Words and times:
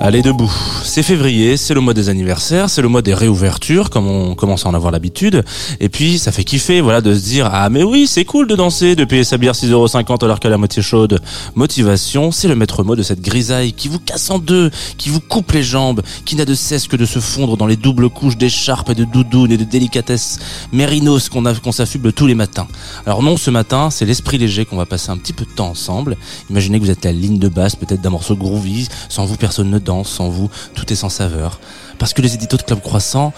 Allez 0.00 0.22
debout, 0.22 0.52
c'est 0.82 1.02
février, 1.02 1.56
c'est 1.56 1.72
le 1.72 1.80
mois 1.80 1.94
des 1.94 2.08
anniversaires, 2.08 2.68
c'est 2.68 2.82
le 2.82 2.88
mois 2.88 3.00
des 3.00 3.14
réouvertures, 3.14 3.90
comme 3.90 4.06
on 4.06 4.34
commence 4.34 4.66
à 4.66 4.68
en 4.68 4.74
avoir 4.74 4.92
l'habitude. 4.92 5.44
Et 5.80 5.88
puis 5.88 6.18
ça 6.18 6.30
fait 6.32 6.44
kiffer, 6.44 6.80
voilà, 6.80 7.00
de 7.00 7.14
se 7.14 7.20
dire 7.20 7.48
ah 7.50 7.70
mais 7.70 7.82
oui 7.82 8.06
c'est 8.06 8.24
cool 8.24 8.46
de 8.46 8.54
danser, 8.54 8.96
de 8.96 9.04
payer 9.04 9.24
sa 9.24 9.38
bière 9.38 9.54
6,50€ 9.54 10.24
alors 10.24 10.40
qu'elle 10.40 10.50
est 10.50 10.54
à 10.54 10.58
moitié 10.58 10.82
chaude. 10.82 11.20
Motivation, 11.54 12.32
c'est 12.32 12.48
le 12.48 12.56
maître 12.56 12.82
mot 12.82 12.96
de 12.96 13.02
cette 13.02 13.22
grisaille 13.22 13.72
qui 13.72 13.88
vous 13.88 13.98
casse 13.98 14.30
en 14.30 14.38
deux, 14.38 14.70
qui 14.98 15.08
vous 15.08 15.20
coupe 15.20 15.52
les 15.52 15.62
jambes, 15.62 16.02
qui 16.24 16.36
n'a 16.36 16.44
de 16.44 16.54
cesse 16.54 16.86
que 16.86 16.96
de 16.96 17.06
se 17.06 17.20
fondre 17.20 17.56
dans 17.56 17.66
les 17.66 17.76
doubles 17.76 18.10
couches 18.10 18.36
d'écharpes 18.36 18.90
et 18.90 18.94
de 18.94 19.04
doudounes 19.04 19.52
et 19.52 19.56
de 19.56 19.64
délicatesses 19.64 20.38
mérinos 20.72 21.28
qu'on 21.28 21.72
s'affuble 21.72 22.12
tous 22.12 22.26
les 22.26 22.34
matins. 22.34 22.66
Alors 23.06 23.22
non, 23.22 23.36
ce 23.36 23.50
matin, 23.50 23.90
c'est 23.90 24.04
l'esprit 24.04 24.38
léger 24.38 24.64
qu'on 24.64 24.76
va 24.76 24.86
passer 24.86 25.10
un 25.10 25.16
petit 25.16 25.32
peu 25.32 25.44
de 25.44 25.50
temps 25.50 25.68
ensemble. 25.68 26.16
Imaginez 26.50 26.78
que 26.78 26.84
vous 26.84 26.90
êtes 26.90 27.04
la 27.04 27.12
ligne 27.12 27.38
de 27.38 27.48
basse 27.48 27.76
peut-être 27.76 28.00
d'un 28.00 28.10
morceau 28.10 28.36
groovy, 28.36 28.88
sans 29.08 29.24
vous 29.24 29.36
personne 29.36 29.70
ne 29.70 29.78
danse, 29.78 29.93
sans 30.02 30.28
vous 30.28 30.50
tout 30.74 30.92
est 30.92 30.96
sans 30.96 31.10
saveur. 31.10 31.60
Parce 31.98 32.12
que 32.12 32.22
les 32.22 32.34
éditos 32.34 32.56
de 32.56 32.62
Club 32.62 32.80
Croissant 32.80 33.32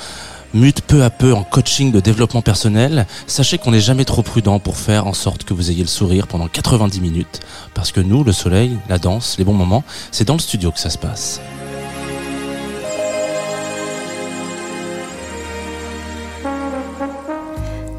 mutent 0.54 0.80
peu 0.80 1.04
à 1.04 1.10
peu 1.10 1.34
en 1.34 1.42
coaching 1.44 1.92
de 1.92 2.00
développement 2.00 2.40
personnel, 2.40 3.06
sachez 3.26 3.58
qu'on 3.58 3.72
n'est 3.72 3.80
jamais 3.80 4.04
trop 4.04 4.22
prudent 4.22 4.58
pour 4.58 4.76
faire 4.76 5.06
en 5.06 5.12
sorte 5.12 5.44
que 5.44 5.52
vous 5.52 5.70
ayez 5.70 5.82
le 5.82 5.88
sourire 5.88 6.26
pendant 6.26 6.48
90 6.48 7.00
minutes. 7.00 7.40
Parce 7.74 7.92
que 7.92 8.00
nous, 8.00 8.24
le 8.24 8.32
soleil, 8.32 8.78
la 8.88 8.98
danse, 8.98 9.36
les 9.38 9.44
bons 9.44 9.52
moments, 9.52 9.84
c'est 10.12 10.24
dans 10.24 10.34
le 10.34 10.40
studio 10.40 10.70
que 10.70 10.80
ça 10.80 10.90
se 10.90 10.98
passe. 10.98 11.40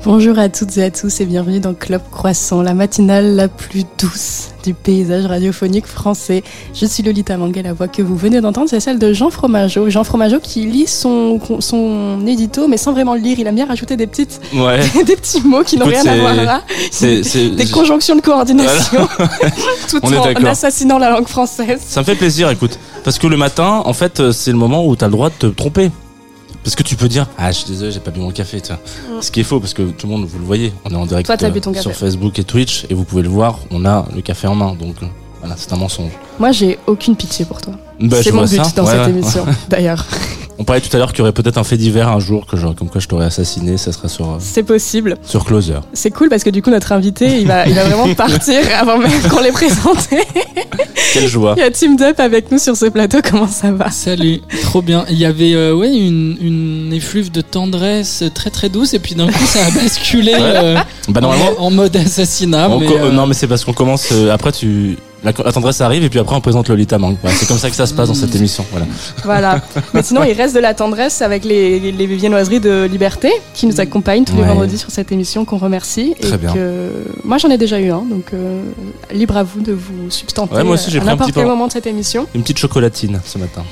Bonjour 0.05 0.39
à 0.39 0.47
toutes 0.47 0.77
et 0.77 0.83
à 0.83 0.91
tous 0.91 1.19
et 1.19 1.25
bienvenue 1.25 1.59
dans 1.59 1.73
Club 1.73 2.01
Croissant, 2.11 2.61
la 2.61 2.73
matinale 2.73 3.35
la 3.35 3.47
plus 3.47 3.83
douce 3.99 4.49
du 4.63 4.73
paysage 4.73 5.25
radiophonique 5.25 5.85
français. 5.85 6.43
Je 6.73 6.85
suis 6.85 7.03
Lolita 7.03 7.35
Manguet, 7.35 7.63
la 7.63 7.73
voix 7.73 7.87
que 7.87 8.01
vous 8.01 8.15
venez 8.15 8.39
d'entendre, 8.39 8.69
c'est 8.69 8.79
celle 8.79 8.99
de 8.99 9.11
Jean 9.11 9.29
Fromageau. 9.29 9.89
Jean 9.89 10.03
Fromageau 10.03 10.39
qui 10.39 10.65
lit 10.65 10.87
son, 10.87 11.39
son 11.59 12.25
édito, 12.25 12.67
mais 12.67 12.77
sans 12.77 12.93
vraiment 12.93 13.15
le 13.15 13.21
lire. 13.21 13.39
Il 13.39 13.47
aime 13.47 13.55
bien 13.55 13.65
rajouter 13.65 13.97
des, 13.97 14.07
petites, 14.07 14.39
Ouais. 14.53 14.79
des 15.05 15.15
petits 15.15 15.41
mots 15.41 15.63
qui 15.63 15.77
n'ont 15.77 15.85
rien 15.85 16.05
à 16.05 16.15
voir 16.15 16.35
là. 16.35 16.61
Des 17.01 17.69
conjonctions 17.71 18.15
de 18.15 18.21
coordination, 18.21 19.07
tout 19.89 19.99
On 20.03 20.13
en 20.13 20.45
assassinant 20.45 20.99
la 20.99 21.09
langue 21.09 21.27
française. 21.27 21.81
Ça 21.85 22.01
me 22.01 22.05
fait 22.05 22.15
plaisir, 22.15 22.49
écoute. 22.49 22.79
Parce 23.03 23.19
que 23.19 23.27
le 23.27 23.37
matin, 23.37 23.81
en 23.83 23.93
fait, 23.93 24.19
euh, 24.19 24.31
c'est 24.31 24.51
le 24.51 24.57
moment 24.57 24.85
où 24.85 24.95
tu 24.95 25.03
as 25.03 25.07
le 25.07 25.11
droit 25.11 25.29
de 25.29 25.35
te 25.35 25.47
tromper. 25.47 25.91
Parce 26.67 26.75
que 26.75 26.83
tu 26.83 26.97
peux 26.97 27.07
dire, 27.07 27.27
ah, 27.37 27.49
je 27.49 27.59
suis 27.59 27.67
désolé, 27.69 27.93
j'ai 27.93 28.01
pas 28.01 28.11
bu 28.11 28.19
mon 28.19 28.29
café, 28.31 28.59
tu 28.59 28.73
vois. 28.73 29.21
Ce 29.21 29.31
qui 29.31 29.39
est 29.39 29.43
faux, 29.43 29.61
parce 29.61 29.73
que 29.73 29.83
tout 29.83 30.05
le 30.05 30.11
monde, 30.11 30.25
vous 30.25 30.37
le 30.37 30.43
voyez, 30.43 30.73
on 30.83 30.89
est 30.89 30.95
en 30.97 31.05
direct 31.05 31.25
Toi, 31.25 31.37
euh, 31.41 31.73
sur 31.81 31.93
Facebook 31.93 32.37
et 32.39 32.43
Twitch, 32.43 32.85
et 32.89 32.93
vous 32.93 33.05
pouvez 33.05 33.21
le 33.21 33.29
voir, 33.29 33.59
on 33.71 33.85
a 33.85 34.05
le 34.13 34.19
café 34.19 34.47
en 34.47 34.55
main, 34.55 34.73
donc 34.73 34.97
euh, 35.01 35.05
voilà, 35.47 35.55
c'est 35.57 35.71
un 35.73 35.77
mensonge. 35.77 36.11
Moi, 36.39 36.51
j'ai 36.51 36.77
aucune 36.87 37.15
pitié 37.15 37.45
pour 37.45 37.61
toi. 37.61 37.73
Bah, 37.99 38.17
c'est 38.21 38.31
mon 38.31 38.43
but 38.43 38.63
ça. 38.63 38.71
dans 38.75 38.83
Ouais, 38.85 38.91
cette 38.91 39.01
ouais. 39.05 39.09
émission, 39.09 39.45
d'ailleurs. 39.69 40.05
On 40.59 40.63
parlait 40.63 40.81
tout 40.81 40.89
à 40.95 40.99
l'heure 40.99 41.09
qu'il 41.11 41.19
y 41.19 41.21
aurait 41.21 41.33
peut-être 41.33 41.59
un 41.59 41.63
fait 41.63 41.77
divers 41.77 42.09
un 42.09 42.19
jour, 42.19 42.47
que 42.47 42.55
comme 42.73 42.89
quoi 42.89 42.99
je 42.99 43.07
t'aurais 43.07 43.25
assassiné, 43.25 43.77
ça 43.77 43.91
serait 43.91 44.07
sur, 44.07 44.25
euh, 44.25 44.35
C'est 44.39 44.63
possible. 44.63 45.15
sur 45.23 45.45
Closer. 45.45 45.79
C'est 45.93 46.09
cool 46.09 46.29
parce 46.29 46.43
que 46.43 46.49
du 46.49 46.63
coup, 46.63 46.71
notre 46.71 46.91
invité, 46.93 47.39
il 47.41 47.47
va, 47.47 47.67
il 47.67 47.75
va 47.75 47.83
vraiment 47.87 48.11
partir 48.15 48.55
avant 48.79 48.97
même 48.97 49.11
qu'on 49.29 49.39
l'ait 49.39 49.51
présenté. 49.51 50.17
Quelle 51.13 51.27
joie. 51.27 51.53
Il 51.57 51.59
y 51.59 51.63
a 51.63 51.69
Team 51.69 51.95
Dup 51.95 52.19
avec 52.19 52.51
nous 52.51 52.57
sur 52.57 52.75
ce 52.75 52.85
plateau. 52.87 53.19
Comment 53.29 53.47
ça 53.47 53.71
va? 53.71 53.91
Salut, 53.91 54.41
trop 54.63 54.81
bien. 54.81 55.05
Il 55.09 55.17
y 55.17 55.25
avait 55.25 55.53
euh, 55.53 55.75
ouais, 55.75 55.95
une, 55.95 56.37
une 56.41 56.91
effluve 56.91 57.31
de 57.31 57.41
tendresse 57.41 58.23
très 58.33 58.49
très 58.49 58.69
douce 58.69 58.93
et 58.95 58.99
puis 58.99 59.13
d'un 59.15 59.27
coup 59.27 59.45
ça 59.45 59.59
a 59.65 59.69
basculé 59.71 60.33
euh, 60.39 60.77
Bah, 61.09 61.21
normalement, 61.21 61.49
en, 61.59 61.65
en 61.67 61.71
mode 61.71 61.95
assassinat. 61.95 62.67
on 62.69 62.79
mais, 62.79 62.87
co- 62.87 62.93
euh, 62.97 63.11
non, 63.11 63.27
mais 63.27 63.35
c'est 63.35 63.47
parce 63.47 63.63
qu'on 63.63 63.73
commence, 63.73 64.09
euh, 64.11 64.31
après, 64.33 64.51
tu. 64.51 64.97
La, 65.27 65.43
la 65.43 65.51
tendresse 65.51 65.81
arrive 65.81 66.03
et 66.03 66.09
puis 66.09 66.19
après 66.19 66.35
on 66.35 66.41
présente 66.41 66.69
Lolita 66.69 66.97
Mang. 66.97 67.15
Voilà, 67.21 67.35
c'est 67.35 67.47
comme 67.47 67.57
ça 67.57 67.69
que 67.69 67.75
ça 67.75 67.85
se 67.85 67.93
passe 67.93 68.07
dans 68.07 68.13
cette 68.13 68.33
émission. 68.35 68.65
Voilà. 68.71 68.85
Voilà. 69.23 69.61
Mais 69.93 70.01
sinon, 70.03 70.23
il 70.23 70.31
reste 70.33 70.55
de 70.55 70.59
la 70.59 70.73
tendresse 70.73 71.21
avec 71.21 71.43
les, 71.43 71.79
les, 71.79 71.91
les 71.91 72.05
viennoiseries 72.07 72.59
de 72.59 72.85
Liberté 72.89 73.31
qui 73.53 73.65
nous 73.67 73.79
accompagnent 73.81 74.23
tous 74.23 74.35
les 74.35 74.41
Ouais. 74.41 74.47
vendredis 74.47 74.77
sur 74.77 74.91
cette 74.91 75.11
émission 75.11 75.43
qu'on 75.45 75.57
remercie. 75.57 76.15
Très 76.21 76.35
et 76.35 76.37
bien. 76.37 76.53
Que... 76.53 76.89
Moi, 77.23 77.37
j'en 77.37 77.49
ai 77.49 77.57
déjà 77.57 77.79
eu 77.79 77.89
un, 77.91 78.03
donc 78.03 78.33
euh, 78.33 78.61
libre 79.11 79.35
à 79.37 79.43
vous 79.43 79.59
de 79.61 79.73
vous 79.73 80.09
substanter 80.09 80.55
Ouais, 80.55 80.63
moi 80.63 80.75
aussi, 80.75 80.89
j'ai 80.91 80.99
à 80.99 81.01
un 81.01 81.05
n'importe 81.05 81.33
quel 81.33 81.45
moment 81.45 81.67
de 81.67 81.73
cette 81.73 81.87
émission. 81.87 82.25
Une 82.33 82.41
petite 82.43 82.59
chocolatine 82.59 83.19
ce 83.25 83.37
matin. 83.37 83.63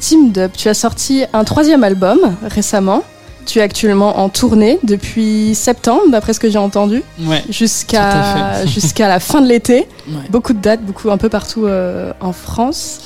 Team 0.00 0.32
Dup, 0.32 0.52
tu 0.56 0.68
as 0.68 0.74
sorti 0.74 1.24
un 1.32 1.44
troisième 1.44 1.84
album 1.84 2.18
récemment. 2.48 3.04
Tu 3.46 3.58
es 3.58 3.62
actuellement 3.62 4.20
en 4.20 4.28
tournée 4.28 4.78
depuis 4.84 5.54
septembre, 5.54 6.02
d'après 6.10 6.32
ce 6.32 6.40
que 6.40 6.48
j'ai 6.50 6.58
entendu, 6.58 7.02
Ouais, 7.20 7.42
jusqu'à 7.50 9.08
la 9.08 9.20
fin 9.20 9.40
de 9.40 9.48
l'été. 9.48 9.86
ouais. 10.08 10.14
Beaucoup 10.30 10.52
de 10.52 10.60
dates, 10.60 10.82
beaucoup 10.84 11.10
un 11.10 11.18
peu 11.18 11.28
partout 11.28 11.66
euh, 11.66 12.12
en 12.20 12.32
France. 12.32 13.00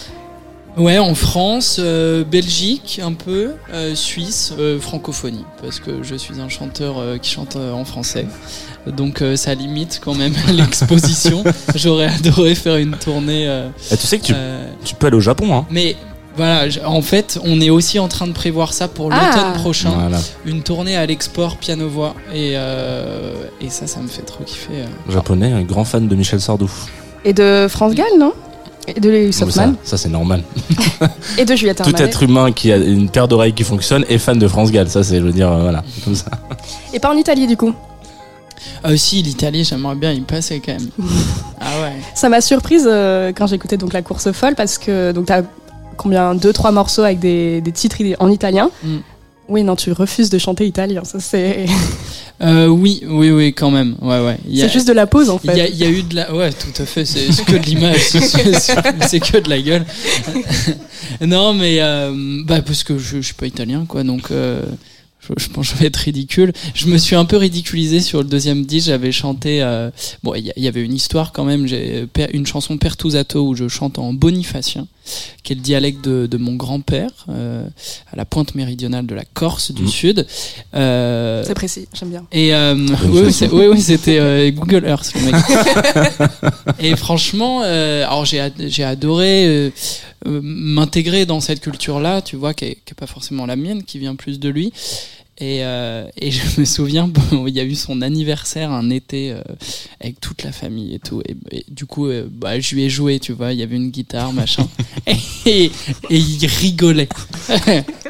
Ouais, 0.77 0.99
en 0.99 1.15
France, 1.15 1.77
euh, 1.79 2.23
Belgique 2.23 3.01
un 3.03 3.15
peu, 3.15 3.53
euh, 3.73 3.95
Suisse, 3.95 4.53
euh, 4.59 4.79
francophonie, 4.79 5.45
parce 5.63 5.81
que 5.81 6.03
je 6.03 6.15
suis 6.17 6.39
un 6.39 6.51
chanteur 6.51 6.97
euh, 6.99 7.17
qui 7.17 7.31
chante 7.31 7.57
euh, 7.57 7.73
en 7.73 7.87
français. 7.87 8.27
Donc 8.87 9.23
euh, 9.23 9.37
ça 9.37 9.55
limite 9.55 10.01
quand 10.05 10.15
même 10.15 10.35
l'exposition. 10.53 11.43
J'aurais 11.75 12.09
adoré 12.09 12.55
faire 12.55 12.77
une 12.77 12.95
tournée. 12.99 13.49
euh, 13.49 13.69
Et 13.91 13.97
tu 13.97 14.07
sais 14.07 14.19
que 14.19 14.27
tu, 14.27 14.33
euh, 14.37 14.69
tu 14.85 14.95
peux 14.95 15.07
aller 15.07 15.17
au 15.17 15.21
Japon, 15.21 15.57
hein. 15.57 15.65
mais 15.71 15.97
voilà, 16.37 16.65
en 16.87 17.03
fait, 17.03 17.39
on 17.45 17.61
est 17.61 17.71
aussi 17.71 17.99
en 17.99 18.09
train 18.09 18.27
de 18.27 18.33
prévoir 18.33 18.73
ça 18.73 18.89
pour 18.89 19.11
Ah. 19.13 19.31
l'automne 19.35 19.53
prochain. 19.63 19.91
Voilà. 19.91 20.19
Une 20.45 20.63
tournée 20.63 20.97
à 20.97 21.07
l'export 21.07 21.57
piano-voix. 21.57 22.15
Et, 22.35 22.53
euh, 22.55 23.47
et 23.61 23.71
ça, 23.71 23.87
ça 23.87 24.01
me 24.01 24.09
fait 24.09 24.23
trop 24.23 24.45
kiffer. 24.45 24.83
euh. 24.83 25.13
Japonais, 25.13 25.53
un 25.53 25.63
grand 25.63 25.85
fan 25.85 26.07
de 26.09 26.15
Michel 26.15 26.41
Sardou. 26.41 26.71
Et 27.25 27.33
de 27.33 27.67
France 27.69 27.95
Gall, 27.95 28.19
non? 28.19 28.33
Et 28.89 29.01
de 29.01 29.11
mais 29.11 29.33
ça, 29.33 29.47
ça 29.83 29.97
c'est 29.97 30.09
normal. 30.09 30.45
Et 31.39 31.45
de 31.45 31.57
Juliette 31.57 31.83
Tout 31.83 32.01
être 32.01 32.23
humain 32.23 32.53
qui 32.53 32.71
a 32.71 32.77
une 32.77 33.09
paire 33.09 33.27
d'oreilles 33.27 33.53
qui 33.53 33.65
fonctionne 33.65 34.05
est 34.09 34.19
fan 34.19 34.39
de 34.39 34.47
France 34.47 34.71
Gall. 34.71 34.89
Ça, 34.89 35.03
c'est, 35.03 35.17
je 35.19 35.23
veux 35.25 35.33
dire, 35.33 35.51
euh, 35.51 35.61
voilà, 35.63 35.83
comme 36.05 36.15
ça. 36.15 36.27
Et 36.93 37.01
pas 37.01 37.11
en 37.13 37.17
Italie, 37.17 37.49
du 37.49 37.57
coup? 37.57 37.73
Ah 38.85 38.93
aussi, 38.93 39.23
l'Italie, 39.23 39.65
j'aimerais 39.65 39.97
bien 39.97 40.13
y 40.13 40.21
passer 40.21 40.63
quand 40.65 40.73
même. 40.73 40.89
ah 41.61 41.83
ouais. 41.83 41.93
Ça 42.15 42.29
m'a 42.29 42.41
surprise 42.41 42.87
euh, 42.89 43.33
quand 43.35 43.49
j'écoutais 43.49 43.77
donc 43.77 43.93
la 43.93 44.03
course 44.03 44.31
folle 44.31 44.55
parce 44.55 44.79
que 44.79 45.11
donc 45.13 45.27
t'as 45.27 45.43
combien 45.97 46.35
deux 46.35 46.53
trois 46.53 46.73
morceaux 46.73 47.03
avec 47.03 47.19
des, 47.19 47.61
des 47.61 47.73
titres 47.73 47.97
en 48.19 48.31
italien. 48.31 48.71
Mm. 48.85 48.97
Oui 49.49 49.63
non 49.63 49.77
tu 49.77 49.93
refuses 49.93 50.29
de 50.29 50.39
chanter 50.39 50.67
italien 50.67 51.05
ça 51.05 51.21
c'est 51.21 51.67
Euh, 52.43 52.67
oui, 52.67 53.01
oui, 53.09 53.31
oui, 53.31 53.55
quand 53.55 53.71
même. 53.71 53.97
Ouais, 54.03 54.21
ouais. 54.23 54.37
C'est 54.55 54.69
juste 54.71 54.87
de 54.87 54.93
la 54.93 55.07
pause 55.07 55.31
en 55.31 55.39
fait. 55.39 55.71
il 55.71 55.77
y 55.77 55.85
a 55.85 55.89
eu 55.89 56.03
de 56.03 56.17
la. 56.17 56.35
Ouais, 56.35 56.51
tout 56.53 56.83
à 56.83 56.85
fait, 56.85 57.07
c'est 57.07 57.29
que 57.47 57.53
de 57.53 57.65
l'image, 57.65 57.97
c'est- 58.11 59.21
que 59.21 59.39
de 59.39 59.49
la 59.49 59.59
gueule. 59.59 59.87
non, 61.23 61.55
mais. 61.55 61.79
euh, 61.81 62.13
bah, 62.45 62.61
parce 62.61 62.85
que 62.85 62.99
je, 62.99 63.17
je 63.17 63.23
suis 63.23 63.35
pas 63.35 63.47
italien, 63.47 63.87
quoi, 63.89 64.03
donc. 64.05 64.31
euh, 64.31 64.61
je, 65.21 65.33
je 65.43 65.49
pense 65.49 65.69
que 65.71 65.75
je 65.75 65.81
vais 65.81 65.87
être 65.87 65.97
ridicule. 65.97 66.53
Je 66.75 66.89
me 66.89 66.99
suis 66.99 67.17
un 67.17 67.25
peu 67.25 67.39
ridiculisé 67.39 68.01
sur 68.01 68.19
le 68.19 68.29
deuxième 68.29 68.67
disque. 68.67 68.89
J'avais 68.89 69.13
chanté. 69.13 69.61
bon, 70.23 70.35
il 70.35 70.53
y, 70.57 70.61
y 70.61 70.69
avait 70.69 70.83
une 70.83 70.93
histoire 70.95 71.33
quand 71.33 71.45
même. 71.45 71.67
J'ai 71.67 72.07
une 72.35 72.47
chanson 72.47 72.77
Pertusato 72.77 73.49
où 73.49 73.55
je 73.55 73.67
chante 73.69 73.99
en 73.99 74.13
bonifacien, 74.13 74.87
qui 75.43 75.53
est 75.53 75.57
le 75.57 75.63
dialecte 75.63 76.05
de, 76.05 76.27
de 76.27 76.37
mon 76.37 76.55
grand-père, 76.55 77.11
euh, 77.29 77.67
à 78.13 78.17
la 78.17 78.25
pointe 78.25 78.55
méridionale 78.55 79.07
de 79.07 79.15
la 79.15 79.25
Corse 79.25 79.71
du 79.73 79.83
Mhm. 79.83 79.89
Sud. 79.89 80.27
Euh, 80.75 81.43
C'est 81.47 81.55
précis 81.55 81.87
j'aime 81.93 82.11
bien. 82.11 82.27
et 82.33 82.55
euh, 82.55 82.75
oui, 82.77 82.87
oui, 83.13 83.19
chanson. 83.27 83.33
c'est- 83.33 83.51
oui, 83.51 83.67
oui, 83.69 83.81
c'était 83.81 84.19
euh, 84.19 84.51
Google 84.51 84.85
Earth, 84.87 85.13
le 85.15 85.21
mec. 85.33 85.35
et 86.81 86.97
franchement, 86.97 87.63
euh, 87.65 88.05
alors 88.05 88.25
j'ai 88.25 88.41
ad- 88.41 88.53
j'ai 88.67 88.85
adoré 88.85 89.47
euh, 89.47 89.71
euh, 90.27 90.41
m'intégrer 90.43 91.27
dans 91.27 91.41
cette 91.41 91.61
culture-là, 91.61 92.23
tu 92.23 92.37
vois, 92.37 92.55
qui 92.55 92.65
est, 92.65 92.75
qui 92.75 92.93
est 92.93 92.95
pas 92.99 93.07
forcément 93.07 93.47
la 93.47 93.57
mienne, 93.57 93.85
qui 93.85 93.99
vient 93.99 94.15
plus 94.17 94.39
de 94.41 94.49
lui. 94.49 94.73
Et, 95.39 95.59
euh, 95.65 96.07
et 96.19 96.31
je 96.31 96.41
me 96.61 96.65
souviens, 96.65 97.09
bon, 97.09 97.47
il 97.47 97.55
y 97.55 97.61
a 97.61 97.65
eu 97.65 97.75
son 97.75 98.01
anniversaire 98.03 98.71
un 98.73 98.89
été 98.91 99.33
euh, 99.33 99.41
avec 100.01 100.19
toute 100.21 100.43
la 100.45 100.53
famille 100.53 100.95
et 100.95 100.99
tout. 100.99 101.21
Et, 101.29 101.37
et 101.59 101.65
du 101.69 101.85
coup, 101.87 102.07
euh, 102.07 102.27
bah, 102.31 102.59
je 102.59 102.75
lui 102.75 102.85
ai 102.85 102.91
joué, 102.91 103.19
tu 103.19 103.33
vois, 103.33 103.53
il 103.53 103.59
y 103.59 103.63
avait 103.63 103.77
une 103.77 103.91
guitare, 103.91 104.33
machin. 104.33 104.67
et, 105.47 105.65
et 105.65 105.71
il 106.11 106.47
rigolait. 106.47 107.09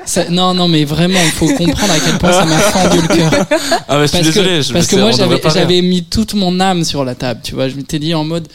Ça- 0.06 0.28
non, 0.31 0.55
non, 0.55 0.69
mais 0.69 0.84
vraiment, 0.84 1.19
il 1.25 1.32
faut 1.32 1.49
comprendre 1.49 1.93
à 1.93 1.99
quel 1.99 2.17
point 2.19 2.31
ça 2.32 2.44
m'a 2.44 2.58
fendu 2.61 2.99
le 3.02 3.08
cœur. 3.08 3.46
Ah, 3.88 3.99
mais 3.99 4.06
je 4.06 4.12
suis 4.14 4.23
désolé. 4.23 4.62
je- 4.62 4.73
parce 4.73 4.87
que 4.87 4.94
moi, 4.94 5.11
rire. 5.11 5.50
j'avais 5.52 5.82
mis 5.82 6.05
toute 6.05 6.34
mon 6.34 6.61
âme 6.61 6.84
sur 6.84 7.05
la 7.05 7.17
table, 7.17 7.40
tu 7.43 7.55
vois. 7.56 7.69
Je 7.69 7.75
m'étais 7.75 7.99
dit 7.99 8.14
en 8.14 8.23
mode 8.23 8.46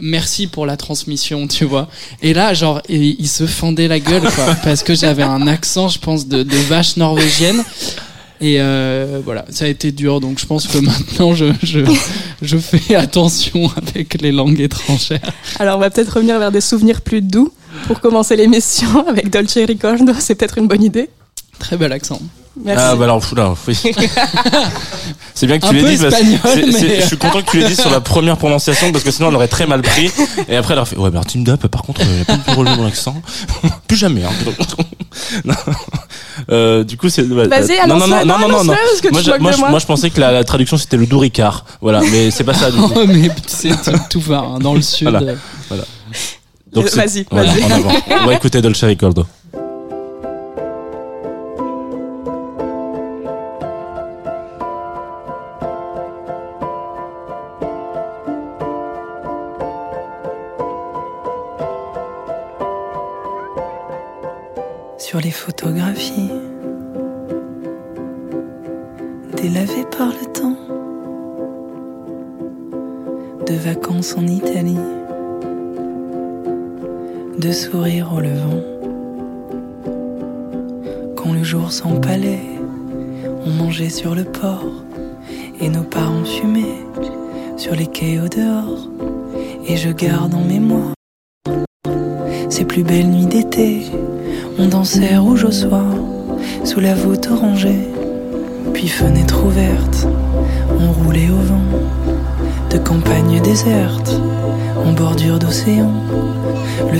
merci 0.00 0.46
pour 0.46 0.66
la 0.66 0.76
transmission, 0.76 1.48
tu 1.48 1.64
vois. 1.64 1.88
Et 2.22 2.32
là, 2.32 2.54
genre, 2.54 2.80
il, 2.88 3.16
il 3.18 3.26
se 3.28 3.44
fendait 3.48 3.88
la 3.88 3.98
gueule, 3.98 4.22
quoi, 4.22 4.54
parce 4.62 4.84
que 4.84 4.94
j'avais 4.94 5.24
un 5.24 5.48
accent, 5.48 5.88
je 5.88 5.98
pense, 5.98 6.28
de, 6.28 6.44
de 6.44 6.56
vache 6.68 6.96
norvégienne. 6.96 7.60
Et 8.42 8.56
euh, 8.58 9.20
voilà, 9.24 9.44
ça 9.50 9.66
a 9.66 9.68
été 9.68 9.92
dur, 9.92 10.20
donc 10.20 10.38
je 10.38 10.46
pense 10.46 10.66
que 10.66 10.78
maintenant 10.78 11.34
je, 11.34 11.46
je, 11.62 11.80
je 12.40 12.56
fais 12.56 12.94
attention 13.06 13.70
avec 13.76 14.20
les 14.22 14.32
langues 14.32 14.60
étrangères. 14.60 15.20
Alors 15.58 15.76
on 15.76 15.80
va 15.80 15.90
peut-être 15.90 16.14
revenir 16.14 16.38
vers 16.38 16.50
des 16.50 16.62
souvenirs 16.62 17.02
plus 17.02 17.20
doux 17.20 17.52
pour 17.86 18.00
commencer 18.00 18.36
l'émission 18.36 19.06
avec 19.08 19.28
Dolce 19.30 19.58
Ricordo 19.58 20.12
c'est 20.18 20.34
peut-être 20.36 20.56
une 20.58 20.68
bonne 20.68 20.82
idée. 20.84 21.10
Très 21.58 21.76
bel 21.76 21.92
accent. 21.92 22.20
Merci. 22.64 22.82
Ah 22.84 22.96
bah 22.96 23.04
alors, 23.04 23.22
oula, 23.30 23.54
oui. 23.68 23.74
c'est 25.34 25.46
bien 25.46 25.58
que 25.58 25.68
tu 25.68 25.74
l'aies 25.74 25.96
dit 25.96 26.02
parce 26.02 26.14
que 26.14 26.20
espagnol, 26.20 26.40
c'est- 26.44 26.72
c'est- 26.78 26.88
mais- 26.88 27.00
je 27.00 27.06
suis 27.06 27.16
content 27.16 27.42
que 27.42 27.50
tu 27.50 27.58
l'aies 27.60 27.68
dit 27.68 27.76
sur 27.76 27.90
la 27.90 28.00
première 28.00 28.36
prononciation 28.36 28.90
parce 28.92 29.04
que 29.04 29.10
sinon 29.10 29.28
on 29.28 29.30
l'aurait 29.30 29.48
très 29.48 29.66
mal 29.66 29.82
pris. 29.82 30.10
Et 30.48 30.56
après 30.56 30.74
elle 30.74 30.80
aurait 30.80 30.88
fait 30.90 30.96
ouais 30.98 31.10
bah 31.10 31.20
Team 31.26 31.44
Up 31.48 31.66
par 31.68 31.82
contre 31.82 32.00
il 32.02 32.08
n'y 32.08 32.20
a 32.20 32.24
pas 32.24 32.36
de 32.36 32.56
relevé 32.56 32.76
mon 32.76 32.86
accent. 32.86 33.20
Plus 33.86 33.96
jamais. 33.96 34.24
Hein. 34.24 34.30
Non. 35.44 35.54
Euh, 36.50 36.84
du 36.84 36.96
coup 36.96 37.08
c'est 37.08 37.22
Vas-y, 37.22 37.86
non 37.88 37.98
non 37.98 38.06
non 38.06 38.24
non 38.24 38.38
non 38.48 38.64
non. 38.64 38.74
que 39.02 39.08
Moi, 39.10 39.20
tu 39.20 39.30
je, 39.30 39.38
moi, 39.38 39.50
de 39.50 39.56
je- 39.56 39.60
moi. 39.60 39.70
moi, 39.70 39.78
je 39.78 39.86
pensais 39.86 40.10
que 40.10 40.20
la, 40.20 40.32
la 40.32 40.44
traduction 40.44 40.76
c'était 40.76 40.96
le 40.96 41.06
doux 41.06 41.18
Ricard. 41.18 41.64
Voilà 41.80 42.00
mais 42.00 42.30
c'est 42.30 42.44
pas 42.44 42.54
ça 42.54 42.70
du 42.70 42.78
coup. 42.80 42.92
Oh, 42.96 43.04
mais 43.06 43.30
c'est 43.46 43.70
tout, 43.84 43.98
tout 44.10 44.20
va, 44.20 44.38
hein, 44.38 44.58
dans 44.58 44.74
le 44.74 44.82
sud. 44.82 45.08
Voilà. 45.68 45.84
Donc, 46.72 46.84
Euh, 46.84 46.88
c'est- 46.88 46.96
vas-y, 46.96 47.26
voilà, 47.30 47.52
vas-y. 47.52 47.72
avant. 47.72 47.92
On 48.22 48.26
va 48.26 48.34
écouter 48.34 48.62
Dolce 48.62 48.84
Ricordo. 48.84 49.26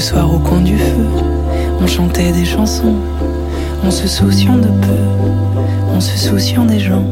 Le 0.01 0.07
soir 0.07 0.35
au 0.35 0.39
coin 0.39 0.63
du 0.63 0.79
feu, 0.79 1.05
on 1.79 1.87
chantait 1.87 2.33
des 2.33 2.47
chansons, 2.47 2.95
en 3.85 3.91
se 3.91 4.09
souciant 4.09 4.57
de 4.57 4.69
peu, 4.69 5.95
en 5.95 6.01
se 6.01 6.17
souciant 6.17 6.65
des 6.65 6.81
gens. 6.81 7.05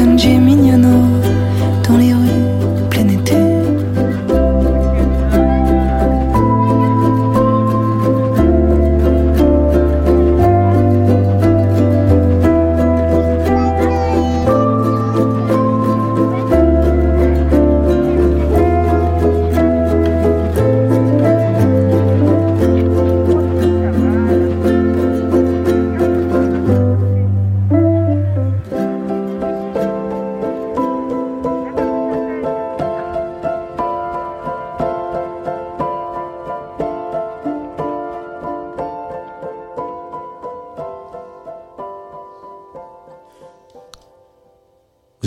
같은 0.00 0.16
짐 0.16 0.49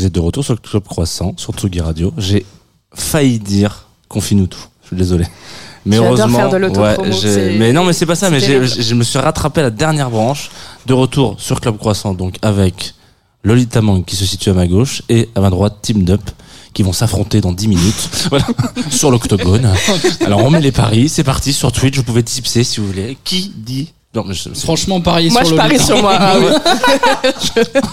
Vous 0.03 0.07
êtes 0.07 0.15
de 0.15 0.19
retour 0.19 0.43
sur 0.43 0.53
le 0.53 0.59
Club 0.59 0.83
Croissant, 0.83 1.33
sur 1.37 1.53
Tsugi 1.53 1.79
Radio. 1.79 2.11
J'ai 2.17 2.45
failli 2.93 3.39
dire 3.39 3.85
confie-nous 4.09 4.47
tout. 4.47 4.59
Je 4.81 4.87
suis 4.87 4.95
désolé. 4.97 5.23
Mais 5.85 5.95
heureusement, 5.95 6.39
faire 6.39 6.49
de 6.49 6.57
ouais, 6.67 7.57
mais 7.57 7.71
non, 7.71 7.85
mais 7.85 7.93
c'est 7.93 8.05
pas 8.05 8.15
ça. 8.15 8.29
Mais 8.29 8.41
je 8.41 8.95
me 8.95 9.03
suis 9.05 9.17
rattrapé 9.17 9.61
à 9.61 9.63
la 9.63 9.69
dernière 9.69 10.09
branche 10.09 10.51
de 10.87 10.93
retour 10.93 11.37
sur 11.39 11.61
Club 11.61 11.77
Croissant, 11.77 12.13
donc 12.13 12.35
avec 12.41 12.95
Lolita 13.45 13.81
Mang 13.81 14.03
qui 14.03 14.17
se 14.17 14.25
situe 14.25 14.49
à 14.49 14.53
ma 14.53 14.67
gauche 14.67 15.03
et 15.07 15.29
à 15.35 15.39
ma 15.39 15.49
droite 15.49 15.77
Team 15.81 16.05
Up 16.09 16.19
qui 16.73 16.83
vont 16.83 16.91
s'affronter 16.91 17.39
dans 17.39 17.53
10 17.53 17.69
minutes 17.69 18.09
voilà, 18.29 18.45
sur 18.91 19.09
l'octogone. 19.09 19.69
Alors 20.25 20.43
on 20.43 20.49
met 20.49 20.59
les 20.59 20.73
paris, 20.73 21.07
c'est 21.07 21.23
parti 21.23 21.53
sur 21.53 21.71
Twitch, 21.71 21.95
vous 21.95 22.03
pouvez 22.03 22.23
tipser 22.23 22.65
si 22.65 22.81
vous 22.81 22.87
voulez. 22.87 23.17
Qui 23.23 23.53
dit 23.55 23.93
non, 24.13 24.25
mais 24.27 24.33
je- 24.33 24.49
c'est- 24.53 24.63
Franchement, 24.65 24.99
parier 24.99 25.29
Moi, 25.29 25.45
sur 25.45 25.55
je 25.55 25.61
Lolita. 25.61 25.75
parie 25.75 25.85
sur 25.85 26.01
moi. 26.01 26.17
Ah 26.19 26.35
oui. 26.39 27.61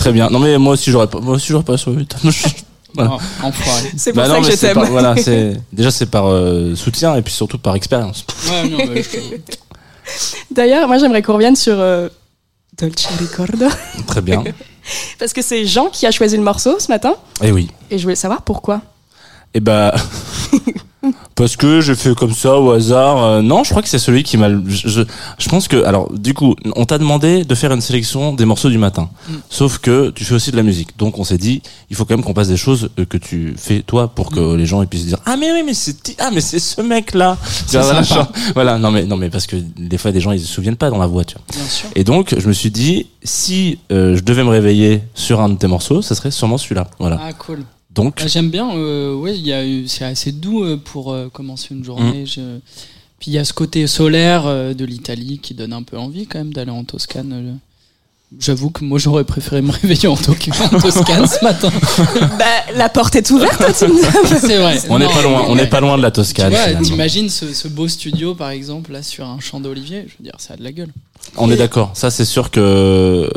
Très 0.00 0.12
bien. 0.12 0.30
Non 0.30 0.38
mais 0.38 0.56
moi 0.58 0.72
aussi 0.72 0.90
j'aurais 0.90 1.06
pas 1.06 1.20
moi 1.20 1.34
aussi 1.34 1.48
j'aurais 1.48 1.62
pas 1.64 1.76
sur 1.78 1.90
Lolita. 1.92 2.16
Voilà. 2.94 3.18
Oh. 3.44 3.48
C'est 3.96 4.12
pour 4.12 4.22
Bah 4.22 4.28
ça 4.28 4.34
non, 4.34 4.42
que 4.42 4.50
je 4.50 4.56
t'aime. 4.56 4.82
voilà, 4.90 5.14
déjà 5.72 5.90
c'est 5.92 6.06
par 6.06 6.26
euh, 6.28 6.74
soutien 6.74 7.14
et 7.16 7.22
puis 7.22 7.32
surtout 7.32 7.58
par 7.58 7.74
expérience. 7.76 8.24
Ouais, 8.50 9.02
je- 9.02 9.36
D'ailleurs, 10.50 10.88
moi, 10.88 10.98
j'aimerais 10.98 11.22
qu'on 11.22 11.34
revienne 11.34 11.54
sur 11.54 11.76
euh, 11.78 12.08
Dolce 12.76 13.06
Ricordo. 13.20 13.66
Très 14.08 14.20
bien. 14.20 14.42
Parce 15.20 15.32
que 15.32 15.40
c'est 15.40 15.64
Jean 15.66 15.86
qui 15.86 16.04
a 16.04 16.10
choisi 16.10 16.36
le 16.36 16.42
morceau 16.42 16.80
ce 16.80 16.88
matin. 16.88 17.14
Et 17.42 17.52
oui. 17.52 17.70
Et 17.92 17.98
je 17.98 18.02
voulais 18.02 18.16
savoir 18.16 18.42
pourquoi. 18.42 18.80
Et 19.54 19.60
bah 19.60 19.94
parce 21.34 21.56
que 21.56 21.80
j'ai 21.80 21.94
fait 21.94 22.14
comme 22.14 22.32
ça 22.34 22.58
au 22.58 22.70
hasard. 22.72 23.22
Euh, 23.24 23.42
non, 23.42 23.64
je 23.64 23.70
crois 23.70 23.82
que 23.82 23.88
c'est 23.88 23.98
celui 23.98 24.22
qui 24.22 24.36
m'a. 24.36 24.48
Je, 24.50 24.88
je, 24.88 25.02
je 25.38 25.48
pense 25.48 25.66
que 25.68 25.82
alors 25.84 26.12
du 26.12 26.34
coup, 26.34 26.54
on 26.76 26.84
t'a 26.84 26.98
demandé 26.98 27.44
de 27.44 27.54
faire 27.54 27.72
une 27.72 27.80
sélection 27.80 28.34
des 28.34 28.44
morceaux 28.44 28.68
du 28.70 28.78
matin. 28.78 29.08
Mm. 29.28 29.32
Sauf 29.48 29.78
que 29.78 30.10
tu 30.10 30.24
fais 30.24 30.34
aussi 30.34 30.50
de 30.50 30.56
la 30.56 30.62
musique. 30.62 30.96
Donc 30.98 31.18
on 31.18 31.24
s'est 31.24 31.38
dit, 31.38 31.62
il 31.90 31.96
faut 31.96 32.04
quand 32.04 32.16
même 32.16 32.24
qu'on 32.24 32.34
passe 32.34 32.48
des 32.48 32.56
choses 32.56 32.90
euh, 32.98 33.04
que 33.04 33.16
tu 33.16 33.54
fais 33.56 33.80
toi 33.82 34.08
pour 34.08 34.30
Mm. 34.30 34.34
que 34.34 34.54
les 34.56 34.66
gens 34.66 34.82
ils 34.82 34.88
puissent 34.88 35.06
dire 35.06 35.18
ah 35.26 35.36
mais 35.36 35.50
oui 35.52 35.62
mais 35.64 35.74
c'est 35.74 36.14
ah 36.18 36.30
mais 36.32 36.40
c'est 36.40 36.58
ce 36.58 36.80
mec 36.82 37.14
là. 37.14 37.36
C'est 37.66 37.78
voilà, 37.80 38.02
voilà, 38.54 38.78
non 38.78 38.90
mais 38.90 39.04
non 39.04 39.16
mais 39.16 39.30
parce 39.30 39.46
que 39.46 39.56
des 39.56 39.98
fois 39.98 40.12
des 40.12 40.20
gens 40.20 40.32
ils 40.32 40.40
se 40.40 40.46
souviennent 40.46 40.76
pas 40.76 40.90
dans 40.90 40.98
la 40.98 41.06
voix, 41.06 41.24
tu 41.24 41.34
vois. 41.36 41.44
bien 41.52 41.64
sûr. 41.68 41.88
Et 41.96 42.04
donc, 42.04 42.34
je 42.38 42.46
me 42.46 42.52
suis 42.52 42.70
dit, 42.70 43.06
si 43.22 43.78
euh, 43.92 44.16
je 44.16 44.22
devais 44.22 44.44
me 44.44 44.50
réveiller 44.50 45.02
sur 45.14 45.40
un 45.40 45.48
de 45.48 45.54
tes 45.56 45.66
morceaux, 45.66 46.02
ça 46.02 46.14
serait 46.14 46.30
sûrement 46.30 46.58
celui-là. 46.58 46.86
Voilà. 46.98 47.18
Ah, 47.22 47.32
cool. 47.32 47.64
Donc, 47.94 48.20
Ah, 48.22 48.26
J'aime 48.28 48.50
bien, 48.50 48.70
euh, 48.76 49.14
ouais, 49.14 49.36
il 49.36 49.44
y 49.46 49.52
a 49.52 49.66
eu- 49.66 49.88
c'est 49.88 50.04
assez 50.04 50.32
doux 50.32 50.62
euh, 50.64 50.76
pour 50.76 51.12
euh, 51.12 51.28
commencer 51.28 51.74
une 51.74 51.84
journée. 51.84 52.24
Je- 52.26 52.58
Puis 53.18 53.30
il 53.32 53.34
y 53.34 53.38
a 53.38 53.44
ce 53.44 53.52
côté 53.52 53.86
solaire 53.86 54.46
euh, 54.46 54.72
de 54.74 54.84
l'Italie 54.84 55.38
qui 55.40 55.52
donne 55.54 55.72
un 55.74 55.82
peu 55.82 55.98
envie 55.98 56.26
quand 56.26 56.38
même 56.38 56.52
d'aller 56.54 56.70
en 56.70 56.84
Toscane. 56.84 57.58
J'avoue 58.38 58.70
que 58.70 58.84
moi 58.84 58.98
j'aurais 58.98 59.24
préféré 59.24 59.60
me 59.60 59.72
réveiller 59.72 60.06
en 60.06 60.16
Toscane 60.16 61.26
ce 61.26 61.42
matin. 61.44 61.68
Bah, 62.38 62.44
la 62.76 62.88
porte 62.88 63.16
est 63.16 63.28
ouverte, 63.32 63.60
hein, 63.60 63.72
C'est 64.40 64.56
vrai. 64.58 64.78
On 64.88 64.98
n'est 65.00 65.06
pas 65.08 65.22
loin, 65.22 65.44
on 65.48 65.56
n'est 65.56 65.66
pas 65.66 65.80
loin 65.80 65.96
de 65.98 66.02
la 66.02 66.10
Tu 66.12 66.16
Toscane. 66.16 66.52
t'imagines 66.82 67.28
ce, 67.28 67.52
ce 67.52 67.66
beau 67.66 67.88
studio 67.88 68.34
par 68.36 68.50
exemple 68.50 68.92
là 68.92 69.02
sur 69.02 69.26
un 69.26 69.40
champ 69.40 69.58
d'olivier, 69.58 70.04
je 70.06 70.12
veux 70.18 70.24
dire, 70.24 70.34
ça 70.38 70.54
a 70.54 70.56
de 70.56 70.62
la 70.62 70.70
gueule. 70.70 70.90
On 71.36 71.50
est 71.50 71.56
d'accord. 71.56 71.90
Ça, 71.94 72.10
c'est 72.10 72.24
sûr 72.24 72.50
que 72.50 73.28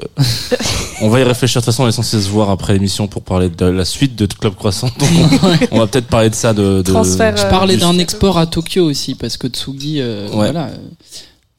on 1.02 1.10
va 1.10 1.20
y 1.20 1.24
réfléchir. 1.24 1.60
De 1.62 1.66
toute 1.66 1.74
façon, 1.74 1.84
on 1.84 1.88
est 1.88 1.92
censé 1.92 2.22
se 2.22 2.30
voir 2.30 2.50
après 2.50 2.74
l'émission 2.74 3.08
pour 3.08 3.24
parler 3.24 3.50
de 3.50 3.66
la 3.66 3.86
suite 3.86 4.16
de 4.16 4.26
Club 4.26 4.54
Croissant. 4.56 4.90
Donc, 5.00 5.10
on, 5.44 5.58
on 5.76 5.80
va 5.80 5.88
peut-être 5.88 6.08
parler 6.08 6.30
de 6.30 6.36
ça. 6.36 6.54
De, 6.54 6.82
de- 6.82 6.92
Transfert, 6.92 7.36
Je 7.36 7.44
Euh, 7.44 7.50
parlais 7.50 7.76
du- 7.76 7.82
d'un 7.82 7.98
export 7.98 8.38
à 8.38 8.46
Tokyo 8.46 8.86
aussi 8.86 9.16
parce 9.16 9.38
que 9.38 9.48
Tsugi, 9.48 10.00
euh, 10.00 10.28
Ouais. 10.30 10.36
voilà, 10.52 10.68
euh, 10.68 10.78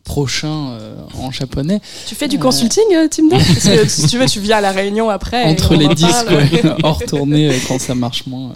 prochain 0.05 0.69
euh, 0.73 0.95
en 1.19 1.31
japonais. 1.31 1.81
Tu 2.07 2.15
fais 2.15 2.29
du 2.29 2.39
consulting, 2.39 2.85
euh, 2.95 3.09
Tim 3.11 3.29
Parce 3.31 3.45
que 3.69 3.89
si 3.89 4.07
tu 4.07 4.19
veux, 4.19 4.27
tu 4.27 4.39
viens 4.39 4.59
à 4.59 4.61
la 4.61 4.71
réunion 4.71 5.09
après. 5.09 5.45
Entre 5.45 5.75
les 5.75 5.89
disques, 5.89 6.31
ouais, 6.31 6.63
hors 6.83 7.03
tournée 7.05 7.49
euh, 7.51 7.55
quand 7.67 7.81
ça 7.81 7.95
marche 7.95 8.27
moins. 8.27 8.53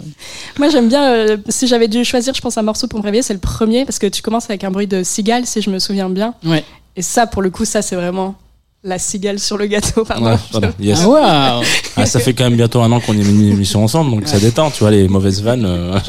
Moi, 0.59 0.69
j'aime 0.69 0.87
bien. 0.89 1.11
euh, 1.11 1.37
si 1.49 1.67
j'avais 1.67 1.87
dû 1.87 2.05
choisir, 2.05 2.33
je 2.33 2.41
pense, 2.41 2.57
un 2.57 2.61
morceau 2.61 2.87
pour 2.87 2.99
me 2.99 3.03
réveiller, 3.03 3.23
c'est 3.23 3.33
le 3.33 3.39
premier, 3.39 3.83
parce 3.83 3.97
que 3.99 4.07
tu 4.07 4.21
commences 4.21 4.49
avec 4.49 4.63
un 4.63 4.71
bruit 4.71 4.87
de 4.87 5.01
cigale, 5.03 5.45
si 5.45 5.61
je 5.61 5.69
me 5.71 5.79
souviens 5.79 6.09
bien. 6.09 6.35
Ouais. 6.45 6.63
Et 6.95 7.01
ça, 7.01 7.25
pour 7.27 7.41
le 7.41 7.49
coup, 7.49 7.65
ça, 7.65 7.81
c'est 7.81 7.95
vraiment 7.95 8.35
la 8.83 8.99
cigale 8.99 9.39
sur 9.39 9.57
le 9.57 9.65
gâteau. 9.65 10.05
Pardon. 10.05 10.25
Ouais, 10.27 10.37
pardon. 10.51 10.69
Yes. 10.79 10.99
Ah 11.03 11.59
ouais. 11.59 11.65
Ah, 11.97 12.05
ça 12.05 12.19
fait 12.19 12.33
quand 12.33 12.43
même 12.45 12.55
bientôt 12.55 12.81
un 12.81 12.91
an 12.91 12.99
qu'on 12.99 13.13
y 13.13 13.21
a 13.21 13.23
mis 13.23 13.47
une 13.47 13.53
émission 13.53 13.83
ensemble, 13.83 14.11
donc 14.11 14.27
ça 14.27 14.39
détend. 14.39 14.69
Tu 14.71 14.79
vois 14.81 14.91
les 14.91 15.07
mauvaises 15.07 15.41
vannes. 15.41 15.67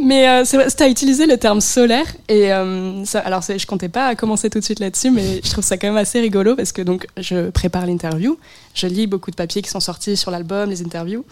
Mais 0.00 0.28
euh, 0.28 0.44
c'est 0.44 0.56
vrai, 0.56 0.66
t'as 0.76 0.88
utilisé 0.88 1.26
le 1.26 1.36
terme 1.36 1.60
solaire 1.60 2.06
et 2.28 2.52
euh, 2.52 3.04
ça, 3.04 3.20
alors 3.20 3.42
je 3.42 3.64
comptais 3.64 3.88
pas 3.88 4.16
commencer 4.16 4.50
tout 4.50 4.58
de 4.58 4.64
suite 4.64 4.80
là-dessus, 4.80 5.10
mais 5.10 5.40
je 5.44 5.50
trouve 5.50 5.62
ça 5.62 5.76
quand 5.76 5.86
même 5.86 5.96
assez 5.96 6.20
rigolo 6.20 6.56
parce 6.56 6.72
que 6.72 6.82
donc 6.82 7.06
je 7.16 7.50
prépare 7.50 7.86
l'interview, 7.86 8.36
je 8.74 8.88
lis 8.88 9.06
beaucoup 9.06 9.30
de 9.30 9.36
papiers 9.36 9.62
qui 9.62 9.70
sont 9.70 9.80
sortis 9.80 10.16
sur 10.16 10.32
l'album, 10.32 10.68
les 10.68 10.82
interviews, 10.82 11.24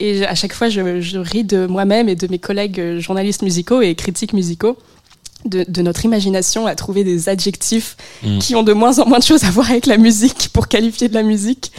et 0.00 0.24
à 0.24 0.34
chaque 0.34 0.54
fois 0.54 0.70
je, 0.70 1.00
je 1.02 1.18
ris 1.18 1.44
de 1.44 1.66
moi-même 1.66 2.08
et 2.08 2.16
de 2.16 2.26
mes 2.28 2.38
collègues 2.38 2.98
journalistes 2.98 3.42
musicaux 3.42 3.82
et 3.82 3.94
critiques 3.94 4.32
musicaux. 4.32 4.78
De, 5.44 5.64
de 5.68 5.82
notre 5.82 6.04
imagination 6.04 6.66
à 6.66 6.74
trouver 6.74 7.04
des 7.04 7.28
adjectifs 7.28 7.96
Mm. 8.22 8.38
qui 8.38 8.54
ont 8.56 8.62
de 8.62 8.72
moins 8.72 8.98
en 8.98 9.06
moins 9.06 9.18
de 9.18 9.24
choses 9.24 9.44
à 9.44 9.50
voir 9.50 9.70
avec 9.70 9.86
la 9.86 9.96
musique 9.98 10.48
pour 10.52 10.66
qualifier 10.66 11.08
de 11.08 11.14
la 11.14 11.22
musique. 11.22 11.70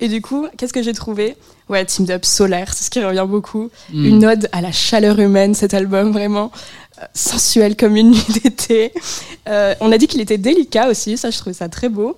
Et 0.00 0.08
du 0.08 0.20
coup, 0.20 0.46
qu'est-ce 0.56 0.72
que 0.72 0.82
j'ai 0.82 0.92
trouvé 0.92 1.36
Ouais, 1.68 1.84
Team 1.84 2.06
Up 2.10 2.24
solaire, 2.24 2.72
c'est 2.74 2.84
ce 2.84 2.90
qui 2.90 3.02
revient 3.02 3.26
beaucoup 3.28 3.70
Hmm. 3.92 4.04
une 4.04 4.24
ode 4.26 4.48
à 4.52 4.60
la 4.60 4.70
chaleur 4.72 5.18
humaine, 5.18 5.54
cet 5.54 5.74
album 5.74 6.12
vraiment 6.12 6.52
euh, 7.00 7.04
sensuel 7.14 7.76
comme 7.76 7.96
une 7.96 8.10
nuit 8.12 8.24
d'été. 8.42 8.92
Euh, 9.48 9.74
on 9.80 9.90
a 9.92 9.98
dit 9.98 10.06
qu'il 10.06 10.20
était 10.20 10.38
délicat 10.38 10.88
aussi, 10.88 11.16
ça 11.16 11.30
je 11.30 11.38
trouvais 11.38 11.54
ça 11.54 11.68
très 11.68 11.88
beau. 11.88 12.16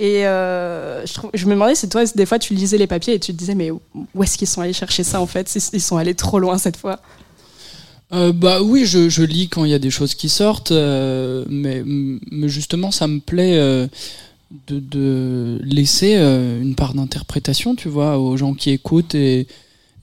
Et 0.00 0.26
euh, 0.28 1.04
je, 1.06 1.12
trouve- 1.14 1.30
je 1.34 1.44
me 1.46 1.50
demandais 1.54 1.74
si 1.74 1.88
toi, 1.88 2.04
des 2.14 2.24
fois, 2.24 2.38
tu 2.38 2.54
lisais 2.54 2.78
les 2.78 2.86
papiers 2.86 3.14
et 3.14 3.18
tu 3.18 3.32
te 3.32 3.36
disais, 3.36 3.56
mais 3.56 3.70
où 3.72 3.82
est-ce 4.22 4.38
qu'ils 4.38 4.46
sont 4.46 4.60
allés 4.60 4.72
chercher 4.72 5.02
ça 5.02 5.20
en 5.20 5.26
fait 5.26 5.52
Ils 5.56 5.62
ils 5.72 5.80
sont 5.82 5.96
allés 5.96 6.14
trop 6.14 6.38
loin 6.38 6.56
cette 6.56 6.76
fois? 6.76 7.00
Euh, 8.14 8.32
bah 8.32 8.62
oui, 8.62 8.86
je, 8.86 9.08
je 9.10 9.22
lis 9.22 9.48
quand 9.48 9.64
il 9.64 9.70
y 9.70 9.74
a 9.74 9.78
des 9.78 9.90
choses 9.90 10.14
qui 10.14 10.28
sortent, 10.30 10.70
euh, 10.72 11.44
mais, 11.50 11.82
mais 11.84 12.48
justement, 12.48 12.90
ça 12.90 13.06
me 13.06 13.18
plaît 13.18 13.58
euh, 13.58 13.86
de, 14.66 14.80
de 14.80 15.60
laisser 15.62 16.14
euh, 16.16 16.60
une 16.60 16.74
part 16.74 16.94
d'interprétation, 16.94 17.74
tu 17.74 17.88
vois, 17.88 18.18
aux 18.18 18.36
gens 18.36 18.54
qui 18.54 18.70
écoutent 18.70 19.14
et, 19.14 19.46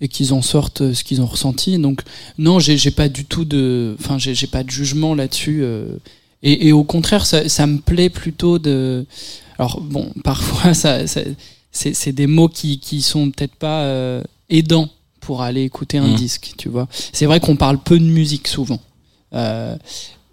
et 0.02 0.08
qu'ils 0.08 0.34
en 0.34 0.42
sortent 0.42 0.82
euh, 0.82 0.94
ce 0.94 1.04
qu'ils 1.04 1.22
ont 1.22 1.26
ressenti. 1.26 1.78
Donc 1.80 2.02
non, 2.38 2.60
j'ai 2.60 2.92
pas 2.92 3.10
du 3.10 3.26
tout 3.26 3.46
de, 3.46 3.96
enfin, 4.00 4.18
j'ai 4.18 4.48
pas 4.48 4.64
de 4.64 4.70
jugement 4.70 5.16
là-dessus. 5.16 5.62
euh, 5.64 5.98
et, 6.44 6.68
et 6.68 6.72
au 6.74 6.84
contraire, 6.84 7.26
ça, 7.26 7.50
ça 7.50 7.66
me 7.66 7.80
plaît 7.80 8.10
plutôt 8.10 8.60
de. 8.60 9.06
Alors 9.58 9.82
bon, 9.82 10.12
parfois, 10.24 10.74
ça, 10.74 11.08
ça- 11.08 11.22
c'est 11.72 12.14
des 12.14 12.28
mots 12.28 12.48
qui 12.48 12.80
qui 12.80 13.02
sont 13.02 13.32
peut-être 13.32 13.56
pas 13.56 13.82
euh, 13.84 14.24
aidants 14.50 14.90
pour 15.20 15.42
aller 15.42 15.64
écouter 15.64 15.98
un 15.98 16.08
Mhm. 16.10 16.16
disque, 16.16 16.54
tu 16.58 16.70
vois. 16.70 16.88
C'est 17.12 17.26
vrai 17.26 17.40
qu'on 17.40 17.56
parle 17.56 17.80
peu 17.80 17.98
de 18.00 18.06
musique 18.06 18.48
souvent. 18.48 18.80
Euh, 19.34 19.76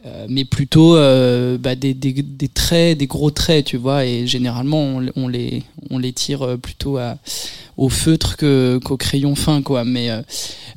euh, 0.05 0.27
mais 0.29 0.45
plutôt 0.45 0.97
euh, 0.97 1.59
bah, 1.59 1.77
des, 1.77 1.95
des, 1.95 2.49
traits, 2.49 2.99
des 2.99 3.07
gros 3.07 3.31
traits, 3.31 3.67
tu 3.67 3.77
vois, 3.77 4.05
et 4.05 4.27
généralement 4.27 5.01
on, 5.15 5.29
les, 5.29 5.63
on 5.91 5.99
les 5.99 6.13
tire 6.13 6.43
euh, 6.43 6.57
plutôt 6.57 6.99
au 7.77 7.89
feutre 7.89 8.37
qu'au 8.37 8.97
crayon 8.97 9.37
fin, 9.37 9.63
quoi. 9.63 9.85
Mais, 9.85 10.11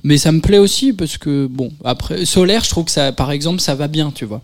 mais 0.04 0.18
ça 0.18 0.32
me 0.32 0.42
plaît 0.42 0.60
aussi 0.60 0.94
parce 0.94 1.18
que, 1.18 1.48
bon, 1.48 1.72
après, 1.84 2.26
solaire, 2.26 2.64
je 2.64 2.70
trouve 2.70 2.86
que 2.86 2.92
ça, 2.92 3.12
par 3.12 3.32
exemple, 3.32 3.62
ça 3.62 3.74
va 3.74 3.88
bien, 3.88 4.12
tu 4.12 4.26
vois. 4.26 4.42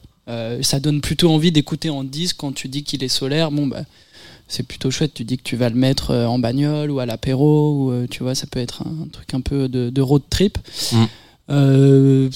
Ça 0.61 0.79
donne 0.79 1.01
plutôt 1.01 1.29
envie 1.29 1.51
d'écouter 1.51 1.89
en 1.89 2.05
disque 2.05 2.37
quand 2.39 2.53
tu 2.53 2.69
dis 2.69 2.83
qu'il 2.83 3.03
est 3.03 3.09
solaire. 3.09 3.51
Bon, 3.51 3.67
bah, 3.67 3.81
c'est 4.47 4.63
plutôt 4.63 4.89
chouette. 4.89 5.13
Tu 5.13 5.25
dis 5.25 5.37
que 5.37 5.43
tu 5.43 5.57
vas 5.57 5.69
le 5.69 5.75
mettre 5.75 6.13
en 6.13 6.39
bagnole 6.39 6.89
ou 6.89 6.99
à 6.99 7.05
l'apéro, 7.05 7.91
ou 7.91 8.07
tu 8.07 8.23
vois, 8.23 8.33
ça 8.33 8.47
peut 8.47 8.59
être 8.59 8.83
un, 8.87 9.07
truc 9.11 9.33
un 9.33 9.41
peu 9.41 9.67
de, 9.67 9.89
de 9.89 10.01
road 10.01 10.23
trip. 10.29 10.57
Mm. 10.93 11.05
Euh, 11.51 12.29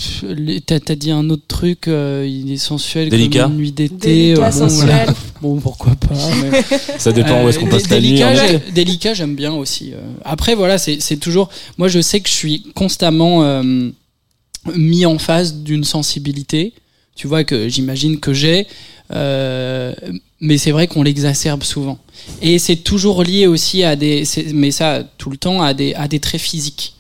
t'as, 0.65 0.79
t'as 0.79 0.95
dit 0.95 1.11
un 1.11 1.29
autre 1.29 1.45
truc, 1.47 1.87
euh, 1.87 2.27
il 2.29 2.51
est 2.51 2.57
sensuel 2.57 3.09
Délicat. 3.09 3.43
comme 3.43 3.53
une 3.53 3.57
nuit 3.59 3.71
d'été. 3.71 3.95
Délicat, 4.33 4.47
euh, 4.47 4.51
bon, 4.51 4.69
sensuel. 4.69 4.85
voilà. 4.87 5.05
Bon, 5.41 5.59
pourquoi 5.59 5.95
pas. 5.95 6.15
mais- 6.41 6.61
ça 6.97 7.11
dépend 7.11 7.43
où 7.43 7.49
est-ce 7.49 7.59
qu'on 7.59 7.67
euh, 7.67 7.69
passe 7.69 7.89
la 7.89 7.99
nuit. 7.99 8.07
délicat, 8.09 8.29
hein. 8.29 8.47
j'ai- 8.65 8.71
délicat, 8.71 9.13
j'aime 9.13 9.35
bien 9.35 9.53
aussi. 9.53 9.91
euh. 9.93 9.97
Après, 10.23 10.55
voilà, 10.55 10.77
c'est 10.77 10.99
c'est 11.01 11.17
toujours. 11.17 11.49
Moi, 11.77 11.87
je 11.87 12.01
sais 12.01 12.19
que 12.19 12.27
je 12.29 12.33
suis 12.33 12.63
constamment 12.73 13.43
euh, 13.43 13.89
mis 14.75 15.05
en 15.05 15.17
face 15.19 15.55
d'une 15.55 15.83
sensibilité. 15.83 16.73
Tu 17.15 17.27
vois 17.27 17.43
que 17.43 17.69
j'imagine 17.69 18.19
que 18.19 18.33
j'ai, 18.33 18.67
euh, 19.13 19.93
mais 20.41 20.57
c'est 20.57 20.71
vrai 20.71 20.87
qu'on 20.87 21.03
l'exacerbe 21.03 21.63
souvent. 21.63 21.99
Et 22.41 22.57
c'est 22.59 22.77
toujours 22.77 23.23
lié 23.23 23.45
aussi 23.47 23.83
à 23.83 23.95
des, 23.95 24.25
c'est- 24.25 24.51
mais 24.53 24.71
ça 24.71 25.03
tout 25.17 25.29
le 25.29 25.37
temps 25.37 25.61
à 25.61 25.73
des 25.73 25.93
à 25.93 26.07
des 26.07 26.19
traits 26.19 26.41
physiques. 26.41 26.94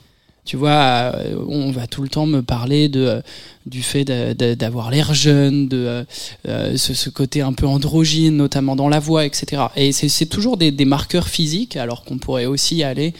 Tu 0.45 0.57
vois, 0.57 0.69
euh, 1.15 1.35
on 1.47 1.71
va 1.71 1.87
tout 1.87 2.03
le 2.03 2.07
temps 2.09 2.27
me 2.27 2.41
parler 2.41 2.87
de 2.87 3.01
euh, 3.01 3.21
du 3.65 3.81
fait 3.81 4.05
d'avoir 4.05 4.91
l'air 4.91 5.13
jeune, 5.15 5.67
de 5.67 6.05
euh, 6.47 6.77
ce, 6.77 6.93
ce 6.93 7.09
côté 7.09 7.41
un 7.41 7.51
peu 7.53 7.65
androgyne, 7.65 8.37
notamment 8.37 8.75
dans 8.75 8.87
la 8.89 8.99
voix, 8.99 9.25
etc. 9.25 9.63
Et 9.75 9.91
c'est 9.91 10.27
toujours 10.27 10.57
des, 10.57 10.69
des 10.71 10.85
marqueurs 10.85 11.27
physiques, 11.27 11.75
alors 11.77 12.03
qu'on 12.03 12.19
pourrait 12.19 12.45
aussi 12.45 12.83
aller, 12.83 13.15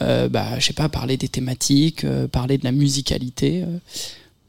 euh, 0.00 0.28
bah, 0.30 0.58
je 0.58 0.64
sais 0.64 0.72
pas, 0.72 0.88
parler 0.88 1.18
des 1.18 1.28
thématiques, 1.28 2.04
euh, 2.04 2.26
parler 2.26 2.56
de 2.56 2.64
la 2.64 2.72
musicalité, 2.72 3.64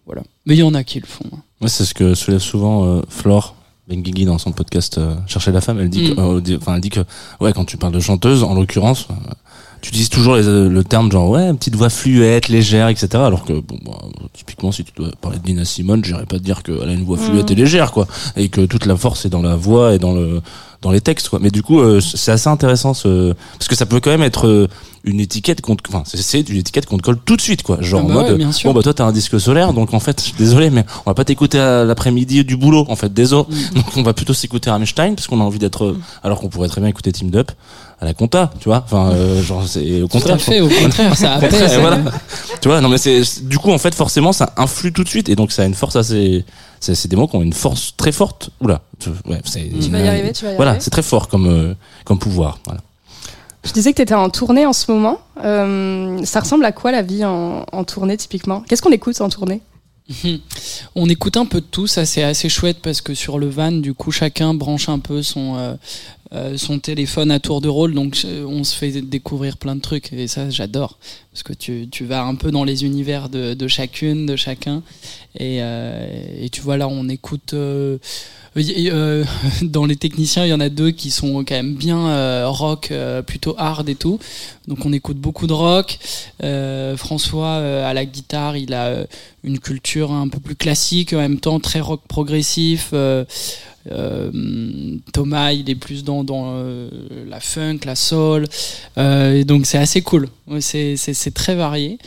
voilà. 0.05 0.23
Mais 0.45 0.55
il 0.55 0.59
y 0.59 0.63
en 0.63 0.73
a 0.73 0.83
qui 0.85 0.99
le 1.01 1.05
font. 1.07 1.25
hein. 1.33 1.39
Ouais, 1.61 1.67
c'est 1.69 1.83
ce 1.85 1.93
que 1.93 2.13
soulève 2.13 2.39
souvent 2.39 3.01
Flore 3.09 3.55
Benguigui 3.89 4.23
dans 4.25 4.37
son 4.37 4.51
podcast 4.53 4.99
Chercher 5.27 5.51
la 5.51 5.59
femme. 5.61 5.79
Elle 5.81 5.89
dit, 5.89 6.11
Mm. 6.11 6.15
que, 6.15 6.71
elle 6.73 6.81
dit 6.81 6.89
que, 6.89 7.01
ouais, 7.41 7.51
quand 7.53 7.65
tu 7.65 7.75
parles 7.77 7.93
de 7.93 7.99
chanteuse, 7.99 8.43
en 8.43 8.53
l'occurrence, 8.53 9.07
tu 9.83 9.89
utilises 9.89 10.09
toujours 10.09 10.35
les, 10.37 10.47
euh, 10.47 10.69
le 10.69 10.83
terme 10.85 11.11
genre, 11.11 11.29
ouais, 11.29 11.53
petite 11.53 11.75
voix 11.75 11.89
fluette, 11.89 12.47
légère, 12.47 12.87
etc. 12.87 13.09
Alors 13.15 13.43
que, 13.43 13.51
bon, 13.51 13.77
bah, 13.85 13.91
typiquement, 14.31 14.71
si 14.71 14.85
tu 14.85 14.93
dois 14.95 15.09
parler 15.19 15.39
de 15.39 15.45
Nina 15.45 15.65
Simone, 15.65 16.03
j'irais 16.05 16.25
pas 16.25 16.37
te 16.37 16.43
dire 16.43 16.63
qu'elle 16.63 16.87
a 16.87 16.93
une 16.93 17.03
voix 17.03 17.17
fluette 17.17 17.49
Mm. 17.49 17.53
et 17.53 17.55
légère, 17.55 17.91
quoi. 17.91 18.07
Et 18.37 18.47
que 18.47 18.61
toute 18.65 18.85
la 18.85 18.95
force 18.95 19.25
est 19.25 19.29
dans 19.29 19.41
la 19.41 19.57
voix 19.57 19.93
et 19.93 19.99
dans 19.99 20.13
le, 20.13 20.41
dans 20.83 20.91
les 20.91 21.01
textes, 21.01 21.29
quoi. 21.29 21.39
Mais 21.41 21.49
du 21.49 21.63
coup, 21.63 21.79
euh, 21.79 21.99
c'est 22.01 22.31
assez 22.31 22.49
intéressant, 22.49 22.93
ce, 22.93 23.33
parce 23.57 23.67
que 23.67 23.75
ça 23.75 23.85
peut 23.87 23.99
quand 23.99 24.11
même 24.11 24.21
être 24.21 24.47
euh, 24.47 24.67
une 25.05 25.19
étiquette 25.19 25.61
qu'on, 25.61 25.75
te- 25.75 25.83
enfin, 25.89 26.03
c'est- 26.05 26.21
c'est 26.21 26.41
une 26.49 26.57
étiquette 26.57 26.85
qu'on 26.85 26.97
te 26.97 27.01
colle 27.03 27.17
tout 27.25 27.35
de 27.35 27.41
suite, 27.41 27.63
quoi. 27.63 27.77
Genre 27.81 28.01
Ah 28.01 28.05
en 28.05 28.07
bah 28.07 28.13
mode, 28.13 28.31
ouais, 28.33 28.37
bien 28.37 28.51
sûr. 28.51 28.69
bon, 28.71 28.75
bah, 28.77 28.83
toi, 28.83 28.93
t'as 28.93 29.05
un 29.05 29.11
disque 29.11 29.39
solaire, 29.39 29.73
donc 29.73 29.93
en 29.93 29.99
fait, 29.99 30.19
je 30.19 30.25
suis 30.25 30.33
désolé, 30.37 30.69
mais 30.69 30.85
on 31.05 31.09
va 31.09 31.13
pas 31.15 31.25
t'écouter 31.25 31.57
à 31.59 31.83
l'après-midi 31.85 32.43
du 32.43 32.55
boulot, 32.57 32.85
en 32.89 32.95
fait, 32.95 33.11
désolé. 33.13 33.45
Mm. 33.49 33.73
Donc 33.75 33.85
on 33.97 34.03
va 34.03 34.13
plutôt 34.13 34.33
s'écouter 34.33 34.69
Rammstein 34.69 35.15
parce 35.15 35.27
qu'on 35.27 35.39
a 35.41 35.43
envie 35.43 35.59
d'être, 35.59 35.85
euh, 35.85 35.97
alors 36.23 36.39
qu'on 36.39 36.49
pourrait 36.49 36.67
très 36.69 36.81
bien 36.81 36.89
écouter 36.89 37.11
Team 37.11 37.31
Up 37.33 37.51
à 38.01 38.05
la 38.05 38.13
compta, 38.13 38.51
tu 38.59 38.67
vois. 38.69 38.83
Enfin, 38.85 39.11
euh, 39.13 39.41
genre 39.41 39.63
c'est 39.67 40.01
au 40.01 40.07
Tout 40.07 40.17
à 40.17 40.19
contraire. 40.19 40.41
fait, 40.41 40.59
au 40.61 40.67
contraire, 40.69 41.15
ça 41.17 41.37
contraire, 41.39 41.73
et 41.73 41.79
voilà. 41.79 41.99
tu 42.61 42.67
vois, 42.67 42.81
non 42.81 42.89
mais 42.89 42.97
c'est 42.97 43.21
du 43.47 43.57
coup 43.57 43.71
en 43.71 43.77
fait 43.77 43.95
forcément 43.95 44.33
ça 44.33 44.53
influe 44.57 44.91
tout 44.91 45.03
de 45.05 45.09
suite 45.09 45.29
et 45.29 45.35
donc 45.35 45.53
ça 45.53 45.61
a 45.61 45.65
une 45.65 45.73
force 45.73 45.95
assez, 45.95 46.43
c'est 46.83 47.07
des 47.07 47.15
mots 47.15 47.27
qui 47.27 47.35
ont 47.35 47.41
une 47.41 47.53
force 47.53 47.93
très 47.95 48.11
forte. 48.11 48.49
Oula, 48.61 48.81
ouais, 49.27 49.41
c'est. 49.45 49.69
Tu 49.69 49.89
vas 49.89 49.99
y 49.99 50.07
arriver, 50.07 50.33
tu 50.33 50.45
vas 50.45 50.51
y 50.53 50.55
Voilà, 50.55 50.71
arriver. 50.71 50.83
c'est 50.83 50.89
très 50.91 51.01
fort 51.03 51.27
comme 51.27 51.47
euh, 51.47 51.73
comme 52.05 52.19
pouvoir. 52.19 52.59
Voilà. 52.65 52.81
Je 53.63 53.71
disais 53.71 53.91
que 53.91 53.97
tu 53.97 54.01
étais 54.01 54.13
en 54.13 54.29
tournée 54.29 54.65
en 54.65 54.73
ce 54.73 54.91
moment. 54.91 55.19
Euh, 55.43 56.19
ça 56.25 56.41
ressemble 56.41 56.65
à 56.65 56.71
quoi 56.73 56.91
la 56.91 57.01
vie 57.01 57.23
en, 57.23 57.65
en 57.71 57.83
tournée 57.85 58.17
typiquement? 58.17 58.61
Qu'est-ce 58.67 58.81
qu'on 58.81 58.91
écoute 58.91 59.19
en 59.21 59.29
tournée? 59.29 59.61
On 60.95 61.07
écoute 61.07 61.37
un 61.37 61.45
peu 61.45 61.61
de 61.61 61.65
tout, 61.65 61.87
ça 61.87 62.05
c'est 62.05 62.23
assez 62.23 62.49
chouette 62.49 62.79
parce 62.81 62.99
que 62.99 63.13
sur 63.13 63.39
le 63.39 63.47
van, 63.47 63.71
du 63.71 63.93
coup, 63.93 64.11
chacun 64.11 64.53
branche 64.53 64.89
un 64.89 64.99
peu 64.99 65.23
son 65.23 65.55
euh, 65.55 65.75
euh, 66.31 66.57
son 66.57 66.79
téléphone 66.79 67.31
à 67.31 67.39
tour 67.39 67.61
de 67.61 67.67
rôle, 67.67 67.93
donc 67.93 68.21
euh, 68.25 68.45
on 68.45 68.63
se 68.63 68.75
fait 68.75 68.91
découvrir 69.01 69.57
plein 69.57 69.75
de 69.75 69.81
trucs 69.81 70.13
et 70.13 70.27
ça 70.27 70.49
j'adore 70.49 70.97
parce 71.31 71.43
que 71.43 71.53
tu, 71.53 71.87
tu 71.91 72.05
vas 72.05 72.23
un 72.23 72.35
peu 72.35 72.49
dans 72.49 72.63
les 72.63 72.85
univers 72.85 73.29
de, 73.29 73.53
de 73.53 73.67
chacune, 73.67 74.25
de 74.25 74.35
chacun 74.35 74.81
et, 75.37 75.59
euh, 75.61 76.47
tu 76.51 76.61
vois 76.61 76.77
là 76.77 76.87
on 76.87 77.07
écoute 77.09 77.53
dans 77.53 77.99
les 79.85 79.95
techniciens 79.95 80.45
il 80.45 80.49
y 80.49 80.53
en 80.53 80.59
a 80.59 80.69
deux 80.69 80.91
qui 80.91 81.11
sont 81.11 81.43
quand 81.43 81.55
même 81.55 81.75
bien 81.75 82.47
rock, 82.47 82.91
plutôt 83.27 83.53
hard 83.57 83.89
et 83.89 83.95
tout, 83.95 84.17
donc 84.67 84.85
on 84.85 84.93
écoute 84.93 85.17
beaucoup 85.17 85.45
de 85.45 85.53
rock. 85.53 85.99
François 86.97 87.57
à 87.57 87.93
la 87.93 88.05
guitare, 88.05 88.57
il 88.57 88.73
a 88.73 89.05
une 89.43 89.59
culture 89.59 90.11
un 90.11 90.29
peu 90.29 90.39
plus 90.39 90.55
classique, 90.55 91.13
en 91.13 91.17
même 91.17 91.39
temps 91.39 91.59
très 91.59 91.79
rock 91.79 92.01
progressif. 92.07 92.91
Euh, 93.91 94.31
Thomas, 95.11 95.51
il 95.51 95.69
est 95.69 95.75
plus 95.75 96.03
dans, 96.03 96.23
dans 96.23 96.53
euh, 96.55 96.89
la 97.27 97.39
funk, 97.39 97.79
la 97.85 97.95
soul. 97.95 98.47
Euh, 98.97 99.39
et 99.39 99.43
donc 99.43 99.65
c'est 99.65 99.77
assez 99.77 100.01
cool. 100.01 100.29
C'est 100.59 101.33
très 101.33 101.55
varié. 101.55 101.97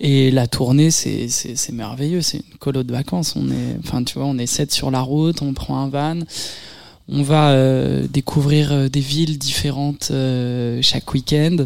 Et 0.00 0.30
la 0.30 0.46
tournée, 0.46 0.90
c'est 0.90 1.72
merveilleux. 1.72 2.22
C'est 2.22 2.38
une 2.38 2.58
colo 2.58 2.82
de 2.82 2.92
vacances. 2.92 3.34
On 3.36 3.50
est, 3.50 3.76
enfin, 3.84 4.04
tu 4.04 4.14
vois, 4.18 4.26
on 4.26 4.38
est 4.38 4.46
sept 4.46 4.72
sur 4.72 4.90
la 4.90 5.00
route, 5.00 5.42
on 5.42 5.54
prend 5.54 5.78
un 5.78 5.88
van. 5.88 6.20
On 7.08 7.22
va 7.22 7.56
découvrir 8.06 8.90
des 8.90 9.00
villes 9.00 9.38
différentes 9.38 10.12
chaque 10.82 11.12
week-end. 11.14 11.64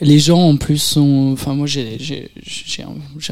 Les 0.00 0.18
gens 0.18 0.42
en 0.42 0.56
plus 0.56 0.78
sont, 0.78 1.30
enfin 1.32 1.54
moi 1.54 1.66
j'ai 1.66 1.96
j'ai 1.98 2.30
j'ai 2.46 2.82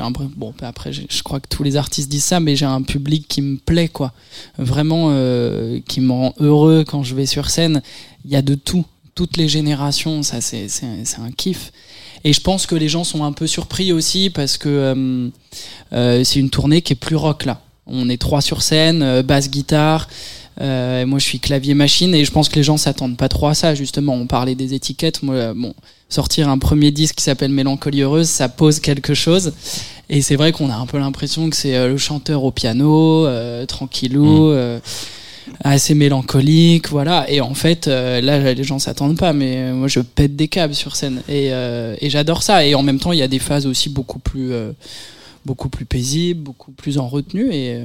un, 0.01 0.11
bon 0.11 0.55
bah, 0.59 0.69
après 0.69 0.93
je 0.93 1.23
crois 1.23 1.41
que 1.41 1.49
tous 1.49 1.63
les 1.63 1.77
artistes 1.77 2.11
disent 2.11 2.25
ça, 2.25 2.41
mais 2.41 2.57
j'ai 2.57 2.65
un 2.65 2.83
public 2.83 3.27
qui 3.29 3.43
me 3.43 3.57
plaît 3.57 3.89
quoi, 3.89 4.13
vraiment 4.59 5.09
euh, 5.11 5.81
qui 5.87 6.01
me 6.01 6.13
rend 6.13 6.35
heureux 6.39 6.85
quand 6.87 7.03
je 7.03 7.15
vais 7.15 7.27
sur 7.27 7.51
scène. 7.51 7.83
Il 8.25 8.31
y 8.31 8.37
a 8.37 8.43
de 8.43 8.55
tout, 8.55 8.87
toutes 9.15 9.37
les 9.37 9.49
générations, 9.49 10.23
ça 10.23 10.41
c'est 10.41 10.69
c'est 10.69 10.87
un 10.87 11.31
kiff. 11.37 11.71
Et 12.25 12.33
je 12.33 12.41
pense 12.41 12.65
que 12.65 12.75
les 12.75 12.89
gens 12.89 13.05
sont 13.05 13.23
un 13.25 13.33
peu 13.33 13.47
surpris 13.47 13.93
aussi 13.93 14.31
parce 14.31 14.57
que 14.57 14.69
euh, 14.69 15.29
euh, 15.93 16.25
c'est 16.25 16.41
une 16.41 16.49
tournée 16.49 16.81
qui 16.81 16.95
est 16.95 16.97
plus 16.97 17.17
rock 17.17 17.45
là. 17.45 17.61
On 17.87 18.09
est 18.09 18.17
trois 18.17 18.41
sur 18.41 18.63
scène, 18.63 19.21
basse 19.21 19.51
guitare. 19.51 20.09
Moi, 20.59 21.19
je 21.19 21.25
suis 21.25 21.39
clavier 21.39 21.75
machine 21.75 22.15
et 22.15 22.25
je 22.25 22.31
pense 22.31 22.49
que 22.49 22.55
les 22.55 22.63
gens 22.63 22.79
s'attendent 22.79 23.19
pas 23.19 23.29
trop 23.29 23.49
à 23.49 23.55
ça. 23.55 23.75
Justement, 23.75 24.15
on 24.15 24.27
parlait 24.27 24.55
des 24.55 24.73
étiquettes. 24.73 25.23
Moi, 25.23 25.53
bon, 25.53 25.75
sortir 26.15 26.49
un 26.49 26.59
premier 26.59 26.93
disque 26.93 27.17
qui 27.17 27.25
s'appelle 27.25 27.51
Mélancolie 27.51 28.03
heureuse, 28.03 28.29
ça 28.29 28.49
pose 28.49 28.79
quelque 28.79 29.15
chose. 29.15 29.53
Et 30.09 30.23
c'est 30.23 30.37
vrai 30.37 30.53
qu'on 30.53 30.71
a 30.71 30.77
un 30.77 30.87
peu 30.87 30.99
l'impression 30.99 31.51
que 31.51 31.57
c'est 31.57 31.75
euh, 31.75 31.89
le 31.89 31.97
chanteur 31.97 32.45
au 32.45 32.53
piano, 32.53 33.27
euh, 33.27 33.67
tranquillou, 33.67 34.51
euh, 34.51 34.79
assez 35.65 35.95
mélancolique, 35.95 36.89
voilà. 36.91 37.29
Et 37.29 37.41
en 37.41 37.55
fait, 37.55 37.89
euh, 37.89 38.21
là, 38.21 38.55
les 38.55 38.65
gens 38.65 38.79
s'attendent 38.79 39.19
pas, 39.19 39.33
mais 39.33 39.73
moi, 39.73 39.89
je 39.89 40.01
pète 40.01 40.37
des 40.37 40.47
câbles 40.47 40.75
sur 40.75 40.95
scène 40.95 41.21
et, 41.29 41.49
et 41.49 42.11
j'adore 42.11 42.43
ça. 42.43 42.65
Et 42.65 42.75
en 42.75 42.83
même 42.83 43.01
temps, 43.01 43.13
il 43.13 43.19
y 43.19 43.23
a 43.23 43.29
des 43.29 43.41
phases 43.41 43.67
aussi 43.67 43.89
beaucoup 43.89 44.21
plus 44.21 44.53
beaucoup 45.45 45.69
plus 45.69 45.85
paisibles, 45.85 46.41
beaucoup 46.41 46.73
plus 46.73 46.97
en 46.97 47.07
retenue, 47.07 47.53
et, 47.53 47.83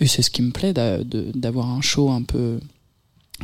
et 0.00 0.06
c'est 0.08 0.22
ce 0.22 0.30
qui 0.30 0.42
me 0.42 0.50
plaît 0.50 0.72
d'avoir 0.72 1.68
un 1.70 1.80
show 1.80 2.10
un 2.10 2.22
peu 2.22 2.58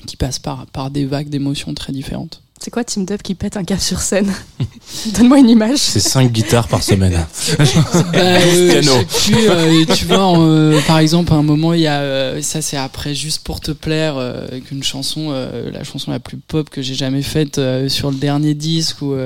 qui 0.07 0.17
passe 0.17 0.41
par 0.41 0.67
par 0.67 0.91
des 0.91 1.05
vagues 1.05 1.29
d'émotions 1.29 1.73
très 1.75 1.93
différentes. 1.93 2.43
C'est 2.65 2.71
quoi 2.71 2.85
Team 2.85 3.05
Dub 3.05 3.21
qui 3.23 3.35
pète 3.35 3.57
un 3.57 3.65
câble 3.65 3.81
sur 3.81 4.01
scène 4.01 4.33
Donne-moi 5.17 5.41
une 5.41 5.51
image. 5.51 5.79
C'est 5.79 5.99
5 5.99 6.31
guitares 6.31 6.69
par 6.69 6.81
semaine. 6.81 7.13
Bah, 7.59 8.19
euh, 8.21 8.71
Piano. 8.71 8.93
je 9.09 9.15
sais 9.17 9.33
plus, 9.33 9.49
euh, 9.49 9.85
tu 9.97 10.05
vois, 10.05 10.39
euh, 10.39 10.81
par 10.87 11.01
exemple, 11.01 11.33
à 11.33 11.37
un 11.37 11.43
moment, 11.43 11.73
il 11.75 11.81
y 11.81 11.87
a, 11.89 12.01
euh, 12.01 12.41
ça 12.41 12.63
c'est 12.63 12.77
après 12.77 13.17
Juste 13.17 13.43
pour 13.43 13.59
te 13.61 13.73
plaire, 13.73 14.17
euh, 14.17 14.47
avec 14.47 14.71
une 14.71 14.85
chanson, 14.85 15.31
euh, 15.33 15.73
la 15.73 15.83
chanson 15.83 16.13
la 16.13 16.21
plus 16.21 16.37
pop 16.37 16.71
que 16.71 16.83
j'ai 16.83 16.95
jamais 16.95 17.23
faite 17.23 17.59
euh, 17.59 17.89
sur 17.89 18.13
le 18.13 18.17
dernier 18.17 18.55
disque, 18.55 19.03
ou, 19.03 19.17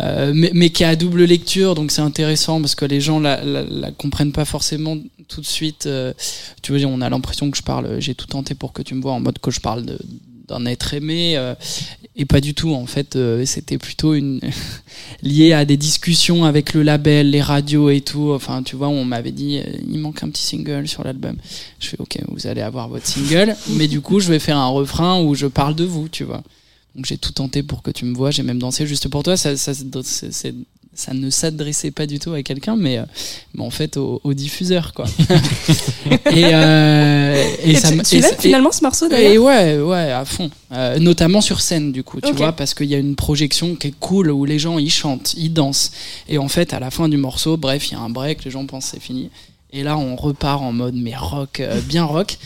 mais, 0.00 0.50
mais 0.52 0.68
qui 0.70 0.84
a 0.84 0.90
à 0.90 0.96
double 0.96 1.24
lecture, 1.24 1.74
donc 1.74 1.90
c'est 1.90 2.02
intéressant 2.02 2.60
parce 2.60 2.74
que 2.74 2.84
les 2.84 3.00
gens 3.00 3.18
la, 3.18 3.42
la, 3.44 3.62
la 3.64 3.90
comprennent 3.92 4.32
pas 4.32 4.44
forcément 4.44 4.96
tout 5.28 5.40
de 5.40 5.46
suite. 5.46 5.86
euh, 5.86 6.12
tu 6.60 6.76
vois, 6.76 6.90
on 6.90 7.00
a 7.00 7.08
l'impression 7.08 7.50
que 7.50 7.56
je 7.56 7.62
parle, 7.62 7.98
j'ai 8.00 8.14
tout 8.14 8.26
tenté 8.26 8.54
pour 8.54 8.72
que 8.74 8.82
tu 8.82 8.94
me 8.94 9.00
vois 9.00 9.12
en 9.12 9.20
mode 9.20 9.38
que 9.38 9.50
je 9.50 9.60
parle 9.60 9.84
de 9.86 9.98
d'un 10.52 10.66
être 10.66 10.94
aimé 10.94 11.34
euh, 11.36 11.54
et 12.14 12.24
pas 12.26 12.40
du 12.40 12.52
tout 12.54 12.74
en 12.74 12.86
fait 12.86 13.16
euh, 13.16 13.44
c'était 13.46 13.78
plutôt 13.78 14.14
une 14.14 14.40
lié 15.22 15.52
à 15.52 15.64
des 15.64 15.76
discussions 15.76 16.44
avec 16.44 16.74
le 16.74 16.82
label 16.82 17.30
les 17.30 17.40
radios 17.42 17.90
et 17.90 18.00
tout. 18.00 18.32
Enfin 18.32 18.62
tu 18.62 18.76
vois 18.76 18.88
on 18.88 19.04
m'avait 19.04 19.32
dit 19.32 19.58
euh, 19.58 19.62
il 19.90 19.98
manque 19.98 20.22
un 20.22 20.28
petit 20.28 20.42
single 20.44 20.86
sur 20.86 21.04
l'album. 21.04 21.36
Je 21.80 21.88
fais 21.88 21.96
ok 21.98 22.18
vous 22.28 22.46
allez 22.46 22.60
avoir 22.62 22.88
votre 22.88 23.06
single 23.06 23.56
mais 23.70 23.88
du 23.88 24.00
coup 24.00 24.20
je 24.20 24.28
vais 24.28 24.38
faire 24.38 24.56
un 24.58 24.68
refrain 24.68 25.22
où 25.22 25.34
je 25.34 25.46
parle 25.46 25.74
de 25.74 25.84
vous 25.84 26.08
tu 26.08 26.24
vois. 26.24 26.42
Donc 26.94 27.06
j'ai 27.06 27.16
tout 27.16 27.32
tenté 27.32 27.62
pour 27.62 27.82
que 27.82 27.90
tu 27.90 28.04
me 28.04 28.14
vois 28.14 28.30
j'ai 28.30 28.42
même 28.42 28.58
dansé 28.58 28.86
juste 28.86 29.08
pour 29.08 29.22
toi. 29.22 29.36
Ça 29.36 29.56
ça, 29.56 29.72
c'est- 29.74 30.32
c'est- 30.32 30.54
ça 30.94 31.14
ne 31.14 31.30
s'adressait 31.30 31.90
pas 31.90 32.06
du 32.06 32.18
tout 32.18 32.32
à 32.34 32.42
quelqu'un 32.42 32.76
mais, 32.76 32.98
euh, 32.98 33.04
mais 33.54 33.62
en 33.64 33.70
fait 33.70 33.96
au, 33.96 34.20
au 34.24 34.34
diffuseur 34.34 34.92
quoi 34.92 35.06
et, 36.30 36.44
euh, 36.52 37.44
et, 37.64 37.70
Et 37.70 37.74
ça 37.76 37.90
tu, 37.92 38.02
tu 38.02 38.16
et 38.16 38.22
ça- 38.22 38.32
et- 38.32 38.40
finalement 38.40 38.72
ce 38.72 38.82
morceau 38.82 39.06
et 39.06 39.08
d'ailleurs 39.10 39.44
ouais, 39.44 39.78
ouais, 39.80 40.10
à 40.12 40.24
fond. 40.24 40.50
Euh, 40.72 40.98
notamment 40.98 41.40
sur 41.40 41.60
scène, 41.60 41.92
du 41.92 42.02
coup, 42.02 42.20
tu 42.20 42.32
vois, 42.32 42.52
parce 42.52 42.72
qu'il 42.74 42.86
y 42.86 42.94
a 42.94 42.98
une 42.98 43.14
projection 43.16 43.74
qui 43.74 43.88
est 43.88 43.94
cool 44.00 44.30
où 44.30 44.44
les 44.44 44.58
gens 44.58 44.78
ils 44.78 44.90
chantent, 44.90 45.34
ils 45.36 45.52
dansent. 45.52 45.92
Et 46.28 46.38
en 46.38 46.48
fait, 46.48 46.72
à 46.72 46.80
la 46.80 46.90
fin 46.90 47.08
du 47.10 47.16
morceau, 47.18 47.56
bref, 47.58 47.88
il 47.90 47.92
y 47.92 47.96
a 47.96 48.00
un 48.00 48.08
break, 48.08 48.44
les 48.44 48.50
gens 48.50 48.64
pensent 48.66 48.86
c'est 48.92 49.00
fini. 49.00 49.28
Et 49.72 49.82
là, 49.82 49.96
on 49.98 50.16
repart 50.16 50.62
en 50.62 50.72
mode 50.72 50.94
mais 50.94 51.14
rock, 51.16 51.62
bien 51.86 52.04
rock. 52.04 52.36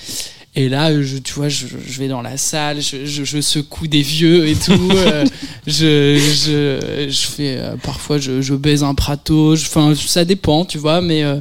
Et 0.58 0.68
là, 0.70 1.00
je, 1.02 1.18
tu 1.18 1.34
vois, 1.34 1.48
je, 1.50 1.66
je 1.86 1.98
vais 1.98 2.08
dans 2.08 2.22
la 2.22 2.38
salle, 2.38 2.80
je, 2.80 3.04
je, 3.04 3.24
je 3.24 3.40
secoue 3.42 3.86
des 3.86 4.00
vieux 4.00 4.48
et 4.48 4.54
tout. 4.54 4.88
euh, 4.92 5.24
je, 5.66 6.16
je, 6.18 7.06
je 7.10 7.26
fais 7.26 7.58
euh, 7.58 7.76
parfois, 7.76 8.18
je, 8.18 8.40
je 8.40 8.54
baise 8.54 8.82
un 8.82 8.94
prato. 8.94 9.54
je- 9.54 9.66
Enfin, 9.66 9.94
ça 9.94 10.24
dépend, 10.24 10.64
tu 10.64 10.78
vois, 10.78 11.02
mais 11.02 11.22
euh, 11.24 11.40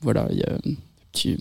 voilà, 0.00 0.26
il 0.32 0.38
y 0.38 0.42
a 0.42 0.52
un 0.52 0.74
petit, 1.12 1.36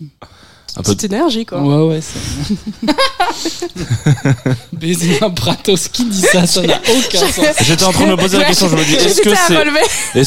Un 0.77 0.83
peu 0.83 0.93
Petite 0.95 1.11
énergie 1.11 1.45
quoi. 1.45 1.61
Ouais, 1.61 1.95
ouais, 1.95 1.99
c'est. 2.01 2.55
Baiser 4.73 5.19
un 5.21 5.29
Pratos, 5.29 5.87
qui 5.89 6.05
dit 6.05 6.21
ça 6.21 6.47
Ça 6.47 6.61
n'a 6.61 6.79
aucun 6.89 7.19
sens. 7.19 7.45
J'étais 7.61 7.83
en 7.83 7.91
train 7.91 8.05
de 8.05 8.11
me 8.11 8.17
poser 8.17 8.37
la 8.37 8.45
question, 8.45 8.67
je 8.69 8.75
me 8.75 8.83
dis, 8.83 8.93
est-ce 8.95 9.21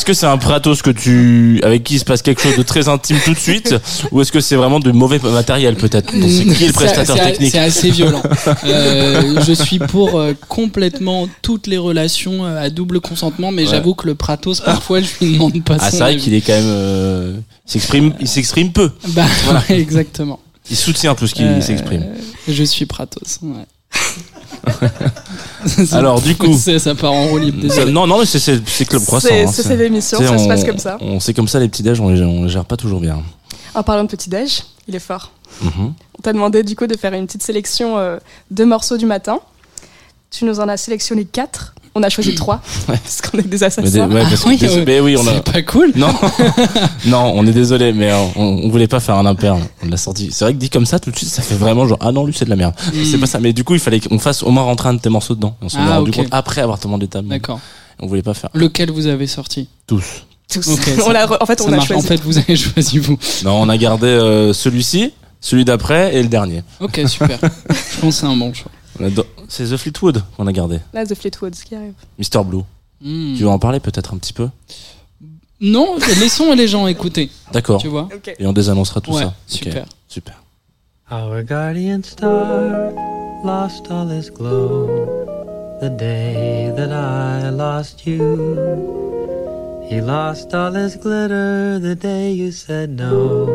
que 0.04 0.12
c'est, 0.14 0.26
un 0.26 0.38
Pratos 0.38 0.82
que 0.82 0.90
tu, 0.90 1.60
avec 1.62 1.82
qui 1.84 1.94
il 1.94 1.98
se 1.98 2.04
passe 2.04 2.22
quelque 2.22 2.40
chose 2.42 2.56
de 2.56 2.62
très 2.62 2.88
intime 2.88 3.18
tout 3.24 3.32
de 3.34 3.38
suite, 3.38 3.74
ou 4.12 4.20
est-ce 4.20 4.32
que 4.32 4.40
c'est 4.40 4.56
vraiment 4.56 4.80
de 4.80 4.90
mauvais 4.92 5.18
matériel 5.18 5.76
peut-être? 5.76 6.10
C'est 6.12 6.44
qui 6.54 6.64
est 6.64 6.68
le 6.68 6.72
prestataire 6.72 7.16
technique? 7.24 7.52
C'est 7.52 7.58
assez 7.58 7.90
violent. 7.90 8.22
Euh, 8.64 9.40
je 9.46 9.52
suis 9.52 9.78
pour 9.78 10.18
euh, 10.18 10.32
complètement 10.48 11.28
toutes 11.42 11.66
les 11.66 11.76
relations 11.78 12.44
euh, 12.44 12.62
à 12.62 12.70
double 12.70 13.00
consentement, 13.00 13.50
mais 13.52 13.64
Ouais. 13.64 13.70
j'avoue 13.70 13.94
que 13.94 14.06
le 14.06 14.14
Pratos, 14.14 14.60
parfois, 14.60 15.00
je 15.00 15.06
lui 15.20 15.32
demande 15.34 15.62
pas 15.64 15.76
Ah, 15.80 15.90
c'est 15.90 15.98
vrai 15.98 16.16
qu'il 16.16 16.34
est 16.34 16.40
quand 16.40 16.52
même, 16.52 16.64
euh, 16.66 17.32
s'exprime, 17.66 18.14
il 18.20 18.28
s'exprime 18.28 18.72
peu. 18.72 18.90
Bah, 19.08 19.24
ouais, 19.68 19.78
exactement. 19.80 20.40
Il 20.70 20.76
soutient 20.76 21.14
tout 21.14 21.26
ce 21.26 21.34
qui 21.34 21.42
Euh, 21.44 21.60
s'exprime. 21.60 22.06
Je 22.48 22.64
suis 22.64 22.86
Pratos, 22.86 23.38
ouais. 23.42 23.66
Alors, 25.92 26.20
du 26.20 26.36
coup- 26.36 26.56
ça, 26.56 26.94
part 26.94 27.12
en 27.12 27.26
roue 27.28 27.38
libre, 27.38 27.66
non, 27.90 28.06
non, 28.06 28.18
mais 28.18 28.26
c'est, 28.26 28.38
c'est, 28.38 28.60
c'est 28.66 28.84
Club 28.84 29.04
Croissant. 29.04 29.28
C'est 29.28 29.44
hein, 29.44 29.46
c'est 29.52 29.62
c'est- 29.62 29.68
cette 29.68 29.80
émission, 29.80 30.18
tu 30.18 30.24
sais, 30.24 30.30
ça 30.30 30.38
se 30.38 30.48
passe 30.48 30.64
comme 30.64 30.78
ça. 30.78 30.96
On 31.00 31.20
sait 31.20 31.34
comme 31.34 31.48
ça, 31.48 31.58
les 31.60 31.68
petits 31.68 31.82
déj, 31.82 32.00
on 32.00 32.08
les, 32.08 32.22
on 32.22 32.44
les 32.44 32.48
gère 32.48 32.64
pas 32.64 32.76
toujours 32.76 33.00
bien. 33.00 33.22
En 33.74 33.82
parlant 33.82 34.04
de 34.04 34.08
petit-déj, 34.08 34.62
il 34.88 34.94
est 34.94 34.98
fort. 35.00 35.32
Mhm. 35.62 35.94
On 36.18 36.22
t'a 36.22 36.32
demandé 36.32 36.62
du 36.62 36.76
coup 36.76 36.86
de 36.86 36.96
faire 36.96 37.12
une 37.12 37.26
petite 37.26 37.42
sélection 37.42 37.98
euh, 37.98 38.18
de 38.50 38.64
morceaux 38.64 38.96
du 38.96 39.06
matin. 39.06 39.40
Tu 40.30 40.44
nous 40.44 40.60
en 40.60 40.68
as 40.68 40.76
sélectionné 40.76 41.24
quatre. 41.24 41.73
On 41.96 42.02
a 42.02 42.08
choisi 42.08 42.34
trois, 42.34 42.60
parce 42.88 43.20
qu'on 43.22 43.38
est 43.38 43.42
des 43.42 43.58
Mais, 43.58 43.62
assassins. 43.64 44.08
ouais, 44.08 44.22
parce 44.22 44.42
que- 44.42 44.48
Ah 44.48 44.48
oui, 44.48 44.58
ouais. 44.60 44.84
mais 44.84 45.00
oui, 45.00 45.16
on 45.16 45.26
a, 45.28 45.34
C'est 45.34 45.52
pas 45.52 45.62
cool. 45.62 45.92
Non, 45.94 46.08
non, 47.06 47.32
on 47.36 47.46
est 47.46 47.52
désolé, 47.52 47.92
mais 47.92 48.10
euh, 48.10 48.16
on, 48.36 48.42
on 48.64 48.68
voulait 48.68 48.88
pas 48.88 48.98
faire 49.00 49.14
un 49.16 49.26
impair. 49.26 49.56
On 49.84 49.88
l'a 49.88 49.96
sorti. 49.96 50.30
C'est 50.32 50.44
vrai 50.44 50.54
que 50.54 50.58
dit 50.58 50.70
comme 50.70 50.86
ça, 50.86 50.98
tout 50.98 51.10
de 51.10 51.16
suite, 51.16 51.28
ça 51.28 51.42
fait 51.42 51.54
vraiment 51.54 51.86
genre 51.86 51.98
ah 52.00 52.10
non, 52.10 52.24
lui 52.26 52.34
c'est 52.34 52.44
de 52.46 52.50
la 52.50 52.56
merde. 52.56 52.74
Mm. 52.92 53.04
C'est 53.04 53.18
pas 53.18 53.26
ça. 53.26 53.38
Mais 53.38 53.52
du 53.52 53.62
coup, 53.64 53.74
il 53.74 53.80
fallait 53.80 54.00
qu'on 54.00 54.18
fasse 54.18 54.42
au 54.42 54.50
moins 54.50 54.64
rentrer 54.64 54.88
un 54.88 54.94
de 54.94 54.98
tes 55.00 55.08
morceaux 55.08 55.34
dedans. 55.34 55.56
Et 55.62 55.66
on 55.66 55.68
s'en 55.68 55.78
est 55.78 55.82
Ah, 55.88 55.98
rendu 55.98 56.10
ok. 56.10 56.16
compte 56.16 56.28
après 56.32 56.60
avoir 56.62 56.78
demandé 56.78 57.06
ta. 57.06 57.22
D'accord. 57.22 57.60
On 58.00 58.06
voulait 58.08 58.22
pas 58.22 58.34
faire 58.34 58.50
Lequel 58.54 58.90
vous 58.90 59.06
avez 59.06 59.28
sorti? 59.28 59.68
Tous. 59.86 60.04
Tous. 60.52 60.66
On 61.06 61.12
re- 61.12 61.36
en 61.40 61.46
fait, 61.46 61.60
on 61.62 61.68
a 61.68 61.76
marche. 61.76 61.86
choisi. 61.88 62.04
En 62.04 62.08
fait, 62.08 62.20
vous 62.22 62.38
avez 62.38 62.56
choisi 62.56 62.98
vous. 62.98 63.16
Non, 63.44 63.52
on 63.62 63.68
a 63.68 63.76
gardé 63.78 64.06
euh, 64.08 64.52
celui-ci, 64.52 65.12
celui 65.40 65.64
d'après 65.64 66.14
et 66.14 66.22
le 66.22 66.28
dernier. 66.28 66.62
Ok, 66.80 67.00
super. 67.06 67.38
Je 67.40 68.00
pense 68.00 68.14
que 68.16 68.20
c'est 68.20 68.26
un 68.26 68.36
bon 68.36 68.52
choix. 68.52 68.70
C'est 69.48 69.64
The 69.66 69.76
Fleetwood 69.76 70.22
qu'on 70.36 70.46
a 70.46 70.52
gardé. 70.52 70.80
Là, 70.92 71.04
The 71.06 71.14
Fleetwoods 71.14 71.62
qui 71.64 71.74
arrive. 71.74 71.94
Mr 72.18 72.44
Blue. 72.44 72.62
Hmm. 73.00 73.34
Tu 73.36 73.42
veux 73.42 73.48
en 73.48 73.58
parler 73.58 73.80
peut-être 73.80 74.14
un 74.14 74.18
petit 74.18 74.32
peu? 74.32 74.48
Non, 75.60 75.96
laissons 76.20 76.52
les 76.54 76.68
gens 76.68 76.86
écouter. 76.86 77.30
D'accord. 77.52 77.80
Tu 77.80 77.88
vois 77.88 78.08
Ok. 78.14 78.34
Et 78.38 78.46
on 78.46 78.52
désannoncera 78.52 79.00
tout 79.00 79.12
Ouais, 79.12 79.22
ça. 79.22 79.34
Super. 79.46 79.86
Super. 80.08 80.34
Our 81.10 81.42
guardian 81.42 82.02
star 82.02 82.90
lost 83.44 83.90
all 83.90 84.08
his 84.10 84.30
glow 84.30 84.88
the 85.80 85.90
day 85.90 86.72
that 86.76 86.90
I 86.90 87.50
lost 87.50 88.06
you. 88.06 88.38
He 89.90 90.00
lost 90.00 90.54
all 90.54 90.74
his 90.74 90.96
glitter 90.96 91.78
the 91.78 91.94
day 91.94 92.32
you 92.32 92.50
said 92.50 92.96
no, 92.98 93.46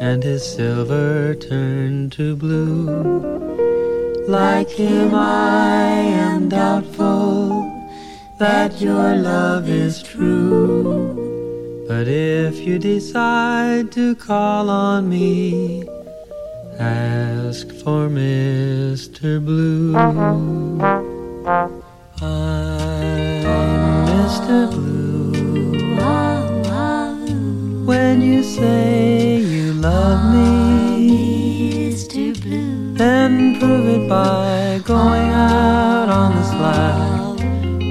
and 0.00 0.22
his 0.24 0.42
silver 0.42 1.34
turned 1.34 2.12
to 2.12 2.34
blue. 2.34 3.20
Like 4.26 4.70
him, 4.70 5.14
I 5.14 5.86
am 6.26 6.48
doubtful 6.48 7.70
that 8.38 8.80
your 8.80 9.16
love 9.16 9.68
is 9.68 10.02
true. 10.02 11.84
But 11.88 12.08
if 12.08 12.58
you 12.60 12.78
decide 12.78 13.92
to 13.92 14.14
call 14.14 14.70
on 14.70 15.08
me, 15.08 15.84
Ask 16.78 17.68
for 17.68 18.08
Mr. 18.08 19.44
Blue. 19.44 19.94
I'm 19.94 20.16
Mr. 24.08 24.70
Blue. 24.72 25.96
Ah, 26.00 26.62
ah. 26.66 27.14
When 27.86 28.22
you 28.22 28.42
say 28.42 29.36
you 29.38 29.74
love 29.74 30.34
me, 30.34 30.63
Then 32.96 33.58
prove 33.58 33.86
it 33.88 34.08
by 34.08 34.80
going 34.84 35.30
out 35.30 36.08
on 36.08 36.36
the 36.36 36.44
slack, 36.44 37.38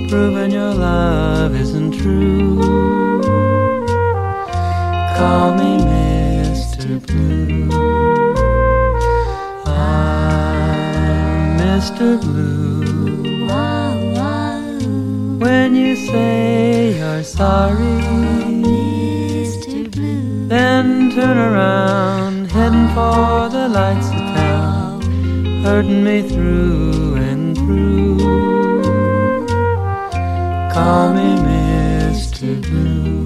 proving 0.09 0.51
your 0.51 0.73
love 0.73 1.53
isn't 1.53 1.91
true. 1.91 2.61
Call 5.17 5.55
me 5.55 5.77
Mr. 5.83 7.05
Blue. 7.05 7.69
I'm 9.65 11.57
Mr. 11.59 12.21
Blue. 12.21 12.53
When 15.37 15.75
you 15.75 15.97
say 15.97 16.97
you're 16.97 17.23
sorry, 17.23 17.99
then 20.47 21.11
turn 21.11 21.37
around, 21.37 22.49
heading 22.51 22.87
for 22.95 23.49
the 23.49 23.67
lights 23.67 24.12
hurting 25.63 26.03
me 26.03 26.21
through 26.21 27.15
and 27.15 27.57
through. 27.57 28.19
Call 30.73 31.13
me 31.13 31.37
Mr. 31.49 32.61
Blue. 32.61 33.23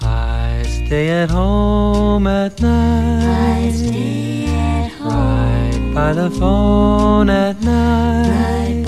I 0.00 0.62
stay 0.62 1.10
at 1.10 1.30
home 1.30 2.26
at 2.26 2.60
night. 2.62 3.74
Right 5.00 5.92
by 5.94 6.12
the 6.14 6.30
phone 6.30 7.28
at 7.28 7.60
night. 7.60 8.86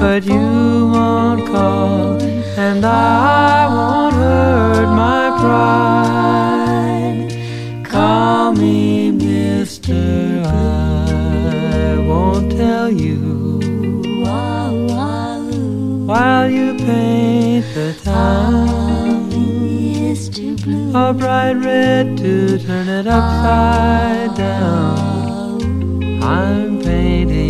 But 0.00 0.24
you 0.24 0.90
won't 0.92 1.46
call, 1.48 2.22
and 2.58 2.84
I 2.84 3.66
won't 3.74 4.14
hurt 4.14 4.88
my 5.04 5.30
pride. 5.40 7.18
Call 7.84 8.52
me 8.52 9.10
Mister, 9.88 10.42
I 10.44 11.98
won't 12.06 12.52
tell 12.52 12.90
you. 12.90 13.16
While 16.06 16.50
you 16.50 16.74
paint 16.74 17.64
the 17.74 17.94
town 18.04 19.28
a 20.94 21.12
bright 21.14 21.52
red 21.52 22.18
to 22.18 22.58
turn 22.58 22.88
it 22.88 23.06
upside 23.06 24.34
down. 24.36 26.22
I'm 26.22 26.82
painting 26.82 27.47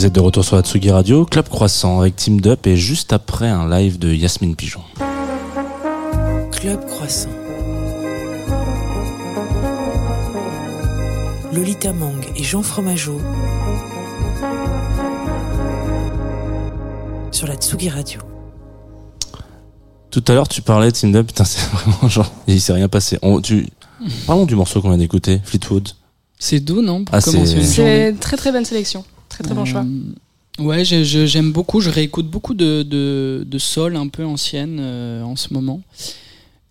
Vous 0.00 0.06
êtes 0.06 0.14
de 0.14 0.20
retour 0.20 0.42
sur 0.46 0.56
la 0.56 0.62
Tsugi 0.62 0.90
Radio, 0.90 1.26
Club 1.26 1.46
Croissant 1.50 2.00
avec 2.00 2.16
Team 2.16 2.40
Up 2.46 2.66
et 2.66 2.74
juste 2.74 3.12
après 3.12 3.48
un 3.48 3.68
live 3.68 3.98
de 3.98 4.10
Yasmine 4.10 4.56
Pigeon. 4.56 4.80
Club 6.52 6.86
Croissant. 6.86 7.28
Lolita 11.52 11.92
Mang 11.92 12.18
et 12.34 12.42
Jean 12.42 12.62
Fromageau 12.62 13.20
sur 17.30 17.46
la 17.46 17.56
Tsugi 17.56 17.90
Radio. 17.90 18.22
Tout 20.10 20.24
à 20.28 20.32
l'heure, 20.32 20.48
tu 20.48 20.62
parlais 20.62 20.86
de 20.86 20.96
Team 20.96 21.14
Up, 21.14 21.26
putain, 21.26 21.44
c'est 21.44 21.60
vraiment 21.72 22.08
genre, 22.08 22.32
il 22.46 22.62
s'est 22.62 22.72
rien 22.72 22.88
passé. 22.88 23.18
On, 23.20 23.42
tu, 23.42 23.68
parlons 24.26 24.46
du 24.46 24.56
morceau 24.56 24.80
qu'on 24.80 24.88
vient 24.88 24.96
d'écouter, 24.96 25.42
Fleetwood. 25.44 25.90
C'est 26.38 26.60
doux, 26.60 26.80
non 26.80 27.04
Pour 27.04 27.14
Ah, 27.14 27.20
une. 27.34 27.44
C'est 27.44 28.14
très 28.18 28.38
très 28.38 28.50
bonne 28.50 28.64
sélection. 28.64 29.04
Très 29.40 29.48
très 29.48 29.54
bon 29.54 29.64
choix. 29.64 29.82
Euh, 29.84 30.14
Ouais, 30.58 30.84
j'aime 30.84 31.52
beaucoup. 31.52 31.80
Je 31.80 31.88
réécoute 31.88 32.26
beaucoup 32.28 32.52
de, 32.52 32.82
de, 32.82 33.46
de 33.48 33.58
soul 33.58 33.96
un 33.96 34.08
peu 34.08 34.24
ancienne 34.26 34.76
euh, 34.78 35.22
en 35.22 35.34
ce 35.34 35.54
moment. 35.54 35.80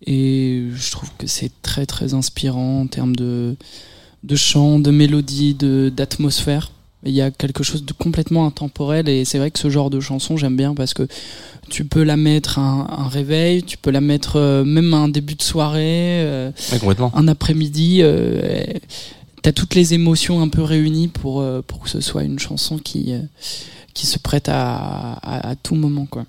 Et 0.06 0.64
je 0.74 0.90
trouve 0.92 1.10
que 1.18 1.26
c'est 1.26 1.50
très 1.62 1.86
très 1.86 2.14
inspirant 2.14 2.82
en 2.82 2.86
termes 2.86 3.16
de, 3.16 3.56
de 4.22 4.36
chant, 4.36 4.78
de 4.78 4.90
mélodie, 4.92 5.54
de- 5.54 5.90
d'atmosphère. 5.94 6.70
Il 7.04 7.12
y 7.12 7.20
a 7.22 7.30
quelque 7.30 7.64
chose 7.64 7.84
de 7.84 7.92
complètement 7.94 8.46
intemporel 8.46 9.08
et 9.08 9.24
c'est 9.24 9.38
vrai 9.38 9.50
que 9.50 9.58
ce 9.58 9.70
genre 9.70 9.88
de 9.90 10.00
chanson 10.00 10.36
j'aime 10.36 10.56
bien 10.56 10.74
parce 10.74 10.92
que 10.92 11.08
tu 11.70 11.84
peux 11.86 12.02
la 12.02 12.18
mettre 12.18 12.58
à 12.58 12.62
un, 12.62 12.80
un 13.04 13.08
réveil, 13.08 13.62
tu 13.62 13.78
peux 13.78 13.90
la 13.90 14.02
mettre 14.02 14.36
euh, 14.36 14.64
même 14.64 14.92
à 14.94 14.98
un 14.98 15.08
début 15.08 15.34
de 15.34 15.42
soirée, 15.42 16.22
euh, 16.22 16.50
Ouais, 16.72 16.78
un 17.14 17.26
après-midi. 17.26 18.00
Euh, 18.02 18.62
T'as 19.42 19.52
toutes 19.52 19.74
les 19.74 19.94
émotions 19.94 20.42
un 20.42 20.48
peu 20.48 20.62
réunies 20.62 21.08
pour, 21.08 21.40
euh, 21.40 21.62
pour 21.62 21.80
que 21.80 21.88
ce 21.88 22.00
soit 22.00 22.24
une 22.24 22.38
chanson 22.38 22.78
qui, 22.78 23.12
euh, 23.14 23.22
qui 23.94 24.06
se 24.06 24.18
prête 24.18 24.48
à, 24.48 25.12
à, 25.14 25.50
à 25.50 25.56
tout 25.56 25.74
moment. 25.74 26.06
Quoi. 26.06 26.26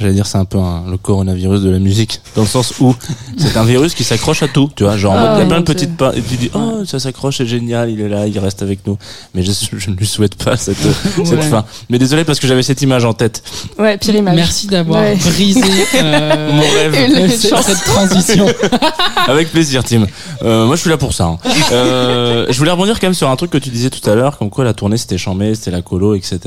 J'allais 0.00 0.12
dire, 0.14 0.26
c'est 0.26 0.38
un 0.38 0.44
peu 0.44 0.58
un- 0.58 0.84
le 0.88 0.96
coronavirus 0.96 1.60
de 1.62 1.70
la 1.70 1.78
musique, 1.80 2.20
dans 2.36 2.42
le 2.42 2.48
sens 2.48 2.74
où 2.80 2.94
c'est 3.36 3.56
un 3.56 3.64
virus 3.64 3.94
qui 3.94 4.04
s'accroche 4.04 4.42
à 4.44 4.48
tout, 4.48 4.70
tu 4.76 4.84
vois. 4.84 4.96
Genre, 4.96 5.12
en 5.12 5.16
Oh, 5.16 5.20
il 5.20 5.38
y 5.38 5.40
a 5.40 5.42
mon 5.44 5.48
plein 5.48 5.58
de 5.60 5.64
petites 5.64 5.96
pas, 5.96 6.14
et 6.14 6.22
tu 6.22 6.36
dis, 6.36 6.50
oh, 6.54 6.84
ça 6.86 7.00
s'accroche, 7.00 7.38
c'est 7.38 7.46
génial, 7.46 7.90
il 7.90 8.00
est 8.00 8.08
là, 8.08 8.26
il 8.26 8.38
reste 8.38 8.62
avec 8.62 8.86
nous. 8.86 8.96
Mais 9.34 9.42
je, 9.42 9.50
je 9.76 9.90
ne 9.90 9.96
lui 9.96 10.06
souhaite 10.06 10.36
pas 10.42 10.56
cette, 10.56 10.76
cette 11.24 11.44
fin. 11.44 11.64
Mais 11.90 11.98
désolé 11.98 12.24
parce 12.24 12.38
que 12.38 12.46
j'avais 12.46 12.62
cette 12.62 12.80
image 12.82 13.04
en 13.04 13.12
tête. 13.12 13.42
Ouais, 13.78 13.98
pire 13.98 14.14
image. 14.14 14.36
Merci 14.36 14.66
d'avoir 14.68 15.02
Ouais. 15.02 15.16
brisé 15.16 15.60
euh, 15.96 16.52
Mon 16.52 16.62
rêve. 16.62 17.30
Cette 17.36 17.84
transition. 17.84 18.46
Avec 19.26 19.50
plaisir, 19.50 19.82
Tim. 19.84 20.06
Euh, 20.42 20.66
moi, 20.66 20.76
je 20.76 20.80
suis 20.82 20.90
là 20.90 20.96
pour 20.96 21.12
ça. 21.12 21.24
hein. 21.24 21.38
Euh, 21.72 22.46
je 22.48 22.56
voulais 22.58 22.70
rebondir 22.70 23.00
quand 23.00 23.06
même 23.08 23.14
sur 23.14 23.28
un 23.28 23.36
truc 23.36 23.50
que 23.50 23.58
tu 23.58 23.70
disais 23.70 23.90
tout 23.90 24.08
à 24.08 24.14
l'heure, 24.14 24.38
comme 24.38 24.50
quoi 24.50 24.64
la 24.64 24.74
tournée 24.74 24.96
c'était 24.96 25.18
chambé, 25.18 25.54
c'était 25.54 25.70
la 25.72 25.82
colo, 25.82 26.14
etc. 26.14 26.38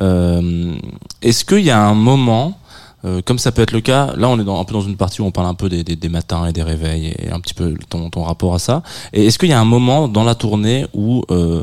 Euh, 0.00 0.74
Est-ce 1.22 1.44
qu'il 1.44 1.60
y 1.60 1.70
a 1.70 1.78
un 1.80 1.94
moment, 1.94 2.58
euh, 3.04 3.20
comme 3.24 3.38
ça 3.38 3.52
peut 3.52 3.62
être 3.62 3.72
le 3.72 3.80
cas, 3.80 4.12
là 4.16 4.28
on 4.28 4.38
est 4.40 4.44
dans, 4.44 4.60
un 4.60 4.64
peu 4.64 4.72
dans 4.74 4.80
une 4.80 4.96
partie 4.96 5.20
où 5.20 5.26
on 5.26 5.30
parle 5.30 5.46
un 5.48 5.54
peu 5.54 5.68
des, 5.68 5.84
des, 5.84 5.96
des 5.96 6.08
matins 6.08 6.46
et 6.46 6.52
des 6.52 6.62
réveils 6.62 7.14
et 7.18 7.30
un 7.30 7.40
petit 7.40 7.54
peu 7.54 7.74
ton, 7.88 8.08
ton 8.10 8.22
rapport 8.22 8.54
à 8.54 8.58
ça. 8.58 8.82
Et 9.12 9.26
est-ce 9.26 9.38
qu'il 9.38 9.48
y 9.50 9.52
a 9.52 9.60
un 9.60 9.64
moment 9.66 10.08
dans 10.08 10.24
la 10.24 10.34
tournée 10.34 10.86
où 10.94 11.22
euh, 11.30 11.62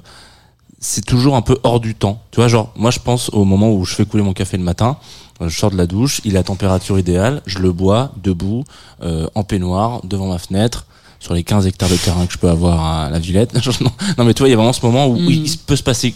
c'est 0.79 1.05
toujours 1.05 1.35
un 1.35 1.41
peu 1.41 1.57
hors 1.63 1.79
du 1.79 1.95
temps? 1.95 2.21
Tu 2.31 2.37
vois, 2.37 2.47
genre 2.47 2.71
moi 2.75 2.91
je 2.91 2.99
pense 2.99 3.29
au 3.33 3.43
moment 3.45 3.71
où 3.71 3.85
je 3.85 3.95
fais 3.95 4.05
couler 4.05 4.23
mon 4.23 4.33
café 4.33 4.57
le 4.57 4.63
matin. 4.63 4.97
euh, 5.41 5.49
Je 5.49 5.57
sors 5.57 5.71
de 5.71 5.77
la 5.77 5.87
douche, 5.87 6.21
il 6.25 6.35
est 6.35 6.39
à 6.39 6.43
température 6.43 6.97
idéale, 6.99 7.41
je 7.45 7.59
le 7.59 7.71
bois 7.71 8.11
debout, 8.23 8.63
euh, 9.03 9.27
en 9.35 9.43
peignoir, 9.43 10.01
devant 10.05 10.27
ma 10.27 10.37
fenêtre, 10.37 10.85
sur 11.19 11.33
les 11.35 11.43
15 11.43 11.67
hectares 11.67 11.89
de 11.89 11.95
terrain 11.97 12.25
que 12.25 12.33
je 12.33 12.37
peux 12.39 12.49
avoir 12.49 12.83
à 12.83 13.09
la 13.11 13.19
Villette. 13.19 13.53
non, 14.17 14.25
mais 14.25 14.33
tu 14.33 14.39
vois, 14.41 14.47
il 14.47 14.51
y 14.51 14.53
a 14.53 14.57
vraiment 14.57 14.73
ce 14.73 14.83
moment 14.85 15.07
où, 15.07 15.15
où 15.15 15.29
il 15.29 15.47
se 15.49 15.57
peut 15.57 15.75
se 15.75 15.83
passer 15.83 16.13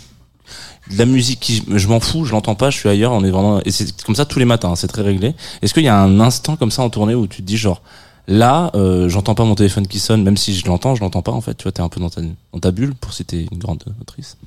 de 0.91 0.97
la 0.97 1.05
musique 1.05 1.39
qui, 1.39 1.63
je 1.67 1.87
m'en 1.87 1.99
fous, 1.99 2.25
je 2.25 2.31
l'entends 2.31 2.55
pas, 2.55 2.69
je 2.69 2.77
suis 2.77 2.89
ailleurs, 2.89 3.11
on 3.11 3.23
est 3.23 3.29
vraiment, 3.31 3.59
et 3.65 3.71
c'est 3.71 4.01
comme 4.03 4.15
ça 4.15 4.25
tous 4.25 4.39
les 4.39 4.45
matins, 4.45 4.71
hein, 4.71 4.75
c'est 4.75 4.87
très 4.87 5.01
réglé. 5.01 5.33
Est-ce 5.61 5.73
qu'il 5.73 5.83
y 5.83 5.87
a 5.87 5.99
un 5.99 6.19
instant 6.19 6.55
comme 6.55 6.71
ça 6.71 6.81
en 6.83 6.89
tournée 6.89 7.15
où 7.15 7.27
tu 7.27 7.37
te 7.41 7.47
dis 7.47 7.57
genre, 7.57 7.81
là, 8.27 8.71
euh, 8.75 9.07
j'entends 9.09 9.35
pas 9.35 9.43
mon 9.45 9.55
téléphone 9.55 9.87
qui 9.87 9.99
sonne, 9.99 10.23
même 10.23 10.37
si 10.37 10.55
je 10.55 10.65
l'entends, 10.67 10.95
je 10.95 11.01
l'entends 11.01 11.21
pas 11.21 11.31
en 11.31 11.41
fait, 11.41 11.55
tu 11.55 11.63
vois, 11.63 11.71
t'es 11.71 11.81
un 11.81 11.89
peu 11.89 11.99
dans 11.99 12.09
ta, 12.09 12.21
dans 12.53 12.59
ta 12.59 12.71
bulle 12.71 12.93
pour 12.95 13.13
citer 13.13 13.47
une 13.51 13.57
grande 13.57 13.83
autrice. 14.01 14.37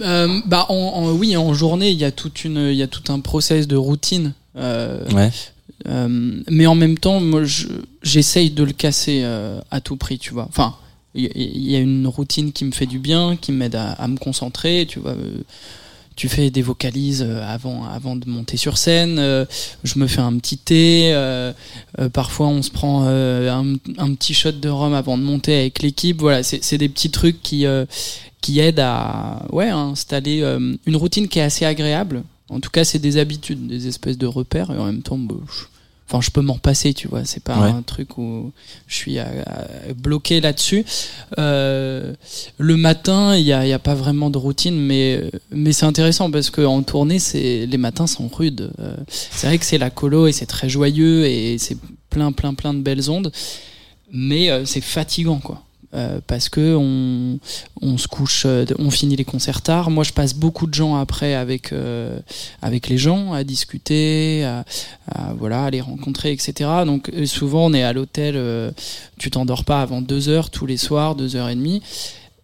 Euh, 0.00 0.40
bah, 0.46 0.66
en, 0.68 0.74
en- 0.74 1.12
oui, 1.12 1.36
en 1.36 1.52
journée, 1.54 1.90
il 1.90 1.98
y 1.98 2.04
a 2.04 2.10
toute 2.12 2.44
une, 2.44 2.58
il 2.58 2.74
y 2.76 2.82
a 2.82 2.88
tout 2.88 3.12
un 3.12 3.20
process 3.20 3.66
de 3.68 3.76
routine. 3.76 4.32
Euh, 4.56 5.04
Ouais. 5.14 5.30
Mais 6.48 6.66
en 6.66 6.74
même 6.76 6.96
temps, 6.96 7.18
moi, 7.20 7.42
je- 7.44 7.66
j'essaye 8.02 8.50
de 8.50 8.62
le 8.62 8.72
casser 8.72 9.24
à 9.70 9.80
tout 9.80 9.96
prix, 9.96 10.18
tu 10.18 10.32
vois. 10.32 10.46
Enfin, 10.48 10.74
il 11.14 11.70
y, 11.70 11.76
a 11.76 11.78
une 11.78 12.06
routine 12.06 12.52
qui 12.52 12.64
me 12.64 12.72
fait 12.72 12.86
du 12.86 12.98
bien, 12.98 13.36
qui 13.36 13.52
m'aide 13.52 13.74
à, 13.74 14.08
me 14.08 14.16
concentrer, 14.16 14.86
tu 14.88 14.98
vois. 14.98 15.12
euh, 15.12 15.42
tu 16.14 16.28
fais 16.28 16.50
des 16.50 16.60
vocalises 16.60 17.24
euh, 17.26 17.42
avant, 17.42 17.84
avant 17.84 18.16
de 18.16 18.28
monter 18.28 18.58
sur 18.58 18.76
scène. 18.76 19.18
euh, 19.18 19.46
je 19.82 19.98
me 19.98 20.06
fais 20.06 20.20
un 20.20 20.36
petit 20.38 20.58
thé. 20.58 21.14
parfois, 22.12 22.48
on 22.48 22.62
se 22.62 22.70
prend 22.70 23.06
un, 23.06 24.14
petit 24.14 24.34
shot 24.34 24.52
de 24.52 24.68
rhum 24.68 24.94
avant 24.94 25.18
de 25.18 25.22
monter 25.22 25.58
avec 25.58 25.82
l'équipe. 25.82 26.20
Voilà, 26.20 26.42
c'est 26.42 26.78
des 26.78 26.88
petits 26.88 27.10
trucs 27.10 27.42
qui, 27.42 27.66
qui 28.40 28.60
aident 28.60 28.80
à, 28.80 29.46
ouais, 29.52 29.68
installer 29.68 30.40
une 30.86 30.96
routine 30.96 31.28
qui 31.28 31.38
est 31.38 31.42
assez 31.42 31.64
agréable. 31.64 32.22
En 32.48 32.60
tout 32.60 32.70
cas, 32.70 32.84
c'est 32.84 32.98
des 32.98 33.16
habitudes, 33.16 33.66
des 33.66 33.88
espèces 33.88 34.18
de 34.18 34.26
repères. 34.26 34.70
Et 34.70 34.78
en 34.78 34.84
même 34.84 35.02
temps, 35.02 35.18
bah, 35.18 35.34
enfin, 36.12 36.20
je 36.20 36.30
peux 36.30 36.42
m'en 36.42 36.52
repasser, 36.54 36.92
tu 36.92 37.08
vois. 37.08 37.24
C'est 37.24 37.42
pas 37.42 37.58
Ouais. 37.58 37.70
un 37.70 37.80
truc 37.82 38.18
où 38.18 38.52
je 38.86 38.94
suis 38.94 39.18
à- 39.18 39.28
à- 39.46 39.92
bloqué 39.96 40.40
là-dessus. 40.42 40.84
Euh, 41.38 42.12
le 42.58 42.76
matin, 42.76 43.34
il 43.36 43.44
y 43.46 43.52
a, 43.52 43.64
il 43.64 43.70
y 43.70 43.72
a 43.72 43.78
pas 43.78 43.94
vraiment 43.94 44.28
de 44.28 44.36
routine, 44.38 44.78
mais 44.78 45.22
mais 45.50 45.72
c'est 45.72 45.86
intéressant 45.86 46.30
parce 46.30 46.50
que 46.50 46.60
en 46.60 46.82
tournée, 46.82 47.18
c'est 47.18 47.66
les 47.66 47.78
matins 47.78 48.06
sont 48.06 48.28
rudes. 48.28 48.70
Euh, 48.78 48.94
c'est 49.08 49.46
vrai 49.46 49.58
que 49.58 49.64
c'est 49.64 49.78
la 49.78 49.90
colo 49.90 50.26
et 50.26 50.32
c'est 50.32 50.46
très 50.46 50.68
joyeux 50.68 51.24
et 51.26 51.56
c'est 51.58 51.78
plein 52.10 52.30
plein 52.32 52.52
plein 52.54 52.74
de 52.74 52.80
belles 52.80 53.10
ondes, 53.10 53.32
mais 54.12 54.50
euh, 54.50 54.64
c'est 54.66 54.82
fatigant 54.82 55.38
quoi. 55.38 55.62
Euh, 55.94 56.20
parce 56.26 56.48
que 56.48 56.74
on, 56.74 57.38
on 57.82 57.98
se 57.98 58.08
couche, 58.08 58.44
euh, 58.46 58.64
on 58.78 58.90
finit 58.90 59.14
les 59.14 59.26
concerts 59.26 59.60
tard. 59.60 59.90
Moi, 59.90 60.04
je 60.04 60.12
passe 60.12 60.32
beaucoup 60.32 60.66
de 60.66 60.72
gens 60.72 60.96
après 60.96 61.34
avec 61.34 61.70
euh, 61.72 62.18
avec 62.62 62.88
les 62.88 62.96
gens 62.96 63.34
à 63.34 63.44
discuter, 63.44 64.42
à, 64.44 64.64
voilà, 65.38 65.64
à 65.64 65.70
les 65.70 65.82
rencontrer, 65.82 66.32
etc. 66.32 66.70
Donc 66.86 67.10
souvent, 67.26 67.66
on 67.66 67.74
est 67.74 67.82
à 67.82 67.92
l'hôtel. 67.92 68.40
tu 69.18 69.30
t'endors 69.30 69.64
pas 69.64 69.82
avant 69.82 70.00
deux 70.00 70.28
heures 70.28 70.48
tous 70.50 70.64
les 70.66 70.78
soirs, 70.78 71.14
deux 71.14 71.36
heures 71.36 71.50
et 71.50 71.54
demie. 71.54 71.82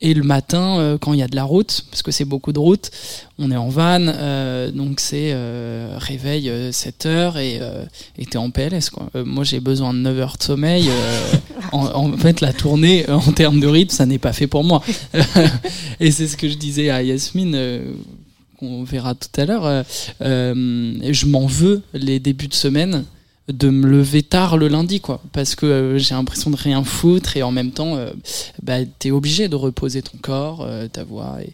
Et 0.01 0.15
le 0.15 0.23
matin, 0.23 0.79
euh, 0.79 0.97
quand 0.97 1.13
il 1.13 1.19
y 1.19 1.23
a 1.23 1.27
de 1.27 1.35
la 1.35 1.43
route, 1.43 1.85
parce 1.91 2.03
que 2.03 2.13
c'est 2.13 2.25
beaucoup 2.25 2.53
de 2.53 2.61
route, 2.61 2.91
on 3.39 3.51
est 3.51 3.57
en 3.57 3.69
van, 3.69 4.01
euh, 4.01 4.71
donc 4.71 5.01
c'est 5.01 5.33
euh, 5.33 5.97
réveil 5.99 6.53
7 6.73 7.07
heures 7.07 7.37
et 7.37 7.61
t'es 8.31 8.39
en 8.39 8.51
PLS. 8.51 8.91
Quoi. 8.91 9.11
Moi, 9.25 9.43
j'ai 9.43 9.59
besoin 9.59 9.93
de 9.93 9.99
9 9.99 10.19
heures 10.21 10.37
de 10.39 10.43
sommeil. 10.43 10.89
en, 11.73 11.87
en 11.87 12.17
fait, 12.17 12.41
la 12.41 12.53
tournée, 12.53 13.09
en 13.11 13.33
termes 13.33 13.59
de 13.59 13.67
rythme, 13.67 13.95
ça 13.95 14.07
n'est 14.07 14.19
pas 14.19 14.33
fait 14.33 14.47
pour 14.47 14.63
moi. 14.63 14.83
et 16.01 16.13
c'est 16.13 16.29
ce 16.29 16.37
que 16.37 16.49
je 16.49 16.55
disais 16.55 16.91
à 16.91 17.03
Yasmine. 17.03 17.59
qu'on 18.59 18.85
verra 18.85 19.15
tout 19.15 19.41
à 19.41 19.47
l'heure, 19.47 19.85
je 20.21 21.27
m'en 21.27 21.47
veux 21.47 21.83
les 21.93 22.21
débuts 22.21 22.49
de 22.49 22.55
semaine 22.55 23.05
de 23.49 23.71
me 23.71 23.87
lever 23.87 24.23
tard 24.23 24.57
le 24.57 24.69
lundi 24.69 25.01
quoi. 25.01 25.21
Parce 25.33 25.55
que 25.55 25.67
euh, 25.67 25.99
j'ai 25.99 26.15
l'impression 26.15 26.51
de 26.51 26.57
rien 26.57 26.85
foutre 26.85 27.37
et 27.37 27.43
en 27.43 27.51
même 27.51 27.71
temps 27.71 27.97
euh, 27.97 28.11
bah, 28.63 28.85
t'es 28.99 29.11
obligé 29.11 29.49
de 29.49 29.57
reposer 29.57 30.03
ton 30.03 30.19
corps 30.21 30.61
euh, 30.63 30.87
ta 30.89 31.05
voix 31.05 31.39
et 31.43 31.53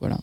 voilà. 0.00 0.18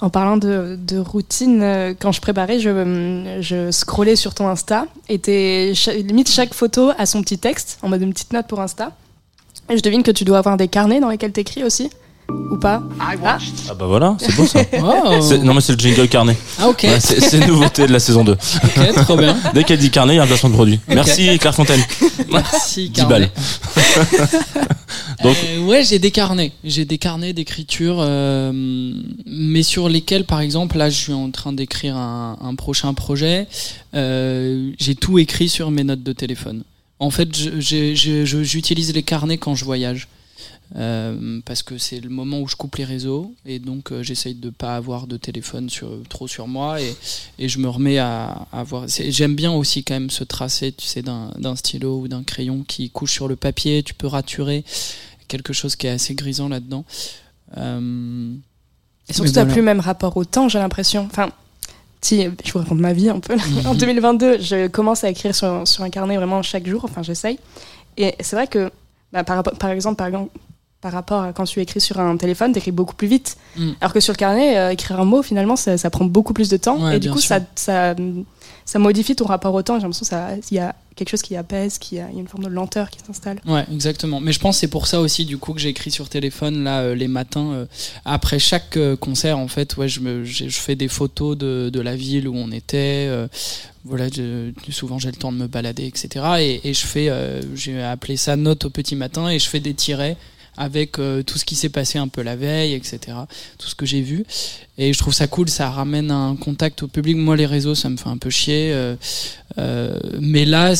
En 0.00 0.10
parlant 0.10 0.36
de, 0.36 0.98
routine, 0.98 1.62
euh, 1.62 1.94
quand 1.98 2.10
je 2.10 2.20
préparais, 2.20 2.58
je, 2.58 3.38
je 3.40 3.70
scrollais 3.70 4.16
sur 4.16 4.34
ton 4.34 4.48
Insta 4.48 4.86
et 5.08 5.72
limite 6.02 6.28
chaque 6.28 6.52
photo 6.52 6.90
a 6.98 7.06
son 7.06 7.22
petit 7.22 7.38
texte, 7.38 7.78
en 7.80 7.88
mode 7.88 8.02
une 8.02 8.12
petite 8.12 8.32
note 8.32 8.46
pour 8.48 8.60
Insta. 8.60 8.92
Et 9.70 9.78
je 9.78 9.82
devine 9.82 10.02
que 10.02 10.10
tu 10.10 10.24
dois 10.24 10.38
avoir 10.38 10.56
des 10.56 10.68
carnets 10.68 11.00
dans 11.00 11.08
lesquels 11.08 11.32
t'écris 11.32 11.62
aussi 11.62 11.90
Ou 12.28 12.56
pas 12.58 12.82
Ah, 13.00 13.12
Ah 13.68 13.74
bah 13.74 13.86
voilà, 13.86 14.16
c'est 14.18 14.34
beau 14.36 14.46
ça. 14.46 14.60
oh. 14.82 15.20
C'est- 15.20 15.38
Non 15.38 15.54
mais 15.54 15.60
c'est 15.60 15.72
le 15.72 15.78
jingle 15.78 16.08
carnet. 16.08 16.36
ah 16.58 16.68
ok 16.68 16.80
Ouais, 16.84 17.00
c'est 17.00 17.20
c'est 17.20 17.38
une 17.38 17.46
nouveauté 17.48 17.86
de 17.86 17.92
la 17.92 18.00
saison 18.00 18.24
2. 18.24 18.32
ok 18.32 18.94
trop 19.04 19.16
bien 19.16 19.36
Dès 19.54 19.64
qu'elle 19.64 19.78
dit 19.78 19.90
carnet, 19.90 20.14
il 20.14 20.16
y 20.16 20.20
a 20.20 20.22
un 20.22 20.26
placement 20.26 20.50
de 20.50 20.54
produit. 20.54 20.80
Merci 20.88 21.38
Claire 21.38 21.54
Fontaine. 21.54 21.80
merci 22.30 22.88
10 22.90 23.04
balles. 23.06 23.30
Donc- 25.22 25.36
Euh, 25.46 25.58
ouais, 25.66 25.84
j'ai 25.84 25.98
des 25.98 26.10
carnets. 26.10 26.52
J'ai 26.64 26.84
des 26.84 26.98
carnets 26.98 27.32
d'écriture, 27.32 27.96
euh, 28.00 28.52
mais 29.26 29.62
sur 29.62 29.88
lesquels, 29.88 30.24
par 30.24 30.40
exemple, 30.40 30.76
là, 30.78 30.90
je 30.90 30.96
suis 30.96 31.12
en 31.12 31.30
train 31.30 31.52
d'écrire 31.52 31.96
un, 31.96 32.36
un 32.40 32.54
prochain 32.54 32.92
projet. 32.94 33.46
Euh, 33.94 34.70
j'ai 34.78 34.94
tout 34.94 35.18
écrit 35.18 35.48
sur 35.48 35.70
mes 35.70 35.84
notes 35.84 36.02
de 36.02 36.12
téléphone. 36.12 36.62
En 36.98 37.10
fait, 37.10 37.36
je- 37.36 37.60
je- 37.60 37.94
je- 37.94 38.24
je- 38.24 38.42
j'utilise 38.42 38.92
les 38.94 39.02
carnets 39.02 39.38
quand 39.38 39.54
je 39.54 39.64
voyage. 39.64 40.08
Euh, 40.76 41.40
parce 41.44 41.62
que 41.62 41.78
c'est 41.78 42.00
le 42.00 42.08
moment 42.10 42.40
où 42.40 42.48
je 42.48 42.56
coupe 42.56 42.74
les 42.76 42.84
réseaux 42.84 43.32
et 43.46 43.60
donc 43.60 43.92
euh, 43.92 44.02
j'essaye 44.02 44.34
de 44.34 44.50
pas 44.50 44.74
avoir 44.74 45.06
de 45.06 45.16
téléphone 45.16 45.70
sur, 45.70 45.88
trop 46.08 46.26
sur 46.26 46.48
moi 46.48 46.80
et, 46.80 46.96
et 47.38 47.48
je 47.48 47.60
me 47.60 47.68
remets 47.68 47.98
à, 47.98 48.48
à 48.52 48.58
avoir. 48.60 48.90
c'est- 48.90 49.12
J'aime 49.12 49.36
bien 49.36 49.52
aussi 49.52 49.84
quand 49.84 49.94
même 49.94 50.10
se 50.10 50.24
tracer, 50.24 50.72
tu 50.72 50.84
sais, 50.86 51.02
d'un 51.02 51.54
stylo 51.54 52.00
ou 52.00 52.08
d'un 52.08 52.24
crayon 52.24 52.64
qui 52.66 52.90
couche 52.90 53.12
sur 53.12 53.28
le 53.28 53.36
papier. 53.36 53.84
Tu 53.84 53.94
peux 53.94 54.08
raturer 54.08 54.64
quelque 55.28 55.52
chose 55.52 55.76
qui 55.76 55.86
est 55.86 55.90
assez 55.90 56.14
grisant 56.16 56.48
là-dedans. 56.48 56.84
Euh, 57.56 58.34
Et 59.08 59.12
surtout, 59.12 59.28
Mais 59.28 59.32
t'as 59.32 59.40
voilà. 59.42 59.52
plus 59.52 59.60
le 59.60 59.66
même 59.66 59.80
rapport 59.80 60.16
au 60.16 60.24
temps, 60.24 60.48
j'ai 60.48 60.58
l'impression? 60.58 61.06
Enfin, 61.10 61.30
si, 62.00 62.26
je 62.44 62.52
vous 62.52 62.58
raconte 62.58 62.80
ma 62.80 62.92
vie 62.92 63.10
un 63.10 63.20
peu. 63.20 63.36
Mhm. 63.36 63.66
en 63.66 63.74
2022, 63.74 64.40
je 64.40 64.66
commence 64.66 65.04
à 65.04 65.10
écrire 65.10 65.34
sur, 65.36 65.66
sur 65.68 65.84
un 65.84 65.90
carnet 65.90 66.16
vraiment 66.16 66.42
chaque 66.42 66.66
jour, 66.66 66.84
enfin, 66.84 67.02
j'essaye. 67.04 67.38
Et 67.96 68.14
c'est 68.20 68.34
vrai 68.34 68.48
que, 68.48 68.72
bah, 69.12 69.22
par 69.22 69.38
exemple, 69.70 69.96
par 69.96 70.06
exemple, 70.06 70.30
par 70.84 70.92
rapport 70.92 71.22
à 71.22 71.32
quand 71.32 71.44
tu 71.44 71.60
écris 71.62 71.80
sur 71.80 71.98
un 71.98 72.14
téléphone, 72.18 72.52
t'écris 72.52 72.70
beaucoup 72.70 72.94
plus 72.94 73.08
vite. 73.08 73.38
Mm. 73.56 73.70
Alors 73.80 73.94
que 73.94 74.00
sur 74.00 74.12
le 74.12 74.18
carnet, 74.18 74.58
euh, 74.58 74.70
écrire 74.70 75.00
un 75.00 75.06
mot, 75.06 75.22
finalement, 75.22 75.56
ça, 75.56 75.78
ça 75.78 75.88
prend 75.88 76.04
beaucoup 76.04 76.34
plus 76.34 76.50
de 76.50 76.58
temps. 76.58 76.78
Ouais, 76.78 76.98
et 76.98 77.00
du 77.00 77.10
coup, 77.10 77.20
ça, 77.20 77.40
ça, 77.54 77.94
ça 78.66 78.78
modifie 78.78 79.16
ton 79.16 79.24
rapport 79.24 79.54
au 79.54 79.62
temps. 79.62 79.76
J'ai 79.78 79.86
l'impression 79.86 80.04
qu'il 80.46 80.58
y 80.58 80.60
a 80.60 80.74
quelque 80.94 81.08
chose 81.08 81.22
qui 81.22 81.36
apaise, 81.36 81.78
qu'il 81.78 81.96
y 81.96 82.00
a 82.02 82.08
il 82.10 82.16
y 82.16 82.18
a 82.18 82.20
une 82.20 82.28
forme 82.28 82.44
de 82.44 82.50
lenteur 82.50 82.90
qui 82.90 82.98
s'installe. 83.00 83.40
Ouais, 83.46 83.64
exactement. 83.72 84.20
Mais 84.20 84.32
je 84.32 84.40
pense 84.40 84.56
que 84.56 84.60
c'est 84.60 84.68
pour 84.68 84.86
ça 84.86 85.00
aussi 85.00 85.24
du 85.24 85.38
coup 85.38 85.54
que 85.54 85.58
j'écris 85.60 85.90
sur 85.90 86.10
téléphone 86.10 86.62
là 86.64 86.82
euh, 86.82 86.94
les 86.94 87.08
matins 87.08 87.50
euh, 87.52 87.66
après 88.04 88.38
chaque 88.38 88.78
concert 89.00 89.38
en 89.38 89.48
fait. 89.48 89.78
Ouais, 89.78 89.88
je 89.88 90.00
me 90.00 90.22
je 90.26 90.48
je 90.50 90.58
fais 90.60 90.76
des 90.76 90.88
photos 90.88 91.36
de, 91.38 91.70
de 91.72 91.80
la 91.80 91.96
ville 91.96 92.28
où 92.28 92.36
on 92.36 92.52
était. 92.52 93.08
voilà, 93.86 94.08
je- 94.08 94.50
souvent 94.70 94.98
j'ai 94.98 95.10
le 95.10 95.16
temps 95.16 95.32
de 95.32 95.38
me 95.38 95.46
balader, 95.46 95.86
etc. 95.86 96.08
Et, 96.40 96.68
et 96.68 96.74
je 96.74 96.86
fais, 96.86 97.10
j'ai 97.54 97.82
appelé 97.82 98.16
ça 98.18 98.36
note 98.36 98.66
au 98.66 98.70
petit 98.70 98.96
matin 98.96 99.28
et 99.30 99.38
je 99.38 99.48
fais 99.48 99.60
des 99.60 99.72
tirets 99.74 100.16
avec 100.56 100.98
euh, 100.98 101.22
tout 101.22 101.38
ce 101.38 101.44
qui 101.44 101.54
s'est 101.56 101.68
passé 101.68 101.98
un 101.98 102.08
peu 102.08 102.22
la 102.22 102.36
veille, 102.36 102.74
etc. 102.74 102.98
Tout 103.58 103.68
ce 103.68 103.74
que 103.74 103.86
j'ai 103.86 104.00
vu. 104.02 104.24
Et 104.78 104.92
je 104.92 104.98
trouve 104.98 105.14
ça 105.14 105.26
cool, 105.28 105.48
ça 105.48 105.70
ramène 105.70 106.10
un 106.10 106.34
contact 106.36 106.82
au 106.82 106.88
public. 106.88 107.16
Moi, 107.16 107.36
les 107.36 107.46
réseaux, 107.46 107.74
ça 107.74 107.88
me 107.88 107.96
fait 107.96 108.08
un 108.08 108.16
peu 108.18 108.30
chier. 108.30 108.72
euh, 108.72 108.96
euh, 109.58 109.98
mais 110.20 110.44
là, 110.44 110.74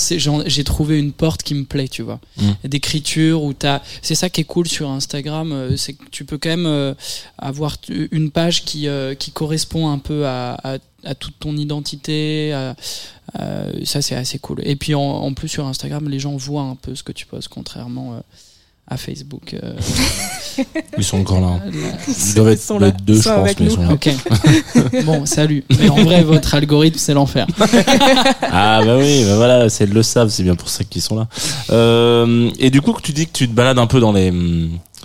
j'ai 0.47 0.65
trouvé 0.65 0.99
une 0.99 1.13
porte 1.13 1.43
qui 1.45 1.55
me 1.55 1.65
plaît, 1.65 1.87
tu 1.89 2.03
vois. 2.03 2.21
Mm. 2.39 2.51
D'écriture 2.69 3.43
où 3.43 3.53
t'as. 3.53 3.83
C'est 4.03 4.15
ça 4.17 4.29
qui 4.31 4.41
est 4.41 4.45
cool 4.45 4.67
sur 4.69 4.91
Instagram, 4.91 5.53
euh, 5.53 5.77
c'est 5.77 5.93
que 5.93 6.05
tu 6.11 6.25
peux 6.25 6.39
quand 6.39 6.49
même 6.51 6.67
euh, 6.67 6.95
avoir 7.39 7.77
une 8.11 8.31
page 8.33 8.65
qui, 8.65 8.89
euh, 8.89 9.15
qui 9.15 9.31
correspond 9.31 9.89
un 9.91 9.99
peu 9.99 10.27
à, 10.27 10.55
à, 10.65 10.79
à 11.05 11.15
toute 11.15 11.39
ton 11.39 11.57
identité. 11.57 12.53
à- 12.53 12.71
à- 13.35 13.67
ça, 13.85 14.03
c'est 14.03 14.15
assez 14.17 14.39
cool. 14.39 14.61
Et 14.65 14.77
puis 14.77 14.95
en, 14.95 15.01
en 15.01 15.33
plus, 15.35 15.49
sur 15.49 15.67
Instagram, 15.67 16.09
les 16.09 16.19
gens 16.19 16.37
voient 16.37 16.63
un 16.63 16.77
peu 16.77 16.95
ce 16.95 17.03
que 17.03 17.13
tu 17.13 17.27
poses, 17.27 17.47
contrairement 17.49 18.15
euh, 18.15 18.21
à 18.87 18.97
Facebook. 18.97 19.55
euh, 19.55 19.75
Ils 20.99 21.05
sont 21.05 21.19
encore 21.19 21.41
là. 21.41 21.47
hein. 21.49 21.61
Ils 22.09 22.35
doivent 22.35 22.49
être, 22.51 22.79
là. 22.79 22.89
être 22.89 23.03
deux, 23.05 23.21
je 23.21 23.29
pense, 23.29 23.59
mais 23.59 23.67
ils 23.67 23.71
sont 23.71 23.83
là. 23.83 23.93
Ok. 23.93 24.11
bon, 25.05 25.27
salut. 25.27 25.65
Mais 25.81 25.89
en 25.89 25.97
vrai, 26.05 26.23
votre 26.23 26.55
algorithme, 26.55 26.99
c'est 26.99 27.15
l'enfer. 27.15 27.47
Ah 28.43 28.81
bah 28.85 28.97
oui, 28.99 29.25
bah 29.27 29.37
voilà, 29.37 29.69
c'est 29.69 29.87
le 29.87 30.03
savent, 30.03 30.29
c'est 30.29 30.43
bien 30.45 30.55
pour 30.55 30.69
ça 30.69 30.85
qu'ils 30.85 31.03
sont 31.03 31.17
là. 31.17 31.27
Euh, 31.71 32.51
et 32.59 32.71
du 32.71 32.83
coup, 32.83 32.93
que 32.93 33.03
tu 33.03 33.13
dis 33.13 33.27
que 33.27 33.33
tu 33.33 33.49
te 33.49 33.53
balades 33.55 33.79
un 33.79 33.87
peu 33.87 34.01
dans 34.01 34.13
les. 34.13 34.33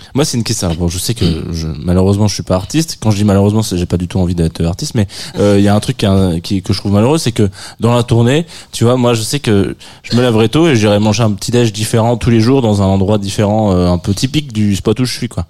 Hum, 0.00 0.10
Moi, 0.14 0.24
c'est 0.24 0.36
une 0.36 0.44
question. 0.44 0.72
Bon, 0.74 0.88
je 0.88 0.98
sais 0.98 1.14
que 1.14 1.24
je, 1.52 1.66
malheureusement, 1.66 2.28
je 2.28 2.34
suis 2.34 2.42
pas 2.42 2.56
artiste. 2.56 2.98
Quand 3.00 3.10
je 3.10 3.16
dis 3.16 3.24
malheureusement, 3.24 3.62
j'ai 3.62 3.86
pas 3.86 3.96
du 3.96 4.08
tout 4.08 4.18
envie 4.18 4.34
d'être 4.34 4.64
artiste, 4.64 4.94
mais 4.94 5.06
euh, 5.38 5.56
il 5.58 5.64
y 5.64 5.68
a 5.68 5.74
un 5.74 5.80
truc 5.80 5.96
qui, 5.98 6.06
qui- 6.42 6.62
que 6.62 6.72
je 6.72 6.78
trouve 6.78 6.92
malheureux, 6.92 7.18
c'est 7.18 7.32
que 7.32 7.48
dans 7.80 7.94
la 7.94 8.02
tournée, 8.02 8.46
tu 8.72 8.84
vois, 8.84 8.96
moi, 8.96 9.14
je 9.14 9.22
sais 9.22 9.40
que 9.40 9.76
je 10.02 10.16
me 10.16 10.22
lèverai 10.22 10.48
tôt 10.48 10.68
et 10.68 10.76
j'irai 10.76 10.98
manger 10.98 11.22
un 11.22 11.32
petit 11.32 11.50
déj 11.50 11.72
différent 11.72 12.16
tous 12.16 12.30
les 12.30 12.40
jours 12.40 12.62
dans 12.62 12.82
un 12.82 12.86
endroit 12.86 13.18
différent, 13.18 13.72
euh, 13.74 13.88
un 13.88 13.98
peu 13.98 14.14
typique 14.14 14.52
du 14.52 14.76
spot 14.76 14.98
où 15.00 15.04
je 15.04 15.12
suis, 15.16 15.28
quoi. 15.28 15.46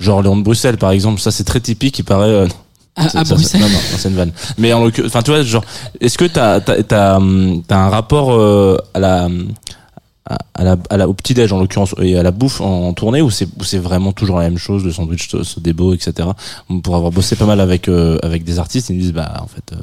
Genre 0.00 0.22
Léon 0.22 0.36
de 0.36 0.42
Bruxelles, 0.42 0.76
par 0.76 0.90
exemple, 0.90 1.20
ça 1.20 1.30
c'est 1.30 1.44
très 1.44 1.60
typique. 1.60 1.98
Il 2.00 2.04
paraît. 2.04 2.28
euh, 2.28 2.46
À, 2.96 3.08
ça- 3.08 3.20
à 3.20 3.24
ça- 3.24 3.34
Bruxelles. 3.34 3.60
Non, 3.60 3.68
non, 3.68 3.78
c'est 3.96 4.08
une 4.08 4.14
vanne. 4.16 4.32
Mais 4.58 4.72
en 4.72 4.84
l'occurrence, 4.84 5.08
enfin, 5.10 5.22
tu 5.22 5.30
vois, 5.30 5.42
genre, 5.42 5.64
est-ce 6.00 6.16
que 6.18 6.24
t'as, 6.26 6.60
t'as, 6.60 6.82
t'as, 6.82 7.16
hum, 7.16 7.62
t'as 7.66 7.76
un 7.78 7.88
rapport 7.88 8.32
euh, 8.32 8.76
à 8.94 8.98
la, 9.00 9.28
à 10.26 10.64
la, 10.64 10.76
à 10.88 10.96
la, 10.96 11.08
au 11.08 11.12
petit 11.12 11.34
déj 11.34 11.52
en 11.52 11.58
l'occurrence 11.60 11.94
et 12.00 12.16
à 12.16 12.22
la 12.22 12.30
bouffe 12.30 12.60
en, 12.60 12.92
tournée 12.94 13.20
ou 13.20 13.30
c'est, 13.30 13.48
c'est 13.62 13.78
vraiment 13.78 14.12
toujours 14.12 14.38
la 14.38 14.44
même 14.44 14.58
chose, 14.58 14.84
le 14.84 14.92
sandwich, 14.92 15.28
ce 15.42 15.60
débo, 15.60 15.92
etc. 15.92 16.28
Pour 16.82 16.96
avoir 16.96 17.12
bossé 17.12 17.36
pas 17.36 17.44
mal 17.44 17.60
avec, 17.60 17.88
euh, 17.88 18.18
avec 18.22 18.44
des 18.44 18.58
artistes, 18.58 18.88
ils 18.88 18.96
me 18.96 19.00
disent, 19.00 19.12
bah, 19.12 19.34
en 19.42 19.46
fait, 19.46 19.72
euh, 19.72 19.82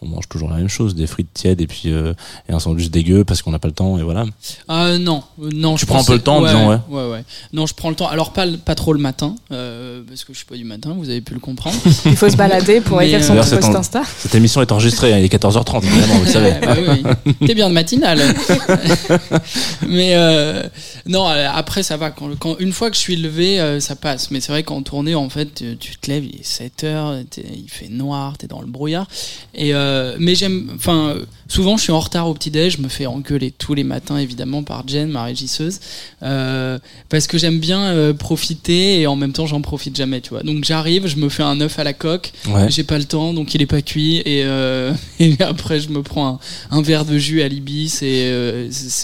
on 0.00 0.06
mange 0.06 0.28
toujours 0.28 0.48
la 0.50 0.56
même 0.56 0.68
chose, 0.68 0.94
des 0.94 1.06
frites 1.06 1.32
tièdes 1.34 1.60
et 1.60 1.66
puis 1.66 1.84
euh, 1.86 2.12
et 2.48 2.52
un 2.52 2.60
sandwich 2.60 2.90
dégueu 2.90 3.24
parce 3.24 3.42
qu'on 3.42 3.50
n'a 3.50 3.58
pas 3.58 3.68
le 3.68 3.74
temps 3.74 3.98
et 3.98 4.02
voilà. 4.02 4.24
Ah 4.68 4.96
non, 4.98 5.22
euh, 5.42 5.50
non. 5.52 5.74
Tu 5.74 5.82
je 5.82 5.86
prends 5.86 6.00
un 6.00 6.04
peu 6.04 6.12
le 6.14 6.20
temps 6.20 6.40
ouais, 6.40 6.48
disant, 6.48 6.68
ouais. 6.68 6.78
ouais, 6.88 7.10
ouais. 7.10 7.24
Non, 7.52 7.66
je 7.66 7.74
prends 7.74 7.90
le 7.90 7.96
temps. 7.96 8.06
Alors 8.08 8.32
pas 8.32 8.46
pas 8.64 8.74
trop 8.74 8.92
le 8.92 9.00
matin, 9.00 9.34
euh, 9.50 10.02
parce 10.06 10.24
que 10.24 10.32
je 10.32 10.38
suis 10.38 10.46
pas 10.46 10.56
du 10.56 10.64
matin. 10.64 10.94
Vous 10.96 11.08
avez 11.10 11.20
pu 11.20 11.34
le 11.34 11.40
comprendre. 11.40 11.76
Il 12.06 12.16
faut 12.16 12.28
se 12.30 12.36
balader 12.36 12.80
pour 12.80 13.02
écrire 13.02 13.24
son 13.24 13.32
euh, 13.36 13.42
D'ailleurs, 13.42 13.60
post 13.60 13.74
Insta. 13.76 14.02
Cette 14.18 14.34
émission 14.34 14.62
est 14.62 14.70
enregistrée, 14.72 15.12
hein, 15.12 15.18
il 15.18 15.24
est 15.24 15.34
14h30 15.34 15.84
évidemment, 15.84 16.14
vous 16.14 16.24
le 16.24 16.30
savez. 16.30 16.54
Bah 16.60 16.76
oui, 16.78 17.02
oui. 17.26 17.46
T'es 17.46 17.54
bien 17.54 17.68
de 17.68 17.74
matinale. 17.74 18.20
mais 19.86 20.14
euh, 20.14 20.62
non, 21.06 21.28
euh, 21.28 21.48
après 21.52 21.82
ça 21.82 21.96
va. 21.96 22.10
Quand, 22.10 22.30
quand 22.38 22.56
une 22.58 22.72
fois 22.72 22.90
que 22.90 22.96
je 22.96 23.00
suis 23.00 23.16
levé, 23.16 23.60
euh, 23.60 23.80
ça 23.80 23.96
passe. 23.96 24.30
Mais 24.30 24.40
c'est 24.40 24.52
vrai 24.52 24.62
qu'en 24.62 24.82
tournée, 24.82 25.14
en 25.14 25.28
fait, 25.28 25.54
tu, 25.54 25.76
tu 25.76 25.96
te 25.96 26.10
lèves, 26.10 26.24
il 26.24 26.40
est 26.40 26.44
7 26.44 26.84
heures, 26.84 27.16
t'es- 27.30 27.44
il 27.54 27.68
fait 27.68 27.88
noir, 27.88 28.36
t'es 28.38 28.46
dans 28.46 28.60
le 28.60 28.66
brouillard. 28.66 29.06
Et 29.54 29.72
euh, 29.88 30.16
mais 30.18 30.34
j'aime, 30.34 30.70
enfin, 30.74 31.16
souvent 31.48 31.76
je 31.76 31.82
suis 31.82 31.92
en 31.92 32.00
retard 32.00 32.28
au 32.28 32.34
petit 32.34 32.50
déj, 32.50 32.76
je 32.76 32.82
me 32.82 32.88
fais 32.88 33.06
engueuler 33.06 33.50
tous 33.50 33.74
les 33.74 33.84
matins 33.84 34.18
évidemment 34.18 34.62
par 34.62 34.86
Jen, 34.86 35.08
ma 35.08 35.24
régisseuse, 35.24 35.80
euh, 36.22 36.78
parce 37.08 37.26
que 37.26 37.38
j'aime 37.38 37.58
bien 37.58 37.82
euh, 37.84 38.12
profiter 38.12 39.00
et 39.00 39.06
en 39.06 39.16
même 39.16 39.32
temps 39.32 39.46
j'en 39.46 39.62
profite 39.62 39.96
jamais, 39.96 40.20
tu 40.20 40.30
vois. 40.30 40.42
Donc 40.42 40.64
j'arrive, 40.64 41.06
je 41.06 41.16
me 41.16 41.28
fais 41.28 41.42
un 41.42 41.60
œuf 41.60 41.78
à 41.78 41.84
la 41.84 41.92
coque. 41.92 42.32
Ouais. 42.48 42.70
J'ai 42.70 42.84
pas 42.84 42.98
le 42.98 43.04
temps, 43.04 43.32
donc 43.32 43.54
il 43.54 43.62
est 43.62 43.66
pas 43.66 43.82
cuit. 43.82 44.16
Et, 44.24 44.40
et 45.20 45.36
après, 45.40 45.80
je 45.80 45.88
me 45.88 46.02
prends 46.02 46.28
un, 46.28 46.38
un 46.70 46.82
verre 46.82 47.04
de 47.04 47.18
jus 47.18 47.42
à 47.42 47.48
l'ibis. 47.48 48.02
Et 48.02 48.32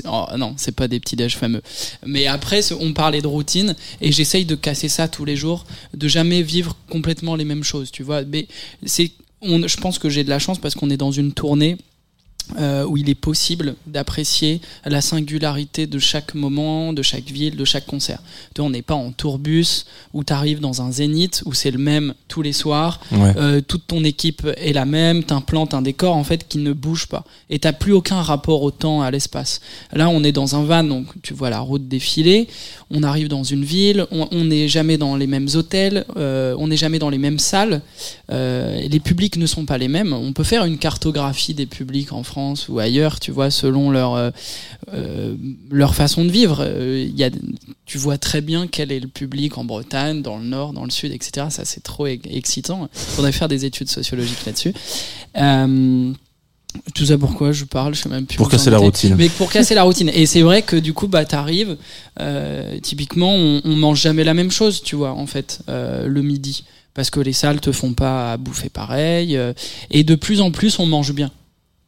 oh, 0.06 0.26
non, 0.36 0.54
c'est 0.56 0.74
pas 0.74 0.88
des 0.88 1.00
petits 1.00 1.16
déj 1.16 1.36
fameux. 1.36 1.62
Mais 2.06 2.26
après, 2.26 2.60
on 2.72 2.92
parlait 2.92 3.22
de 3.22 3.26
routine, 3.26 3.74
et 4.00 4.12
j'essaye 4.12 4.44
de 4.44 4.54
casser 4.54 4.88
ça 4.88 5.08
tous 5.08 5.24
les 5.24 5.36
jours, 5.36 5.64
de 5.94 6.08
jamais 6.08 6.42
vivre 6.42 6.76
complètement 6.90 7.36
les 7.36 7.44
mêmes 7.44 7.64
choses, 7.64 7.90
tu 7.90 8.02
vois. 8.02 8.22
Mais 8.22 8.46
c'est, 8.84 9.10
je 9.44 9.76
pense 9.76 9.98
que 9.98 10.08
j'ai 10.08 10.24
de 10.24 10.30
la 10.30 10.38
chance 10.38 10.58
parce 10.58 10.74
qu'on 10.74 10.90
est 10.90 10.96
dans 10.96 11.12
une 11.12 11.32
tournée 11.32 11.76
euh, 12.58 12.84
où 12.84 12.96
il 12.96 13.08
est 13.08 13.14
possible 13.14 13.74
d'apprécier 13.86 14.60
la 14.84 15.00
singularité 15.00 15.86
de 15.86 15.98
chaque 15.98 16.34
moment, 16.34 16.92
de 16.92 17.02
chaque 17.02 17.24
ville, 17.24 17.56
de 17.56 17.64
chaque 17.64 17.86
concert. 17.86 18.20
Tu 18.54 18.60
vois, 18.60 18.66
on 18.66 18.70
n'est 18.70 18.82
pas 18.82 18.94
en 18.94 19.12
tourbus 19.12 19.86
où 20.12 20.22
tu 20.24 20.32
arrives 20.32 20.60
dans 20.60 20.82
un 20.82 20.92
zénith 20.92 21.42
où 21.46 21.54
c'est 21.54 21.70
le 21.70 21.78
même 21.78 22.12
tous 22.28 22.42
les 22.42 22.52
soirs, 22.52 23.00
Ouais. 23.12 23.32
euh, 23.36 23.60
toute 23.60 23.86
ton 23.86 24.04
équipe 24.04 24.46
est 24.58 24.72
la 24.74 24.84
même, 24.84 25.24
t'implantes 25.24 25.72
un 25.74 25.82
décor 25.82 26.14
en 26.16 26.24
fait 26.24 26.46
qui 26.46 26.58
ne 26.58 26.72
bouge 26.74 27.06
pas 27.06 27.24
et 27.48 27.58
t'as 27.58 27.72
plus 27.72 27.92
aucun 27.92 28.20
rapport 28.20 28.62
au 28.62 28.70
temps, 28.70 29.00
à 29.00 29.10
l'espace. 29.10 29.60
Là, 29.92 30.08
on 30.10 30.22
est 30.22 30.32
dans 30.32 30.54
un 30.54 30.64
van, 30.64 30.84
donc 30.84 31.06
tu 31.22 31.32
vois 31.32 31.48
la 31.50 31.60
route 31.60 31.88
défiler, 31.88 32.46
on 32.90 33.02
arrive 33.02 33.28
dans 33.28 33.42
une 33.44 33.64
ville, 33.64 34.06
on 34.10 34.44
n'est 34.44 34.68
jamais 34.68 34.98
dans 34.98 35.16
les 35.16 35.26
mêmes 35.26 35.48
hôtels, 35.54 36.04
euh, 36.16 36.54
on 36.58 36.68
n'est 36.68 36.76
jamais 36.76 36.98
dans 36.98 37.10
les 37.10 37.18
mêmes 37.18 37.38
salles, 37.38 37.80
les 38.28 39.00
publics 39.00 39.36
ne 39.36 39.46
sont 39.46 39.64
pas 39.64 39.78
les 39.78 39.88
mêmes. 39.88 40.12
On 40.12 40.32
peut 40.32 40.44
faire 40.44 40.64
une 40.64 40.76
cartographie 40.78 41.54
des 41.54 41.66
publics 41.66 42.12
en 42.12 42.22
France 42.22 42.33
ou 42.68 42.78
ailleurs, 42.78 43.20
tu 43.20 43.30
vois, 43.30 43.50
selon 43.50 43.90
leur 43.90 44.14
euh, 44.14 44.30
euh, 44.92 45.34
leur 45.70 45.94
façon 45.94 46.24
de 46.24 46.30
vivre. 46.30 46.58
Euh, 46.60 47.06
Il 47.08 47.16
y 47.18 47.24
a, 47.24 47.30
tu 47.86 47.98
vois 47.98 48.18
très 48.18 48.40
bien 48.40 48.66
quel 48.66 48.92
est 48.92 49.00
le 49.00 49.08
public 49.08 49.58
en 49.58 49.64
Bretagne, 49.64 50.22
dans 50.22 50.38
le 50.38 50.44
Nord, 50.44 50.72
dans 50.72 50.84
le 50.84 50.90
Sud, 50.90 51.12
etc. 51.12 51.46
Ça, 51.50 51.64
c'est 51.64 51.82
trop 51.82 52.06
excitant. 52.06 52.88
Faudrait 52.92 53.32
faire 53.32 53.48
des 53.48 53.64
études 53.64 53.88
sociologiques 53.88 54.44
là-dessus. 54.46 54.72
Euh, 55.36 56.12
tout 56.94 57.06
ça 57.06 57.16
pourquoi 57.18 57.52
je 57.52 57.64
parle, 57.64 57.94
je 57.94 58.02
sais 58.02 58.08
même 58.08 58.26
plus. 58.26 58.36
Pour 58.36 58.48
casser 58.48 58.70
la 58.70 58.78
routine. 58.78 59.14
Mais 59.16 59.28
pour 59.28 59.50
casser 59.50 59.74
la 59.74 59.84
routine. 59.84 60.10
Et 60.12 60.26
c'est 60.26 60.42
vrai 60.42 60.62
que 60.62 60.76
du 60.76 60.92
coup, 60.92 61.06
bah, 61.08 61.24
t'arrives, 61.24 61.76
euh, 62.20 62.78
typiquement, 62.80 63.34
on, 63.34 63.60
on 63.64 63.76
mange 63.76 64.00
jamais 64.00 64.24
la 64.24 64.34
même 64.34 64.50
chose, 64.50 64.82
tu 64.82 64.96
vois, 64.96 65.12
en 65.12 65.26
fait, 65.26 65.60
euh, 65.68 66.06
le 66.06 66.22
midi. 66.22 66.64
Parce 66.94 67.10
que 67.10 67.20
les 67.20 67.32
salles 67.32 67.60
te 67.60 67.72
font 67.72 67.92
pas 67.92 68.32
à 68.32 68.36
bouffer 68.36 68.68
pareil. 68.68 69.36
euh, 69.36 69.52
et 69.90 70.04
de 70.04 70.14
plus 70.14 70.40
en 70.40 70.50
plus, 70.50 70.78
on 70.78 70.86
mange 70.86 71.12
bien. 71.12 71.30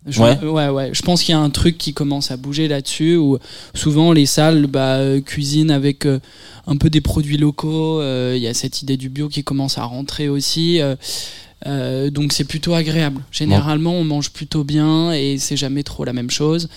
Je, 0.06 0.22
Ouais. 0.22 0.38
ouais, 0.44 0.68
ouais. 0.68 0.90
Je 0.92 1.02
pense 1.02 1.22
qu'il 1.22 1.32
y 1.32 1.36
a 1.36 1.40
un 1.40 1.50
truc 1.50 1.78
qui 1.78 1.92
commence 1.92 2.30
à 2.30 2.36
bouger 2.36 2.68
là-dessus, 2.68 3.16
où 3.16 3.38
souvent 3.74 4.12
les 4.12 4.26
salles 4.26 4.66
bah, 4.68 4.96
euh, 4.96 5.20
cuisinent 5.20 5.70
avec 5.72 6.06
euh, 6.06 6.20
un 6.66 6.76
peu 6.76 6.90
des 6.90 7.00
produits 7.00 7.36
locaux. 7.38 8.00
euh, 8.00 8.34
Il 8.36 8.42
y 8.42 8.46
a 8.46 8.54
cette 8.54 8.82
idée 8.82 8.96
du 8.96 9.08
bio 9.08 9.28
qui 9.28 9.42
commence 9.42 9.78
à 9.78 9.84
rentrer 9.84 10.28
aussi. 10.28 10.80
euh, 10.80 10.94
euh, 11.66 12.10
donc 12.10 12.32
c'est 12.32 12.44
plutôt 12.44 12.74
agréable. 12.74 13.22
Généralement, 13.32 13.94
on 13.94 14.04
mange 14.04 14.30
plutôt 14.30 14.62
bien 14.62 15.12
et 15.12 15.38
c'est 15.38 15.56
jamais 15.56 15.82
trop 15.82 16.04
la 16.04 16.12
même 16.12 16.30
chose. 16.30 16.68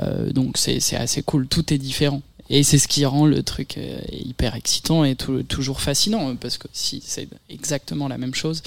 Euh, 0.00 0.30
donc 0.32 0.56
c'est 0.58 0.78
assez 0.96 1.22
cool. 1.22 1.48
Tout 1.48 1.72
est 1.72 1.78
différent. 1.78 2.22
Et 2.50 2.62
c'est 2.62 2.78
ce 2.78 2.88
qui 2.88 3.04
rend 3.04 3.26
le 3.26 3.42
truc 3.42 3.76
euh, 3.76 3.98
hyper 4.12 4.54
excitant 4.54 5.04
et 5.04 5.16
tou- 5.16 5.42
toujours 5.42 5.80
fascinant. 5.80 6.34
Parce 6.36 6.58
que 6.58 6.68
si 6.72 7.02
c'est 7.04 7.28
exactement 7.50 8.06
la 8.08 8.18
même 8.18 8.34
chose, 8.34 8.62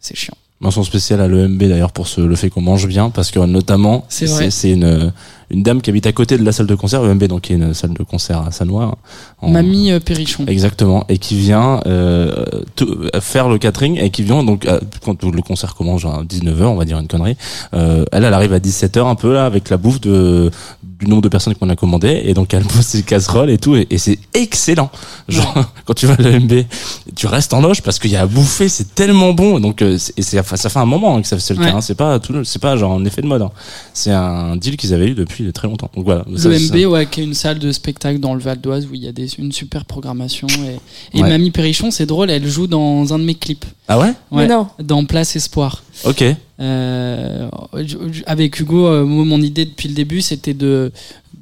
c'est 0.00 0.14
chiant. 0.16 0.36
Mention 0.60 0.82
spéciale 0.84 1.20
à 1.20 1.28
l'EMB 1.28 1.62
d'ailleurs 1.64 1.92
pour 1.92 2.06
ce, 2.06 2.20
le 2.20 2.36
fait 2.36 2.48
qu'on 2.48 2.62
mange 2.62 2.86
bien 2.86 3.10
parce 3.10 3.30
que 3.30 3.38
notamment 3.40 4.06
c'est 4.08 4.70
une 4.70 5.12
une 5.50 5.62
dame 5.62 5.80
qui 5.82 5.90
habite 5.90 6.06
à 6.06 6.12
côté 6.12 6.38
de 6.38 6.44
la 6.44 6.52
salle 6.52 6.66
de 6.66 6.74
concert 6.74 7.04
EMB 7.04 7.24
donc 7.24 7.42
qui 7.42 7.52
est 7.52 7.56
une 7.56 7.74
salle 7.74 7.94
de 7.94 8.02
concert 8.02 8.40
à 8.40 8.50
Sanois. 8.50 8.96
en- 9.40 9.50
Mamie 9.50 9.90
euh, 9.92 10.00
Perrichon. 10.00 10.44
Exactement 10.46 11.04
et 11.08 11.18
qui 11.18 11.36
vient 11.36 11.80
euh, 11.86 12.44
tout- 12.76 12.96
euh, 13.14 13.20
faire 13.20 13.48
le 13.48 13.58
catering 13.58 13.98
et 13.98 14.10
qui 14.10 14.22
vient 14.22 14.42
donc 14.42 14.66
quand 15.04 15.22
le 15.22 15.42
concert 15.42 15.74
commence 15.74 16.00
genre 16.02 16.20
à 16.20 16.24
19h 16.24 16.62
on 16.64 16.76
va 16.76 16.84
dire 16.84 16.98
une 16.98 17.08
connerie 17.08 17.36
euh, 17.74 18.04
elle 18.12 18.24
elle 18.24 18.34
arrive 18.34 18.52
à 18.52 18.58
17h 18.58 19.06
un 19.06 19.14
peu 19.14 19.32
là 19.34 19.44
avec 19.46 19.68
la 19.70 19.76
bouffe 19.76 20.00
de 20.00 20.50
du 20.82 21.08
nombre 21.08 21.22
de 21.22 21.28
personnes 21.28 21.54
qu'on 21.56 21.68
a 21.70 21.76
commandé 21.76 22.22
et 22.24 22.34
donc 22.34 22.54
elle 22.54 22.62
pose 22.62 22.86
ses 22.86 23.02
casseroles 23.02 23.50
et 23.50 23.58
tout 23.58 23.74
et, 23.74 23.86
et 23.90 23.98
c'est 23.98 24.18
excellent 24.32 24.90
genre 25.28 25.52
quand 25.84 25.94
tu 25.94 26.06
vas 26.06 26.14
à 26.14 26.22
l'EMB 26.22 26.52
tu 27.16 27.26
restes 27.26 27.52
en 27.52 27.60
loge 27.60 27.82
parce 27.82 27.98
qu'il 27.98 28.12
y 28.12 28.16
a 28.16 28.22
à 28.22 28.26
bouffer 28.26 28.68
c'est 28.68 28.94
tellement 28.94 29.32
bon 29.34 29.58
donc 29.58 29.82
euh, 29.82 29.98
et 30.16 30.22
ça 30.22 30.42
fait 30.44 30.78
un 30.78 30.84
moment 30.86 31.16
hein, 31.16 31.22
que 31.22 31.26
ça 31.28 31.38
c'est 31.38 31.54
le 31.54 31.60
Ouais. 31.60 31.70
cas 31.70 31.76
hein. 31.76 31.80
c'est 31.80 31.94
pas 31.96 32.18
tout 32.20 32.44
c'est 32.44 32.60
pas 32.60 32.76
genre 32.76 32.92
un 32.92 33.04
effet 33.04 33.22
de 33.22 33.26
mode 33.26 33.42
hein. 33.42 33.50
c'est 33.92 34.12
un 34.12 34.56
deal 34.56 34.76
qu'ils 34.76 34.94
avaient 34.94 35.08
eu 35.08 35.14
depuis 35.14 35.33
très 35.52 35.68
longtemps 35.68 35.90
donc 35.94 36.04
voilà 36.04 36.24
Le 36.30 36.36
ça- 36.38 36.48
MB, 36.48 36.86
ouais, 36.86 37.06
qui 37.06 37.20
est 37.20 37.24
une 37.24 37.34
salle 37.34 37.58
de 37.58 37.70
spectacle 37.72 38.18
dans 38.20 38.34
le 38.34 38.40
Val 38.40 38.60
d'Oise 38.60 38.86
où 38.90 38.94
il 38.94 39.02
y 39.04 39.08
a 39.08 39.12
des, 39.12 39.26
une 39.38 39.52
super 39.52 39.84
programmation. 39.84 40.46
Et, 40.48 41.18
et 41.18 41.22
Ouais. 41.22 41.28
Mamie 41.28 41.50
Perrichon, 41.50 41.90
c'est 41.90 42.06
drôle, 42.06 42.30
elle 42.30 42.46
joue 42.46 42.66
dans 42.66 43.12
un 43.12 43.18
de 43.18 43.24
mes 43.24 43.34
clips. 43.34 43.64
ah 43.88 43.98
ouais? 43.98 44.12
Non. 44.46 44.68
Dans 44.82 45.04
Place 45.04 45.36
Espoir. 45.36 45.82
ok 46.04 46.24
Euh, 46.60 47.48
avec 48.26 48.60
Hugo, 48.60 48.86
euh, 48.86 49.04
moi, 49.04 49.24
mon 49.24 49.40
idée 49.42 49.64
depuis 49.64 49.88
le 49.88 49.94
début, 49.94 50.20
c'était 50.20 50.54
de 50.54 50.92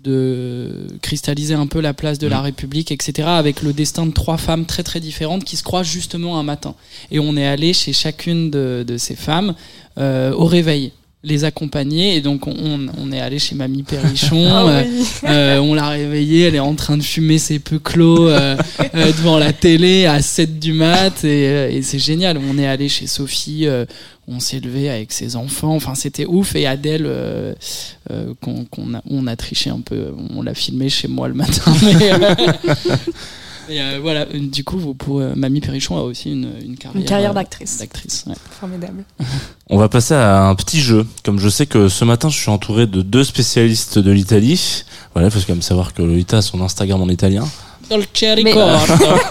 de 0.05 0.89
cristalliser 1.01 1.55
un 1.55 1.69
peu 1.69 1.81
la 1.81 1.95
place 1.95 2.19
de 2.19 2.27
la 2.27 2.39
Mhm. 2.39 2.45
République, 2.45 2.91
etc., 2.91 3.29
avec 3.29 3.63
le 3.63 3.73
destin 3.73 4.05
de 4.05 4.11
trois 4.11 4.37
femmes 4.37 4.65
très 4.67 4.83
très 4.83 4.99
différentes 4.99 5.45
qui 5.45 5.57
se 5.57 5.63
croisent 5.63 5.87
justement 5.89 6.41
un 6.41 6.43
matin. 6.43 6.75
Et 7.13 7.21
on 7.21 7.37
est 7.37 7.47
allé 7.47 7.73
chez 7.73 7.93
chacune 7.93 8.51
de, 8.51 8.85
de 8.85 8.97
ces 8.97 9.15
femmes 9.15 9.55
euh, 9.99 10.33
au 10.33 10.45
réveil 10.47 10.91
les 11.25 11.45
accompagner 11.45 12.17
et 12.17 12.21
donc 12.21 12.49
on, 12.49 12.89
on 12.99 13.13
est 13.13 13.21
allé 13.21 13.39
chez 13.39 13.55
Mamie 13.55 13.85
Perrichon 13.85 14.49
Ah 14.53 14.67
euh, 14.67 14.83
oui. 14.85 15.05
euh, 15.29 15.59
on 15.59 15.75
l'a 15.75 15.89
réveillée, 15.89 16.43
elle 16.49 16.57
est 16.57 16.61
en 16.61 16.75
train 16.75 16.97
de 16.97 17.03
fumer 17.03 17.39
ses 17.39 17.61
peu 17.61 17.79
clos 17.79 18.29
euh, 18.29 18.57
euh, 18.95 19.07
devant 19.13 19.39
la 19.39 19.53
télé 19.53 20.07
à 20.07 20.21
7 20.21 20.59
du 20.59 20.73
mat 20.73 21.25
et, 21.25 21.77
et 21.77 21.83
c'est 21.83 22.01
génial. 22.01 22.39
On 22.39 22.59
est 22.59 22.67
allé 22.67 22.89
chez 22.89 23.07
Sophie, 23.07 23.67
euh, 23.67 23.85
on 24.27 24.41
s'est 24.41 24.59
levé 24.61 24.89
avec 24.91 25.13
ses 25.13 25.37
enfants, 25.37 25.75
enfin 25.75 25.95
c'était 25.95 26.27
ouf. 26.27 26.57
Et 26.57 26.67
Adèle, 26.67 27.05
euh, 27.07 27.55
euh, 28.11 28.35
qu'on, 28.41 28.67
on 29.09 29.27
a 29.27 29.37
triché 29.37 29.71
un 29.71 29.81
peu, 29.81 30.13
on 30.35 30.43
l'a 30.43 30.55
filmé 30.55 30.89
chez 30.89 31.07
moi 31.09 31.29
le 31.29 31.35
matin. 31.35 31.73
Mais, 31.83 32.11
euh, 33.81 33.93
et, 33.93 33.97
euh, 33.97 33.99
voilà, 34.01 34.25
du 34.27 34.65
coup, 34.65 34.79
vous 34.79 34.95
pourrez- 34.95 35.35
Mamie 35.35 35.61
Perrichon 35.61 35.97
a 35.97 36.03
aussi 36.03 36.31
une, 36.33 36.51
une 36.65 36.77
carrière, 36.77 37.01
Une 37.01 37.07
carrière 37.09 37.31
euh, 37.31 37.35
d'actrice. 37.35 37.79
d'actrice, 37.79 38.25
ouais. 38.27 38.35
Formidable. 38.61 39.05
On 39.71 39.79
va 39.79 39.89
passer 39.89 40.15
à 40.15 40.45
un 40.45 40.55
petit 40.55 40.81
jeu. 40.81 41.07
Comme 41.25 41.39
je 41.39 41.49
sais 41.49 41.67
que 41.67 41.89
ce 41.89 42.05
matin, 42.05 42.29
je 42.29 42.39
suis 42.39 42.51
entouré 42.51 42.87
de 42.87 43.03
deux 43.03 43.25
spécialistes 43.25 43.99
de 43.99 44.11
l'Italie. 44.11 44.85
Voilà, 45.15 45.29
il 45.29 45.31
faut 45.31 45.41
quand 45.41 45.53
même 45.55 45.63
savoir 45.63 45.95
que 45.95 46.03
Lolita 46.03 46.39
a 46.39 46.43
son 46.43 46.61
Instagram 46.61 47.01
en 47.03 47.09
italien. 47.09 47.45
Dolce 47.91 48.07
Mais- 48.23 48.35
Ricordo. 48.35 48.79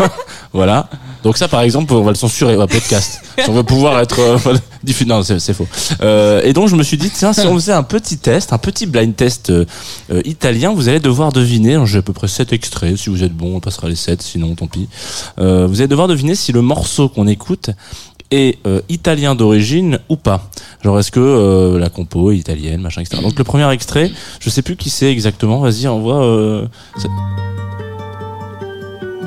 Voilà. 0.54 0.89
Donc 1.23 1.38
ça, 1.38 1.47
par 1.47 1.62
exemple, 1.62 1.93
on 1.93 2.01
va 2.01 2.12
le 2.12 2.15
censurer, 2.15 2.55
un 2.55 2.67
podcast. 2.67 3.21
on 3.47 3.51
veut 3.51 3.63
pouvoir 3.63 3.99
être 3.99 4.19
euh, 4.19 4.36
voilà, 4.38 4.60
diffusé. 4.84 5.10
Non, 5.10 5.21
c'est 5.23 5.53
faux. 5.53 5.67
Euh, 6.01 6.41
et 6.43 6.53
donc, 6.53 6.67
je 6.67 6.75
me 6.75 6.84
suis 6.84 6.97
dit, 6.97 7.10
tiens, 7.10 7.34
si 7.34 7.41
on 7.41 7.53
faisait 7.53 7.73
un 7.73 7.84
petit 7.84 8.17
test, 8.17 8.53
un 8.53 8.57
petit 8.57 8.86
blind 8.86 9.15
test 9.15 9.49
euh, 9.49 9.65
euh, 10.12 10.21
italien, 10.25 10.73
vous 10.73 10.89
allez 10.89 10.99
devoir 10.99 11.31
deviner. 11.31 11.79
J'ai 11.86 11.99
à 11.99 12.01
peu 12.01 12.13
près 12.13 12.27
sept 12.27 12.53
extraits. 12.53 12.97
Si 12.97 13.10
vous 13.10 13.23
êtes 13.23 13.34
bon, 13.34 13.55
on 13.55 13.60
passera 13.60 13.88
les 13.88 13.95
sept. 13.95 14.21
Sinon, 14.21 14.55
tant 14.55 14.67
pis. 14.67 14.88
Euh, 15.39 15.67
vous 15.67 15.81
allez 15.81 15.88
devoir 15.88 16.07
deviner 16.07 16.36
si 16.36 16.51
le 16.51 16.62
morceau 16.62 17.10
qu'on 17.10 17.27
écoute 17.27 17.69
est 18.31 18.57
euh, 18.65 18.81
italien 18.89 19.36
d'origine 19.36 19.99
ou 20.10 20.15
pas. 20.15 20.49
Genre, 20.84 20.99
est-ce 20.99 21.12
que 21.12 21.77
la 21.77 21.89
compo 21.89 22.31
est 22.31 22.38
italienne, 22.38 22.81
machin, 22.81 23.01
etc. 23.01 23.21
Donc, 23.21 23.38
le 23.38 23.43
premier 23.43 23.69
extrait, 23.71 24.12
je 24.39 24.49
sais 24.49 24.63
plus 24.63 24.75
qui 24.75 24.89
c'est 24.89 25.12
exactement. 25.12 25.60
Vas-y, 25.60 25.88
envoie. 25.88 26.23
Euh... 26.23 26.65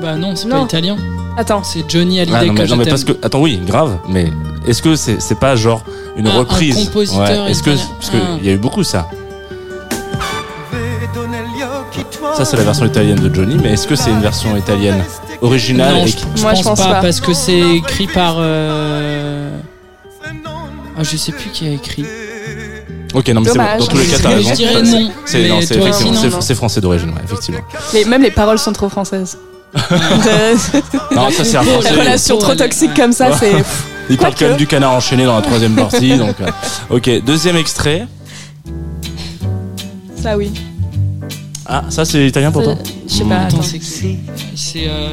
bah 0.01 0.15
non, 0.15 0.35
c'est 0.35 0.47
Non. 0.47 0.59
pas 0.61 0.65
italien. 0.65 0.97
Attends. 1.37 1.63
C'est 1.63 1.83
Johnny 1.89 2.19
Hallyday 2.19 2.37
Ah, 2.39 2.45
non, 2.45 2.53
que 2.53 2.59
mais, 2.61 2.65
je 2.67 2.71
non, 2.71 2.77
mais 2.77 2.83
t'aime. 2.85 2.91
parce 2.93 3.03
que 3.03 3.11
attends 3.21 3.41
oui 3.41 3.59
grave 3.65 3.97
mais 4.09 4.31
est-ce 4.65 4.81
que 4.81 4.95
c'est 4.95 5.21
c'est 5.21 5.35
pas 5.39 5.55
genre 5.57 5.81
une 6.15 6.27
Un- 6.27 6.31
un 6.31 6.37
reprise? 6.39 6.75
compositeur 6.85 7.47
est-ce 7.47 7.61
que 7.61 7.71
italien. 7.71 7.89
parce 7.99 8.09
que 8.09 8.17
Ah. 8.17 8.37
il 8.39 8.45
y 8.45 8.49
a 8.49 8.53
eu 8.53 8.57
beaucoup 8.57 8.83
ça 8.83 9.09
ça 12.37 12.45
c'est 12.45 12.55
la 12.57 12.63
version 12.63 12.85
italienne 12.85 13.19
de 13.19 13.33
Johnny 13.33 13.57
mais 13.61 13.73
est-ce 13.73 13.85
que 13.87 13.95
c'est 13.95 14.11
une 14.11 14.21
version 14.21 14.55
italienne 14.55 15.03
originale 15.41 15.93
Non, 15.95 16.03
et 16.05 16.07
je, 16.07 16.15
qui- 16.15 16.25
je 16.35 16.41
Moi, 16.41 16.51
pense, 16.51 16.59
je 16.59 16.63
pense 16.63 16.79
pas, 16.79 16.93
pas. 16.93 17.01
parce 17.01 17.19
que 17.19 17.33
c'est 17.33 17.59
écrit 17.75 18.07
par. 18.07 18.35
euh, 18.39 19.49
Ah, 20.97 21.03
je 21.03 21.17
sais 21.17 21.33
plus 21.33 21.49
qui 21.49 21.67
a 21.67 21.71
écrit. 21.71 22.05
ok 23.13 23.27
non 23.29 23.41
mais 23.41 23.49
c'est 23.49 23.57
bon 23.57 23.63
Dommage. 23.63 23.79
dans 23.79 23.87
tous 23.87 23.97
les 23.97 24.05
cas 24.05 24.17
t'as 24.23 24.29
Je 24.31 24.35
raison 24.37 24.53
dirais 24.53 24.81
non, 24.81 25.11
c'est 25.25 25.39
mais 25.41 25.49
non 25.49 25.61
c'est 25.61 25.75
toi 25.77 25.87
effectivement 25.87 26.11
aussi, 26.11 26.19
c'est- 26.21 26.27
non, 26.29 26.35
non. 26.35 26.41
c'est 26.41 26.55
français 26.55 26.79
d'origine 26.81 27.09
ouais, 27.09 27.21
effectivement 27.25 27.61
Mais 27.93 28.05
même 28.05 28.21
les 28.21 28.31
paroles 28.31 28.57
sont 28.59 28.71
trop 28.73 28.87
françaises. 28.89 29.37
De- 29.75 31.15
non 31.15 31.29
ça 31.31 31.43
c'est 31.43 31.57
un 31.57 31.63
français 31.63 31.91
relation 31.91 32.37
trop 32.37 32.55
toxique 32.55 32.93
comme 32.95 33.11
ça, 33.11 33.31
c'est. 33.37 33.51
il 34.09 34.17
parle 34.17 34.33
quand 34.37 34.47
même 34.47 34.57
du 34.57 34.67
canard 34.67 34.93
enchaîné 34.93 35.25
dans 35.25 35.35
la 35.35 35.41
troisième 35.41 35.75
partie 35.75 36.17
donc 36.17 36.35
euh, 36.41 36.49
ok 36.89 37.23
deuxième 37.25 37.55
extrait 37.57 38.07
Ça, 40.21 40.37
oui. 40.37 40.51
ah 41.65 41.83
ça 41.89 42.05
c'est 42.05 42.25
italien 42.27 42.51
pour 42.51 42.63
toi 42.63 42.75
Je 43.07 43.13
sais 43.13 43.23
pas, 43.25 43.35
Attends, 43.41 43.57
attends. 43.57 43.63
c'est 44.55 44.87
euh, 44.87 45.11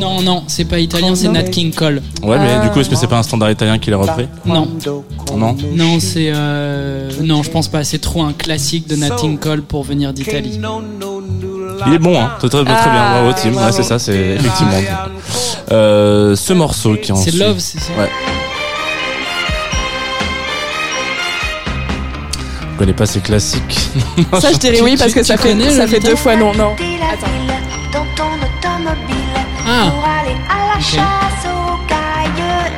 Non, 0.00 0.22
non, 0.22 0.44
c'est 0.46 0.64
pas 0.64 0.78
italien, 0.78 1.14
c'est 1.14 1.28
Nat 1.28 1.44
King 1.44 1.72
Cole. 1.74 2.00
ouais 2.22 2.38
mais 2.38 2.48
Ah. 2.60 2.64
du 2.64 2.70
coup 2.70 2.80
est-ce 2.80 2.88
que 2.90 2.96
c'est 2.96 3.06
pas 3.08 3.18
un 3.18 3.22
standard 3.22 3.50
italien 3.50 3.78
qui 3.78 3.90
l'a 3.90 3.96
repris 3.96 4.28
Non, 4.44 4.68
non 5.36 5.56
non, 5.74 5.98
c'est. 6.00 6.30
euh, 6.34 7.10
Non, 7.22 7.42
je 7.42 7.50
pense 7.50 7.68
pas. 7.68 7.84
C'est 7.84 7.98
trop 7.98 8.22
un 8.22 8.32
classique 8.32 8.86
de 8.88 8.96
Nat 8.96 9.10
King 9.16 9.38
Cole 9.38 9.62
pour 9.62 9.82
venir 9.82 10.12
d'Italie. 10.12 10.58
Il 11.86 11.92
est 11.94 11.98
bon, 11.98 12.20
hein. 12.20 12.32
Très, 12.38 12.48
très, 12.48 12.64
très 12.64 12.64
bien. 12.64 12.74
Ah, 12.84 13.20
Bravo, 13.22 13.32
Tim. 13.40 13.52
Ouais, 13.54 13.72
c'est 13.72 13.82
ça, 13.82 13.98
c'est 13.98 14.16
effectivement. 14.16 14.80
Euh, 15.72 16.34
ce 16.36 16.52
morceau 16.52 16.96
qui 16.96 17.12
en 17.12 17.16
C'est 17.16 17.34
Love, 17.34 17.58
c'est 17.58 17.78
ça 17.80 17.92
Ouais. 17.98 18.10
Je 22.72 22.78
connais 22.78 22.92
pas 22.92 23.06
ces 23.06 23.20
classiques. 23.20 23.78
Ça, 24.40 24.52
je 24.52 24.58
dirais 24.58 24.80
oui 24.82 24.96
parce 24.98 25.12
tu- 25.12 25.18
que 25.20 25.24
ça 25.24 25.36
tu 25.36 25.42
fait, 25.44 25.48
connais, 25.48 25.70
ça 25.70 25.86
fait 25.86 25.98
deux 25.98 26.14
fois 26.14 26.36
non. 26.36 26.52
Non. 26.54 26.74
Attends. 26.74 27.26
Ah. 29.68 29.90
pour 29.90 30.04
aller 30.04 30.36
à 30.48 30.68
la 30.68 30.74
Ok. 30.74 30.82
chasse 30.82 31.46
aux 31.46 31.88
cailles 31.88 32.30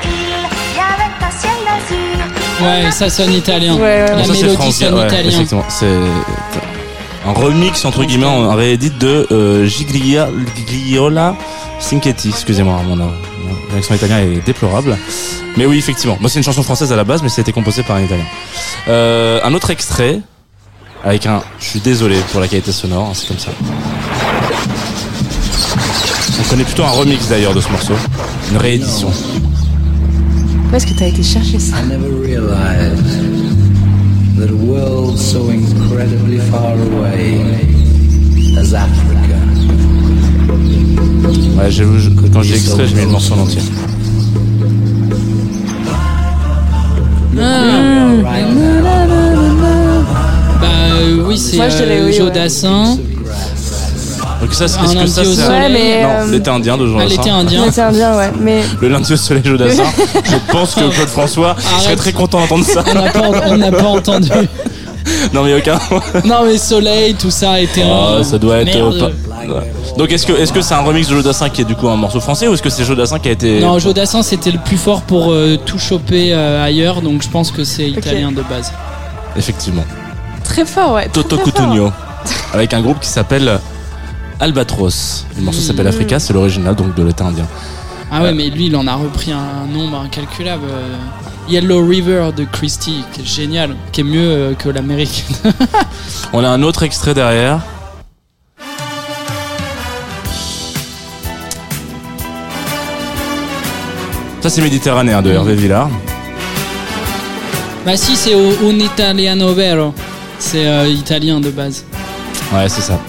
îles. 0.05 0.49
Et 0.77 0.79
avec 0.79 1.13
un 1.21 1.31
ciel 1.37 1.51
azur 1.67 2.65
Ouais, 2.87 2.91
ça 2.93 3.11
sonne 3.11 3.33
italien. 3.33 3.75
Ouais, 3.75 3.81
ouais, 3.83 4.17
La 4.17 4.25
ça, 4.25 4.33
mélodie 4.33 4.55
France 4.55 4.77
sonne 4.77 4.97
italien. 4.99 5.29
effectivement. 5.29 5.65
C'est 5.69 5.87
un 7.29 7.33
remix 7.33 7.85
entre 7.85 8.05
guillemets, 8.05 8.27
un 8.27 8.55
réédit 8.55 8.91
de 8.91 9.27
euh, 9.31 9.67
Giglia, 9.67 10.29
Gigliola 10.57 11.37
Cinquetti. 11.79 12.31
Excusez-moi, 12.31 12.81
mon, 12.87 12.97
mon 12.97 13.11
accent 13.77 13.95
italien 13.95 14.21
est 14.21 14.45
déplorable. 14.45 14.97
Mais 15.57 15.67
oui, 15.67 15.79
effectivement. 15.79 16.17
Moi, 16.21 16.31
c'est 16.31 16.39
une 16.39 16.45
chanson 16.45 16.63
française 16.63 16.93
à 16.93 16.97
la 16.97 17.05
base, 17.05 17.23
mais 17.23 17.29
ça 17.29 17.41
a 17.41 17.43
été 17.43 17.53
composé 17.53 17.83
par 17.83 17.97
un 17.97 18.03
italien. 18.03 18.25
Euh, 18.89 19.41
un 19.45 19.53
autre 19.55 19.71
extrait 19.71 20.21
avec 21.05 21.27
un. 21.27 21.43
Je 21.61 21.67
suis 21.67 21.81
désolé 21.81 22.17
pour 22.33 22.41
la 22.41 22.49
qualité 22.49 22.73
sonore, 22.73 23.09
hein, 23.11 23.13
c'est 23.15 23.29
comme 23.29 23.39
ça. 23.39 23.51
On 26.41 26.51
connaît 26.51 26.65
plutôt 26.65 26.85
un 26.85 26.91
remix 26.91 27.29
d'ailleurs 27.29 27.55
de 27.55 27.61
ce 27.61 27.69
morceau, 27.71 27.95
une 28.51 28.57
réédition. 28.57 29.11
Où 30.71 30.75
est-ce 30.75 30.87
que 30.87 30.95
t'as 30.95 31.07
été 31.07 31.23
chercher 31.23 31.59
ça? 31.59 31.77
I 31.79 31.89
never 31.89 32.09
realized 32.11 33.38
that 34.39 34.51
a 34.51 34.55
world 34.55 35.19
so 35.19 35.51
incredibly 35.51 36.39
far 36.51 36.75
away 36.75 37.41
as 38.59 38.73
Africa 38.75 39.37
Ouais, 41.57 41.71
je- 41.71 42.11
quand 42.33 42.43
j'ai 42.43 42.55
extrait, 42.55 42.87
j'ai 42.87 42.95
mis 42.95 43.01
le 43.03 43.09
morceau 43.09 43.35
en 43.35 43.41
entier. 43.41 43.61
Ah, 47.41 48.09
bah 50.61 50.67
euh, 51.01 51.25
oui, 51.27 51.39
c'est 51.39 51.57
Moi, 51.57 51.69
je 51.69 51.77
dirais 51.77 52.01
euh, 52.01 52.13
Joe. 52.13 52.33
Dassin. 52.33 52.99
Donc 54.41 54.55
ça, 54.55 54.69
c'est- 54.69 54.79
est-ce 54.81 54.93
que 54.93 54.99
lundi 54.99 55.11
ça, 55.13 55.23
au 55.23 55.25
c'est. 55.25 55.49
Ouais, 55.49 55.69
mais. 55.69 56.03
Non, 56.03 56.09
euh, 56.11 56.31
l'été 56.31 56.51
indien 56.51 56.77
de 56.77 56.87
Jean 56.87 56.99
Ah, 57.01 57.05
l'été 57.07 57.31
indien. 57.31 57.65
c'est 57.73 57.81
indien, 57.83 58.17
ouais. 58.17 58.31
Mais 58.41 58.63
Le 58.81 58.89
lundi 58.89 59.13
au 59.13 59.17
soleil, 59.17 59.43
Joe 59.45 59.59
Dassin. 59.59 59.83
Je 60.25 60.53
pense 60.53 60.75
que 60.75 60.81
Claude 60.95 61.09
François 61.09 61.57
serait 61.83 61.97
très 61.97 62.13
content 62.13 62.41
d'entendre 62.41 62.65
ça. 62.65 62.85
On 62.89 62.95
n'a 62.95 63.11
pas, 63.11 63.31
on 63.49 63.57
n'a 63.57 63.73
pas 63.73 63.85
entendu. 63.87 64.29
Non, 65.33 65.43
mais 65.43 65.55
aucun. 65.55 65.79
Non 66.27 66.45
mais 66.45 66.59
soleil, 66.59 67.15
tout 67.15 67.31
ça 67.31 67.59
était 67.61 67.83
Ah, 67.83 68.23
ça 68.23 68.37
doit 68.37 68.59
être. 68.59 68.75
Merde. 68.75 69.11
euh. 69.49 69.61
Donc, 69.97 70.13
est-ce 70.13 70.27
que 70.27 70.35
est-ce 70.35 70.53
que 70.53 70.61
c'est 70.61 70.75
un 70.75 70.81
remix 70.81 71.09
de 71.09 71.15
Joe 71.15 71.25
Dassin 71.25 71.49
qui 71.49 71.63
est 71.63 71.65
du 71.65 71.75
coup 71.75 71.89
un 71.89 71.97
morceau 71.97 72.21
français 72.21 72.47
ou 72.47 72.53
est-ce 72.53 72.61
que 72.63 72.69
c'est 72.69 72.85
Joe 72.85 72.95
Dassin 72.97 73.19
qui 73.19 73.31
a 73.31 73.33
été. 73.33 73.59
Non, 73.61 73.79
Joe 73.79 73.95
Dassin 73.95 74.23
c'était 74.23 74.51
le 74.51 74.59
plus 74.59 74.77
fort 74.77 75.01
pour 75.03 75.31
euh, 75.33 75.57
tout 75.65 75.79
choper 75.79 76.35
euh, 76.35 76.63
ailleurs, 76.63 77.01
donc 77.01 77.23
je 77.23 77.29
pense 77.31 77.51
que 77.51 77.65
c'est 77.65 77.89
italien 77.89 78.33
de 78.33 78.43
base. 78.43 78.71
Effectivement. 79.35 79.85
très 80.45 80.67
fort, 80.67 80.93
ouais. 80.93 81.09
Toto. 81.11 81.39
Cutugno. 81.39 81.91
Avec 82.53 82.75
un 82.75 82.83
groupe 82.83 83.01
qui 83.01 83.09
s'appelle 83.09 83.61
Albatros. 84.41 85.27
Le 85.37 85.43
morceau 85.43 85.61
s'appelle. 85.61 85.87
Africa, 85.87 86.19
c'est 86.19 86.33
l'original 86.33 86.75
donc 86.75 86.95
de 86.95 87.03
l'été 87.03 87.23
indien. 87.23 87.47
Ah 88.11 88.23
ouais, 88.23 88.33
mais 88.33 88.49
lui 88.49 88.67
il 88.67 88.77
en 88.77 88.87
a 88.87 88.95
repris 88.95 89.33
un 89.33 89.67
nombre 89.71 89.99
incalculable. 90.01 90.65
euh, 90.71 90.97
Yellow 91.49 91.87
River 91.87 92.31
de 92.37 92.45
Christie, 92.45 93.03
qui 93.13 93.23
est 93.23 93.27
génial, 93.27 93.75
qui 93.93 94.03
est 94.03 94.05
mieux 94.05 94.21
euh, 94.21 94.55
que 94.55 94.69
l'Amérique. 94.69 95.25
On 96.33 96.45
a 96.45 96.49
un 96.49 96.63
autre 96.63 96.83
extrait 96.83 97.15
derrière. 97.15 97.61
Ça 104.41 104.51
c'est 104.51 104.63
méditerranéen 104.63 105.21
de 105.21 105.31
Hervé 105.33 105.55
Villard. 105.55 105.91
bah 107.85 107.97
si, 107.97 108.15
c'est 108.17 108.35
un 108.35 108.79
italiano 108.79 109.53
vero. 109.53 109.93
C'est 110.39 110.67
euh, 110.67 110.87
italien 110.89 111.41
de 111.41 111.51
base. 111.51 111.85
Ouais 112.53 112.69
c'est 112.69 112.81
ça. 112.83 113.01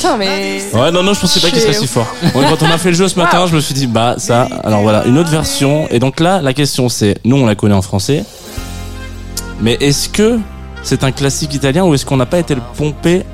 Putain, 0.00 0.16
mais. 0.16 0.62
Ouais 0.72 0.90
non 0.90 1.02
non 1.02 1.12
je 1.12 1.20
pensais 1.20 1.40
pas 1.40 1.50
qu'il 1.50 1.60
serait 1.60 1.74
si 1.74 1.86
fort. 1.86 2.06
Ouais, 2.34 2.44
quand 2.48 2.62
on 2.62 2.70
a 2.70 2.78
fait 2.78 2.88
le 2.90 2.96
jeu 2.96 3.06
ce 3.06 3.18
matin 3.18 3.46
je 3.46 3.54
me 3.54 3.60
suis 3.60 3.74
dit 3.74 3.86
bah 3.86 4.14
ça 4.16 4.48
alors 4.64 4.80
voilà 4.80 5.04
une 5.04 5.18
autre 5.18 5.28
version 5.30 5.86
et 5.90 5.98
donc 5.98 6.20
là 6.20 6.40
la 6.40 6.54
question 6.54 6.88
c'est 6.88 7.18
nous 7.24 7.36
on 7.36 7.44
la 7.44 7.54
connaît 7.54 7.74
en 7.74 7.82
français 7.82 8.24
mais 9.60 9.76
est-ce 9.80 10.08
que 10.08 10.38
c'est 10.82 11.04
un 11.04 11.12
classique 11.12 11.52
italien 11.54 11.84
ou 11.84 11.92
est-ce 11.92 12.06
qu'on 12.06 12.16
n'a 12.16 12.24
pas 12.24 12.38
été 12.38 12.54
le 12.54 12.62
pomper 12.78 13.24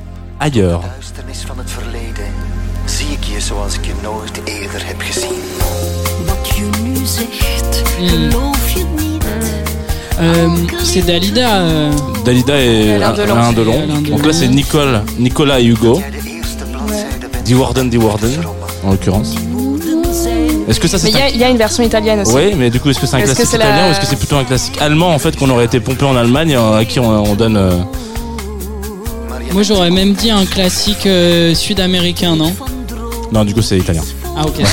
ailleurs? 0.41 0.83
Hmm. 8.01 8.31
Euh, 10.19 10.49
c'est 10.83 11.03
Dalida. 11.03 11.61
euh, 11.61 11.93
Dalida 12.25 12.59
et 12.59 12.95
Alain 12.95 13.13
Delon. 13.13 13.35
Alain 13.37 13.53
Delon. 13.53 13.73
Alain 13.83 14.01
Delon. 14.01 14.17
Donc 14.17 14.27
là 14.27 14.33
c'est 14.33 14.49
Nicole, 14.49 15.03
Nicolas 15.19 15.61
et 15.61 15.67
Hugo. 15.67 16.01
Die 17.47 17.55
Warden, 17.55 17.89
die 17.91 17.99
Warden, 18.03 18.31
en 18.85 18.91
l'occurrence. 18.91 19.35
Est-ce 20.69 20.81
que 20.81 20.89
ça 20.89 20.97
Mais 20.97 21.11
c'est 21.11 21.11
il 21.11 21.17
y, 21.19 21.23
un... 21.23 21.27
a- 21.27 21.31
il 21.31 21.37
y 21.39 21.45
a 21.45 21.49
une 21.49 21.57
version 21.57 21.85
italienne 21.85 22.21
aussi. 22.21 22.35
Oui, 22.35 22.55
mais 22.57 22.71
du 22.71 22.81
coup, 22.81 22.91
est-ce 22.91 22.99
que 22.99 23.07
c'est 23.07 23.15
un 23.17 23.19
Est-ce 23.21 23.35
classique 23.35 23.47
c'est 23.53 23.59
la- 23.59 23.67
italien 23.67 23.87
ou 23.89 23.91
est-ce 23.93 24.01
que 24.01 24.07
c'est 24.07 24.17
plutôt 24.17 24.37
un 24.37 24.45
classique 24.45 24.77
allemand 24.81 25.11
en 25.15 25.19
fait 25.21 25.37
qu'on 25.37 25.49
aurait 25.51 25.67
été 25.67 25.79
pompé 25.79 26.05
en 26.05 26.17
Allemagne 26.17 26.51
et 26.51 26.57
à 26.57 26.85
qui 26.85 26.99
on, 26.99 27.09
on 27.09 27.35
donne 27.35 27.57
euh, 27.57 27.71
Moi 29.53 29.63
j'aurais 29.63 29.91
même 29.91 30.13
dit 30.15 30.31
un 30.31 30.45
classique 30.45 31.07
euh, 31.07 31.55
sud-américain, 31.55 32.35
non? 32.35 32.53
Non, 33.33 33.45
du 33.45 33.55
coup, 33.55 33.63
c'est 33.63 33.79
italien. 33.79 34.03
Ah 34.37 34.45
ok. 34.47 34.61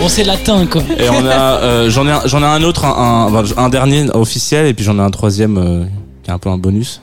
Bon 0.00 0.08
c'est 0.08 0.22
latin 0.24 0.64
quoi. 0.66 0.80
et 0.96 1.08
on 1.10 1.26
a, 1.26 1.56
euh, 1.60 1.90
j'en 1.90 2.06
ai, 2.06 2.12
un- 2.12 2.22
j'en 2.24 2.40
ai 2.40 2.46
un 2.46 2.62
autre, 2.62 2.84
un, 2.84 3.26
un, 3.32 3.34
enfin, 3.34 3.42
un 3.56 3.68
dernier 3.68 4.06
officiel 4.14 4.66
et 4.66 4.74
puis 4.74 4.84
j'en 4.84 4.96
ai 4.98 5.02
un 5.02 5.10
troisième 5.10 5.58
euh, 5.58 5.84
qui 6.22 6.30
est 6.30 6.32
un 6.34 6.38
peu 6.38 6.50
un 6.50 6.56
bonus. 6.58 7.00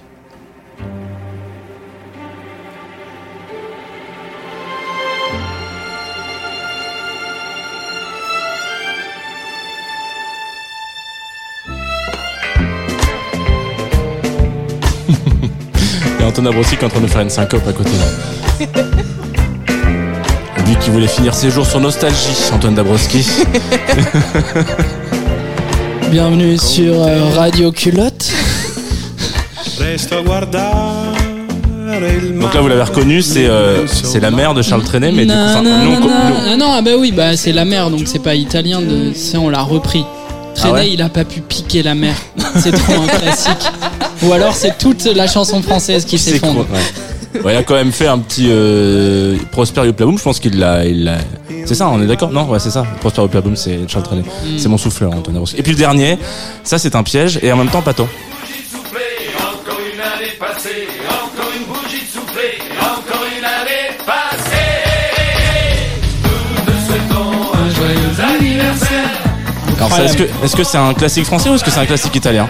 Antonin 16.35 16.51
Brossi 16.51 16.75
qui 16.75 16.83
est 16.83 16.85
en 16.85 16.89
train 16.89 16.99
de 16.99 17.07
faire 17.07 17.21
une 17.21 17.29
syncope 17.29 17.65
à 17.65 17.71
côté 17.71 17.91
là. 17.91 18.65
Lui 20.67 20.75
qui 20.81 20.89
voulait 20.89 21.07
finir 21.07 21.33
ses 21.33 21.49
jours 21.49 21.65
sur 21.65 21.79
nostalgie, 21.79 22.35
Antoine 22.53 22.75
Dabrowski. 22.75 23.25
Bienvenue 26.11 26.57
sur 26.57 27.01
euh, 27.03 27.29
Radio 27.33 27.71
Culotte. 27.71 28.33
Donc 32.37 32.53
là, 32.53 32.59
vous 32.59 32.67
l'avez 32.67 32.83
reconnu, 32.83 33.21
c'est 33.21 33.45
euh, 33.45 33.87
c'est 33.87 34.19
la 34.19 34.31
mère 34.31 34.53
de 34.53 34.61
Charles 34.61 34.83
Trenet, 34.83 35.13
mais 35.13 35.25
du 35.25 35.31
coup, 35.31 35.37
enfin, 35.37 35.61
Non, 35.61 35.85
non, 35.85 35.99
non. 36.01 36.35
Ah 36.51 36.57
non, 36.57 36.73
ah 36.73 36.81
bah 36.81 36.91
oui, 36.99 37.13
bah 37.13 37.37
c'est 37.37 37.53
la 37.53 37.63
mère, 37.63 37.89
donc 37.89 38.01
c'est 38.07 38.21
pas 38.21 38.35
italien, 38.35 38.81
de... 38.81 39.13
on 39.37 39.47
l'a 39.47 39.61
repris. 39.61 40.03
Trenet, 40.53 40.69
Ah 40.69 40.73
ouais 40.73 40.91
il 40.91 41.01
a 41.01 41.07
pas 41.07 41.23
pu 41.23 41.39
piquer 41.39 41.81
la 41.81 41.95
mère. 41.95 42.17
C'est 42.59 42.73
trop 42.73 43.01
un 43.01 43.07
classique. 43.07 43.71
Ou 44.27 44.33
alors 44.33 44.55
c'est 44.55 44.77
toute 44.77 45.05
la 45.05 45.27
chanson 45.27 45.61
française 45.61 46.05
qui 46.05 46.17
c'est 46.17 46.31
s'effondre. 46.31 46.65
ouais. 46.71 47.51
Il 47.53 47.57
a 47.57 47.63
quand 47.63 47.73
même 47.75 47.91
fait 47.91 48.07
un 48.07 48.17
petit 48.19 48.47
euh, 48.49 49.35
Prosper 49.51 49.85
Yoplaboum, 49.85 50.17
je 50.17 50.23
pense 50.23 50.39
qu'il 50.39 50.57
l'a. 50.57 50.85
il 50.85 51.03
l'a- 51.03 51.17
C'est 51.65 51.75
ça, 51.75 51.89
on 51.89 52.01
est 52.01 52.07
d'accord? 52.07 52.31
Non, 52.31 52.45
ouais, 52.47 52.59
c'est 52.59 52.69
ça. 52.71 52.85
Prosper 53.01 53.23
Yoplaboum, 53.23 53.55
c'est 53.57 53.79
Charles 53.89 54.05
Trenet. 54.05 54.21
Mm. 54.21 54.57
C'est 54.57 54.69
mon 54.69 54.77
souffleur, 54.77 55.11
Antoine. 55.11 55.43
Et 55.57 55.61
puis 55.61 55.73
le 55.73 55.77
dernier, 55.77 56.17
ça 56.63 56.77
c'est 56.79 56.95
un 56.95 57.03
piège 57.03 57.39
et 57.43 57.51
en 57.51 57.57
même 57.57 57.69
temps 57.69 57.81
pato. 57.81 58.07
Alors 69.77 69.91
ça, 69.91 70.03
est-ce 70.05 70.17
que 70.17 70.23
est-ce 70.43 70.55
que 70.55 70.63
c'est 70.63 70.77
un 70.77 70.93
classique 70.93 71.25
français 71.25 71.49
ou 71.49 71.55
est-ce 71.55 71.63
que 71.63 71.71
c'est 71.71 71.79
un 71.79 71.85
classique 71.85 72.15
italien? 72.15 72.47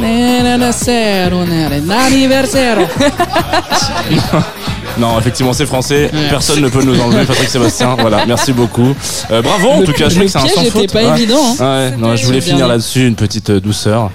Non, 4.98 5.18
effectivement, 5.18 5.52
c'est 5.52 5.66
français. 5.66 6.10
Ouais. 6.12 6.28
Personne 6.28 6.60
ne 6.60 6.68
peut 6.68 6.82
nous 6.82 6.98
enlever, 7.00 7.24
Patrick 7.24 7.48
Sébastien. 7.48 7.96
Voilà, 7.98 8.26
merci 8.26 8.52
beaucoup. 8.52 8.94
Euh, 9.30 9.40
bravo, 9.40 9.68
en 9.68 9.80
Le- 9.80 9.86
tout 9.86 9.92
cas, 9.92 10.08
je 10.08 10.14
crois 10.14 10.24
que 10.26 10.30
c'est 10.30 10.38
un 10.38 10.46
sans 10.64 10.70
faute. 10.70 10.92
pas 10.92 11.10
Ouais. 11.12 11.18
évident, 11.18 11.56
hein. 11.60 11.90
Ouais, 11.90 11.96
non, 11.96 12.16
je 12.16 12.26
voulais 12.26 12.40
finir 12.40 12.66
là-dessus, 12.68 13.06
une 13.06 13.14
petite 13.14 13.50
euh, 13.50 13.60
douceur. 13.60 14.10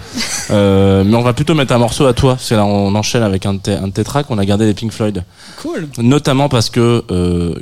Euh, 0.51 1.03
mais 1.05 1.15
on 1.15 1.21
va 1.23 1.33
plutôt 1.33 1.55
mettre 1.55 1.73
un 1.73 1.77
morceau 1.79 2.05
à 2.05 2.13
toi, 2.13 2.35
parce 2.35 2.49
que 2.49 2.55
là, 2.55 2.65
on 2.65 2.93
enchaîne 2.93 3.23
avec 3.23 3.45
un 3.45 3.53
de 3.55 3.59
tes, 3.59 3.73
un 3.73 3.87
de 3.87 3.93
tes 3.93 4.03
tracks. 4.03 4.27
On 4.29 4.37
a 4.37 4.45
gardé 4.45 4.65
les 4.65 4.73
Pink 4.73 4.91
Floyd. 4.91 5.23
Cool. 5.61 5.87
Notamment 5.97 6.49
parce 6.49 6.69
que 6.69 7.03
euh, 7.09 7.55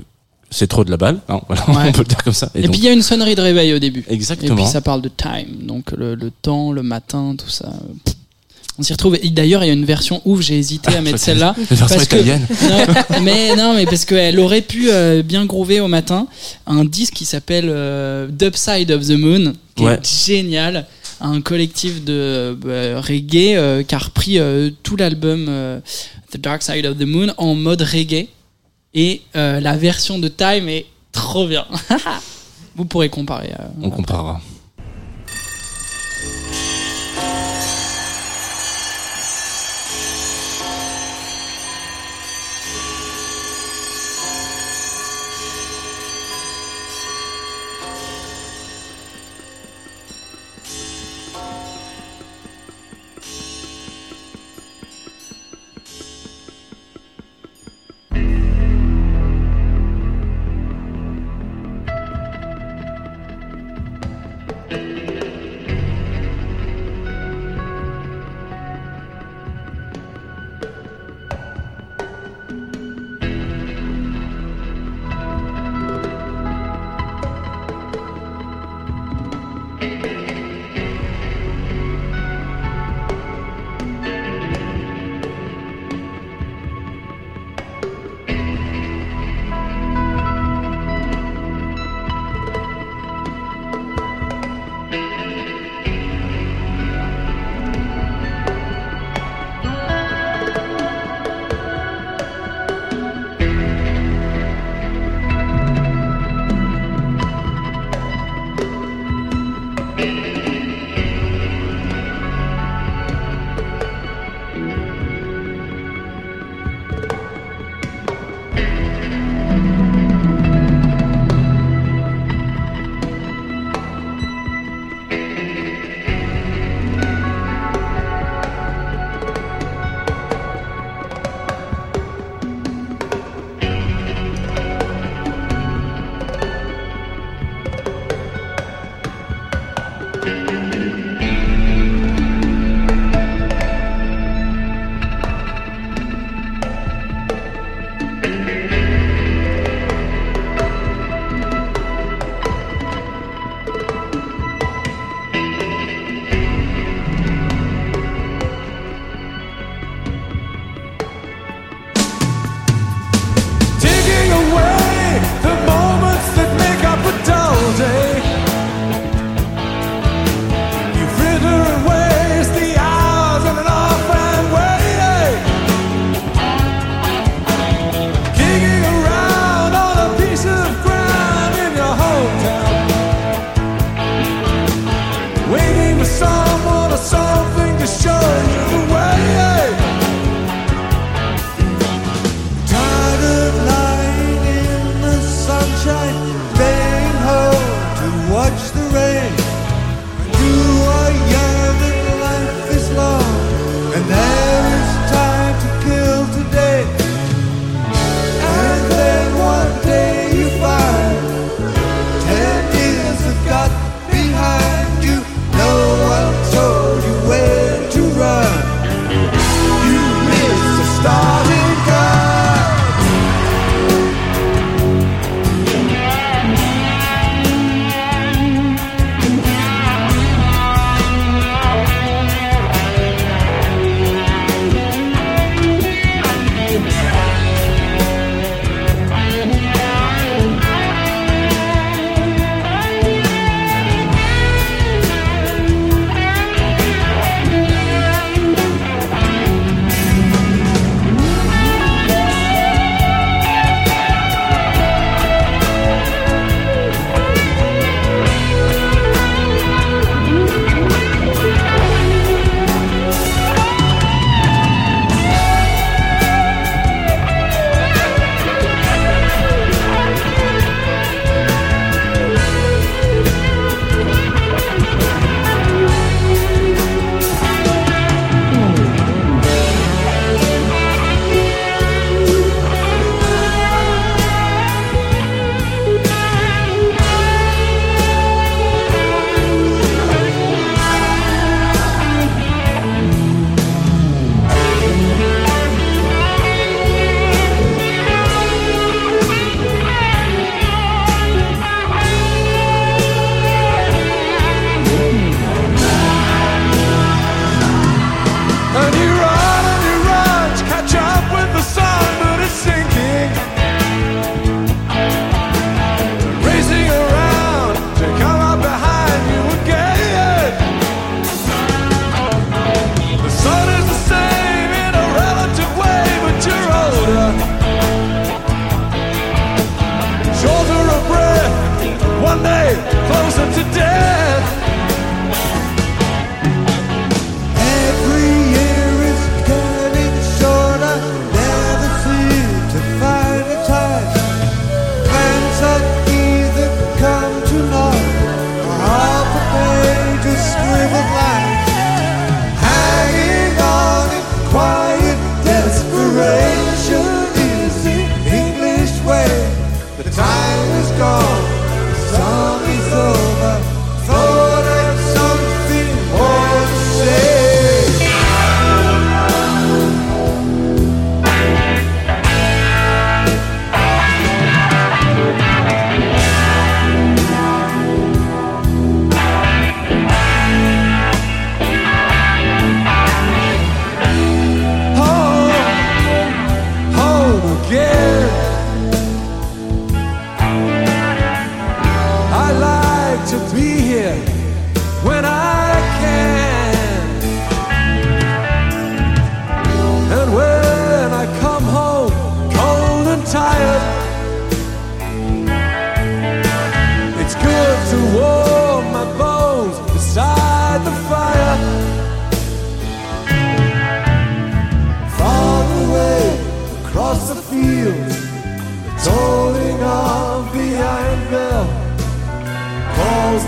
c'est 0.49 0.67
trop 0.67 0.83
de 0.83 0.91
la 0.91 0.97
balle. 0.97 1.19
hein, 1.29 1.39
voilà, 1.47 1.61
Ouais. 1.69 1.89
on 1.89 1.91
peut 1.93 1.99
le 1.99 2.05
dire 2.05 2.23
comme 2.23 2.33
ça. 2.33 2.49
Et, 2.55 2.63
donc- 2.63 2.71
puis 2.71 2.81
il 2.81 2.85
y 2.85 2.89
a 2.89 2.93
une 2.93 3.03
sonnerie 3.03 3.35
de 3.35 3.41
réveil 3.41 3.73
au 3.73 3.79
début. 3.79 4.03
Et 4.09 4.13
exactement. 4.13 4.55
puis 4.55 4.65
ça 4.65 4.81
parle 4.81 5.01
de 5.01 5.09
time, 5.09 5.65
donc 5.67 5.91
le, 5.95 6.15
le 6.15 6.31
temps, 6.31 6.71
le 6.71 6.83
matin, 6.83 7.35
tout 7.37 7.49
ça. 7.49 7.69
Pff, 8.03 8.12
On 8.79 8.83
s'y 8.83 8.91
retrouve. 8.91 9.17
Et 9.21 9.29
d'ailleurs, 9.29 9.63
il 9.63 9.67
y 9.67 9.69
a 9.69 9.73
une 9.73 9.85
version 9.85 10.21
ouf, 10.25 10.41
j'ai 10.41 10.57
hésité 10.57 10.95
à 10.95 11.01
mettre 11.01 11.19
celle-là. 11.19 11.55
Parce 11.77 12.07
que-. 12.07 12.15
Non, 13.13 13.21
mais 13.21 13.55
non, 13.55 13.75
mais 13.75 13.85
parce 13.85 14.05
qu'elle 14.05 14.39
aurait 14.39 14.61
pu 14.61 14.89
euh, 14.89 15.21
bien 15.21 15.45
groover 15.45 15.79
au 15.79 15.87
matin 15.87 16.27
un 16.65 16.83
disque 16.83 17.13
qui 17.13 17.25
s'appelle 17.25 17.65
euh, 17.69 18.27
Dubside 18.27 18.91
of 18.91 19.05
the 19.05 19.11
Moon, 19.17 19.53
qui 19.75 19.83
Ouais. 19.83 19.93
est 19.95 20.25
génial. 20.25 20.87
Un 21.21 21.39
collectif 21.41 22.03
de 22.03 22.57
euh, 22.65 22.99
reggae 22.99 23.55
euh, 23.55 23.83
qui 23.83 23.95
a 23.95 23.97
repris 23.99 24.39
euh, 24.39 24.71
tout 24.81 24.95
l'album 24.97 25.45
The 26.31 26.37
Dark 26.37 26.63
Side 26.63 26.85
of 26.85 26.97
the 26.97 27.05
Moon 27.05 27.27
en 27.37 27.53
mode 27.55 27.81
reggae. 27.83 28.27
Et 28.95 29.21
la 29.35 29.77
version 29.77 30.17
de 30.19 30.27
Time 30.27 30.67
est 30.69 30.85
trop 31.11 31.47
bien. 31.47 31.65
Vous 32.75 32.85
pourrez 32.85 33.09
comparer. 33.09 33.51
On 33.81 33.89
comparera. 33.91 34.41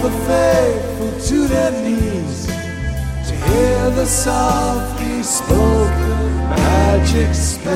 The 0.06 0.12
faithful 0.28 1.12
to 1.30 1.48
their 1.48 1.72
knees 1.82 2.46
to 3.28 3.34
hear 3.48 3.90
the 3.92 4.06
softly 4.06 5.24
spoken 5.24 6.18
magic 6.50 7.34
spells. 7.34 7.74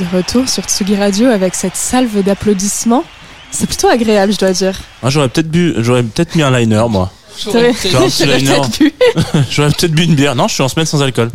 De 0.00 0.16
retour 0.16 0.48
sur 0.48 0.64
Tsugi 0.64 0.96
Radio 0.96 1.28
avec 1.28 1.54
cette 1.54 1.76
salve 1.76 2.22
d'applaudissements. 2.22 3.04
C'est 3.50 3.66
plutôt 3.66 3.88
agréable, 3.88 4.32
je 4.32 4.38
dois 4.38 4.52
dire. 4.52 4.80
Moi, 5.02 5.10
j'aurais 5.10 5.28
peut-être 5.28 5.50
bu, 5.50 5.74
j'aurais 5.78 6.02
peut-être 6.02 6.34
mis 6.34 6.42
un 6.42 6.56
liner, 6.56 6.84
moi. 6.88 7.10
J'aurais 7.44 7.72
peut-être- 7.72 8.08
J'aurais 8.18 8.38
liner. 8.38 8.60
peut-être 9.76 9.92
bu 9.92 10.04
une 10.04 10.14
bière. 10.14 10.34
Non, 10.34 10.48
je 10.48 10.54
suis 10.54 10.62
en 10.62 10.68
semaine 10.68 10.86
sans 10.86 11.02
alcool. 11.02 11.30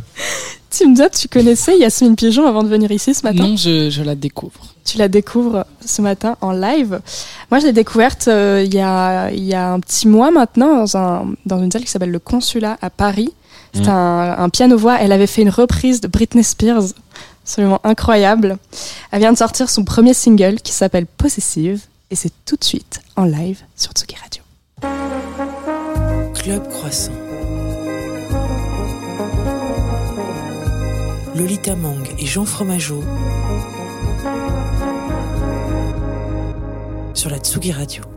Team 0.70 0.96
Dot, 0.96 1.12
tu 1.12 1.28
connaissais 1.28 1.78
Yasmine 1.78 2.16
Pigeon 2.16 2.48
avant 2.48 2.64
de 2.64 2.68
venir 2.68 2.92
ici 2.92 3.14
ce 3.14 3.22
matin 3.24 3.44
Non, 3.48 3.56
je, 3.58 3.92
je 3.92 4.02
la 4.02 4.16
découvre. 4.16 4.74
Tu 4.84 4.98
la 4.98 5.08
découvres 5.08 5.66
ce 5.86 6.02
matin 6.02 6.36
en 6.42 6.52
live. 6.52 7.00
Moi, 7.52 7.60
je 7.60 7.68
l'ai 7.68 7.74
découverte 7.74 8.28
euh, 8.28 8.64
il 8.66 8.74
y, 8.74 8.80
a, 8.80 9.30
il 9.32 9.44
y 9.44 9.54
a 9.54 9.72
un 9.72 9.80
petit 9.80 10.08
mois 10.08 10.32
maintenant 10.32 10.78
dans, 10.78 10.98
un, 10.98 11.28
dans 11.46 11.62
une 11.64 11.72
salle 11.72 11.84
qui 11.84 11.92
s'appelle 11.92 12.10
le 12.12 12.18
Consulat 12.20 12.78
à 12.82 12.90
Paris. 12.90 13.30
C'est 13.76 13.86
Mm. 13.86 13.90
un, 13.90 14.36
un 14.40 14.50
piano-voix. 14.50 14.98
Elle 15.00 15.12
avait 15.12 15.28
fait 15.28 15.42
une 15.44 15.50
reprise 15.52 16.02
de 16.02 16.08
Britney 16.08 16.44
Spears, 16.44 16.84
absolument 17.44 17.80
incroyable. 17.84 18.58
Elle 19.12 19.20
vient 19.20 19.32
de 19.34 19.38
sortir 19.38 19.70
son 19.70 19.84
premier 19.84 20.14
single 20.16 20.56
qui 20.62 20.74
s'appelle 20.74 21.06
Possessive. 21.06 21.82
Et 22.12 22.16
c'est 22.16 22.32
tout 22.46 22.56
de 22.56 22.64
suite 22.64 23.00
en 23.16 23.26
live 23.26 23.60
sur 23.76 23.92
Tsugi 23.92 24.16
Radio. 24.22 25.63
Club 26.34 26.68
Croissant. 26.70 27.14
Lolita 31.36 31.76
Mang 31.76 32.08
et 32.20 32.26
Jean 32.26 32.46
Fromageau 32.46 33.04
sur 37.14 37.30
la 37.30 37.38
Tsugi 37.38 37.72
Radio. 37.72 38.13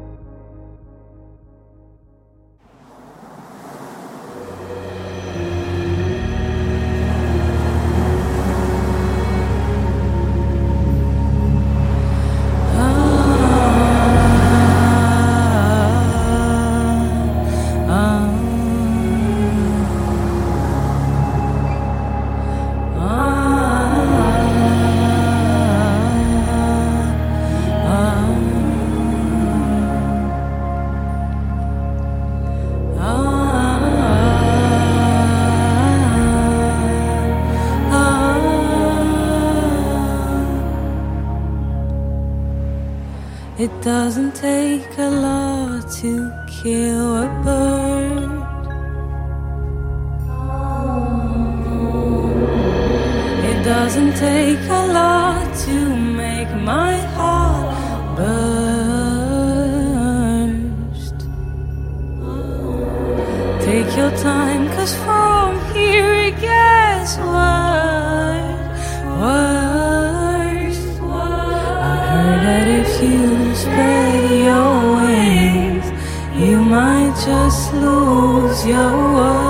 Just 77.25 77.73
lose 77.75 78.67
your 78.67 78.93
world. 79.15 79.47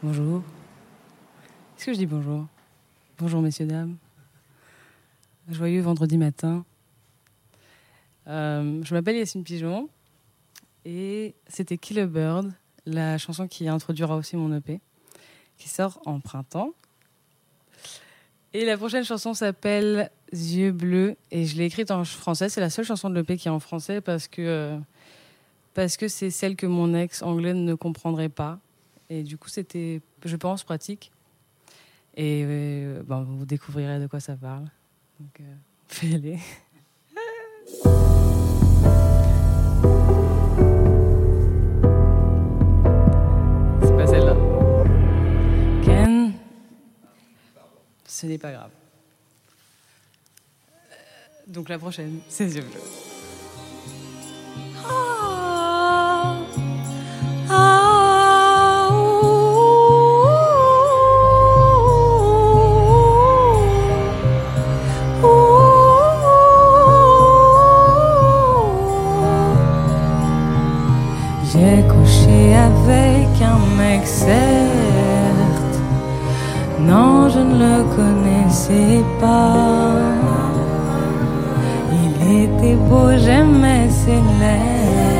Bonjour. 0.00 0.42
Est-ce 1.76 1.86
que 1.86 1.92
je 1.92 1.98
dis 1.98 2.06
bonjour? 2.06 2.46
Bonjour 3.18 3.42
messieurs, 3.42 3.66
dames. 3.66 3.96
Joyeux 5.50 5.80
vendredi 5.80 6.18
matin. 6.18 6.66
Euh, 8.26 8.82
je 8.84 8.94
m'appelle 8.94 9.16
Yacine 9.16 9.44
Pigeon 9.44 9.88
et 10.84 11.34
c'était 11.46 11.78
Kill 11.78 11.98
a 12.00 12.06
Bird, 12.06 12.52
la 12.84 13.16
chanson 13.16 13.48
qui 13.48 13.66
introduira 13.66 14.16
aussi 14.16 14.36
mon 14.36 14.54
EP, 14.54 14.80
qui 15.56 15.70
sort 15.70 16.02
en 16.04 16.20
printemps. 16.20 16.74
Et 18.52 18.66
la 18.66 18.76
prochaine 18.76 19.04
chanson 19.04 19.32
s'appelle 19.32 20.10
Yeux 20.34 20.72
bleus 20.72 21.16
et 21.30 21.46
je 21.46 21.56
l'ai 21.56 21.64
écrite 21.64 21.90
en 21.90 22.04
français. 22.04 22.50
C'est 22.50 22.60
la 22.60 22.70
seule 22.70 22.84
chanson 22.84 23.08
de 23.08 23.14
l'EP 23.14 23.38
qui 23.38 23.48
est 23.48 23.50
en 23.50 23.60
français 23.60 24.02
parce 24.02 24.28
que 24.28 24.42
euh, 24.42 24.78
parce 25.72 25.96
que 25.96 26.08
c'est 26.08 26.30
celle 26.30 26.56
que 26.56 26.66
mon 26.66 26.92
ex 26.92 27.22
anglais 27.22 27.54
ne 27.54 27.74
comprendrait 27.74 28.28
pas. 28.28 28.58
Et 29.08 29.22
du 29.22 29.38
coup, 29.38 29.48
c'était, 29.48 30.02
je 30.26 30.36
pense, 30.36 30.62
pratique. 30.62 31.10
Et 32.16 32.42
euh, 32.44 33.02
bon, 33.02 33.22
vous 33.22 33.46
découvrirez 33.46 33.98
de 33.98 34.06
quoi 34.06 34.20
ça 34.20 34.36
parle. 34.36 34.68
Donc, 35.18 35.40
euh, 35.40 36.06
y 36.06 36.14
aller. 36.14 36.38
C'est 43.82 43.96
pas 43.96 44.06
celle-là. 44.06 44.36
Ken, 45.84 46.32
ce 48.06 48.26
n'est 48.26 48.38
pas 48.38 48.52
grave. 48.52 48.70
Euh, 50.70 50.94
Donc 51.46 51.68
la 51.68 51.78
prochaine, 51.78 52.20
c'est 52.28 52.48
yeux. 52.48 52.64
Certes. 74.04 75.78
Non, 76.80 77.28
je 77.28 77.40
ne 77.40 77.54
le 77.64 77.84
connaissais 77.96 79.04
pas. 79.20 79.94
Il 82.00 82.42
était 82.44 82.76
beau, 82.88 83.08
j'aimais 83.16 83.88
ses 83.90 84.20
lèvres. 84.40 85.18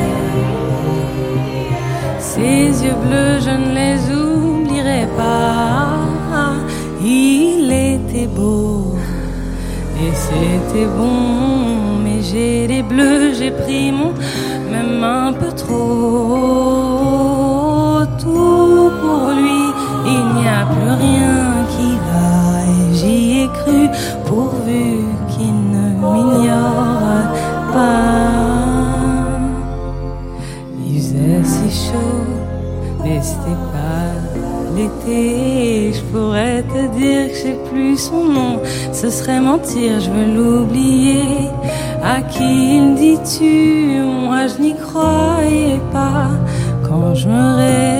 Ses 2.19 2.85
yeux 2.85 2.99
bleus, 3.05 3.39
je 3.47 3.53
ne 3.63 3.69
les 3.79 3.99
oublierai 4.15 5.07
pas. 5.17 5.97
Il 7.01 7.71
était 7.71 8.27
beau 8.27 8.95
et 10.01 10.11
c'était 10.13 10.89
bon. 10.97 11.99
Mais 12.03 12.21
j'ai 12.21 12.67
les 12.67 12.83
bleus, 12.83 13.33
j'ai 13.33 13.51
pris 13.51 13.91
mon 13.91 14.13
même 14.71 15.03
un 15.03 15.33
peu 15.33 15.51
trop. 15.51 16.78
Plus 20.71 20.91
rien 21.05 21.65
qui 21.73 21.91
va. 22.07 22.29
Et 22.71 22.95
j'y 22.97 23.41
ai 23.41 23.47
cru 23.59 23.89
pourvu 24.25 24.85
qu'il 25.29 25.55
ne 25.75 25.85
m'ignore 26.01 27.23
pas. 27.73 28.49
Il 30.85 30.95
faisait 30.95 31.43
si 31.43 31.87
chaud, 31.87 32.25
mais 33.03 33.19
c'était 33.21 33.61
pas 33.73 34.09
l'été. 34.75 35.93
Je 35.93 36.01
pourrais 36.11 36.63
te 36.63 36.81
dire 36.97 37.27
que 37.29 37.35
j'ai 37.41 37.57
plus 37.69 37.97
son 37.97 38.25
nom, 38.25 38.59
ce 38.93 39.09
serait 39.09 39.41
mentir, 39.41 39.99
je 39.99 40.09
veux 40.09 40.29
l'oublier. 40.35 41.49
À 42.03 42.21
qui 42.21 42.77
il 42.77 42.95
dis-tu 42.95 44.01
Moi 44.25 44.47
je 44.47 44.61
n'y 44.61 44.75
croyais 44.75 45.79
pas. 45.91 46.29
Quand 46.87 47.13
je 47.13 47.27
me 47.27 47.55
réveillais 47.57 47.98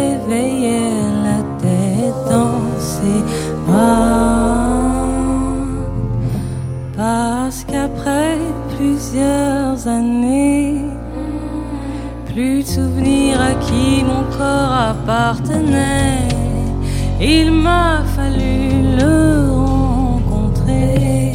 Il 17.21 17.51
m'a 17.51 18.01
fallu 18.15 18.97
le 18.97 19.51
rencontrer, 19.51 21.33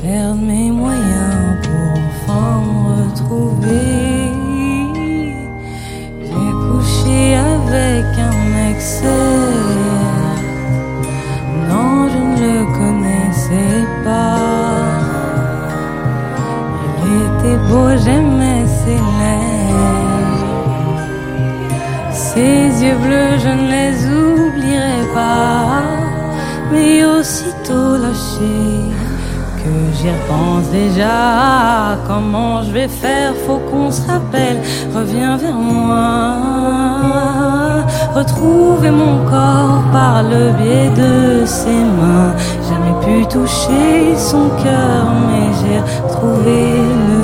perdre 0.00 0.40
mes 0.40 0.70
moyens 0.70 1.58
pour 1.62 1.86
enfin 2.08 2.62
me 2.62 2.78
retrouver. 3.02 4.30
J'ai 6.22 6.50
couché 6.64 7.34
avec 7.34 8.06
un 8.18 8.70
excès. 8.70 9.33
Je 22.92 23.48
ne 23.48 23.66
les 23.76 23.94
oublierai 24.06 25.04
pas. 25.14 25.82
Mais 26.72 27.04
aussitôt 27.04 27.96
lâché, 27.96 28.56
que 29.58 29.72
j'y 29.96 30.10
repense 30.10 30.68
déjà. 30.70 31.96
Comment 32.06 32.62
je 32.62 32.72
vais 32.72 32.88
faire, 32.88 33.32
faut 33.46 33.60
qu'on 33.70 33.90
se 33.90 34.02
rappelle. 34.10 34.60
Reviens 34.94 35.36
vers 35.36 35.54
moi. 35.54 36.36
Retrouver 38.14 38.90
mon 38.90 39.24
corps 39.24 39.82
par 39.92 40.22
le 40.22 40.52
biais 40.58 40.90
de 40.90 41.44
ses 41.46 41.82
mains. 41.98 42.34
Jamais 42.68 42.96
pu 43.04 43.26
toucher 43.26 44.16
son 44.16 44.48
cœur, 44.62 45.04
mais 45.28 45.46
j'ai 45.60 45.80
retrouvé 46.04 46.60
le 47.08 47.20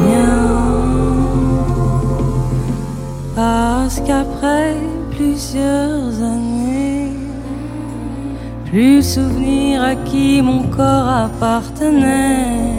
mien. 0.00 0.52
Parce 3.36 4.00
qu'après 4.00 4.76
plusieurs 5.52 6.22
années, 6.22 7.10
plus 8.64 9.02
souvenir 9.02 9.82
à 9.82 9.94
qui 9.96 10.40
mon 10.40 10.62
corps 10.62 11.08
appartenait, 11.26 12.72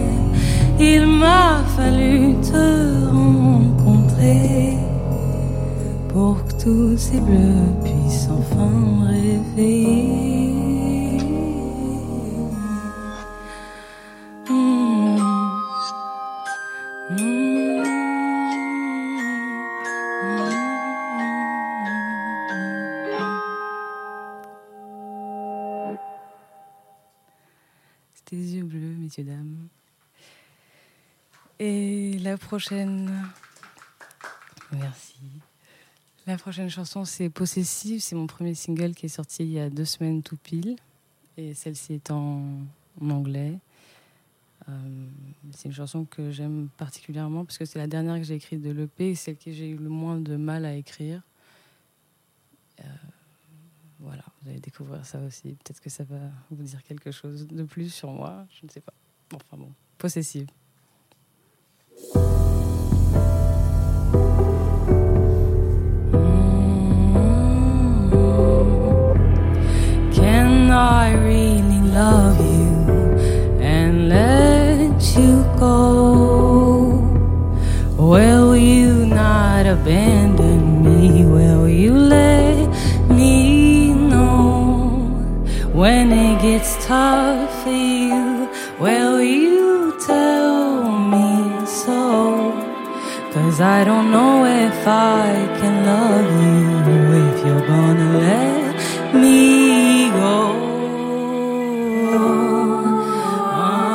il 0.80 1.06
m'a 1.06 1.62
fallu 1.78 2.34
te 2.42 3.10
rencontrer 3.12 4.78
pour 6.10 6.44
que 6.46 6.64
tous 6.64 6.98
ces 6.98 7.20
bleus 7.20 7.74
puissent 7.84 8.30
enfin 8.32 9.08
réveiller. 9.08 10.43
Messieurs, 29.18 29.24
dames. 29.24 29.68
Et 31.60 32.18
la 32.20 32.38
prochaine. 32.38 33.12
Merci. 34.72 35.20
La 36.26 36.38
prochaine 36.38 36.70
chanson, 36.70 37.06
c'est 37.06 37.30
Possessive. 37.30 38.02
C'est 38.02 38.16
mon 38.16 38.28
premier 38.28 38.56
single 38.56 38.96
qui 38.96 39.06
est 39.06 39.10
sorti 39.10 39.44
il 39.44 39.52
y 39.52 39.60
a 39.60 39.70
deux 39.70 39.86
semaines 39.86 40.24
tout 40.24 40.38
pile. 40.38 40.78
Et 41.38 41.54
celle-ci 41.54 41.94
est 41.94 42.12
en, 42.12 42.42
anglais. 43.02 43.60
Euh, 44.70 45.08
c'est 45.52 45.66
une 45.68 45.74
chanson 45.74 46.06
que 46.06 46.32
j'aime 46.32 46.70
particulièrement 46.78 47.44
parce 47.44 47.58
que 47.58 47.66
c'est 47.66 47.80
la 47.80 47.88
dernière 47.88 48.18
que 48.18 48.24
j'ai 48.24 48.36
écrite 48.36 48.62
de 48.62 48.72
l'EP 48.72 49.10
et 49.10 49.16
celle 49.16 49.36
que 49.36 49.52
j'ai 49.52 49.70
eu 49.70 49.78
le 49.78 49.90
moins 49.90 50.20
de 50.20 50.38
mal 50.38 50.66
à 50.66 50.74
écrire. 50.74 51.22
Euh, 52.80 52.84
voilà, 54.00 54.24
vous 54.42 54.50
allez 54.50 54.60
découvrir 54.60 55.06
ça 55.06 55.20
aussi. 55.20 55.50
Peut-être 55.64 55.82
que 55.82 55.90
ça 55.90 56.04
va 56.04 56.20
vous 56.50 56.64
dire 56.64 56.82
quelque 56.84 57.12
chose 57.12 57.48
de 57.48 57.64
plus 57.64 57.94
sur 57.94 58.12
moi. 58.12 58.46
Je 58.60 58.66
ne 58.66 58.72
sais 58.72 58.82
pas. 58.82 58.94
Enfin 59.32 59.58
bon, 59.58 59.74
Possessive. 59.98 60.48
Can 70.14 70.72
I 70.72 71.14
really 71.14 71.82
love 71.92 72.40
you 72.40 72.74
and 73.62 74.10
let 74.10 75.02
you 75.18 75.44
go? 75.60 77.00
Will 77.98 78.56
you 78.58 79.06
not 79.06 79.66
abandon 79.66 80.08
me? 80.08 80.13
Cause 93.54 93.62
I 93.62 93.84
don't 93.84 94.10
know 94.10 94.46
if 94.46 94.88
I 94.88 95.30
can 95.60 95.86
love 95.86 96.26
you 96.44 96.64
if 97.28 97.46
you're 97.46 97.68
gonna 97.68 98.18
let 98.18 98.76
me 99.14 100.10
go. 100.10 100.40
Ah. 103.54 103.94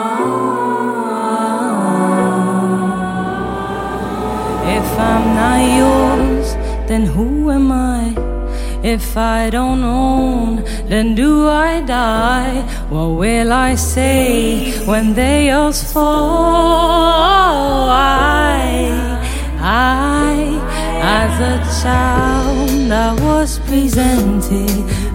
If 4.78 4.88
I'm 5.10 5.24
not 5.40 5.60
yours, 5.80 6.46
then 6.86 7.02
who 7.06 7.50
am 7.50 7.72
I? 7.72 8.14
If 8.84 9.16
I 9.16 9.50
don't 9.50 9.82
own, 9.82 10.62
then 10.86 11.16
do 11.16 11.48
I 11.48 11.80
die? 11.80 12.62
What 12.90 13.08
will 13.18 13.52
I 13.52 13.74
say 13.74 14.70
when 14.86 15.14
they 15.14 15.48
else 15.48 15.82
fall? 15.92 17.88
I, 17.90 19.07
I, 19.70 20.58
as 21.02 21.34
a 21.52 21.82
child, 21.82 22.90
I 22.90 23.12
was 23.22 23.58
presented 23.58 24.70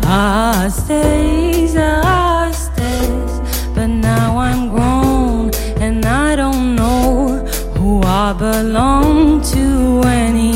as 0.06 0.88
this, 0.88 1.74
as 1.76 2.70
this, 2.76 3.32
but 3.74 3.88
now 3.88 4.38
I'm 4.38 4.70
grown 4.70 5.49
and 5.82 6.06
I 6.06 6.36
don't 6.36 6.76
know 6.76 7.43
who 7.78 8.04
I 8.04 8.34
belong 8.34 9.41
to 9.54 10.01
anymore. 10.06 10.53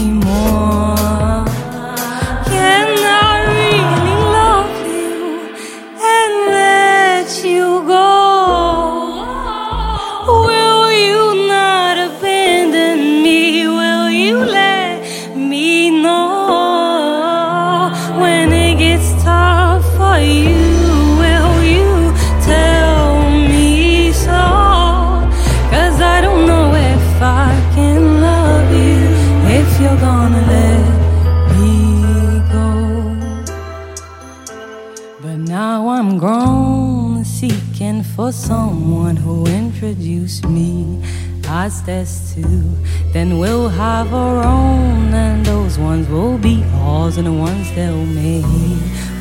This 41.68 42.34
too. 42.34 42.64
Then 43.12 43.40
we'll 43.40 43.68
have 43.68 44.14
our 44.14 44.42
own, 44.44 45.14
and 45.14 45.46
those 45.46 45.78
ones 45.78 46.08
will 46.08 46.38
be 46.38 46.64
ours, 46.74 47.18
and 47.18 47.28
the 47.28 47.34
ones 47.34 47.70
they'll 47.76 48.06
make 48.06 48.46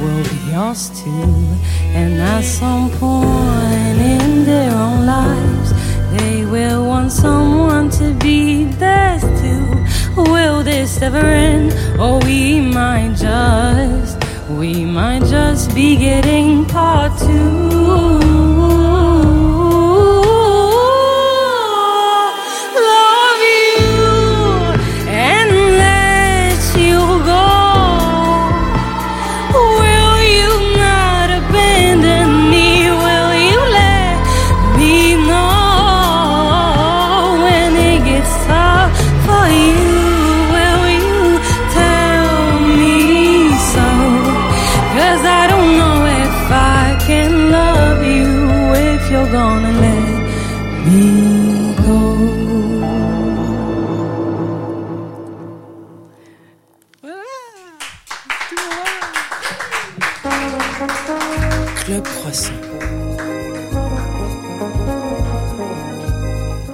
will 0.00 0.22
be 0.22 0.52
yours 0.52 0.90
too. 1.02 1.34
And 1.98 2.14
at 2.20 2.44
some 2.44 2.90
point 2.90 3.98
in 3.98 4.44
their 4.44 4.72
own 4.72 5.06
lives, 5.06 5.72
they 6.16 6.44
will 6.44 6.86
want 6.86 7.10
someone 7.10 7.90
to 7.98 8.14
be 8.14 8.64
theirs 8.64 9.22
too. 9.40 10.22
Will 10.22 10.62
this 10.62 11.02
ever 11.02 11.26
end? 11.26 11.72
Or 11.98 12.20
we 12.20 12.60
might 12.60 13.16
just, 13.16 14.16
we 14.50 14.84
might 14.84 15.24
just 15.24 15.74
be 15.74 15.96
getting 15.96 16.64
part 16.66 17.18
two. 17.18 17.65
Club 50.86 50.98
Croissant. 62.04 62.52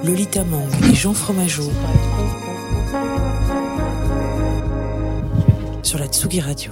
Lolita 0.03 0.43
Mang 0.43 0.61
et 0.83 0.93
Jean 0.93 1.13
Fromageau. 1.15 1.71
Sur 5.81 5.97
la 5.97 6.05
Tsugi 6.05 6.39
Radio. 6.39 6.71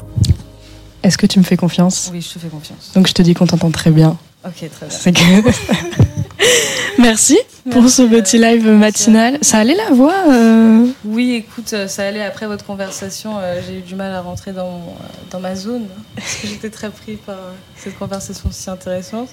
Est-ce 1.01 1.17
que 1.17 1.25
tu 1.25 1.39
me 1.39 1.43
fais 1.43 1.57
confiance? 1.57 2.11
Oui, 2.13 2.21
je 2.21 2.35
te 2.35 2.37
fais 2.37 2.49
confiance. 2.49 2.91
Donc 2.93 3.07
je 3.07 3.13
te 3.13 3.23
dis 3.23 3.33
qu'on 3.33 3.47
t'entend 3.47 3.71
très 3.71 3.89
bien. 3.89 4.15
Ok, 4.45 4.69
très 4.69 4.87
bien. 4.87 4.89
C'est 4.89 5.13
que. 5.13 5.21
Merci, 7.01 7.37
pour 7.71 7.89
ce 7.89 8.03
petit 8.03 8.37
euh, 8.37 8.47
live 8.51 8.65
merci. 8.65 9.09
matinal. 9.09 9.37
Ça 9.41 9.57
allait 9.59 9.75
la 9.75 9.89
voix 9.93 10.13
euh 10.29 10.85
Oui, 11.05 11.33
écoute, 11.33 11.71
euh, 11.73 11.87
ça 11.87 12.05
allait 12.07 12.23
après 12.23 12.47
votre 12.47 12.65
conversation. 12.65 13.37
euh, 13.39 13.59
J'ai 13.67 13.79
eu 13.79 13.81
du 13.81 13.95
mal 13.95 14.13
à 14.13 14.21
rentrer 14.21 14.51
dans, 14.51 14.69
mon, 14.69 14.77
euh, 14.91 15.07
dans 15.31 15.39
ma 15.39 15.55
zone 15.55 15.85
parce 16.15 16.35
que 16.35 16.47
j'étais 16.47 16.69
très 16.69 16.89
pris 16.89 17.15
par 17.15 17.35
euh, 17.35 17.51
cette 17.75 17.97
conversation 17.97 18.49
si 18.51 18.69
intéressante. 18.69 19.29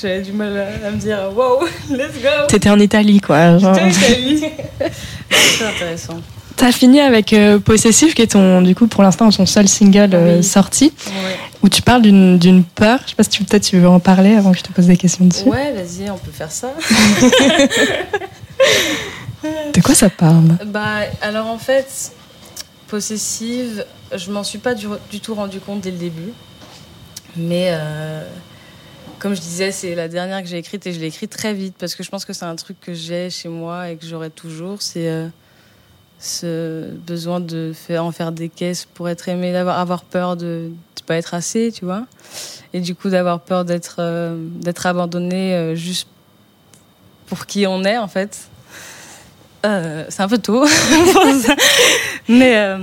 J'avais 0.00 0.22
du 0.22 0.32
mal 0.32 0.56
à, 0.56 0.86
à 0.86 0.90
me 0.90 0.96
dire 0.96 1.30
wow, 1.34 1.60
let's 1.90 2.14
go. 2.22 2.46
T'étais 2.48 2.70
en 2.70 2.78
Italie, 2.78 3.20
quoi. 3.20 3.58
genre. 3.58 3.74
J'étais 3.74 3.84
en 3.84 3.88
Italie. 3.88 4.44
Très 5.30 5.66
intéressant. 5.66 6.14
T'as 6.58 6.72
fini 6.72 7.00
avec 7.00 7.32
euh, 7.32 7.58
Possessif, 7.60 8.14
qui 8.16 8.22
est 8.22 8.32
ton, 8.32 8.62
du 8.62 8.74
coup, 8.74 8.88
pour 8.88 9.02
l'instant, 9.04 9.30
ton 9.30 9.46
seul 9.46 9.68
single 9.68 10.10
euh, 10.12 10.38
Oui. 10.38 10.44
sorti, 10.44 10.92
Ouais. 11.06 11.36
où 11.62 11.68
tu 11.68 11.82
parles 11.82 12.02
d'une 12.02 12.64
peur. 12.64 12.98
Je 13.04 13.10
sais 13.10 13.14
pas 13.16 13.22
si 13.22 13.30
tu 13.30 13.44
peut-être 13.44 13.62
tu 13.62 13.78
veux 13.78 13.88
en 13.88 14.00
parler 14.00 14.34
avant 14.34 14.50
que 14.52 14.58
je 14.58 14.64
te 14.64 14.72
pose 14.72 14.86
des 14.86 14.96
questions 14.96 15.24
dessus. 15.24 15.48
Ouais, 15.48 15.72
vas-y, 15.72 16.10
on 16.10 16.18
peut 16.18 16.32
faire 16.32 16.50
ça. 16.50 16.72
De 19.72 19.80
quoi 19.80 19.94
ça 19.94 20.10
parle? 20.10 20.58
Bah, 20.66 21.02
alors 21.22 21.46
en 21.46 21.58
fait, 21.58 22.10
possessive, 22.88 23.84
je 24.12 24.32
m'en 24.32 24.42
suis 24.42 24.58
pas 24.58 24.74
du, 24.74 24.88
du 25.12 25.20
tout 25.20 25.34
rendu 25.36 25.60
compte 25.60 25.80
dès 25.80 25.92
le 25.92 25.96
début. 25.96 26.32
Mais 27.36 27.68
euh, 27.70 28.24
comme 29.20 29.36
je 29.36 29.40
disais, 29.40 29.70
c'est 29.70 29.94
la 29.94 30.08
dernière 30.08 30.42
que 30.42 30.48
j'ai 30.48 30.58
écrite 30.58 30.84
et 30.88 30.92
je 30.92 30.98
l'ai 30.98 31.06
écrite 31.06 31.30
très 31.30 31.54
vite 31.54 31.76
parce 31.78 31.94
que 31.94 32.02
je 32.02 32.10
pense 32.10 32.24
que 32.24 32.32
c'est 32.32 32.46
un 32.46 32.56
truc 32.56 32.80
que 32.80 32.92
j'ai 32.94 33.30
chez 33.30 33.48
moi 33.48 33.90
et 33.90 33.96
que 33.96 34.04
j'aurai 34.04 34.30
toujours. 34.30 34.82
C'est 34.82 35.08
euh, 35.08 35.28
ce 36.20 36.90
besoin 37.06 37.40
de 37.40 37.72
faire, 37.72 38.04
en 38.04 38.10
faire 38.12 38.32
des 38.32 38.48
caisses 38.48 38.84
pour 38.94 39.08
être 39.08 39.28
aimé, 39.28 39.52
d'avoir 39.52 39.78
avoir 39.78 40.02
peur 40.02 40.36
de 40.36 40.70
ne 40.70 41.02
pas 41.06 41.16
être 41.16 41.34
assez, 41.34 41.70
tu 41.72 41.84
vois. 41.84 42.06
Et 42.72 42.80
du 42.80 42.94
coup, 42.94 43.08
d'avoir 43.08 43.40
peur 43.40 43.64
d'être 43.64 43.96
euh, 44.00 44.36
d'être 44.60 44.84
abandonné 44.86 45.54
euh, 45.54 45.74
juste 45.74 46.08
pour 47.26 47.46
qui 47.46 47.66
on 47.66 47.84
est, 47.84 47.96
en 47.98 48.08
fait. 48.08 48.48
Euh, 49.66 50.04
c'est 50.08 50.22
un 50.22 50.28
peu 50.28 50.38
tôt. 50.38 50.64
Mais 52.28 52.76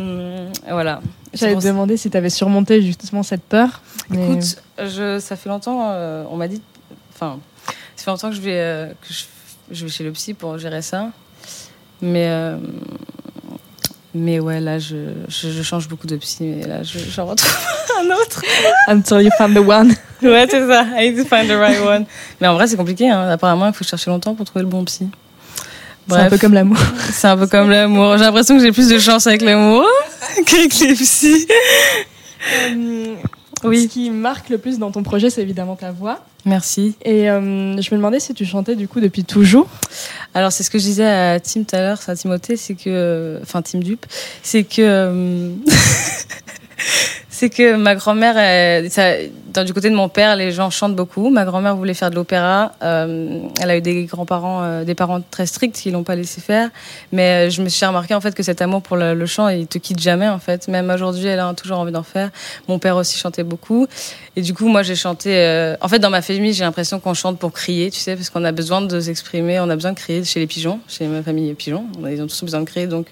voilà. 0.69 1.01
J'allais 1.33 1.55
te 1.55 1.63
demander 1.65 1.97
si 1.97 2.09
t'avais 2.09 2.29
surmonté 2.29 2.81
justement 2.81 3.21
cette 3.23 3.43
peur. 3.43 3.81
mais- 4.09 4.23
Écoute, 4.31 4.55
je, 4.79 5.19
ça 5.19 5.35
fait 5.35 5.49
longtemps, 5.49 5.91
on 6.29 6.37
m'a 6.37 6.47
dit, 6.47 6.61
enfin, 7.13 7.39
ça 7.95 8.03
fait 8.05 8.11
longtemps 8.11 8.29
que 8.29 8.35
je 8.35 8.41
vais, 8.41 8.93
que 9.01 9.13
je, 9.13 9.23
je 9.71 9.85
vais 9.85 9.91
chez 9.91 10.03
le 10.05 10.11
psy 10.13 10.33
pour 10.33 10.57
gérer 10.57 10.81
ça. 10.81 11.09
Mais, 12.01 12.29
mais 14.15 14.39
ouais, 14.39 14.59
là, 14.61 14.79
je, 14.79 14.95
je, 15.27 15.49
je 15.49 15.61
change 15.61 15.87
beaucoup 15.87 16.07
de 16.07 16.15
psy, 16.15 16.43
mais 16.43 16.65
là, 16.65 16.81
je- 16.83 16.97
j'en 17.13 17.25
retrouve 17.25 17.53
un 18.01 18.05
autre. 18.15 18.41
Until 18.87 19.21
you 19.21 19.29
found 19.37 19.53
the 19.53 19.59
one. 19.59 19.93
Ouais, 20.23 20.47
c'est 20.49 20.65
ça. 20.65 20.85
I 20.97 21.11
need 21.11 21.17
to 21.21 21.25
find 21.25 21.47
the 21.49 21.57
right 21.59 21.79
one. 21.85 22.05
Mais 22.39 22.47
en 22.47 22.53
vrai, 22.55 22.65
c'est 22.67 22.77
compliqué. 22.77 23.09
Hein. 23.09 23.29
Apparemment, 23.29 23.67
il 23.67 23.73
faut 23.73 23.83
chercher 23.83 24.09
longtemps 24.09 24.33
pour 24.33 24.45
trouver 24.45 24.63
le 24.63 24.69
bon 24.69 24.83
psy. 24.85 25.09
C'est 26.09 26.15
un 26.15 26.29
peu 26.29 26.37
comme 26.37 26.53
l'amour. 26.53 26.77
C'est 27.11 27.27
un 27.27 27.35
peu 27.37 27.47
comme 27.47 27.69
l'amour. 27.69 28.17
J'ai 28.17 28.23
l'impression 28.23 28.55
que 28.57 28.63
j'ai 28.63 28.71
plus 28.71 28.87
de 28.87 28.97
chance 28.97 29.27
avec 29.27 29.41
l'amour 29.41 29.83
qu'avec 30.45 30.79
les 30.79 30.93
psys. 30.93 31.47
Oui. 33.67 33.83
Ce 33.83 33.87
qui 33.87 34.09
marque 34.09 34.49
le 34.49 34.57
plus 34.57 34.79
dans 34.79 34.91
ton 34.91 35.03
projet, 35.03 35.29
c'est 35.29 35.41
évidemment 35.41 35.75
ta 35.75 35.91
voix. 35.91 36.23
Merci. 36.45 36.95
Et 37.03 37.29
euh, 37.29 37.81
je 37.81 37.89
me 37.91 37.97
demandais 37.97 38.19
si 38.19 38.33
tu 38.33 38.45
chantais 38.45 38.75
du 38.75 38.87
coup 38.87 38.99
depuis 38.99 39.23
toujours. 39.23 39.67
Alors 40.33 40.51
c'est 40.51 40.63
ce 40.63 40.69
que 40.69 40.77
je 40.77 40.83
disais 40.83 41.05
à 41.05 41.39
Tim 41.39 41.63
tout 41.63 41.75
à 41.75 41.79
l'heure, 41.79 42.01
c'est 42.01 42.11
à 42.11 42.15
Timothée, 42.15 42.55
c'est 42.55 42.75
que, 42.75 43.39
enfin 43.41 43.61
Tim 43.61 43.79
Dupe, 43.79 44.05
c'est 44.43 44.63
que, 44.63 44.81
euh, 44.81 45.49
c'est 47.35 47.49
que 47.49 47.75
ma 47.75 47.95
grand-mère, 47.95 48.35
du 49.65 49.73
côté 49.73 49.89
de 49.89 49.95
mon 49.95 50.07
père, 50.07 50.37
les 50.37 50.53
gens 50.53 50.69
chantent 50.69 50.95
beaucoup. 50.95 51.29
Ma 51.29 51.43
grand-mère 51.43 51.75
voulait 51.75 51.93
faire 51.93 52.09
de 52.09 52.15
l'opéra. 52.15 52.71
euh, 52.81 53.41
elle 53.61 53.69
a 53.69 53.75
eu 53.75 53.81
des 53.81 54.05
grands-parents, 54.05 54.63
euh, 54.63 54.83
des 54.85 54.95
parents 54.95 55.19
très 55.19 55.45
stricts 55.45 55.75
qui 55.75 55.91
l'ont 55.91 56.03
pas 56.03 56.15
laissé 56.15 56.39
faire. 56.39 56.69
Mais 57.11 57.47
euh, 57.47 57.49
je 57.49 57.61
me 57.61 57.67
suis 57.67 57.85
remarqué 57.85 58.13
en 58.13 58.21
fait 58.21 58.33
que 58.33 58.41
cet 58.41 58.61
amour 58.61 58.81
pour 58.81 58.95
le, 58.95 59.25
chant, 59.25 59.49
il 59.49 59.67
te 59.67 59.77
quitte 59.77 59.99
jamais 59.99 60.29
en 60.29 60.39
fait. 60.39 60.69
Même 60.69 60.89
aujourd'hui, 60.89 61.25
elle 61.27 61.41
a 61.41 61.53
toujours 61.53 61.77
envie 61.79 61.91
d'en 61.91 62.03
faire. 62.03 62.29
Mon 62.69 62.79
père 62.79 62.95
aussi 62.95 63.17
chantait 63.17 63.43
beaucoup. 63.43 63.85
Et 64.37 64.41
du 64.41 64.53
coup, 64.53 64.69
moi, 64.69 64.81
j'ai 64.81 64.95
chanté. 64.95 65.75
En 65.81 65.89
fait, 65.89 65.99
dans 65.99 66.09
ma 66.09 66.21
famille, 66.21 66.53
j'ai 66.53 66.63
l'impression 66.63 67.01
qu'on 67.01 67.13
chante 67.13 67.37
pour 67.37 67.51
crier, 67.51 67.91
tu 67.91 67.99
sais, 67.99 68.15
parce 68.15 68.29
qu'on 68.29 68.45
a 68.45 68.53
besoin 68.53 68.79
de 68.81 68.97
s'exprimer, 69.01 69.59
on 69.59 69.69
a 69.69 69.75
besoin 69.75 69.91
de 69.91 69.97
crier 69.97 70.23
chez 70.23 70.39
les 70.39 70.47
pigeons, 70.47 70.79
chez 70.87 71.05
ma 71.07 71.21
famille 71.21 71.53
pigeons. 71.53 71.83
On 71.99 72.05
a- 72.05 72.11
Ils 72.13 72.21
ont 72.21 72.27
tous 72.27 72.43
besoin 72.45 72.61
de 72.61 72.65
crier, 72.65 72.87
donc. 72.87 73.07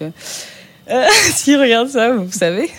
Euh, 0.90 0.94
euh, 1.04 1.08
S'ils 1.34 1.60
regardent 1.60 1.90
ça, 1.90 2.12
vous 2.12 2.32
savez, 2.32 2.70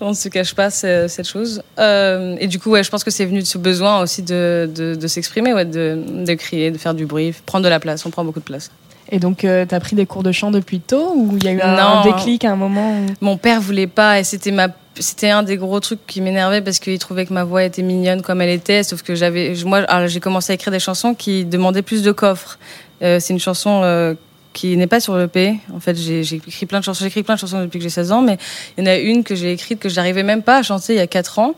on 0.00 0.10
ne 0.10 0.14
se 0.14 0.28
cache 0.28 0.54
pas 0.54 0.70
ce- 0.70 1.06
cette 1.08 1.28
chose. 1.28 1.62
Euh, 1.78 2.36
et 2.38 2.46
du 2.46 2.58
coup, 2.58 2.70
ouais, 2.70 2.82
je 2.82 2.90
pense 2.90 3.04
que 3.04 3.10
c'est 3.10 3.24
venu 3.24 3.40
de 3.40 3.44
ce 3.46 3.58
besoin 3.58 4.00
aussi 4.00 4.22
de, 4.22 4.70
de, 4.74 4.94
de 4.94 5.06
s'exprimer, 5.06 5.52
ouais, 5.54 5.64
de, 5.64 5.98
de 6.24 6.34
crier, 6.34 6.70
de 6.70 6.78
faire 6.78 6.94
du 6.94 7.06
bruit, 7.06 7.34
prendre 7.46 7.64
de 7.64 7.68
la 7.70 7.80
place. 7.80 8.04
On 8.06 8.10
prend 8.10 8.24
beaucoup 8.24 8.40
de 8.40 8.44
place. 8.44 8.70
Et 9.10 9.18
donc, 9.20 9.38
tu 9.38 9.46
t'as 9.68 9.80
pris 9.80 9.94
des 9.94 10.04
cours 10.04 10.24
de 10.24 10.32
chant 10.32 10.50
depuis 10.50 10.80
tôt 10.80 11.12
ou 11.14 11.36
il 11.36 11.44
y 11.44 11.48
a 11.48 11.52
eu 11.52 11.60
un, 11.60 11.76
Non. 11.76 12.02
déclic 12.02 12.44
à 12.44 12.50
un 12.52 12.56
moment 12.56 12.90
où... 13.00 13.06
Mon 13.20 13.36
père 13.36 13.60
voulait 13.60 13.86
pas 13.86 14.18
et 14.18 14.24
c'était 14.24 14.50
ma 14.50 14.68
c'était 14.98 15.28
un 15.28 15.42
des 15.42 15.58
gros 15.58 15.78
trucs 15.78 16.04
qui 16.06 16.22
m'énervait 16.22 16.62
parce 16.62 16.78
qu'il 16.78 16.98
trouvait 16.98 17.26
que 17.26 17.32
ma 17.34 17.44
voix 17.44 17.62
était 17.64 17.82
mignonne 17.82 18.22
comme 18.22 18.40
elle 18.40 18.48
était 18.48 18.82
sauf 18.82 19.02
que 19.02 19.14
j'avais 19.14 19.52
moi 19.66 19.84
j'ai 20.06 20.20
commencé 20.20 20.52
à 20.52 20.54
écrire 20.54 20.72
des 20.72 20.78
chansons 20.80 21.14
qui 21.14 21.44
demandaient 21.44 21.82
plus 21.82 22.02
de 22.02 22.10
coffres. 22.12 22.58
Euh, 23.02 23.20
c'est 23.20 23.34
une 23.34 23.38
chanson 23.38 23.82
euh, 23.84 24.14
qui 24.56 24.74
n'est 24.78 24.86
pas 24.86 25.00
sur 25.00 25.16
le 25.16 25.28
P. 25.28 25.58
En 25.74 25.80
fait, 25.80 25.94
j'ai 25.96 26.20
écrit 26.20 26.64
plein 26.64 26.78
de 26.78 26.84
chansons, 26.84 27.04
écrit 27.04 27.22
plein 27.22 27.34
de 27.34 27.40
chansons 27.40 27.60
depuis 27.60 27.78
que 27.78 27.82
j'ai 27.82 27.90
16 27.90 28.10
ans, 28.10 28.22
mais 28.22 28.38
il 28.76 28.84
y 28.84 28.88
en 28.88 28.90
a 28.90 28.96
une 28.96 29.22
que 29.22 29.34
j'ai 29.34 29.52
écrite 29.52 29.78
que 29.78 29.90
j'arrivais 29.90 30.22
même 30.22 30.42
pas 30.42 30.56
à 30.56 30.62
chanter 30.62 30.94
il 30.94 30.96
y 30.96 31.00
a 31.00 31.06
4 31.06 31.38
ans, 31.40 31.54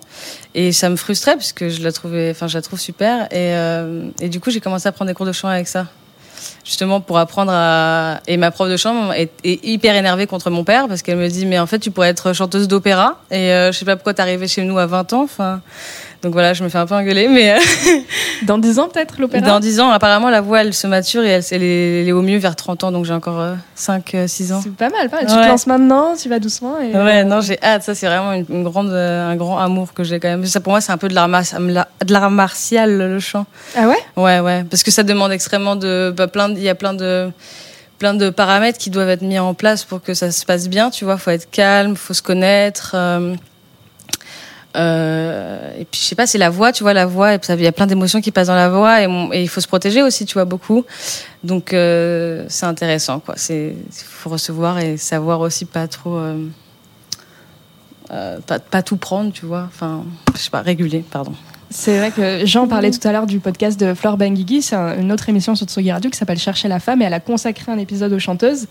et 0.57 0.73
ça 0.73 0.91
me 0.91 0.97
frustrait 0.97 1.37
parce 1.37 1.53
que 1.53 1.69
je 1.69 1.81
la 1.81 1.93
trouvais, 1.93 2.31
enfin, 2.33 2.49
je 2.49 2.59
trouve 2.59 2.81
super, 2.81 3.27
et, 3.27 3.55
euh, 3.55 4.11
et 4.21 4.29
du 4.29 4.41
coup, 4.41 4.51
j'ai 4.51 4.59
commencé 4.59 4.89
à 4.89 4.93
prendre 4.93 5.09
des 5.09 5.15
cours 5.15 5.27
de 5.27 5.33
chant 5.33 5.47
avec 5.47 5.69
ça. 5.69 5.87
Justement 6.65 7.01
pour 7.01 7.19
apprendre 7.19 7.51
à 7.53 8.21
et 8.27 8.37
ma 8.37 8.51
prof 8.51 8.69
de 8.69 8.77
chant 8.77 9.13
est, 9.13 9.31
est 9.43 9.65
hyper 9.65 9.97
énervée 9.97 10.27
contre 10.27 10.51
mon 10.51 10.65
père 10.65 10.87
parce 10.87 11.03
qu'elle 11.03 11.17
me 11.17 11.29
dit 11.29 11.47
mais 11.47 11.59
en 11.59 11.67
fait 11.67 11.81
tu 11.81 11.91
pourrais 11.91 12.11
être 12.11 12.33
chanteuse 12.33 12.69
d'opéra. 12.69 13.21
Et 13.31 13.53
euh, 13.53 13.73
je 13.73 13.79
sais 13.79 13.85
pas 13.85 13.97
pourquoi 13.97 14.15
t'es 14.15 14.23
arrivée 14.23 14.47
chez 14.47 14.63
nous 14.63 14.79
à 14.79 14.87
20 14.87 15.13
ans 15.15 15.23
enfin 15.23 15.61
donc 16.23 16.33
voilà 16.33 16.53
je 16.53 16.65
me 16.65 16.69
fais 16.69 16.79
un 16.79 16.87
peu 16.87 16.95
engueuler 16.95 17.29
mais 17.29 17.53
euh, 17.53 17.59
Dans 18.47 18.59
10 18.59 18.79
ans 18.79 18.89
peut-être 18.89 19.21
l'opéra 19.21 19.47
dans 19.47 19.61
10 19.61 19.81
ans 19.81 19.91
apparemment 19.91 20.31
la 20.31 20.41
voix 20.41 20.61
elle 20.63 20.73
se 20.75 20.87
mature 20.87 21.23
et 21.25 21.29
elle, 21.29 21.43
elle 21.51 21.63
est, 21.63 22.03
elle 22.03 22.09
est 22.09 22.13
au 22.13 22.23
mieux 22.23 22.39
vers 22.39 22.55
30 22.57 22.85
ans 22.85 22.93
donc 22.93 23.05
j'ai 23.05 23.13
encore 23.13 23.57
5 23.75 24.17
6 24.27 24.53
ans 24.53 24.61
C'est 24.63 24.73
pas 24.75 24.89
mal, 24.91 25.09
pas 25.11 25.17
mal. 25.23 25.27
Tu 25.27 25.33
te 25.35 25.47
lances 25.49 25.67
maintenant, 25.67 26.15
tu 26.21 26.29
vas 26.29 26.39
doucement. 26.39 26.81
Et, 26.81 26.93
Ouais, 26.95 27.21
euh, 27.21 27.25
non, 27.25 27.41
j'ai 27.41 27.59
hâte. 27.63 27.83
Ça, 27.83 27.95
c'est 27.95 28.07
vraiment 28.07 28.33
une, 28.33 28.45
une 28.49 28.65
grande, 28.65 28.91
euh, 28.91 29.31
un 29.31 29.37
grand 29.37 29.59
amour 29.59 29.93
que 29.93 30.03
j'ai 30.05 30.19
quand 30.21 30.29
même. 30.29 30.45
Ça, 30.47 30.61
pour 30.61 30.73
moi, 30.73 30.81
c'est 30.81 30.93
un 30.93 30.99
peu 30.99 31.09
de 31.09 31.15
l'art, 31.15 31.29
mar- 31.29 31.43
de 31.53 32.13
l'art 32.13 32.31
martial, 32.31 32.97
le 32.99 33.21
chant. 33.21 33.47
Ah 33.77 33.87
ouais? 33.89 33.97
Ouais, 34.17 34.41
ouais. 34.41 34.65
Parce 34.71 34.83
que 34.83 34.91
ça 34.91 35.03
demande 35.05 35.33
extrêmement 35.33 35.77
de. 35.77 36.13
bah, 36.17 36.27
plein 36.29 36.51
Il 36.51 36.63
y 36.63 36.69
a 36.69 36.75
plein 36.75 36.95
de 36.95 37.31
plein 37.99 38.15
de 38.15 38.31
paramètres 38.31 38.79
qui 38.79 38.91
doivent 38.91 39.09
être 39.11 39.23
mis 39.23 39.39
en 39.41 39.55
place 39.55 39.85
pour 39.85 40.01
que 40.03 40.15
ça 40.15 40.31
se 40.31 40.45
passe 40.45 40.69
bien. 40.69 40.91
Tu 40.91 41.05
vois, 41.05 41.17
faut 41.19 41.31
être 41.31 41.51
calme, 41.51 41.97
faut 41.97 42.15
se 42.15 42.23
connaître. 42.23 42.93
euh, 42.95 43.35
euh, 44.77 45.73
et 45.79 45.85
puis 45.85 46.01
je 46.01 46.07
sais 46.07 46.15
pas, 46.15 46.27
c'est 46.27 46.39
la 46.39 46.51
voix, 46.51 46.73
tu 46.73 46.83
vois, 46.83 46.93
la 46.93 47.07
voix. 47.07 47.35
et 47.35 47.41
Il 47.51 47.63
y 47.63 47.67
a 47.67 47.73
plein 47.73 47.87
d'émotions 47.87 48.21
qui 48.21 48.31
passent 48.31 48.49
dans 48.49 48.55
la 48.55 48.69
voix 48.69 49.03
et, 49.03 49.09
il 49.41 49.49
faut 49.49 49.61
se 49.61 49.67
protéger 49.67 50.03
aussi, 50.03 50.27
tu 50.27 50.35
vois, 50.35 50.45
beaucoup. 50.45 50.85
Donc 51.43 51.73
euh, 51.73 52.45
c'est 52.49 52.67
intéressant, 52.67 53.21
quoi. 53.21 53.35
C'est 53.37 53.75
faut 53.93 54.31
recevoir 54.31 54.79
et 54.79 54.97
savoir 54.97 55.41
aussi 55.41 55.65
pas 55.65 55.89
trop. 55.89 56.17
euh, 56.17 56.47
euh, 58.11 58.39
pas 58.71 58.83
tout 58.83 58.97
prendre, 58.97 59.33
tu 59.33 59.47
vois. 59.47 59.65
Enfin, 59.69 60.05
je 60.35 60.41
sais 60.41 60.51
pas, 60.51 60.63
réguler, 60.63 61.05
pardon. 61.11 61.35
C'est 61.71 61.99
vrai 61.99 62.11
que 62.11 62.47
Jean 62.47 62.67
parlait 62.67 62.91
tout 62.91 63.07
à 63.07 63.13
l'heure 63.13 63.27
du 63.27 63.41
podcast 63.41 63.79
de 63.79 63.93
Flore 63.93 64.17
Benguigui, 64.17 64.63
c'est 64.63 64.75
un- 64.75 64.99
une 64.99 65.13
autre 65.13 65.29
émission 65.29 65.55
sur 65.55 65.67
Tsugi 65.67 65.93
Radio 65.93 66.11
qui 66.11 66.17
s'appelle 66.17 66.39
Chercher 66.39 66.67
la 66.69 66.81
femme 66.81 67.03
et 67.03 67.05
elle 67.05 67.13
a 67.15 67.21
consacré 67.21 67.71
un 67.71 67.77
épisode 67.79 68.11
aux 68.13 68.19
chanteuses. 68.19 68.67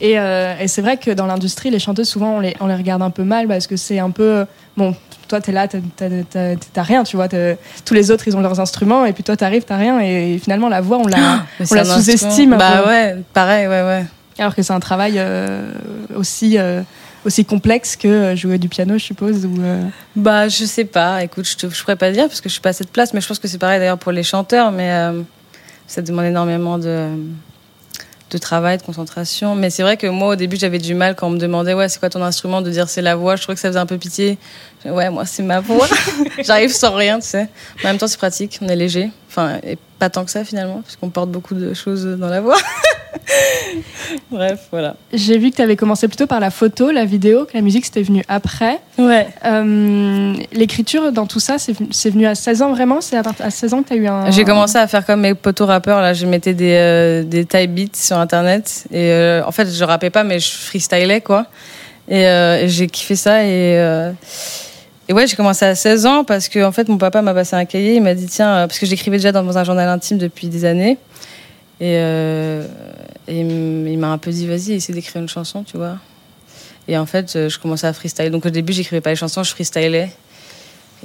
Et, 0.00 0.18
euh, 0.18 0.54
et 0.60 0.68
c'est 0.68 0.82
vrai 0.82 0.98
que 0.98 1.10
dans 1.10 1.24
l'industrie, 1.26 1.70
les 1.70 1.78
chanteuses, 1.78 2.08
souvent, 2.08 2.36
on 2.36 2.40
les, 2.40 2.54
on 2.60 2.66
les 2.66 2.74
regarde 2.74 3.00
un 3.00 3.08
peu 3.10 3.22
mal 3.24 3.48
parce 3.48 3.66
que 3.66 3.76
c'est 3.76 3.98
un 3.98 4.10
peu. 4.10 4.44
Bon, 4.76 4.94
toi, 5.26 5.40
t'es 5.40 5.52
là, 5.52 5.66
t'as- 5.68 6.82
rien, 6.82 7.02
tu 7.04 7.16
vois. 7.16 7.28
Tous 7.28 7.94
les 7.94 8.10
autres, 8.10 8.28
ils 8.28 8.36
ont 8.36 8.40
leurs 8.40 8.60
instruments 8.60 9.06
et 9.06 9.12
puis 9.14 9.22
toi, 9.22 9.36
t'arrives, 9.36 9.64
t'as 9.64 9.78
rien. 9.78 10.00
Et 10.00 10.38
finalement, 10.42 10.68
la 10.68 10.82
voix, 10.82 10.98
on 10.98 11.06
la, 11.06 11.16
on 11.60 11.64
un 11.78 11.84
sous-estime. 11.96 12.56
Bah 12.58 12.84
ouais, 12.86 13.16
pareil, 13.32 13.66
ouais, 13.68 13.82
ouais. 13.82 14.04
Alors 14.38 14.54
que 14.54 14.62
c'est 14.62 14.72
un 14.72 14.80
travail 14.80 15.14
euh, 15.16 15.70
aussi, 16.16 16.58
euh, 16.58 16.82
aussi 17.24 17.44
complexe 17.44 17.96
que 17.96 18.08
euh, 18.08 18.36
jouer 18.36 18.58
du 18.58 18.68
piano, 18.68 18.94
je 18.94 19.04
suppose. 19.04 19.44
Ou, 19.46 19.54
euh, 19.60 19.82
Bah, 20.16 20.48
je 20.48 20.64
sais 20.64 20.84
pas. 20.84 21.22
Écoute, 21.22 21.46
je, 21.46 21.68
je 21.68 21.80
pourrais 21.82 21.96
pas 21.96 22.10
dire 22.10 22.26
parce 22.28 22.40
que 22.40 22.48
je 22.48 22.52
suis 22.54 22.60
pas 22.60 22.70
à 22.70 22.74
cette 22.74 22.90
place, 22.90 23.14
mais 23.14 23.20
je 23.20 23.28
pense 23.28 23.38
que 23.38 23.48
c'est 23.48 23.58
pareil 23.58 23.78
d'ailleurs 23.78 23.98
pour 23.98 24.12
les 24.12 24.22
chanteurs, 24.22 24.70
mais 24.72 24.90
euh, 24.92 25.22
ça 25.86 26.02
demande 26.02 26.26
énormément 26.26 26.78
de, 26.78 27.08
de 28.30 28.38
travail, 28.38 28.78
de 28.78 28.82
concentration. 28.82 29.54
Mais 29.54 29.70
c'est 29.70 29.82
vrai 29.82 29.96
que 29.96 30.06
moi, 30.06 30.28
au 30.28 30.36
début, 30.36 30.56
j'avais 30.56 30.78
du 30.78 30.94
mal 30.94 31.14
quand 31.14 31.28
on 31.28 31.30
me 31.30 31.38
demandait, 31.38 31.74
ouais, 31.74 31.88
c'est 31.88 31.98
quoi 32.00 32.10
ton 32.10 32.22
instrument, 32.22 32.60
de 32.62 32.70
dire 32.70 32.88
c'est 32.88 33.02
la 33.02 33.16
voix. 33.16 33.36
Je 33.36 33.42
trouvais 33.42 33.54
que 33.54 33.60
ça 33.60 33.68
faisait 33.68 33.78
un 33.78 33.86
peu 33.86 33.98
pitié. 33.98 34.38
Ouais, 34.84 35.08
moi, 35.10 35.24
c'est 35.24 35.42
ma 35.42 35.60
voix. 35.60 35.88
J'arrive 36.44 36.72
sans 36.72 36.94
rien, 36.94 37.20
tu 37.20 37.26
sais. 37.28 37.48
Mais 37.78 37.86
en 37.86 37.88
même 37.90 37.98
temps, 37.98 38.06
c'est 38.08 38.18
pratique, 38.18 38.58
on 38.60 38.68
est 38.68 38.76
léger. 38.76 39.10
Enfin, 39.28 39.58
et 39.62 39.78
pas 39.98 40.10
tant 40.10 40.24
que 40.24 40.30
ça, 40.30 40.44
finalement, 40.44 40.82
parce 40.82 40.96
qu'on 40.96 41.08
porte 41.08 41.30
beaucoup 41.30 41.54
de 41.54 41.72
choses 41.72 42.04
dans 42.04 42.28
la 42.28 42.40
voix. 42.40 42.58
Bref, 44.30 44.60
voilà. 44.70 44.96
J'ai 45.12 45.38
vu 45.38 45.50
que 45.50 45.56
tu 45.56 45.62
avais 45.62 45.76
commencé 45.76 46.08
plutôt 46.08 46.26
par 46.26 46.40
la 46.40 46.50
photo, 46.50 46.90
la 46.90 47.04
vidéo, 47.04 47.44
que 47.44 47.52
la 47.54 47.60
musique 47.62 47.84
c'était 47.84 48.02
venu 48.02 48.22
après. 48.28 48.78
Ouais. 48.98 49.26
Euh, 49.44 50.34
L'écriture 50.52 51.12
dans 51.12 51.26
tout 51.26 51.40
ça, 51.40 51.56
c'est 51.58 52.10
venu- 52.10 52.26
à 52.26 52.34
16 52.34 52.62
ans 52.62 52.72
vraiment? 52.72 53.00
C'est 53.00 53.16
à, 53.16 53.22
part- 53.22 53.34
à 53.40 53.50
16 53.50 53.74
ans 53.74 53.82
que 53.82 53.88
tu 53.88 53.94
as 53.94 53.96
eu 53.96 54.06
un. 54.06 54.30
J'ai 54.30 54.44
commencé 54.44 54.76
à 54.78 54.86
faire 54.86 55.04
comme 55.06 55.20
mes 55.20 55.34
potos 55.34 55.66
rappeurs. 55.66 56.00
Là, 56.00 56.14
je 56.14 56.26
mettais 56.26 56.54
des, 56.54 56.72
euh, 56.74 57.22
des 57.22 57.44
type 57.44 57.74
beats 57.74 57.94
sur 57.94 58.18
internet. 58.18 58.84
Et 58.90 59.10
euh, 59.10 59.42
en 59.46 59.52
fait, 59.52 59.68
je 59.70 59.84
rappais 59.84 60.10
pas, 60.10 60.24
mais 60.24 60.38
je 60.38 60.50
freestylais, 60.50 61.20
quoi. 61.20 61.46
Et, 62.08 62.26
euh, 62.26 62.62
et 62.62 62.68
j'ai 62.68 62.86
kiffé 62.86 63.16
ça. 63.16 63.42
Et, 63.44 63.78
euh, 63.78 64.12
et 65.08 65.12
ouais, 65.12 65.26
j'ai 65.26 65.36
commencé 65.36 65.64
à 65.64 65.74
16 65.74 66.06
ans 66.06 66.24
parce 66.24 66.48
que, 66.48 66.62
en 66.64 66.72
fait, 66.72 66.88
mon 66.88 66.98
papa 66.98 67.22
m'a 67.22 67.34
passé 67.34 67.56
un 67.56 67.64
cahier. 67.64 67.94
Il 67.96 68.02
m'a 68.02 68.14
dit, 68.14 68.26
tiens, 68.26 68.66
parce 68.68 68.78
que 68.78 68.86
j'écrivais 68.86 69.16
déjà 69.18 69.32
dans 69.32 69.56
un 69.56 69.64
journal 69.64 69.88
intime 69.88 70.18
depuis 70.18 70.48
des 70.48 70.64
années. 70.64 70.98
Et, 71.84 71.96
euh, 71.98 72.64
et 73.28 73.40
il 73.40 73.98
m'a 73.98 74.08
un 74.12 74.16
peu 74.18 74.30
dit, 74.30 74.46
vas-y, 74.46 74.72
essaie 74.72 74.94
d'écrire 74.94 75.20
une 75.20 75.28
chanson, 75.28 75.64
tu 75.64 75.76
vois. 75.76 75.98
Et 76.88 76.96
en 76.96 77.04
fait, 77.04 77.34
euh, 77.36 77.48
je 77.50 77.58
commençais 77.58 77.86
à 77.86 77.92
freestyler. 77.92 78.30
Donc 78.30 78.46
au 78.46 78.50
début, 78.50 78.72
j'écrivais 78.72 79.02
pas 79.02 79.10
les 79.10 79.16
chansons, 79.16 79.42
je 79.42 79.50
freestylais. 79.50 80.10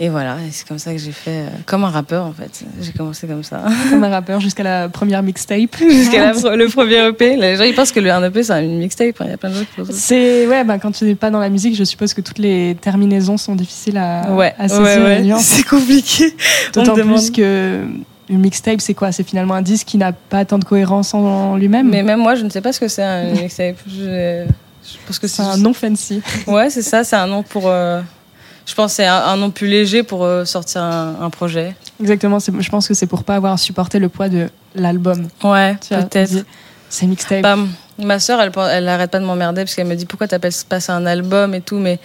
Et 0.02 0.08
voilà, 0.08 0.38
c'est 0.52 0.66
comme 0.66 0.80
ça 0.80 0.94
que 0.94 0.98
j'ai 0.98 1.12
fait, 1.12 1.32
euh, 1.32 1.48
comme 1.66 1.84
un 1.84 1.90
rappeur 1.90 2.24
en 2.26 2.32
fait. 2.32 2.64
J'ai 2.80 2.94
commencé 2.94 3.28
comme 3.28 3.44
ça. 3.44 3.66
Comme 3.90 4.02
un 4.06 4.10
rappeur 4.10 4.40
jusqu'à 4.40 4.64
la 4.64 4.88
première 4.88 5.22
mixtape. 5.22 5.76
Jusqu'à 5.80 6.32
le 6.32 6.68
premier 6.70 7.06
EP. 7.10 7.36
Les 7.36 7.58
gens 7.58 7.66
ils 7.66 7.76
pensent 7.76 7.92
que 7.92 8.00
le 8.00 8.10
un 8.10 8.24
EP 8.24 8.42
c'est 8.44 8.64
une 8.64 8.78
mixtape. 8.78 9.20
hein. 9.20 9.26
Il 9.26 9.32
y 9.32 9.34
a 9.34 9.38
plein 9.38 9.50
de 9.50 9.56
gens 9.56 9.60
qui 9.66 9.76
pensent 9.76 9.88
ça. 9.88 9.94
C'est 9.94 10.48
ouais, 10.48 10.64
ben, 10.64 10.80
quand 10.80 10.92
tu 10.94 11.04
n'es 11.04 11.16
pas 11.16 11.30
dans 11.30 11.40
la 11.42 11.50
musique, 11.50 11.76
je 11.76 11.84
suppose 11.84 12.14
que 12.14 12.22
toutes 12.22 12.40
les 12.40 12.78
terminaisons 12.80 13.36
sont 13.36 13.56
difficiles 13.56 13.98
à, 13.98 14.32
Ouais, 14.32 14.54
à 14.58 14.70
saisir. 14.70 14.84
ouais, 14.84 15.22
ouais. 15.34 15.34
C'est 15.40 15.64
compliqué. 15.68 16.34
D'autant 16.74 16.94
me 16.96 17.02
demande. 17.02 17.18
plus 17.18 17.32
que 17.32 17.84
une 18.30 18.40
mixtape, 18.40 18.80
c'est 18.82 18.94
quoi? 18.94 19.12
C'est 19.12 19.24
finalement 19.28 19.56
un 19.56 19.62
disque 19.62 19.88
qui 19.88 19.98
n'a 19.98 20.12
pas 20.12 20.46
tant 20.46 20.60
de 20.60 20.64
cohérence 20.66 21.14
en 21.14 21.56
lui-même? 21.58 21.90
Mais 21.90 22.04
même 22.04 22.20
moi, 22.20 22.36
je 22.36 22.44
ne 22.44 22.50
sais 22.50 22.62
pas 22.62 22.72
ce 22.74 22.80
que 22.80 22.88
c'est 22.88 23.04
un 23.04 23.24
mixtape. 23.32 23.76
Je, 23.88 24.46
je 24.84 24.98
pense 25.08 25.20
que 25.20 25.28
c'est 25.28 25.42
un 25.42 25.58
nom 25.58 25.74
fancy. 25.74 26.22
Ouais, 26.48 26.70
c'est 26.70 26.82
ça. 26.84 27.04
C'est 27.04 27.16
un 27.16 27.28
nom 27.28 27.44
pour. 27.44 27.64
euh, 27.68 28.02
Je 28.66 28.74
pense 28.76 28.92
que 28.92 28.96
c'est 28.98 29.06
un, 29.08 29.16
un 29.24 29.36
nom 29.38 29.50
plus 29.50 29.68
léger 29.68 30.04
pour 30.04 30.24
euh, 30.24 30.46
sortir 30.46 30.82
un, 30.84 31.16
un 31.22 31.30
projet. 31.30 31.76
Exactement. 32.00 32.38
Je 32.40 32.70
pense 32.70 32.88
que 32.88 32.94
c'est 32.94 33.08
pour 33.08 33.24
pas 33.24 33.36
avoir 33.36 33.58
supporté 33.60 34.00
le 34.00 34.10
poids 34.10 34.30
de 34.30 34.48
l'album. 34.76 35.28
Ouais, 35.44 35.76
peut-être. 35.90 36.46
C'est 36.90 37.06
mixtape. 37.08 37.42
Bah, 37.44 37.56
ma 38.00 38.20
sœur, 38.20 38.40
elle, 38.42 38.52
elle 38.72 38.88
arrête 38.88 39.12
pas 39.12 39.20
de 39.20 39.26
m'emmerder 39.26 39.62
parce 39.64 39.76
qu'elle 39.76 39.86
me 39.88 39.96
dit 39.96 40.06
pourquoi 40.06 40.28
t'appelles 40.28 40.54
pas 40.68 40.80
ça 40.80 40.96
un 40.96 41.06
album 41.06 41.54
et 41.54 41.62
tout, 41.62 41.78
mais 41.78 42.00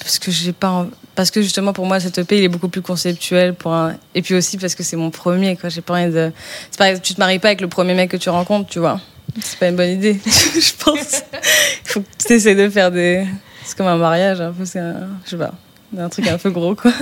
parce 0.00 0.18
que 0.18 0.30
j'ai 0.30 0.52
pas, 0.52 0.86
parce 1.14 1.30
que 1.30 1.42
justement 1.42 1.72
pour 1.72 1.86
moi 1.86 2.00
cet 2.00 2.18
EP 2.18 2.38
il 2.38 2.44
est 2.44 2.48
beaucoup 2.48 2.68
plus 2.68 2.82
conceptuel 2.82 3.54
pour 3.54 3.72
un, 3.72 3.94
et 4.14 4.22
puis 4.22 4.34
aussi 4.34 4.56
parce 4.58 4.74
que 4.74 4.82
c'est 4.82 4.96
mon 4.96 5.10
premier 5.10 5.56
quoi. 5.56 5.68
J'ai 5.68 5.80
pas 5.80 5.94
envie 5.94 6.12
de, 6.12 6.32
c'est 6.70 6.78
pareil, 6.78 7.00
tu 7.00 7.14
te 7.14 7.20
maries 7.20 7.38
pas 7.38 7.48
avec 7.48 7.60
le 7.60 7.68
premier 7.68 7.94
mec 7.94 8.10
que 8.10 8.16
tu 8.16 8.28
rencontres, 8.30 8.68
tu 8.68 8.78
vois. 8.78 9.00
C'est 9.40 9.58
pas 9.58 9.68
une 9.68 9.76
bonne 9.76 9.90
idée, 9.90 10.18
je 10.26 10.72
pense. 10.84 11.22
Il 11.84 11.90
faut 11.90 12.00
que 12.00 12.06
tu 12.26 12.32
essaies 12.32 12.54
de 12.54 12.68
faire 12.70 12.90
des, 12.90 13.26
c'est 13.64 13.76
comme 13.76 13.86
un 13.86 13.96
mariage 13.96 14.40
un 14.40 14.52
peu, 14.52 14.64
c'est 14.64 14.78
un, 14.80 15.08
je 15.24 15.30
sais 15.30 15.36
pas. 15.36 15.52
Un 15.98 16.10
truc 16.10 16.26
un 16.28 16.36
peu 16.36 16.50
gros, 16.50 16.74
quoi. 16.74 16.92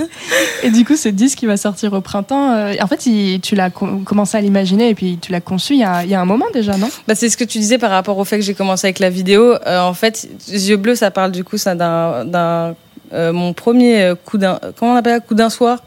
Et 0.63 0.69
du 0.71 0.85
coup, 0.85 0.95
ce 0.95 1.09
disque 1.09 1.39
qui 1.39 1.45
va 1.45 1.57
sortir 1.57 1.91
au 1.91 1.99
printemps, 1.99 2.53
euh, 2.53 2.73
en 2.81 2.87
fait, 2.87 3.05
il- 3.05 3.41
tu 3.41 3.53
l'as 3.53 3.69
co- 3.69 3.97
commencé 4.05 4.37
à 4.37 4.41
l'imaginer 4.41 4.87
et 4.87 4.95
puis 4.95 5.17
tu 5.21 5.33
l'as 5.33 5.41
conçu 5.41 5.73
il 5.73 5.79
y, 5.79 5.83
a, 5.83 6.05
il 6.05 6.09
y 6.09 6.15
a 6.15 6.21
un 6.21 6.25
moment 6.25 6.45
déjà, 6.53 6.77
non? 6.77 6.89
Bah, 7.05 7.13
c'est 7.13 7.27
ce 7.29 7.35
que 7.35 7.43
tu 7.43 7.57
disais 7.59 7.77
par 7.77 7.89
rapport 7.91 8.17
au 8.17 8.23
fait 8.23 8.37
que 8.37 8.45
j'ai 8.45 8.53
commencé 8.53 8.87
avec 8.87 8.99
la 8.99 9.09
vidéo. 9.09 9.55
Euh, 9.65 9.81
en 9.81 9.93
fait, 9.93 10.29
Yeux 10.47 10.77
bleus, 10.77 10.95
ça 10.95 11.11
parle 11.11 11.33
du 11.33 11.43
coup 11.43 11.57
ça 11.57 11.75
d'un, 11.75 12.23
mon 13.11 13.53
premier 13.53 14.01
euh, 14.01 14.15
coup 14.15 14.37
d'un, 14.37 14.59
comment 14.77 14.93
on 14.93 14.95
appelle 14.95 15.15
ça, 15.15 15.19
coup 15.19 15.35
d'un 15.35 15.49
soir. 15.49 15.79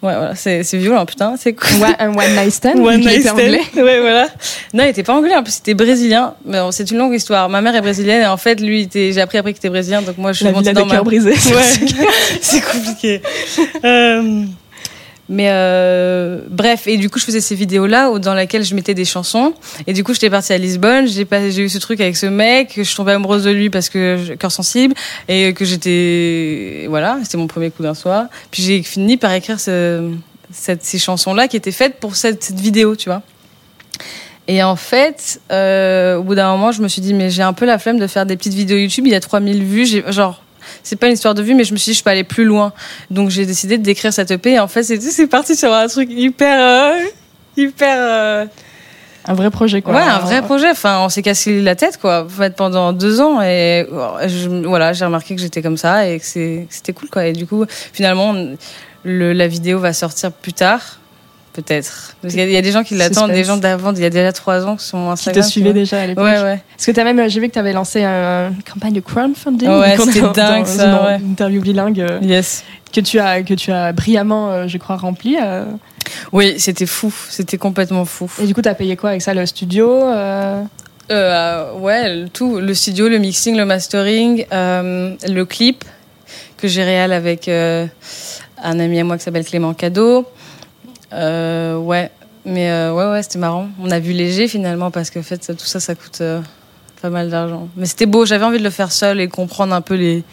Ouais, 0.00 0.14
voilà, 0.14 0.36
c'est, 0.36 0.62
violent, 0.74 1.04
putain. 1.06 1.34
C'est 1.36 1.54
cool. 1.54 1.84
Un 1.98 2.10
one 2.10 2.34
night 2.36 2.52
stand. 2.52 2.78
One 2.86 3.00
night 3.00 3.10
était 3.10 3.20
stand. 3.22 3.40
anglais. 3.40 3.62
Ouais, 3.76 4.00
voilà. 4.00 4.28
Non, 4.72 4.84
il 4.84 4.90
était 4.90 5.02
pas 5.02 5.14
anglais, 5.14 5.34
en 5.34 5.42
plus, 5.42 5.54
c'était 5.54 5.74
brésilien. 5.74 6.34
Mais 6.44 6.58
c'est 6.70 6.88
une 6.92 6.98
longue 6.98 7.14
histoire. 7.14 7.48
Ma 7.48 7.60
mère 7.60 7.74
est 7.74 7.80
brésilienne 7.80 8.22
et 8.22 8.26
en 8.26 8.36
fait, 8.36 8.60
lui, 8.60 8.88
j'ai 8.92 9.20
appris 9.20 9.38
après 9.38 9.52
qu'il 9.52 9.58
était 9.58 9.70
brésilien, 9.70 10.02
donc 10.02 10.16
moi, 10.16 10.32
je 10.32 10.44
suis 10.44 10.52
montée 10.52 10.72
dans 10.72 10.86
ma... 10.86 11.02
brisés. 11.02 11.30
Ouais, 11.30 12.06
c'est 12.40 12.60
compliqué. 12.60 13.22
Euh, 13.84 14.44
Mais 15.30 15.48
euh, 15.50 16.40
bref, 16.48 16.86
et 16.86 16.96
du 16.96 17.10
coup, 17.10 17.18
je 17.18 17.24
faisais 17.24 17.42
ces 17.42 17.54
vidéos-là 17.54 18.18
dans 18.18 18.32
lesquelles 18.34 18.64
je 18.64 18.74
mettais 18.74 18.94
des 18.94 19.04
chansons. 19.04 19.52
Et 19.86 19.92
du 19.92 20.02
coup, 20.02 20.14
j'étais 20.14 20.30
partie 20.30 20.54
à 20.54 20.58
Lisbonne. 20.58 21.06
J'ai 21.06 21.60
eu 21.62 21.68
ce 21.68 21.78
truc 21.78 22.00
avec 22.00 22.16
ce 22.16 22.26
mec. 22.26 22.72
Je 22.76 22.82
suis 22.82 22.96
tombée 22.96 23.12
amoureuse 23.12 23.44
de 23.44 23.50
lui 23.50 23.68
parce 23.68 23.90
que 23.90 24.34
cœur 24.36 24.50
sensible 24.50 24.94
et 25.28 25.52
que 25.52 25.64
j'étais, 25.66 26.86
voilà, 26.88 27.18
c'était 27.24 27.36
mon 27.36 27.46
premier 27.46 27.70
coup 27.70 27.82
d'un 27.82 27.92
soir. 27.94 28.26
Puis 28.50 28.62
j'ai 28.62 28.82
fini 28.82 29.18
par 29.18 29.32
écrire 29.34 29.60
ce- 29.60 30.10
cette, 30.50 30.82
ces 30.84 30.98
chansons-là 30.98 31.46
qui 31.46 31.58
étaient 31.58 31.72
faites 31.72 32.00
pour 32.00 32.16
cette, 32.16 32.50
vidéo, 32.52 32.96
tu 32.96 33.10
vois. 33.10 33.22
Et 34.50 34.62
en 34.62 34.76
fait, 34.76 35.42
euh, 35.52 36.16
au 36.16 36.22
bout 36.22 36.34
d'un 36.34 36.50
moment, 36.52 36.72
je 36.72 36.80
me 36.80 36.88
suis 36.88 37.02
dit, 37.02 37.12
mais 37.12 37.28
j'ai 37.28 37.42
un 37.42 37.52
peu 37.52 37.66
la 37.66 37.78
flemme 37.78 37.98
de 37.98 38.06
faire 38.06 38.24
des 38.24 38.34
petites 38.36 38.54
vidéos 38.54 38.78
YouTube. 38.78 39.06
Il 39.06 39.12
y 39.12 39.14
a 39.14 39.20
3000 39.20 39.62
vues. 39.62 40.02
Genre, 40.10 40.42
c'est 40.88 40.96
pas 40.96 41.06
une 41.08 41.12
histoire 41.14 41.34
de 41.34 41.42
vues, 41.42 41.54
mais 41.54 41.64
je 41.64 41.72
me 41.72 41.78
suis 41.78 41.92
dit, 41.92 41.98
je 41.98 42.02
peux 42.02 42.10
aller 42.10 42.24
plus 42.24 42.44
loin. 42.44 42.72
Donc, 43.10 43.30
j'ai 43.30 43.44
décidé 43.46 43.78
de 43.78 43.82
d'écrire 43.82 44.12
cette 44.12 44.30
EP. 44.30 44.52
Et 44.52 44.58
en 44.58 44.68
fait, 44.68 44.82
c'est, 44.82 45.26
parti 45.26 45.54
sur 45.56 45.72
un 45.72 45.86
truc 45.86 46.08
hyper, 46.10 46.58
euh, 46.60 46.98
hyper, 47.56 47.96
euh, 47.98 48.46
Un 49.26 49.34
vrai 49.34 49.50
projet, 49.50 49.82
quoi. 49.82 49.94
ouais, 49.94 50.00
un 50.00 50.18
vrai 50.20 50.40
projet. 50.42 50.70
Enfin, 50.70 51.00
on 51.04 51.08
s'est 51.08 51.22
cassé 51.22 51.60
la 51.60 51.74
tête, 51.76 51.98
quoi. 51.98 52.24
En 52.24 52.28
fait, 52.28 52.56
pendant 52.56 52.92
deux 52.92 53.20
ans. 53.20 53.40
Et 53.42 53.86
je- 54.26 54.66
voilà, 54.66 54.92
j'ai 54.92 55.04
remarqué 55.04 55.34
que 55.34 55.40
j'étais 55.40 55.60
comme 55.62 55.76
ça 55.76 56.08
et 56.08 56.18
que 56.18 56.24
c'était 56.24 56.92
cool, 56.94 57.08
quoi. 57.10 57.26
Et 57.26 57.32
du 57.32 57.46
coup, 57.46 57.64
finalement, 57.92 58.34
le, 59.04 59.32
la 59.32 59.46
vidéo 59.48 59.78
va 59.78 59.92
sortir 59.92 60.32
plus 60.32 60.52
tard. 60.54 60.97
Peut-être. 61.58 62.14
Parce 62.22 62.34
qu'il 62.34 62.40
y 62.40 62.46
a- 62.46 62.46
il 62.46 62.52
y 62.52 62.56
a 62.56 62.62
des 62.62 62.70
gens 62.70 62.84
qui 62.84 62.94
l'attendent, 62.94 63.32
des 63.32 63.42
gens 63.42 63.56
d'avant, 63.56 63.92
il 63.92 64.00
y 64.00 64.04
a 64.04 64.10
déjà 64.10 64.32
trois 64.32 64.64
ans 64.64 64.76
qui 64.76 64.84
sont 64.84 65.06
Qui 65.06 65.10
Instagram. 65.12 65.42
te 65.42 65.46
tu 65.48 65.52
suivait 65.52 65.70
vois. 65.70 65.80
déjà 65.80 66.00
à 66.02 66.06
l'époque. 66.06 66.24
Ouais, 66.24 66.40
ouais. 66.40 66.60
Parce 66.76 66.86
que 66.86 66.92
t'as 66.92 67.02
même, 67.02 67.28
j'ai 67.28 67.40
vu 67.40 67.48
que 67.48 67.52
tu 67.54 67.58
avais 67.58 67.72
lancé 67.72 68.04
une 68.04 68.62
campagne 68.72 68.92
de 68.92 69.00
crowdfunding. 69.00 69.68
Ouais, 69.68 69.96
c'était 70.04 70.20
dingue, 70.20 70.60
dans 70.60 70.64
ça, 70.66 70.86
une 70.86 71.06
ouais. 71.06 71.14
interview 71.30 71.60
bilingue 71.60 72.00
euh, 72.00 72.20
Yes. 72.22 72.62
que 72.92 73.00
tu 73.00 73.18
as 73.18 73.42
que 73.42 73.54
tu 73.54 73.72
as 73.72 73.92
brillamment, 73.92 74.50
euh, 74.52 74.68
je 74.68 74.78
crois, 74.78 74.96
rempli. 74.96 75.36
euh. 75.42 75.64
Oui, 76.32 76.54
c'était 76.58 76.86
fou. 76.86 77.12
C'était 77.28 77.58
complètement 77.58 78.04
fou. 78.04 78.30
Et 78.40 78.46
du 78.46 78.54
coup, 78.54 78.62
t'as 78.62 78.74
payé 78.74 78.96
quoi 78.96 79.10
avec 79.10 79.22
ça, 79.22 79.34
le 79.34 79.44
studio 79.46 79.90
euh, 79.90 80.62
Euh, 81.10 81.72
ouais, 81.74 82.26
tout, 82.32 82.60
le 82.60 82.74
studio, 82.74 83.08
le 83.08 83.18
mixing, 83.18 83.56
le 83.56 83.64
mastering, 83.64 84.44
euh, 84.52 85.14
le 85.26 85.44
clip 85.44 85.84
que 86.58 86.68
j'ai 86.68 86.84
réal 86.84 87.12
avec 87.12 87.48
euh, 87.48 87.86
un 88.62 88.78
ami 88.78 89.00
à 89.00 89.04
moi 89.04 89.16
qui 89.16 89.24
s'appelle 89.24 89.44
Clément 89.44 89.72
Cadeau. 89.74 90.26
Euh, 91.12 91.76
ouais, 91.76 92.10
mais 92.44 92.70
euh, 92.70 92.92
ouais, 92.92 93.10
ouais, 93.10 93.22
c'était 93.22 93.38
marrant. 93.38 93.68
On 93.80 93.90
a 93.90 93.98
vu 93.98 94.12
léger 94.12 94.48
finalement 94.48 94.90
parce 94.90 95.10
que 95.10 95.18
en 95.18 95.22
fait, 95.22 95.38
tout 95.56 95.66
ça, 95.66 95.80
ça 95.80 95.94
coûte 95.94 96.20
euh, 96.20 96.40
pas 97.00 97.10
mal 97.10 97.30
d'argent. 97.30 97.68
Mais 97.76 97.86
c'était 97.86 98.06
beau. 98.06 98.26
J'avais 98.26 98.44
envie 98.44 98.58
de 98.58 98.64
le 98.64 98.70
faire 98.70 98.92
seul 98.92 99.20
et 99.20 99.28
comprendre 99.28 99.74
un 99.74 99.80
peu 99.80 99.94
les, 99.94 100.24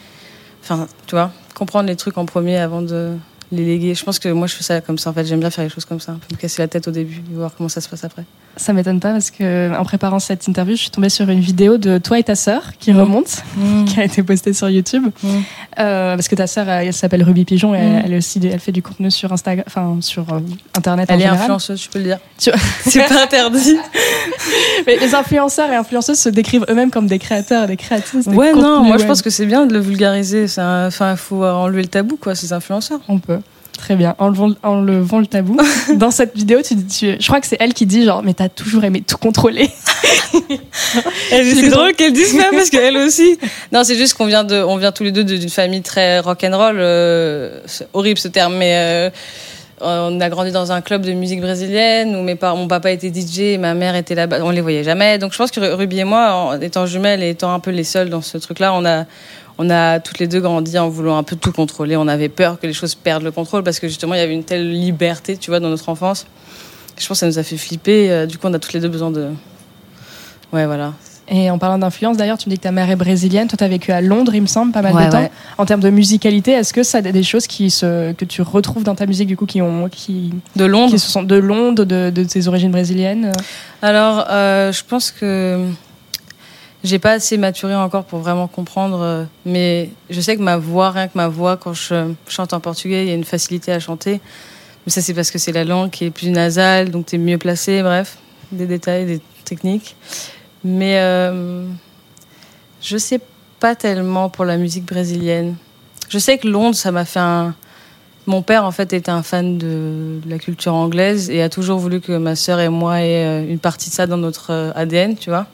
enfin, 0.64 0.88
tu 1.08 1.16
vois, 1.16 1.32
comprendre 1.54 1.88
les 1.88 1.96
trucs 1.96 2.18
en 2.18 2.26
premier 2.26 2.58
avant 2.58 2.82
de 2.82 3.16
les 3.52 3.66
léguer. 3.66 3.96
Je 3.96 4.04
pense 4.04 4.20
que 4.20 4.30
moi, 4.30 4.48
je 4.48 4.56
fais 4.56 4.64
ça 4.64 4.82
comme 4.82 4.98
ça. 4.98 5.10
En 5.10 5.14
fait, 5.14 5.26
j'aime 5.26 5.40
bien 5.40 5.50
faire 5.50 5.64
les 5.64 5.70
choses 5.70 5.86
comme 5.86 6.00
ça, 6.00 6.14
me 6.32 6.38
casser 6.38 6.62
la 6.62 6.68
tête 6.68 6.88
au 6.88 6.92
début 6.92 7.22
et 7.32 7.36
voir 7.36 7.52
comment 7.56 7.70
ça 7.70 7.82
se 7.82 7.90
passe 7.90 8.04
après. 8.04 8.26
Ça 8.58 8.72
m'étonne 8.74 9.00
pas 9.02 9.12
parce 9.12 9.32
que 9.32 9.78
en 9.78 9.84
préparant 9.84 10.20
cette 10.20 10.48
interview, 10.48 10.76
je 10.76 10.82
suis 10.82 10.90
tombée 10.90 11.10
sur 11.10 11.30
une 11.30 11.42
vidéo 11.42 11.78
de 11.78 11.98
toi 11.98 12.20
et 12.20 12.24
ta 12.24 12.36
sœur 12.36 12.72
qui 12.80 12.94
remonte, 12.94 13.44
qui 13.88 14.00
a 14.00 14.04
été 14.06 14.24
postée 14.24 14.54
sur 14.54 14.70
YouTube. 14.70 15.08
Euh, 15.78 16.16
parce 16.16 16.28
que 16.30 16.36
ta 16.36 16.48
sœur, 16.48 16.70
elle, 16.70 16.94
s'appelle 16.94 17.24
Ruby 17.24 17.44
Pigeon 17.46 17.76
et 17.76 17.80
Mm. 17.82 18.02
elle, 18.06 18.14
aussi, 18.16 18.40
elle 18.44 18.60
fait 18.60 18.72
du 18.72 18.82
contenu 18.82 19.12
sur 19.12 19.34
Instagram, 19.34 19.66
enfin 19.68 19.98
sur 20.00 20.32
euh, 20.34 20.40
Internet. 20.76 21.10
en 21.10 21.14
Elle 21.14 21.20
est 21.20 21.24
général. 21.24 21.42
influenceuse, 21.42 21.82
tu 21.82 21.90
peux 21.90 22.00
le 22.00 22.06
dire. 22.06 22.20
Tu- 22.40 22.52
C'est 22.86 23.08
pas 23.08 23.24
interdit. 23.24 23.76
Mais 24.88 24.98
les 24.98 25.14
influenceurs 25.16 25.70
et 25.72 25.76
influenceuses 25.76 26.20
se 26.20 26.30
décrivent 26.30 26.66
eux-mêmes 26.70 26.92
comme 26.92 27.08
des 27.08 27.20
créateurs 27.20 27.68
des 27.68 27.78
créatrices. 27.78 28.28
Ouais, 28.28 28.54
non, 28.54 28.84
moi 28.84 28.98
je 28.98 29.06
pense 29.06 29.22
que 29.22 29.30
c'est 29.30 29.46
bien 29.46 29.66
de 29.66 29.74
le 29.74 29.80
vulgariser. 29.80 30.46
Enfin, 30.58 31.12
il 31.12 31.18
faut 31.18 31.44
enlever 31.44 31.82
le 31.82 31.88
tabou, 31.90 32.18
quoi, 32.18 32.36
ces 32.36 32.54
influenceurs. 32.54 33.00
On 33.10 33.20
peut. 33.20 33.40
Très 33.78 33.96
bien. 33.96 34.16
Enlevons, 34.20 34.56
enlevons 34.64 35.20
le 35.20 35.28
tabou. 35.28 35.58
Dans 35.96 36.10
cette 36.12 36.36
vidéo, 36.36 36.60
tu, 36.66 36.76
tu- 36.86 37.18
je 37.20 37.28
crois 37.28 37.42
que 37.42 37.48
c'est 37.48 37.58
elle 37.60 37.74
qui 37.74 37.86
dit 37.86 38.04
genre, 38.06 38.24
mais 38.24 38.34
t'as 38.34 38.50
toujours 38.50 38.84
aimé 38.84 39.04
tout 39.06 39.18
contrôler. 39.18 39.70
C'est 41.30 41.70
drôle 41.70 41.94
qu'elle 41.94 42.14
dise 42.14 42.36
ça 42.38 42.46
parce 42.52 42.70
qu'elle 42.72 42.98
aussi. 42.98 43.38
Non, 43.72 43.84
c'est 43.84 43.96
juste 43.96 44.14
qu'on 44.16 44.26
vient 44.26 44.44
de, 44.44 44.56
on 44.56 44.78
vient 44.78 44.92
tous 44.92 45.04
les 45.04 45.12
deux 45.12 45.24
de- 45.24 45.38
d'une 45.38 45.50
famille 45.50 45.82
très 45.82 46.20
rock'n'roll. 46.20 46.78
Euh, 46.80 47.60
horrible 47.94 48.20
ce 48.20 48.28
terme, 48.28 48.56
mais 48.58 48.74
euh, 48.76 49.10
on 49.82 50.20
a 50.22 50.30
grandi 50.30 50.52
dans 50.52 50.72
un 50.72 50.82
club 50.82 51.02
de 51.04 51.12
musique 51.14 51.42
brésilienne 51.42 52.16
où 52.16 52.22
mes 52.22 52.36
parents, 52.36 52.58
mon 52.58 52.68
papa 52.68 52.92
était 52.92 53.10
DJ 53.14 53.40
et 53.40 53.58
ma 53.58 53.74
mère 53.74 53.96
était 53.96 54.16
là-bas. 54.16 54.38
On 54.42 54.50
les 54.52 54.62
voyait 54.62 54.84
jamais. 54.84 55.18
Donc 55.18 55.32
je 55.34 55.38
pense 55.38 55.52
que 55.52 55.60
Ruby 55.60 56.00
et 56.00 56.04
moi, 56.06 56.32
en 56.34 56.62
étant 56.62 56.86
jumelles 56.86 57.24
et 57.24 57.30
étant 57.30 57.54
un 57.54 57.60
peu 57.60 57.72
les 57.72 57.84
seuls 57.84 58.10
dans 58.10 58.22
ce 58.22 58.38
truc-là, 58.38 58.74
on 58.74 58.86
a, 58.86 59.06
on 59.58 59.70
a 59.70 60.00
toutes 60.00 60.20
les 60.20 60.28
deux 60.28 60.42
grandi 60.42 60.78
en 60.78 60.90
voulant 60.90 61.18
un 61.18 61.24
peu 61.24 61.36
tout 61.36 61.52
contrôler. 61.52 61.96
On 61.98 62.08
avait 62.08 62.30
peur 62.30 62.60
que 62.60 62.68
les 62.68 62.74
choses 62.74 62.96
perdent 62.96 63.24
le 63.24 63.32
contrôle 63.32 63.64
parce 63.64 63.80
que 63.80 63.88
justement 63.88 64.14
il 64.16 64.20
y 64.20 64.22
avait 64.24 64.34
une 64.34 64.44
telle 64.44 64.70
liberté, 64.72 65.38
tu 65.38 65.50
vois, 65.52 65.60
dans 65.60 65.70
notre 65.70 65.90
enfance. 65.90 66.26
Je 66.98 67.08
pense 67.08 67.18
que 67.18 67.20
ça 67.22 67.28
nous 67.28 67.40
a 67.40 67.44
fait 67.44 67.58
flipper. 67.58 68.10
Euh, 68.12 68.26
Du 68.26 68.38
coup, 68.38 68.48
on 68.48 68.54
a 68.54 68.60
toutes 68.60 68.74
les 68.74 68.80
deux 68.80 68.88
besoin 68.90 69.12
de 69.12 69.30
Ouais, 70.54 70.66
voilà. 70.66 70.94
Et 71.28 71.50
en 71.50 71.58
parlant 71.58 71.80
d'influence, 71.80 72.18
d'ailleurs, 72.18 72.38
tu 72.38 72.48
me 72.48 72.52
dis 72.54 72.60
que 72.60 72.64
ta 72.64 72.72
mère 72.72 72.88
est 72.90 72.96
brésilienne. 72.96 73.48
Toi, 73.48 73.58
tu 73.58 73.64
as 73.64 73.68
vécu 73.68 73.92
à 73.92 74.00
Londres, 74.00 74.36
il 74.36 74.42
me 74.44 74.48
semble, 74.48 74.72
pas 74.72 74.84
mal 74.84 74.94
Ouais, 74.94 75.08
de 75.08 75.12
temps. 75.12 75.22
ouais. 75.22 75.32
En 75.58 75.66
termes 75.66 75.82
de 75.82 75.90
musicalité, 75.90 76.52
est-ce 76.52 76.72
que 76.72 76.84
ça 76.84 77.00
a 77.00 77.02
des 77.02 77.24
choses 77.24 77.48
qui 77.48 77.72
se, 77.72 78.12
que 78.14 78.26
tu 78.26 78.44
retrouves 78.44 78.84
dans 78.84 78.94
ta 78.94 79.08
musique, 79.08 79.28
du 79.28 79.36
coup, 79.36 79.48
qui 79.48 79.60
ont. 79.60 79.90
Qui, 79.90 80.32
De 80.56 80.66
Londres 80.66 80.92
qui 80.94 81.00
se 81.00 81.10
sont 81.10 81.24
de 81.24 81.36
Londres, 81.36 81.84
de, 81.84 82.12
de 82.12 82.24
tes 82.24 82.48
origines 82.48 82.70
brésiliennes? 82.72 83.32
Alors, 83.82 84.28
euh, 84.30 84.72
je 84.72 84.84
pense 84.88 85.10
que 85.10 85.66
j'ai 86.86 87.00
pas 87.00 87.14
assez 87.14 87.38
maturé 87.38 87.76
encore 87.76 88.06
pour 88.06 88.20
vraiment 88.20 88.48
comprendre, 88.48 89.02
euh, 89.02 89.24
mais 89.46 89.90
je 90.10 90.22
sais 90.22 90.38
que 90.38 90.42
ma 90.42 90.58
voix, 90.58 90.92
rien 90.92 91.08
que 91.08 91.18
ma 91.18 91.28
voix, 91.28 91.58
quand 91.58 91.74
je 91.74 92.14
chante 92.28 92.54
en 92.54 92.60
portugais, 92.60 93.04
il 93.04 93.10
y 93.10 93.12
a 93.12 93.16
une 93.16 93.24
facilité 93.24 93.72
à 93.72 93.80
chanter. 93.80 94.22
Mais 94.86 94.92
ça, 94.92 95.02
c'est 95.02 95.14
parce 95.14 95.32
que 95.32 95.40
c'est 95.40 95.52
la 95.52 95.64
langue 95.64 95.90
qui 95.90 96.06
est 96.06 96.12
plus 96.12 96.30
nasale, 96.30 96.92
donc 96.92 97.08
tu 97.08 97.16
es 97.16 97.18
mieux 97.18 97.40
placé, 97.40 97.82
bref, 97.82 98.18
des 98.52 98.68
détails, 98.68 99.06
des 99.06 99.22
techniques. 99.44 99.96
Mais 100.64 101.00
euh, 101.00 101.66
je 102.82 102.98
sais 102.98 103.20
pas 103.60 103.76
tellement 103.76 104.30
pour 104.30 104.46
la 104.46 104.58
musique 104.58 104.86
brésilienne. 104.86 105.56
Je 106.10 106.20
sais 106.20 106.38
que 106.38 106.48
Londres, 106.48 106.76
ça 106.76 106.92
m'a 106.92 107.06
fait 107.06 107.20
un. 107.20 107.56
Mon 108.28 108.42
père, 108.42 108.64
en 108.64 108.72
fait, 108.72 108.94
était 108.94 109.12
un 109.12 109.22
fan 109.22 109.58
de 109.58 110.20
la 110.28 110.40
culture 110.40 110.74
anglaise 110.74 111.30
et 111.30 111.42
a 111.42 111.50
toujours 111.50 111.78
voulu 111.78 112.02
que 112.02 112.18
ma 112.18 112.36
sœur 112.36 112.60
et 112.60 112.70
moi 112.70 113.02
aient 113.02 113.26
euh, 113.26 113.48
une 113.48 113.60
partie 113.60 113.90
de 113.90 113.96
ça 113.96 114.08
dans 114.08 114.18
notre 114.18 114.52
euh, 114.52 114.72
ADN, 114.76 115.16
tu 115.16 115.30
vois. 115.30 115.48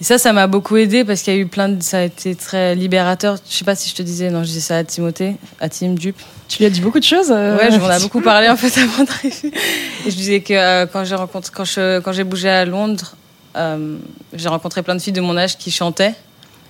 Et 0.00 0.04
ça, 0.04 0.16
ça 0.16 0.32
m'a 0.32 0.46
beaucoup 0.46 0.78
aidé 0.78 1.04
parce 1.04 1.20
qu'il 1.20 1.34
y 1.34 1.36
a 1.36 1.40
eu 1.40 1.46
plein 1.46 1.68
de. 1.68 1.82
Ça 1.82 1.98
a 1.98 2.02
été 2.02 2.34
très 2.34 2.74
libérateur. 2.74 3.36
Je 3.48 3.54
sais 3.54 3.66
pas 3.66 3.74
si 3.74 3.90
je 3.90 3.94
te 3.94 4.02
disais, 4.02 4.30
non, 4.30 4.40
je 4.40 4.48
disais 4.48 4.60
ça 4.60 4.78
à 4.78 4.84
Timothée, 4.84 5.36
à 5.60 5.68
Tim 5.68 5.90
Dupe. 5.90 6.18
Tu 6.48 6.58
lui 6.58 6.64
as 6.64 6.70
dit 6.70 6.80
beaucoup 6.80 6.98
de 6.98 7.04
choses 7.04 7.30
euh, 7.30 7.56
Ouais, 7.58 7.70
je 7.70 7.76
m'en 7.76 7.90
ai 7.90 8.00
beaucoup 8.00 8.22
parlé 8.22 8.48
en 8.48 8.56
fait 8.56 8.80
avant 8.80 9.04
d'arriver. 9.04 9.52
Et 10.06 10.10
je 10.10 10.16
disais 10.16 10.40
que 10.40 10.54
euh, 10.54 10.86
quand 10.86 11.04
j'ai 11.04 11.14
rencontré, 11.16 11.52
quand 11.54 11.66
je, 11.66 12.00
quand 12.00 12.12
j'ai 12.12 12.24
bougé 12.24 12.48
à 12.48 12.64
Londres, 12.64 13.14
euh, 13.56 13.98
j'ai 14.32 14.48
rencontré 14.48 14.82
plein 14.82 14.94
de 14.94 15.02
filles 15.02 15.12
de 15.12 15.20
mon 15.20 15.36
âge 15.36 15.58
qui 15.58 15.70
chantaient. 15.70 16.14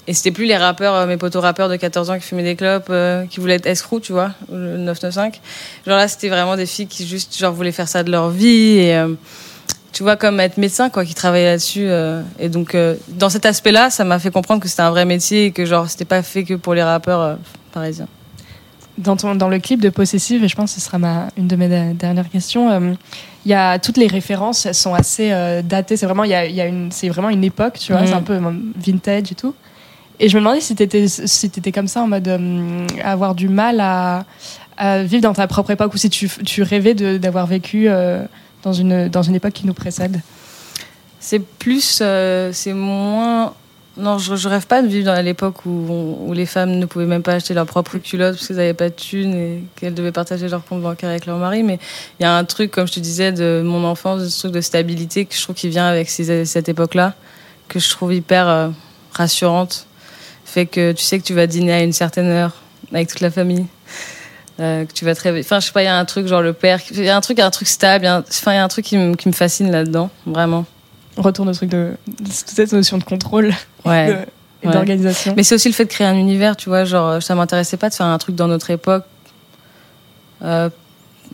Et 0.09 0.15
c'était 0.15 0.33
plus 0.33 0.47
les 0.47 0.57
rappeurs, 0.57 0.95
euh, 0.95 1.07
mes 1.07 1.17
potos 1.17 1.41
rappeurs 1.41 1.69
de 1.69 1.77
14 1.77 2.11
ans 2.11 2.19
qui 2.19 2.27
fumaient 2.27 2.43
des 2.43 2.57
clopes, 2.57 2.93
qui 3.31 3.39
voulaient 3.39 3.55
être 3.55 3.67
escrocs, 3.67 4.03
tu 4.03 4.13
vois, 4.13 4.33
le 4.51 4.77
995. 4.77 5.41
Genre 5.87 5.97
là, 5.97 6.09
c'était 6.09 6.31
vraiment 6.31 6.57
des 6.57 6.67
filles 6.67 6.89
qui 6.89 7.07
juste 7.07 7.39
genre 7.39 7.53
voulaient 7.53 7.71
faire 7.71 7.89
ça 7.89 8.03
de 8.03 8.11
leur 8.11 8.31
vie 8.31 8.79
et 8.79 9.01
tu 9.93 10.03
vois 10.03 10.17
comme 10.17 10.39
être 10.41 10.57
médecin 10.57 10.89
quoi, 10.91 11.05
qui 11.05 11.15
travaillaient 11.15 11.51
là-dessus. 11.53 11.87
euh, 11.89 12.23
et 12.39 12.49
donc 12.49 12.75
euh, 12.75 12.95
dans 13.09 13.29
cet 13.31 13.45
aspect-là, 13.47 13.91
ça 13.91 14.05
m'a 14.05 14.19
fait 14.19 14.31
comprendre 14.31 14.61
que 14.63 14.69
c'était 14.69 14.83
un 14.83 14.91
vrai 14.91 15.05
métier 15.05 15.47
et 15.47 15.51
que 15.53 15.65
genre 15.67 15.89
c'était 15.89 16.05
pas 16.05 16.23
fait 16.23 16.45
que 16.45 16.55
pour 16.55 16.75
les 16.75 16.83
rappeurs 16.83 17.21
euh, 17.21 17.35
parisiens. 17.73 18.07
dans, 18.99 19.17
ton, 19.17 19.35
dans 19.35 19.49
le 19.49 19.59
clip 19.59 19.81
de 19.81 19.89
Possessive, 19.89 20.45
et 20.45 20.49
je 20.49 20.55
pense 20.57 20.75
que 20.75 20.81
ce 20.81 20.85
sera 20.87 20.99
ma, 20.99 21.29
une 21.37 21.49
de 21.49 21.57
mes 21.57 21.69
dernières 21.95 22.29
questions, 22.29 22.71
euh, 22.71 22.93
il 23.47 23.51
y 23.51 23.55
a 23.55 23.79
toutes 23.79 23.97
les 23.97 24.07
références, 24.07 24.67
elles 24.67 24.75
sont 24.75 24.95
assez 24.95 25.33
euh, 25.33 25.63
datées. 25.63 25.97
C'est 25.97 26.05
vraiment, 26.07 26.25
il 26.25 26.31
y 26.31 26.35
a, 26.35 26.45
il 26.45 26.55
y 26.55 26.61
a 26.61 26.67
une, 26.67 26.93
c'est 26.93 27.09
vraiment 27.09 27.31
une 27.31 27.43
époque, 27.45 27.79
tu 27.79 27.93
vois, 27.93 28.03
Mhm. 28.03 28.07
c'est 28.07 28.13
un 28.15 28.23
peu 28.23 28.35
euh, 28.35 28.51
vintage 28.77 29.33
et 29.33 29.35
tout. 29.35 29.55
Et 30.19 30.29
je 30.29 30.37
me 30.37 30.43
demandais 30.43 30.61
si 30.61 30.75
t'étais, 30.75 31.07
si 31.09 31.49
t'étais 31.49 31.73
comme 31.73 31.89
ça 31.89 32.03
en 32.03 32.07
mode 32.07 32.29
euh, 32.29 32.87
avoir 33.03 33.35
du 33.35 33.49
mal 33.49 33.81
à, 33.81 34.25
à 34.77 35.03
vivre 35.03 35.23
dans 35.23 35.33
ta 35.33 35.47
propre 35.47 35.71
époque 35.71 35.95
ou 35.95 35.97
si 35.97 36.11
tu, 36.11 36.29
tu 36.45 36.63
rêvais 36.63 36.93
de- 36.93 37.17
d'avoir 37.17 37.47
vécu 37.47 37.87
euh, 37.89 38.23
dans, 38.63 38.73
une, 38.73 39.09
dans 39.09 39.23
une 39.23 39.35
époque 39.35 39.53
qui 39.53 39.67
nous 39.67 39.75
précède. 39.75 40.21
C'est 41.19 41.41
plus, 41.41 42.01
euh, 42.01 42.51
c'est 42.53 42.73
moins. 42.73 43.55
Non, 43.97 44.19
je, 44.19 44.37
je 44.37 44.49
rêve 44.49 44.67
pas 44.67 44.81
de 44.81 44.87
vivre 44.87 45.07
dans 45.07 45.23
l'époque 45.23 45.67
où, 45.67 46.17
où 46.27 46.33
les 46.33 46.47
femmes 46.47 46.79
ne 46.79 46.87
pouvaient 46.87 47.07
même 47.07 47.23
pas 47.23 47.35
acheter 47.35 47.53
leur 47.53 47.67
propre 47.67 47.99
culotte 47.99 48.37
parce 48.37 48.47
qu'elles 48.47 48.57
n'avaient 48.57 48.73
pas 48.73 48.89
de 48.89 48.95
thunes 48.95 49.35
et 49.35 49.65
qu'elles 49.77 49.93
devaient 49.93 50.13
partager 50.13 50.49
leur 50.49 50.65
compte 50.65 50.81
bancaire 50.81 51.11
avec 51.11 51.27
leur 51.27 51.37
mari. 51.37 51.63
Mais 51.63 51.79
il 52.19 52.23
y 52.23 52.27
a 52.27 52.35
un 52.35 52.45
truc, 52.45 52.71
comme 52.71 52.87
je 52.87 52.95
te 52.95 53.01
disais, 53.01 53.33
de 53.33 53.63
mon 53.65 53.85
enfance, 53.85 54.27
ce 54.29 54.39
truc 54.41 54.53
de 54.53 54.61
stabilité 54.61 55.27
que 55.27 55.35
je 55.35 55.43
trouve 55.43 55.57
qui 55.57 55.69
vient 55.69 55.87
avec 55.87 56.09
cette 56.09 56.69
époque-là, 56.69 57.15
que 57.69 57.79
je 57.79 57.91
trouve 57.91 58.15
hyper 58.15 58.49
euh, 58.49 58.69
rassurante. 59.13 59.87
Fait 60.47 60.67
que 60.67 60.93
tu 60.93 61.05
sais 61.05 61.19
que 61.19 61.25
tu 61.25 61.35
vas 61.35 61.47
dîner 61.47 61.73
à 61.73 61.83
une 61.83 61.93
certaine 61.93 62.27
heure 62.27 62.55
avec 62.93 63.09
toute 63.09 63.21
la 63.21 63.31
famille. 63.31 63.67
Euh, 64.61 64.85
que 64.85 64.93
tu 64.93 65.05
vas 65.05 65.15
réveiller. 65.15 65.45
Enfin, 65.45 65.59
je 65.61 65.67
sais 65.67 65.73
pas, 65.73 65.83
il 65.83 65.87
y 65.87 65.89
a 65.89 65.99
un 65.99 66.05
truc, 66.05 66.27
genre 66.27 66.43
le 66.43 66.53
père. 66.53 66.79
Il 66.93 67.03
y 67.05 67.09
a 67.09 67.17
un 67.17 67.21
truc, 67.21 67.39
un 67.39 67.51
truc 67.51 67.67
stable. 67.69 68.07
Enfin, 68.07 68.53
il 68.53 68.57
y 68.57 68.59
a 68.59 68.65
un 68.65 68.69
truc 68.69 68.85
qui 68.85 68.97
me 68.99 69.15
qui 69.15 69.29
me 69.29 69.33
fascine 69.33 69.71
là-dedans, 69.71 70.11
vraiment. 70.27 70.65
On 71.17 71.23
retourne 71.23 71.49
au 71.49 71.53
truc 71.55 71.71
de, 71.71 71.93
cette 72.31 72.73
notion 72.73 72.99
de 72.99 73.05
contrôle 73.05 73.53
Ouais. 73.85 74.07
de- 74.09 74.17
et 74.63 74.67
Ouais. 74.67 74.73
d'organisation. 74.75 75.33
Mais 75.37 75.43
c'est 75.43 75.55
aussi 75.55 75.69
le 75.69 75.75
fait 75.75 75.85
de 75.87 75.91
créer 75.91 76.07
un 76.07 76.17
univers, 76.17 76.55
tu 76.57 76.69
vois. 76.69 76.85
Genre, 76.85 77.23
ça 77.23 77.35
m'intéressait 77.35 77.79
pas 77.79 77.89
de 77.89 77.95
faire 77.95 78.05
un 78.07 78.19
truc 78.19 78.37
dans 78.37 78.47
notre 78.49 78.71
époque. 78.71 79.05
Euh, 80.43 80.69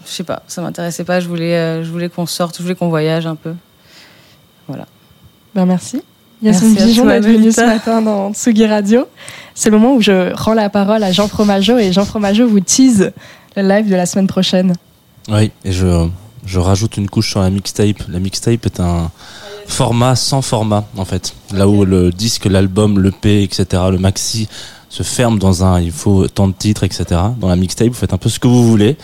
je 0.04 0.10
sais 0.10 0.24
pas, 0.24 0.42
ça 0.46 0.62
m'intéressait 0.62 1.02
pas. 1.04 1.18
Je 1.20 1.26
voulais, 1.28 1.54
euh, 1.56 1.82
je 1.84 1.90
voulais 1.90 2.08
qu'on 2.08 2.26
sorte, 2.26 2.56
je 2.58 2.62
voulais 2.62 2.74
qu'on 2.76 2.88
voyage 2.88 3.26
un 3.26 3.34
peu. 3.34 3.54
Voilà. 4.68 4.86
Ben 5.54 5.66
merci. 5.66 6.02
Yasmine 6.42 6.76
Pigeon 6.76 7.06
d'être 7.06 7.24
venue 7.26 7.52
ce 7.52 7.62
matin 7.62 8.02
dans 8.02 8.32
Tsugi 8.32 8.66
Radio. 8.66 9.06
C'est 9.54 9.70
le 9.70 9.78
moment 9.78 9.94
où 9.94 10.02
je 10.02 10.34
rends 10.34 10.54
la 10.54 10.68
parole 10.68 11.02
à 11.02 11.12
Jean 11.12 11.28
Fromageau 11.28 11.78
et 11.78 11.92
Jean 11.92 12.04
Fromageau 12.04 12.46
vous 12.46 12.60
tease 12.60 13.12
le 13.56 13.62
live 13.62 13.88
de 13.88 13.94
la 13.94 14.04
semaine 14.04 14.26
prochaine. 14.26 14.74
Oui, 15.28 15.50
et 15.64 15.72
je, 15.72 16.06
je 16.44 16.58
rajoute 16.58 16.98
une 16.98 17.08
couche 17.08 17.30
sur 17.30 17.40
la 17.40 17.50
mixtape. 17.50 18.02
La 18.08 18.18
mixtape 18.18 18.66
est 18.66 18.80
un 18.80 19.10
format 19.66 20.14
sans 20.14 20.42
format, 20.42 20.84
en 20.96 21.04
fait. 21.04 21.34
Là 21.52 21.66
où 21.66 21.84
le 21.84 22.10
disque, 22.10 22.44
l'album, 22.44 23.00
l'EP, 23.00 23.42
etc., 23.42 23.84
le 23.90 23.98
maxi 23.98 24.46
se 24.88 25.02
ferme 25.02 25.38
dans 25.38 25.64
un, 25.64 25.80
il 25.80 25.90
faut 25.90 26.28
tant 26.28 26.48
de 26.48 26.52
titres, 26.52 26.84
etc. 26.84 27.04
Dans 27.40 27.48
la 27.48 27.56
mixtape, 27.56 27.88
vous 27.88 27.94
faites 27.94 28.12
un 28.12 28.18
peu 28.18 28.28
ce 28.28 28.38
que 28.38 28.46
vous 28.46 28.68
voulez. 28.68 28.96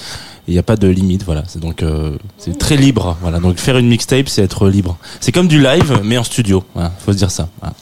Il 0.48 0.54
n'y 0.54 0.58
a 0.58 0.62
pas 0.62 0.76
de 0.76 0.88
limite, 0.88 1.24
voilà. 1.24 1.44
C'est 1.46 1.60
donc, 1.60 1.82
euh, 1.82 2.16
c'est 2.36 2.58
très 2.58 2.76
libre, 2.76 3.16
voilà. 3.20 3.38
Donc 3.38 3.58
faire 3.58 3.78
une 3.78 3.88
mixtape, 3.88 4.28
c'est 4.28 4.42
être 4.42 4.68
libre. 4.68 4.96
C'est 5.20 5.30
comme 5.30 5.46
du 5.46 5.62
live, 5.62 6.00
mais 6.02 6.18
en 6.18 6.24
studio. 6.24 6.64
Voilà, 6.74 6.92
faut 7.04 7.12
se 7.12 7.18
dire 7.18 7.30
ça. 7.30 7.48
Voilà. 7.60 7.74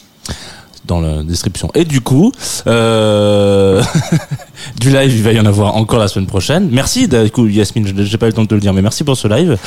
Dans 0.85 0.99
la 0.99 1.23
description. 1.23 1.71
Et 1.73 1.85
du 1.85 2.01
coup, 2.01 2.31
euh, 2.67 3.81
du 4.79 4.91
live, 4.91 5.15
il 5.15 5.23
va 5.23 5.31
y 5.31 5.39
en 5.39 5.45
avoir 5.45 5.75
encore 5.75 5.99
la 5.99 6.07
semaine 6.07 6.27
prochaine. 6.27 6.69
Merci, 6.71 7.07
du 7.07 7.31
coup, 7.31 7.47
Yasmine, 7.47 8.03
j'ai 8.03 8.17
pas 8.17 8.27
eu 8.27 8.29
le 8.29 8.33
temps 8.33 8.43
de 8.43 8.47
te 8.47 8.55
le 8.55 8.61
dire, 8.61 8.73
mais 8.73 8.81
merci 8.81 9.03
pour 9.03 9.17
ce 9.17 9.27
live. 9.27 9.57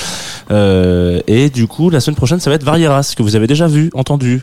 Euh, 0.51 1.21
et 1.27 1.51
du 1.51 1.66
coup, 1.66 1.91
la 1.91 2.01
semaine 2.01 2.16
prochaine, 2.16 2.41
ça 2.41 2.51
va 2.51 2.57
être 2.57 2.65
Varieras, 2.65 3.15
que 3.16 3.23
vous 3.23 3.35
avez 3.37 3.47
déjà 3.47 3.66
vu, 3.66 3.91
entendu. 3.95 4.43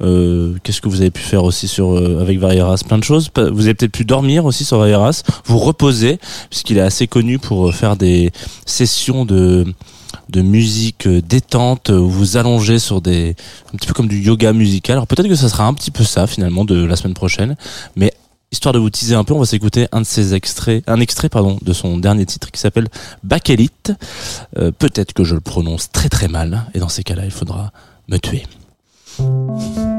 Euh, 0.00 0.54
Qu'est-ce 0.62 0.80
que 0.80 0.88
vous 0.88 1.00
avez 1.00 1.10
pu 1.10 1.22
faire 1.22 1.44
aussi 1.44 1.68
sur 1.68 1.92
euh, 1.92 2.20
avec 2.20 2.38
Varieras? 2.38 2.82
Plein 2.86 2.98
de 2.98 3.04
choses. 3.04 3.30
Vous 3.34 3.64
avez 3.64 3.74
peut-être 3.74 3.92
pu 3.92 4.04
dormir 4.04 4.44
aussi 4.44 4.64
sur 4.64 4.78
Varieras, 4.78 5.22
vous 5.46 5.58
reposer, 5.58 6.18
puisqu'il 6.50 6.78
est 6.78 6.82
assez 6.82 7.06
connu 7.06 7.38
pour 7.38 7.68
euh, 7.68 7.72
faire 7.72 7.96
des 7.96 8.30
sessions 8.64 9.24
de 9.24 9.66
de 10.28 10.42
musique 10.42 11.06
euh, 11.06 11.20
détente 11.20 11.90
où 11.90 12.08
vous 12.08 12.36
allongez 12.36 12.78
sur 12.78 13.00
des 13.00 13.36
un 13.72 13.76
petit 13.76 13.86
peu 13.86 13.94
comme 13.94 14.08
du 14.08 14.20
yoga 14.20 14.52
musical. 14.52 14.96
Alors 14.96 15.06
peut-être 15.06 15.28
que 15.28 15.34
ça 15.36 15.48
sera 15.48 15.66
un 15.66 15.74
petit 15.74 15.90
peu 15.90 16.04
ça 16.04 16.26
finalement 16.26 16.64
de 16.64 16.84
la 16.84 16.96
semaine 16.96 17.14
prochaine, 17.14 17.56
mais 17.96 18.12
histoire 18.52 18.72
de 18.72 18.78
vous 18.78 18.90
teaser 18.90 19.14
un 19.14 19.24
peu, 19.24 19.34
on 19.34 19.38
va 19.38 19.46
s'écouter 19.46 19.86
un 19.92 20.00
de 20.00 20.06
ses 20.06 20.34
extraits, 20.34 20.82
un 20.86 21.00
extrait 21.00 21.28
pardon 21.28 21.58
de 21.60 21.72
son 21.72 21.98
dernier 21.98 22.26
titre 22.26 22.50
qui 22.50 22.60
s'appelle 22.60 22.88
Bakelite. 23.22 23.92
Euh, 24.58 24.70
peut-être 24.72 25.12
que 25.12 25.24
je 25.24 25.34
le 25.34 25.40
prononce 25.40 25.90
très 25.90 26.08
très 26.08 26.28
mal 26.28 26.66
et 26.74 26.78
dans 26.78 26.88
ces 26.88 27.02
cas-là, 27.02 27.24
il 27.24 27.30
faudra 27.30 27.72
me 28.08 28.18
tuer. 28.18 28.44
Thank 29.18 29.78
you. 29.78 29.95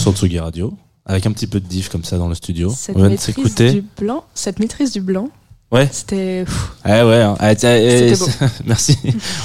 Sur 0.00 0.12
Tsugi 0.16 0.38
Radio, 0.40 0.72
avec 1.04 1.26
un 1.26 1.32
petit 1.32 1.46
peu 1.46 1.60
de 1.60 1.66
diff 1.66 1.88
comme 1.90 2.04
ça 2.04 2.16
dans 2.18 2.28
le 2.28 2.34
studio. 2.34 2.72
Cette 2.76 2.96
On 2.96 3.00
vient 3.00 3.08
de 3.08 3.12
maîtrise 3.12 3.34
s'écouter. 3.34 3.72
du 3.72 3.84
blanc, 3.98 4.24
cette 4.34 4.58
maîtrise 4.58 4.92
du 4.92 5.00
blanc, 5.00 5.28
Ouais. 5.70 5.88
c'était. 5.92 6.44
pff, 6.46 6.72
Ouais, 6.86 7.20
hein. 7.22 7.36
Ah, 7.38 7.52
eh, 7.52 8.14
beau. 8.18 8.26
Merci. 8.66 8.96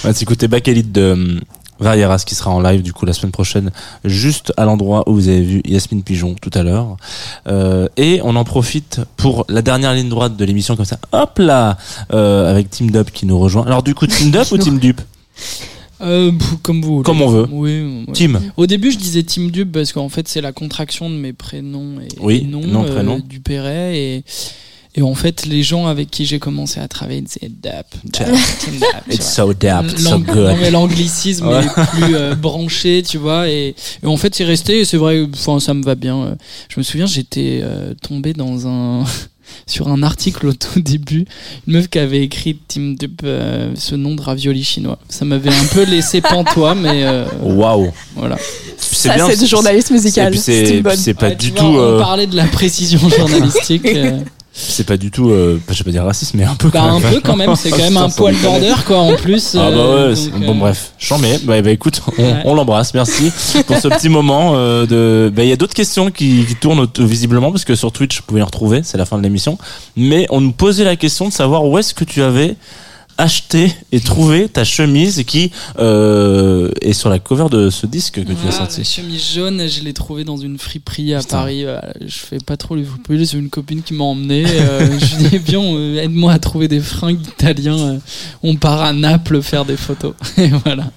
On 0.03 0.07
va 0.07 0.13
s'écouter 0.13 0.47
Back 0.47 0.67
Elite 0.67 0.91
de 0.91 1.11
hum, 1.11 1.41
Varieras 1.79 2.23
qui 2.25 2.35
sera 2.35 2.51
en 2.51 2.61
live 2.61 2.81
du 2.81 2.93
coup 2.93 3.05
la 3.05 3.11
semaine 3.11 3.33
prochaine, 3.33 3.69
juste 4.05 4.53
à 4.55 4.63
l'endroit 4.63 5.03
où 5.09 5.13
vous 5.13 5.27
avez 5.27 5.41
vu 5.41 5.61
Yasmine 5.65 6.03
Pigeon 6.03 6.35
tout 6.41 6.51
à 6.53 6.63
l'heure. 6.63 6.95
Euh, 7.47 7.87
et 7.97 8.21
on 8.23 8.35
en 8.37 8.45
profite 8.45 9.01
pour 9.17 9.45
la 9.49 9.61
dernière 9.61 9.93
ligne 9.93 10.07
droite 10.09 10.37
de 10.37 10.45
l'émission 10.45 10.77
comme 10.77 10.85
ça. 10.85 10.97
Hop 11.11 11.37
là, 11.37 11.77
euh, 12.13 12.49
avec 12.49 12.69
Team 12.69 12.91
Dub 12.91 13.09
qui 13.09 13.25
nous 13.25 13.37
rejoint. 13.37 13.65
Alors 13.65 13.83
du 13.83 13.93
coup, 13.93 14.07
Team 14.07 14.31
Dub 14.31 14.45
ou 14.51 14.57
Team 14.57 14.79
Dup? 14.79 15.01
Euh, 16.05 16.31
comme 16.61 16.81
vous. 16.81 16.93
voulez. 16.97 17.03
Comme 17.03 17.21
on 17.21 17.27
veut. 17.29 17.47
Oui. 17.51 18.05
ouais. 18.07 18.13
Team. 18.13 18.39
Au 18.57 18.65
début, 18.67 18.91
je 18.91 18.97
disais 18.97 19.23
Team 19.23 19.51
Dub 19.51 19.71
parce 19.71 19.91
qu'en 19.93 20.09
fait, 20.09 20.27
c'est 20.27 20.41
la 20.41 20.51
contraction 20.51 21.09
de 21.09 21.15
mes 21.15 21.33
prénoms 21.33 21.99
et 22.01 22.07
Oui, 22.19 22.41
et 22.43 22.47
noms 22.47 22.65
nom, 22.65 22.85
euh, 22.85 22.93
prénom. 22.93 23.19
du 23.19 23.39
Perret 23.39 23.97
et 23.97 24.23
et 24.97 25.01
en 25.01 25.13
fait, 25.13 25.45
les 25.45 25.61
gens 25.61 25.87
avec 25.87 26.09
qui 26.09 26.25
j'ai 26.25 26.39
commencé 26.39 26.79
à 26.79 26.87
travailler 26.87 27.19
disaient 27.19 27.51
Dap, 27.61 27.85
It's 29.11 29.29
so 29.35 29.53
dap, 29.53 29.89
so 29.97 30.19
good. 30.19 30.55
l'anglicisme 30.71 31.47
Ouais. 31.47 31.65
est 31.65 31.85
plus 31.91 32.15
euh, 32.15 32.33
branché, 32.35 33.03
tu 33.05 33.17
vois. 33.17 33.49
Et, 33.49 33.75
et 34.03 34.07
en 34.07 34.15
fait, 34.15 34.33
c'est 34.35 34.45
resté. 34.45 34.79
et 34.79 34.85
C'est 34.85 34.95
vrai, 34.95 35.27
enfin, 35.33 35.59
ça 35.59 35.73
me 35.73 35.83
va 35.83 35.95
bien. 35.95 36.37
Je 36.69 36.79
me 36.79 36.83
souviens, 36.83 37.07
j'étais 37.07 37.59
euh, 37.61 37.93
tombé 38.01 38.31
dans 38.31 38.67
un 38.67 39.03
sur 39.67 39.87
un 39.87 40.03
article 40.03 40.47
au 40.47 40.53
tout 40.53 40.79
début, 40.81 41.25
une 41.67 41.73
meuf 41.73 41.87
qui 41.87 41.99
avait 41.99 42.21
écrit 42.23 42.57
Team 42.67 42.95
Dub 42.95 43.21
euh, 43.23 43.71
ce 43.75 43.95
nom 43.95 44.15
de 44.15 44.21
ravioli 44.21 44.63
chinois. 44.63 44.99
Ça 45.09 45.25
m'avait 45.25 45.49
un 45.49 45.65
peu 45.73 45.83
laissé 45.83 46.21
pantois, 46.21 46.75
mais 46.75 47.03
euh, 47.05 47.25
Waouh. 47.41 47.91
voilà. 48.15 48.37
Ça, 48.77 49.15
c'est 49.29 49.39
du 49.39 49.47
journalisme 49.47 49.93
musical. 49.93 50.35
C'est 50.37 50.65
c'est 50.65 50.77
une 50.77 50.81
bonne. 50.83 50.93
puis 50.93 51.01
c'est 51.01 51.13
pas 51.13 51.27
Ouais, 51.29 51.35
du 51.35 51.49
vois, 51.51 51.59
tout. 51.59 51.65
On 51.65 51.79
euh, 51.79 51.99
parlait 51.99 52.27
de 52.27 52.35
la 52.35 52.45
précision 52.45 52.99
journalistique. 53.17 53.87
C'est 54.57 54.85
pas 54.85 54.95
du 54.95 55.11
tout. 55.11 55.29
euh, 55.31 55.59
je 55.69 55.77
vais 55.79 55.83
pas 55.83 55.91
dire 55.91 56.05
raciste, 56.05 56.33
mais 56.33 56.45
un 56.45 56.55
peu. 56.55 56.69
bah, 56.69 56.79
quand 56.79 56.95
un 56.95 56.99
même. 57.01 57.13
peu 57.13 57.19
quand 57.21 57.35
même, 57.35 57.55
c'est 57.55 57.69
quand 57.71 57.77
même 57.77 57.97
un 57.97 58.09
poil 58.09 58.33
border 58.37 58.73
quoi 58.87 58.99
en 58.99 59.15
plus. 59.17 59.55
Ah 59.55 59.69
bah 59.69 59.77
euh, 59.77 60.13
ouais, 60.15 60.31
donc, 60.31 60.43
euh, 60.43 60.45
bon 60.47 60.55
bref, 60.55 60.93
chambé. 60.97 61.37
Bah, 61.43 61.61
bah 61.61 61.71
écoute, 61.71 62.01
on, 62.17 62.21
Ouais. 62.23 62.41
on 62.45 62.53
l'embrasse, 62.55 62.93
merci 62.93 63.31
pour 63.67 63.77
ce 63.77 63.89
petit 63.89 64.07
moment 64.07 64.53
euh, 64.55 64.85
de. 64.85 65.29
Bah 65.35 65.43
il 65.43 65.49
y 65.49 65.51
a 65.51 65.57
d'autres 65.57 65.73
questions 65.73 66.09
qui, 66.09 66.45
qui 66.47 66.55
tournent 66.55 66.87
visiblement 66.99 67.51
parce 67.51 67.65
que 67.65 67.75
sur 67.75 67.91
Twitch, 67.91 68.17
vous 68.19 68.23
pouvez 68.27 68.39
les 68.39 68.45
retrouver, 68.45 68.81
c'est 68.83 68.97
la 68.97 69.05
fin 69.05 69.17
de 69.17 69.23
l'émission. 69.23 69.57
Mais 69.97 70.25
on 70.29 70.39
nous 70.39 70.53
posait 70.53 70.85
la 70.85 70.95
question 70.95 71.27
de 71.27 71.33
savoir 71.33 71.65
où 71.65 71.77
est-ce 71.77 71.93
que 71.93 72.05
tu 72.05 72.21
avais 72.21 72.55
acheté 73.17 73.73
et 73.91 73.99
trouvé 73.99 74.49
ta 74.49 74.63
chemise 74.63 75.23
qui 75.25 75.51
euh, 75.79 76.71
est 76.81 76.93
sur 76.93 77.09
la 77.09 77.19
cover 77.19 77.47
de 77.49 77.69
ce 77.69 77.85
disque 77.85 78.15
que 78.15 78.33
tu 78.33 78.47
as 78.47 78.51
sorti. 78.51 78.79
La 78.79 78.83
chemise 78.83 79.33
jaune, 79.33 79.67
je 79.67 79.81
l'ai 79.83 79.93
trouvée 79.93 80.23
dans 80.23 80.37
une 80.37 80.57
friperie 80.57 81.13
à 81.13 81.19
Putain. 81.19 81.37
Paris. 81.37 81.65
Euh, 81.65 81.79
Je 82.05 82.15
fais 82.17 82.37
pas 82.39 82.57
trop 82.57 82.75
les 82.75 82.83
friperies, 82.83 83.27
c'est 83.27 83.37
une 83.37 83.49
copine 83.49 83.81
qui 83.83 83.93
m'a 83.93 84.03
emmené. 84.03 84.45
Euh, 84.45 84.99
je 84.99 85.15
lui 85.17 85.25
ai 85.25 85.29
dit, 85.29 85.37
viens, 85.39 85.63
euh, 85.63 86.01
aide-moi 86.01 86.33
à 86.33 86.39
trouver 86.39 86.67
des 86.67 86.79
fringues 86.81 87.21
italiens. 87.21 87.99
On 88.43 88.55
part 88.55 88.81
à 88.81 88.93
Naples 88.93 89.41
faire 89.41 89.65
des 89.65 89.77
photos. 89.77 90.13
Et 90.37 90.47
voilà. 90.47 90.91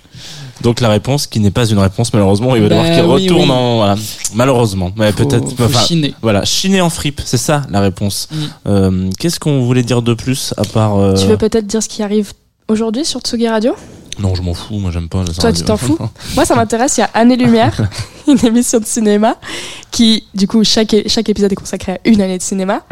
Donc 0.62 0.80
la 0.80 0.89
réponse 0.89 1.26
qui 1.26 1.40
n'est 1.40 1.51
pas 1.51 1.66
une 1.66 1.78
réponse 1.78 2.12
malheureusement, 2.12 2.56
il 2.56 2.62
va 2.62 2.68
Bah 2.68 2.85
falloir 2.85 2.94
qu'il 2.94 3.06
oui, 3.06 3.28
retourne 3.28 3.51
oui. 3.51 3.56
en 3.56 3.76
voilà. 3.76 3.97
malheureusement. 4.35 4.90
Mais 4.97 5.12
peut-être 5.12 5.44
enfin, 5.60 5.80
chiner. 5.80 6.14
Voilà, 6.22 6.44
chiner 6.44 6.80
en 6.80 6.90
fripe, 6.90 7.20
c'est 7.24 7.36
ça 7.39 7.62
la 7.70 7.80
réponse. 7.80 8.28
Mm. 8.30 8.36
Euh, 8.66 9.10
Qu'est-ce 9.18 9.39
qu'on 9.40 9.62
voulait 9.62 9.82
dire 9.82 10.02
de 10.02 10.14
plus 10.14 10.55
à 10.56 10.64
part 10.64 10.97
euh, 10.98 11.14
Tu 11.14 11.26
veux 11.26 11.36
peut-être 11.36 11.66
dire 11.66 11.82
ce 11.82 11.89
qui 11.89 12.02
arrive 12.02 12.32
aujourd'hui 12.68 13.05
sur 13.05 13.20
Tsugi 13.20 13.48
Radio? 13.48 13.74
Non, 14.18 14.35
je 14.35 14.43
m'en 14.43 14.52
fous, 14.55 14.78
moi 14.78 14.90
j'aime 14.90 15.09
pas. 15.09 15.22
la 15.22 15.32
Toi, 15.32 15.52
tu 15.52 15.62
t'en 15.62 15.76
fous? 15.76 15.97
Moi, 16.35 16.44
ça 16.44 16.56
m'intéresse. 16.56 16.97
Il 16.97 17.02
y 17.02 17.05
a 17.05 17.10
Année 17.14 17.36
Lumière, 17.36 17.89
une 18.26 18.44
émission 18.44 18.80
de 18.80 18.85
cinéma 18.85 19.36
qui, 19.93 20.24
du 20.35 20.48
coup, 20.48 20.64
chaque, 20.64 20.93
chaque 21.06 21.28
épisode 21.28 21.52
est 21.52 21.56
consacré 21.56 21.93
à 21.93 21.98
une 22.05 22.20
année 22.20 22.36
de 22.36 22.43
cinéma. 22.43 22.82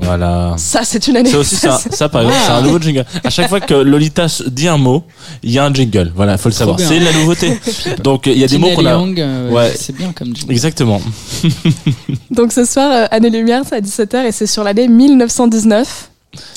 Voilà. 0.00 0.54
Ça, 0.56 0.80
c'est 0.84 1.06
une 1.08 1.16
année. 1.16 1.30
C'est 1.30 1.36
aussi 1.36 1.56
ça, 1.56 1.78
ça 1.90 2.08
par 2.08 2.22
exemple, 2.22 2.40
c'est 2.46 2.52
un 2.52 2.62
nouveau 2.62 2.78
jingle. 2.78 3.04
À 3.24 3.30
chaque 3.30 3.48
fois 3.48 3.60
que 3.60 3.74
Lolita 3.74 4.26
dit 4.46 4.68
un 4.68 4.78
mot, 4.78 5.04
il 5.42 5.50
y 5.50 5.58
a 5.58 5.64
un 5.64 5.72
jingle. 5.72 6.12
Voilà, 6.14 6.38
faut 6.38 6.48
le 6.48 6.54
savoir. 6.54 6.78
C'est 6.80 6.98
la 7.00 7.12
nouveauté. 7.12 7.58
Donc 8.02 8.26
il 8.26 8.38
y 8.38 8.44
a 8.44 8.46
des 8.48 8.58
mots 8.58 8.70
qu'on 8.74 8.86
a. 8.86 8.94
Euh, 8.96 9.50
Ouais. 9.50 9.72
C'est 9.76 9.94
bien 9.96 10.12
comme 10.12 10.34
jingle. 10.34 10.52
Exactement. 10.52 11.00
Donc 12.30 12.52
ce 12.52 12.64
soir, 12.64 12.90
euh, 12.92 13.06
Année 13.10 13.30
Lumière, 13.30 13.62
c'est 13.68 13.76
à 13.76 13.80
17h 13.80 14.26
et 14.26 14.32
c'est 14.32 14.46
sur 14.46 14.64
l'année 14.64 14.88
1919. 14.88 16.10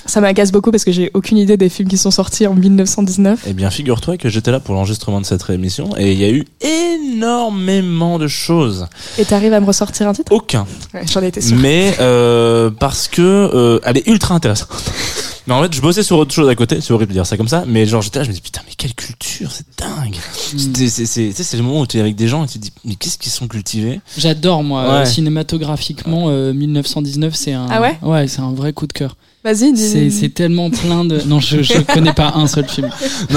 Ça 0.05 0.19
m'agace 0.21 0.51
beaucoup 0.51 0.69
parce 0.71 0.83
que 0.83 0.91
j'ai 0.91 1.09
aucune 1.13 1.37
idée 1.37 1.55
des 1.57 1.69
films 1.69 1.87
qui 1.87 1.97
sont 1.97 2.11
sortis 2.11 2.45
en 2.45 2.53
1919. 2.53 3.43
Eh 3.47 3.53
bien, 3.53 3.69
figure-toi 3.69 4.17
que 4.17 4.27
j'étais 4.29 4.51
là 4.51 4.59
pour 4.59 4.75
l'enregistrement 4.75 5.21
de 5.21 5.25
cette 5.25 5.49
émission 5.49 5.95
et 5.97 6.11
il 6.11 6.19
y 6.19 6.25
a 6.25 6.29
eu 6.29 6.45
énormément 6.61 8.19
de 8.19 8.27
choses. 8.27 8.87
Et 9.17 9.25
t'arrives 9.25 9.53
à 9.53 9.59
me 9.59 9.65
ressortir 9.65 10.07
un 10.07 10.13
titre? 10.13 10.31
Aucun. 10.31 10.65
Ouais, 10.93 11.03
J'en 11.11 11.21
étais 11.21 11.41
sûre. 11.41 11.57
Mais 11.57 11.95
euh, 11.99 12.69
parce 12.69 13.07
que 13.07 13.21
euh, 13.21 13.79
elle 13.85 13.97
est 13.97 14.07
ultra 14.07 14.35
intéressante. 14.35 14.69
Mais 15.47 15.55
en 15.55 15.63
fait, 15.63 15.73
je 15.73 15.81
bossais 15.81 16.03
sur 16.03 16.17
autre 16.17 16.31
chose 16.33 16.47
à 16.47 16.53
côté. 16.55 16.81
C'est 16.81 16.93
horrible 16.93 17.09
de 17.09 17.13
dire 17.13 17.25
ça 17.25 17.35
comme 17.35 17.47
ça. 17.47 17.63
Mais 17.65 17.85
genre, 17.87 18.01
j'étais 18.03 18.19
là, 18.19 18.23
je 18.25 18.29
me 18.29 18.33
dis 18.35 18.41
putain, 18.41 18.61
mais 18.67 18.73
quelle 18.77 18.93
culture, 18.93 19.49
c'est 19.51 19.65
dingue. 19.79 20.15
Mm. 20.53 20.57
C'était- 20.59 20.87
C'est 20.89 21.05
c'est 21.07 21.27
tu 21.29 21.33
sais, 21.33 21.43
c'est 21.43 21.57
le 21.57 21.63
moment 21.63 21.81
où 21.81 21.87
tu 21.87 21.97
es 21.97 21.99
avec 21.99 22.15
des 22.15 22.27
gens 22.27 22.43
et 22.43 22.47
tu 22.47 22.59
te 22.59 22.63
dis 22.63 22.71
mais 22.85 22.93
qu'est-ce 22.95 23.17
qu'ils 23.17 23.31
sont 23.31 23.47
cultivés? 23.47 24.01
J'adore 24.17 24.63
moi 24.63 24.83
Ouais. 24.83 24.89
euh, 24.99 25.05
cinématographiquement 25.05 26.25
euh, 26.29 26.53
1919 26.53 27.33
c'est 27.35 27.53
un 27.53 27.65
Ah 27.71 27.81
ouais? 27.81 27.97
Ouais 28.03 28.27
c'est 28.27 28.41
un 28.41 28.51
vrai 28.53 28.71
coup 28.73 28.85
de 28.85 28.93
cœur. 28.93 29.15
Vas-y, 29.43 29.73
dis. 29.73 30.11
C'est 30.11 30.29
tellement 30.29 30.69
plein 30.69 31.03
de 31.03 31.19
non 31.23 31.39
je 31.39 31.63
je 31.63 31.79
connais 31.81 32.13
pas 32.13 32.33
un 32.35 32.47
seul 32.47 32.67
film. 32.67 32.89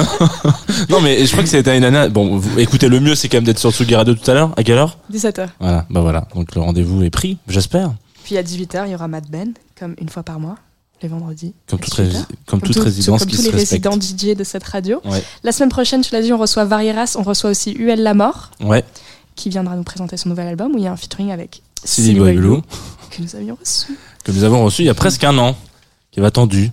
Non, 0.91 1.01
mais 1.01 1.25
je 1.25 1.31
crois 1.33 1.43
que 1.43 1.49
c'était 1.49 1.77
une 1.77 1.85
année. 1.85 2.09
Bon, 2.11 2.37
vous- 2.37 2.59
écoutez, 2.59 2.89
le 2.89 3.01
mieux 3.01 3.15
c'est 3.15 3.29
quand 3.29 3.39
même 3.39 3.45
d'être 3.45 3.59
sur 3.59 3.73
Tsugi 3.73 3.95
Radio 3.95 4.15
tout 4.15 4.31
à 4.31 4.35
l'heure. 4.35 4.53
À 4.57 4.63
quelle 4.63 4.77
heure? 4.79 4.99
17h. 5.13 5.49
Voilà, 5.61 5.87
bah 5.91 6.01
voilà. 6.01 6.29
Donc 6.35 6.55
le 6.55 6.61
rendez-vous 6.61 7.03
est 7.03 7.11
pris, 7.11 7.39
j'espère. 7.49 7.93
Puis 8.25 8.37
à 8.37 8.43
18h, 8.43 8.85
il 8.87 8.93
y 8.93 8.95
aura 8.95 9.09
Mad 9.09 9.25
Ben, 9.31 9.53
comme 9.79 9.95
une 10.01 10.09
fois 10.09 10.23
par 10.23 10.41
mois, 10.41 10.57
les 11.03 11.09
vendredis. 11.09 11.55
Comme 11.69 11.79
toute, 11.81 11.95
18h. 11.95 12.03
rési- 12.11 12.25
comme 12.47 12.61
toute 12.61 12.77
tout- 12.77 12.83
résidence 12.83 13.21
comme 13.21 13.29
qui 13.29 13.37
tous 13.37 13.43
se 13.43 13.51
les 13.51 13.57
respecte. 13.57 13.87
résidents 13.87 14.33
DJ 14.33 14.37
de 14.37 14.45
cette 14.45 14.65
radio. 14.65 15.01
Ouais. 15.05 15.23
La 15.43 15.53
semaine 15.53 15.71
prochaine, 15.71 16.01
tu 16.03 16.13
l'as 16.13 16.23
dit, 16.23 16.33
on 16.33 16.39
reçoit 16.39 16.65
Varieras, 16.65 17.17
on 17.19 17.23
reçoit 17.23 17.51
aussi 17.51 17.73
UL 17.73 18.01
La 18.03 18.15
Mort, 18.15 18.51
Ouais. 18.63 18.85
qui 19.37 19.49
viendra 19.49 19.77
nous 19.77 19.83
présenter 19.85 20.17
son 20.17 20.29
nouvel 20.29 20.49
album 20.49 20.75
où 20.75 20.79
il 20.79 20.85
y 20.85 20.87
a 20.87 20.93
un 20.93 20.97
featuring 20.97 21.31
avec 21.31 21.63
Silly 21.85 22.15
Boy 22.19 22.35
Blue, 22.35 22.59
que 23.11 23.23
nous 23.23 23.35
avions 23.37 23.57
reçu. 23.61 23.97
que 24.25 24.33
nous 24.33 24.45
avons 24.45 24.65
reçu 24.65 24.83
il 24.83 24.87
y 24.87 24.91
a 24.91 24.95
presque 24.95 25.23
un 25.25 25.37
an, 25.39 25.57
qui 26.15 26.21
avait 26.21 26.29
attendu 26.29 26.71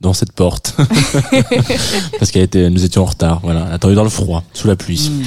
dans 0.00 0.12
cette 0.12 0.30
porte. 0.32 0.76
Parce 2.18 2.30
qu'elle 2.30 2.42
était, 2.42 2.70
nous 2.70 2.84
étions 2.84 3.02
en 3.02 3.06
retard, 3.06 3.40
voilà. 3.42 3.66
Attendu 3.72 3.94
dans 3.96 4.04
le 4.04 4.08
froid, 4.10 4.44
sous 4.52 4.68
la 4.68 4.76
pluie. 4.76 5.10
Mm. 5.10 5.22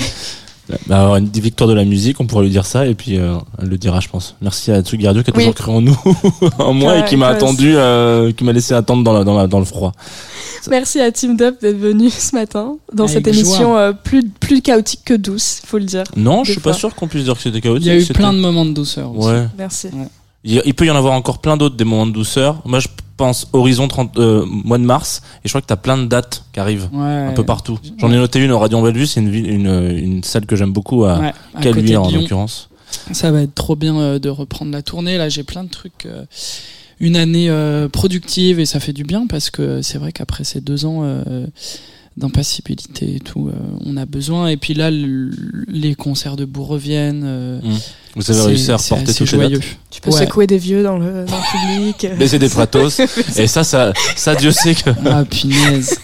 Bah, 0.87 1.17
une 1.17 1.29
victoire 1.29 1.69
de 1.69 1.73
la 1.73 1.85
musique, 1.85 2.19
on 2.19 2.27
pourrait 2.27 2.43
lui 2.43 2.49
dire 2.49 2.65
ça, 2.65 2.85
et 2.87 2.93
puis 2.93 3.17
euh, 3.17 3.35
elle 3.61 3.69
le 3.69 3.77
dira, 3.77 4.01
je 4.01 4.09
pense. 4.09 4.35
Merci 4.41 4.71
à 4.71 4.81
Tsugi 4.81 5.07
Radio 5.07 5.23
qui 5.23 5.31
a 5.31 5.33
Oui. 5.33 5.39
toujours 5.43 5.55
cru 5.55 5.71
en 5.71 5.81
nous, 5.81 5.97
en 6.59 6.73
moi, 6.73 6.99
et 6.99 7.05
qui 7.05 7.15
m'a 7.15 7.27
attendu, 7.27 7.73
euh, 7.75 8.33
qui 8.33 8.43
m'a 8.43 8.51
laissé 8.51 8.73
attendre 8.73 9.03
dans, 9.03 9.13
la, 9.13 9.23
dans, 9.23 9.37
la, 9.37 9.47
dans 9.47 9.59
le 9.59 9.65
froid. 9.65 9.93
Merci 10.69 10.99
à 10.99 11.09
Team 11.11 11.37
Dub 11.37 11.55
d'être 11.61 11.77
venu 11.77 12.09
ce 12.09 12.35
matin 12.35 12.75
dans 12.93 13.05
Avec 13.05 13.15
cette 13.15 13.27
émission 13.27 13.69
joie. 13.69 13.79
euh, 13.79 13.93
plus, 13.93 14.27
plus 14.27 14.61
chaotique 14.61 15.01
que 15.05 15.13
douce, 15.13 15.61
faut 15.65 15.77
le 15.77 15.85
dire. 15.85 16.03
Non, 16.17 16.43
je 16.43 16.51
suis 16.51 16.61
pas 16.61 16.73
sûr 16.73 16.93
qu'on 16.95 17.07
puisse 17.07 17.23
dire 17.23 17.35
que 17.35 17.41
c'était 17.41 17.61
chaotique. 17.61 17.85
Il 17.85 17.93
y 17.93 17.97
a 17.97 17.99
eu 17.99 18.05
plein 18.07 18.33
de 18.33 18.39
moments 18.39 18.65
de 18.65 18.71
douceur 18.73 19.15
aussi. 19.15 19.29
Ouais. 19.29 19.47
Merci. 19.57 19.87
Il 20.65 20.73
peut 20.73 20.85
y 20.85 20.91
en 20.91 20.95
avoir 20.95 21.13
encore 21.13 21.39
plein 21.39 21.57
d'autres, 21.57 21.75
des 21.75 21.83
moments 21.83 22.05
de 22.07 22.11
douceur. 22.11 22.61
Moi, 22.65 22.79
je 22.79 22.87
pense 23.17 23.47
Horizon 23.53 23.87
30, 23.87 24.17
euh, 24.19 24.45
mois 24.45 24.77
de 24.77 24.83
mars, 24.83 25.21
et 25.43 25.47
je 25.47 25.49
crois 25.51 25.61
que 25.61 25.65
t'as 25.67 25.75
plein 25.75 25.97
de 25.97 26.05
dates 26.05 26.43
qui 26.53 26.59
arrivent. 26.59 26.89
Ouais. 26.93 27.03
Un 27.03 27.33
peu 27.33 27.43
partout. 27.43 27.79
J'en 27.97 28.11
ai 28.11 28.15
noté 28.15 28.39
une 28.39 28.51
au 28.51 28.59
Radio 28.59 28.81
Bellevue, 28.81 29.07
c'est 29.07 29.19
une, 29.21 29.29
ville- 29.29 29.49
une, 29.49 29.67
une 29.97 30.23
salle 30.23 30.45
que 30.45 30.55
j'aime 30.55 30.71
beaucoup 30.73 31.05
à 31.05 31.19
Ouais, 31.19 31.33
à 31.55 31.61
Caluire 31.61 32.03
en 32.03 32.11
l'occurrence. 32.11 32.69
Ça 33.11 33.31
va 33.31 33.41
être 33.41 33.55
trop 33.55 33.75
bien 33.75 33.97
euh, 33.99 34.19
de 34.19 34.29
reprendre 34.29 34.71
la 34.71 34.81
tournée. 34.81 35.17
Là, 35.17 35.29
j'ai 35.29 35.43
plein 35.43 35.63
de 35.63 35.69
trucs. 35.69 36.05
euh, 36.05 36.23
une 36.99 37.15
année 37.15 37.47
productive 37.93 38.59
et 38.59 38.65
ça 38.65 38.79
fait 38.79 38.91
du 38.93 39.03
bien 39.03 39.27
parce 39.27 39.51
que 39.51 39.83
c'est 39.83 39.99
vrai 39.99 40.11
qu'après 40.11 40.43
ces 40.43 40.61
deux 40.61 40.85
ans 40.85 41.03
d'impassibilité 42.17 43.15
et 43.15 43.19
tout, 43.19 43.47
euh, 43.47 43.51
on 43.85 43.95
a 43.95 44.05
besoin. 44.05 44.47
Et 44.49 44.57
puis 44.57 44.73
là, 44.73 44.89
le- 44.91 45.31
les 45.67 45.93
concerts 45.95 46.35
debout 46.35 46.63
reviennent. 46.63 47.23
euh, 47.23 47.59
Vous 48.15 48.31
avez 48.31 48.41
réussi 48.41 48.71
à 48.71 48.77
reporter 48.77 49.05
toutes 49.13 49.19
les 49.19 49.25
joyeux. 49.37 49.59
dates. 49.59 49.67
Tu 49.91 50.01
peux 50.01 50.09
Ouais. 50.09 50.19
secouer 50.25 50.47
des 50.47 50.57
vieux 50.57 50.81
dans 50.83 50.97
le, 50.97 51.25
dans 51.25 51.37
le 51.37 51.91
public. 51.91 52.07
Baiser 52.17 52.39
des 52.39 52.49
pratos. 52.49 52.99
et 53.37 53.45
ça, 53.47 53.63
ça, 53.63 53.93
ça, 54.15 54.33
Dieu 54.35 54.51
sait 54.51 54.73
que. 54.75 54.89
Ah 55.05 55.23
punaise. 55.25 55.95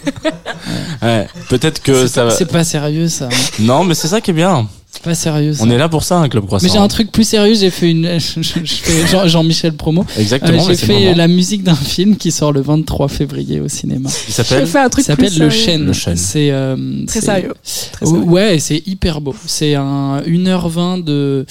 Ouais, 1.02 1.28
peut-être 1.50 1.82
que 1.82 2.04
C'est 2.04 2.08
ça 2.14 2.22
pas- 2.24 2.28
va. 2.30 2.36
C'est 2.36 2.46
pas 2.46 2.64
sérieux 2.64 3.08
ça. 3.10 3.30
Non, 3.60 3.84
mais 3.84 3.96
c'est 3.96 4.08
ça 4.08 4.22
qui 4.22 4.32
est 4.32 4.36
bien. 4.36 4.68
Pas 5.04 5.16
sérieux 5.16 5.54
ça. 5.54 5.64
On 5.64 5.70
est 5.70 5.78
là 5.78 5.90
pour 5.90 6.04
ça, 6.04 6.18
un 6.18 6.30
club 6.30 6.46
croissant. 6.46 6.66
Mais 6.66 6.72
j'ai 6.72 6.80
un 6.80 6.88
truc 6.88 7.12
plus 7.12 7.26
sérieux, 7.26 7.56
j'ai 7.56 7.70
fait 7.70 7.92
une. 7.92 8.20
Je, 8.20 9.28
Jean-Michel 9.28 9.74
Promo. 9.74 10.06
Exactement, 10.18 10.64
Euh, 10.64 10.68
j'ai 10.70 10.76
fait 10.78 11.14
la 11.14 11.28
musique 11.28 11.64
d'un 11.64 11.76
film 11.76 12.16
qui 12.16 12.32
sort 12.32 12.54
le 12.54 12.62
23 12.62 13.10
février 13.10 13.60
au 13.60 13.68
cinéma. 13.68 14.10
Il 14.28 14.34
s'appelle. 14.34 14.62
Je 14.62 14.66
fais 14.72 14.80
un 14.80 14.86
Il 14.86 14.90
truc 14.90 15.06
s'appelle 15.06 15.38
Le. 15.38 15.50
Chêne. 15.50 15.86
Le 15.86 15.94
Chêne. 15.94 16.16
C'est 16.16 16.52
euh, 16.52 17.06
Très 17.06 17.22
sérieux. 17.22 17.54
Très 17.92 18.06
sérieux. 18.06 18.24
Ouais, 18.24 18.60
c'est 18.60 18.82
hyper 18.88 19.20
beau. 19.20 19.36
C'est 19.46 19.76
un 19.76 20.22
1h20 20.22 21.04
de 21.04 21.46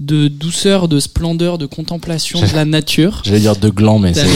de 0.00 0.28
douceur, 0.28 0.88
de 0.88 1.00
splendeur, 1.00 1.58
de 1.58 1.66
contemplation 1.66 2.40
de 2.40 2.54
la 2.54 2.64
nature. 2.64 3.22
J'allais 3.24 3.40
dire 3.40 3.56
de 3.56 3.68
gland, 3.70 3.98
mais 3.98 4.14
c'est. 4.14 4.26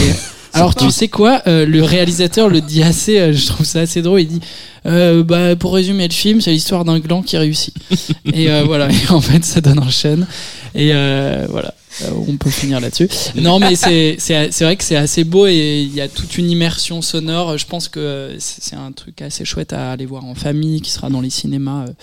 Alors 0.53 0.75
tu 0.75 0.91
sais 0.91 1.07
quoi, 1.07 1.41
euh, 1.47 1.65
le 1.65 1.83
réalisateur 1.83 2.49
le 2.49 2.61
dit 2.61 2.83
assez, 2.83 3.19
euh, 3.19 3.33
je 3.33 3.45
trouve 3.47 3.65
ça 3.65 3.79
assez 3.81 4.01
drôle. 4.01 4.21
Il 4.21 4.27
dit, 4.27 4.41
euh, 4.85 5.23
bah 5.23 5.55
pour 5.55 5.73
résumer 5.73 6.07
le 6.07 6.13
film, 6.13 6.41
c'est 6.41 6.51
l'histoire 6.51 6.83
d'un 6.85 6.99
gland 6.99 7.21
qui 7.21 7.37
réussit. 7.37 7.73
et 8.33 8.49
euh, 8.51 8.63
voilà, 8.65 8.89
et 8.91 9.09
en 9.09 9.21
fait 9.21 9.43
ça 9.45 9.61
donne 9.61 9.79
en 9.79 9.89
chaîne. 9.89 10.27
Et 10.75 10.91
euh, 10.93 11.47
voilà, 11.49 11.73
Euh, 12.03 12.11
on 12.27 12.37
peut 12.37 12.49
finir 12.49 12.79
là-dessus. 12.79 13.09
Non 13.35 13.59
mais 13.59 13.75
c'est 13.75 14.15
c'est 14.17 14.51
c'est 14.51 14.63
vrai 14.63 14.77
que 14.77 14.83
c'est 14.83 14.95
assez 14.95 15.25
beau 15.25 15.45
et 15.45 15.81
il 15.83 15.93
y 15.93 15.99
a 16.01 16.07
toute 16.07 16.37
une 16.37 16.49
immersion 16.49 17.01
sonore. 17.01 17.57
Je 17.57 17.65
pense 17.65 17.89
que 17.89 18.35
c'est 18.39 18.63
c'est 18.63 18.75
un 18.77 18.93
truc 18.93 19.21
assez 19.21 19.43
chouette 19.43 19.73
à 19.73 19.91
aller 19.91 20.05
voir 20.05 20.23
en 20.25 20.33
famille, 20.35 20.81
qui 20.81 20.89
sera 20.91 21.09
dans 21.09 21.19
les 21.21 21.29
cinémas 21.29 21.83
euh, 21.87 21.93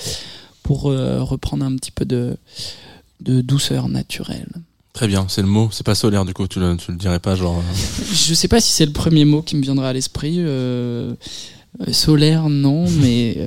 pour 0.63 0.91
euh, 0.91 1.23
reprendre 1.23 1.65
un 1.65 1.75
petit 1.77 1.91
peu 1.91 2.05
de 2.05 2.37
de 3.21 3.41
douceur 3.41 3.89
naturelle. 3.89 4.49
Très 4.99 5.07
bien, 5.07 5.27
c'est 5.29 5.43
le 5.43 5.47
mot. 5.47 5.69
C'est 5.71 5.87
pas 5.87 5.95
solaire 5.95 6.25
du 6.25 6.35
coup. 6.35 6.49
Tu 6.49 6.59
le, 6.59 6.77
tu 6.77 6.91
le 6.91 6.97
dirais 6.97 7.21
pas 7.21 7.37
genre. 7.37 7.59
euh, 7.59 8.05
Je 8.13 8.35
sais 8.35 8.49
pas 8.49 8.61
si 8.61 8.73
c'est 8.73 8.85
le 8.85 8.91
premier 8.91 9.25
mot 9.25 9.43
qui 9.43 9.55
me 9.55 9.63
viendra 9.63 9.91
à 9.91 9.93
l'esprit. 9.93 10.39
euh, 10.41 11.15
euh, 11.87 11.93
solaire, 11.93 12.49
non, 12.49 12.85
mais. 13.01 13.39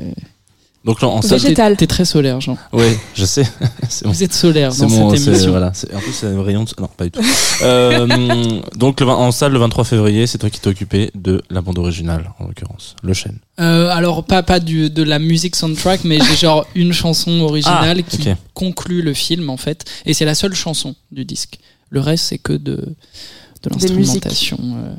Donc 0.83 0.99
là, 1.01 1.09
en 1.09 1.21
salle. 1.21 1.37
Végétal. 1.39 1.77
T'es 1.77 1.85
très 1.85 2.05
solaire, 2.05 2.41
Jean. 2.41 2.57
Oui, 2.73 2.85
je 3.13 3.23
sais. 3.25 3.45
Vous 4.03 4.23
êtes 4.23 4.33
solaire 4.33 4.73
C'est 4.73 4.81
dans 4.81 4.89
mon, 4.89 5.15
cette 5.15 5.27
émission. 5.27 5.51
voilà. 5.51 5.71
c'est- 5.75 5.93
En 5.93 5.99
plus, 5.99 6.11
c'est 6.11 6.25
un 6.25 6.41
rayon. 6.41 6.63
De... 6.63 6.71
Non, 6.79 6.87
pas 6.95 7.03
du 7.05 7.11
tout. 7.11 7.21
Euh, 7.63 8.07
donc, 8.75 8.99
le, 9.01 9.07
en 9.07 9.31
salle, 9.31 9.51
le 9.51 9.59
23 9.59 9.83
février, 9.83 10.25
c'est 10.25 10.39
toi 10.39 10.49
qui 10.49 10.59
t'es 10.59 10.69
occupé 10.69 11.11
de 11.13 11.43
la 11.51 11.61
bande 11.61 11.77
originale, 11.77 12.31
en 12.39 12.47
l'occurrence. 12.47 12.95
Le 13.03 13.13
chêne. 13.13 13.37
Euh, 13.59 13.89
alors, 13.91 14.23
pas, 14.23 14.41
pas 14.41 14.59
du, 14.59 14.89
de 14.89 15.03
la 15.03 15.19
musique 15.19 15.55
soundtrack, 15.55 16.03
mais 16.03 16.17
j'ai 16.19 16.35
genre 16.35 16.65
une 16.75 16.91
chanson 16.93 17.41
originale 17.41 17.99
Ah, 17.99 18.01
qui 18.01 18.29
ok. 18.29 18.35
conclut 18.55 19.03
le 19.03 19.13
film, 19.13 19.51
en 19.51 19.57
fait. 19.57 19.85
Et 20.07 20.15
c'est 20.15 20.25
la 20.25 20.33
seule 20.33 20.55
chanson 20.55 20.95
du 21.11 21.23
disque. 21.23 21.59
Le 21.91 21.99
reste, 21.99 22.25
c'est 22.25 22.39
que 22.39 22.53
de, 22.53 22.77
de 23.63 23.69
l'instrumentation 23.69 24.57
euh, 24.61 24.93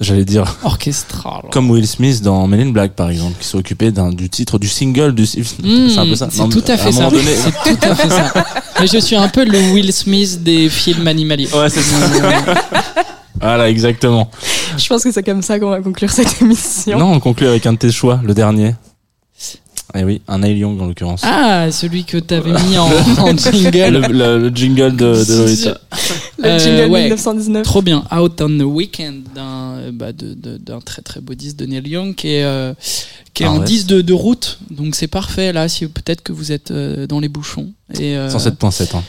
J'allais 0.00 0.24
dire. 0.24 0.56
orchestrale. 0.62 1.42
Comme 1.50 1.70
Will 1.70 1.86
Smith 1.86 2.22
dans 2.22 2.46
Men 2.46 2.60
in 2.60 2.70
Black, 2.70 2.92
par 2.92 3.10
exemple, 3.10 3.34
qui 3.40 3.46
s'est 3.46 3.56
occupé 3.56 3.90
d'un, 3.90 4.10
du 4.12 4.28
titre 4.30 4.58
du 4.58 4.68
single 4.68 5.12
du. 5.14 5.22
Mmh, 5.24 5.88
c'est 5.88 5.98
un 5.98 6.06
peu 6.06 6.14
ça. 6.14 6.28
C'est 6.30 6.38
Non, 6.38 6.48
tout 6.48 6.62
à 6.68 6.72
un 6.72 6.76
fait 6.76 6.92
ça. 6.92 6.98
moment 7.00 7.10
donné- 7.10 7.34
C'est 7.34 7.50
tout 7.76 7.78
à 7.90 7.94
fait 7.94 8.08
ça. 8.10 8.32
Mais 8.80 8.86
je 8.86 8.98
suis 8.98 9.16
un 9.16 9.28
peu 9.28 9.44
le 9.44 9.58
Will 9.72 9.92
Smith 9.92 10.42
des 10.42 10.68
films 10.68 11.06
animaliers. 11.08 11.48
Ouais, 11.52 11.68
c'est 11.68 11.80
ça. 11.82 11.96
Voilà, 13.40 13.70
exactement. 13.70 14.28
Je 14.76 14.84
pense 14.88 15.04
que 15.04 15.12
c'est 15.12 15.22
comme 15.22 15.42
ça 15.42 15.60
qu'on 15.60 15.70
va 15.70 15.80
conclure 15.80 16.10
cette 16.10 16.42
émission. 16.42 16.98
Non, 16.98 17.12
on 17.12 17.20
conclut 17.20 17.46
avec 17.46 17.64
un 17.66 17.72
de 17.74 17.78
tes 17.78 17.92
choix, 17.92 18.20
le 18.24 18.34
dernier. 18.34 18.74
Eh 19.94 20.04
oui, 20.04 20.20
un 20.28 20.38
Neil 20.40 20.58
Young 20.58 20.78
en 20.80 20.86
l'occurrence. 20.86 21.22
Ah, 21.24 21.70
celui 21.72 22.04
que 22.04 22.18
t'avais 22.18 22.52
mis 22.52 22.76
en, 22.76 22.86
en 23.18 23.36
jingle. 23.36 23.88
Le, 23.88 24.12
le- 24.12 24.38
le 24.50 24.54
jingle 24.54 24.94
de, 24.96 25.24
de 25.24 25.34
Lolita. 25.34 25.80
Le 26.38 26.44
Euh, 26.46 26.58
jingle 26.58 26.90
ouais. 26.92 27.02
1919. 27.04 27.62
Trop 27.62 27.80
bien. 27.80 28.04
Out 28.14 28.40
on 28.42 28.48
the 28.58 28.62
Weekend 28.62 29.22
d'un 29.34 29.76
euh, 29.78 29.90
bah, 29.92 30.12
de- 30.12 30.34
de- 30.34 30.58
d'un 30.58 30.80
très 30.80 31.00
très 31.00 31.20
beau 31.20 31.32
disque 31.34 31.56
de 31.56 31.64
Neil 31.66 31.88
Young 31.88 32.14
qui 32.14 32.28
est, 32.34 32.44
euh, 32.44 32.74
qui 33.32 33.44
est 33.44 33.46
Ah 33.46 33.50
un 33.52 33.58
ouais. 33.60 33.64
disque 33.64 33.86
de, 33.86 34.02
de 34.02 34.12
route. 34.12 34.58
Donc 34.70 34.94
c'est 34.94 35.06
parfait 35.08 35.52
là 35.54 35.68
si 35.68 35.86
peut-être 35.86 36.22
que 36.22 36.32
vous 36.32 36.52
êtes 36.52 36.70
euh, 36.70 37.06
dans 37.06 37.18
les 37.20 37.28
bouchons. 37.28 37.72
Et, 37.98 38.14
euh, 38.16 38.28
107.7. 38.28 38.94
Hein. 38.94 39.02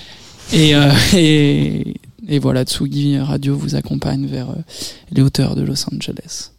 et, 0.54 0.76
euh, 0.76 0.92
et, 1.14 1.96
et 2.30 2.40
voilà, 2.40 2.64
Tsugi 2.64 3.18
Radio 3.20 3.56
vous 3.58 3.76
accompagne 3.76 4.26
vers 4.28 4.50
euh, 4.52 4.56
les 5.12 5.22
hauteurs 5.22 5.56
de 5.58 5.62
Los 5.62 5.84
Angeles. 5.94 6.52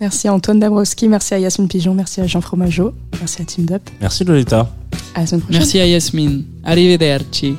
Merci 0.00 0.28
à 0.28 0.34
Antoine 0.34 0.60
Dabrowski, 0.60 1.08
merci 1.08 1.32
à 1.32 1.38
Yasmine 1.38 1.68
Pigeon, 1.68 1.94
merci 1.94 2.20
à 2.20 2.26
Jean 2.26 2.42
Fromageau, 2.42 2.92
merci 3.18 3.40
à 3.40 3.44
Team 3.46 3.66
Up. 3.70 3.82
Merci 4.00 4.24
Lolita. 4.24 4.70
À 5.14 5.20
la 5.20 5.26
semaine 5.26 5.40
prochaine. 5.40 5.60
Merci 5.60 5.80
à 5.80 5.86
Yasmine. 5.86 6.44
Arrivederci. 6.64 7.56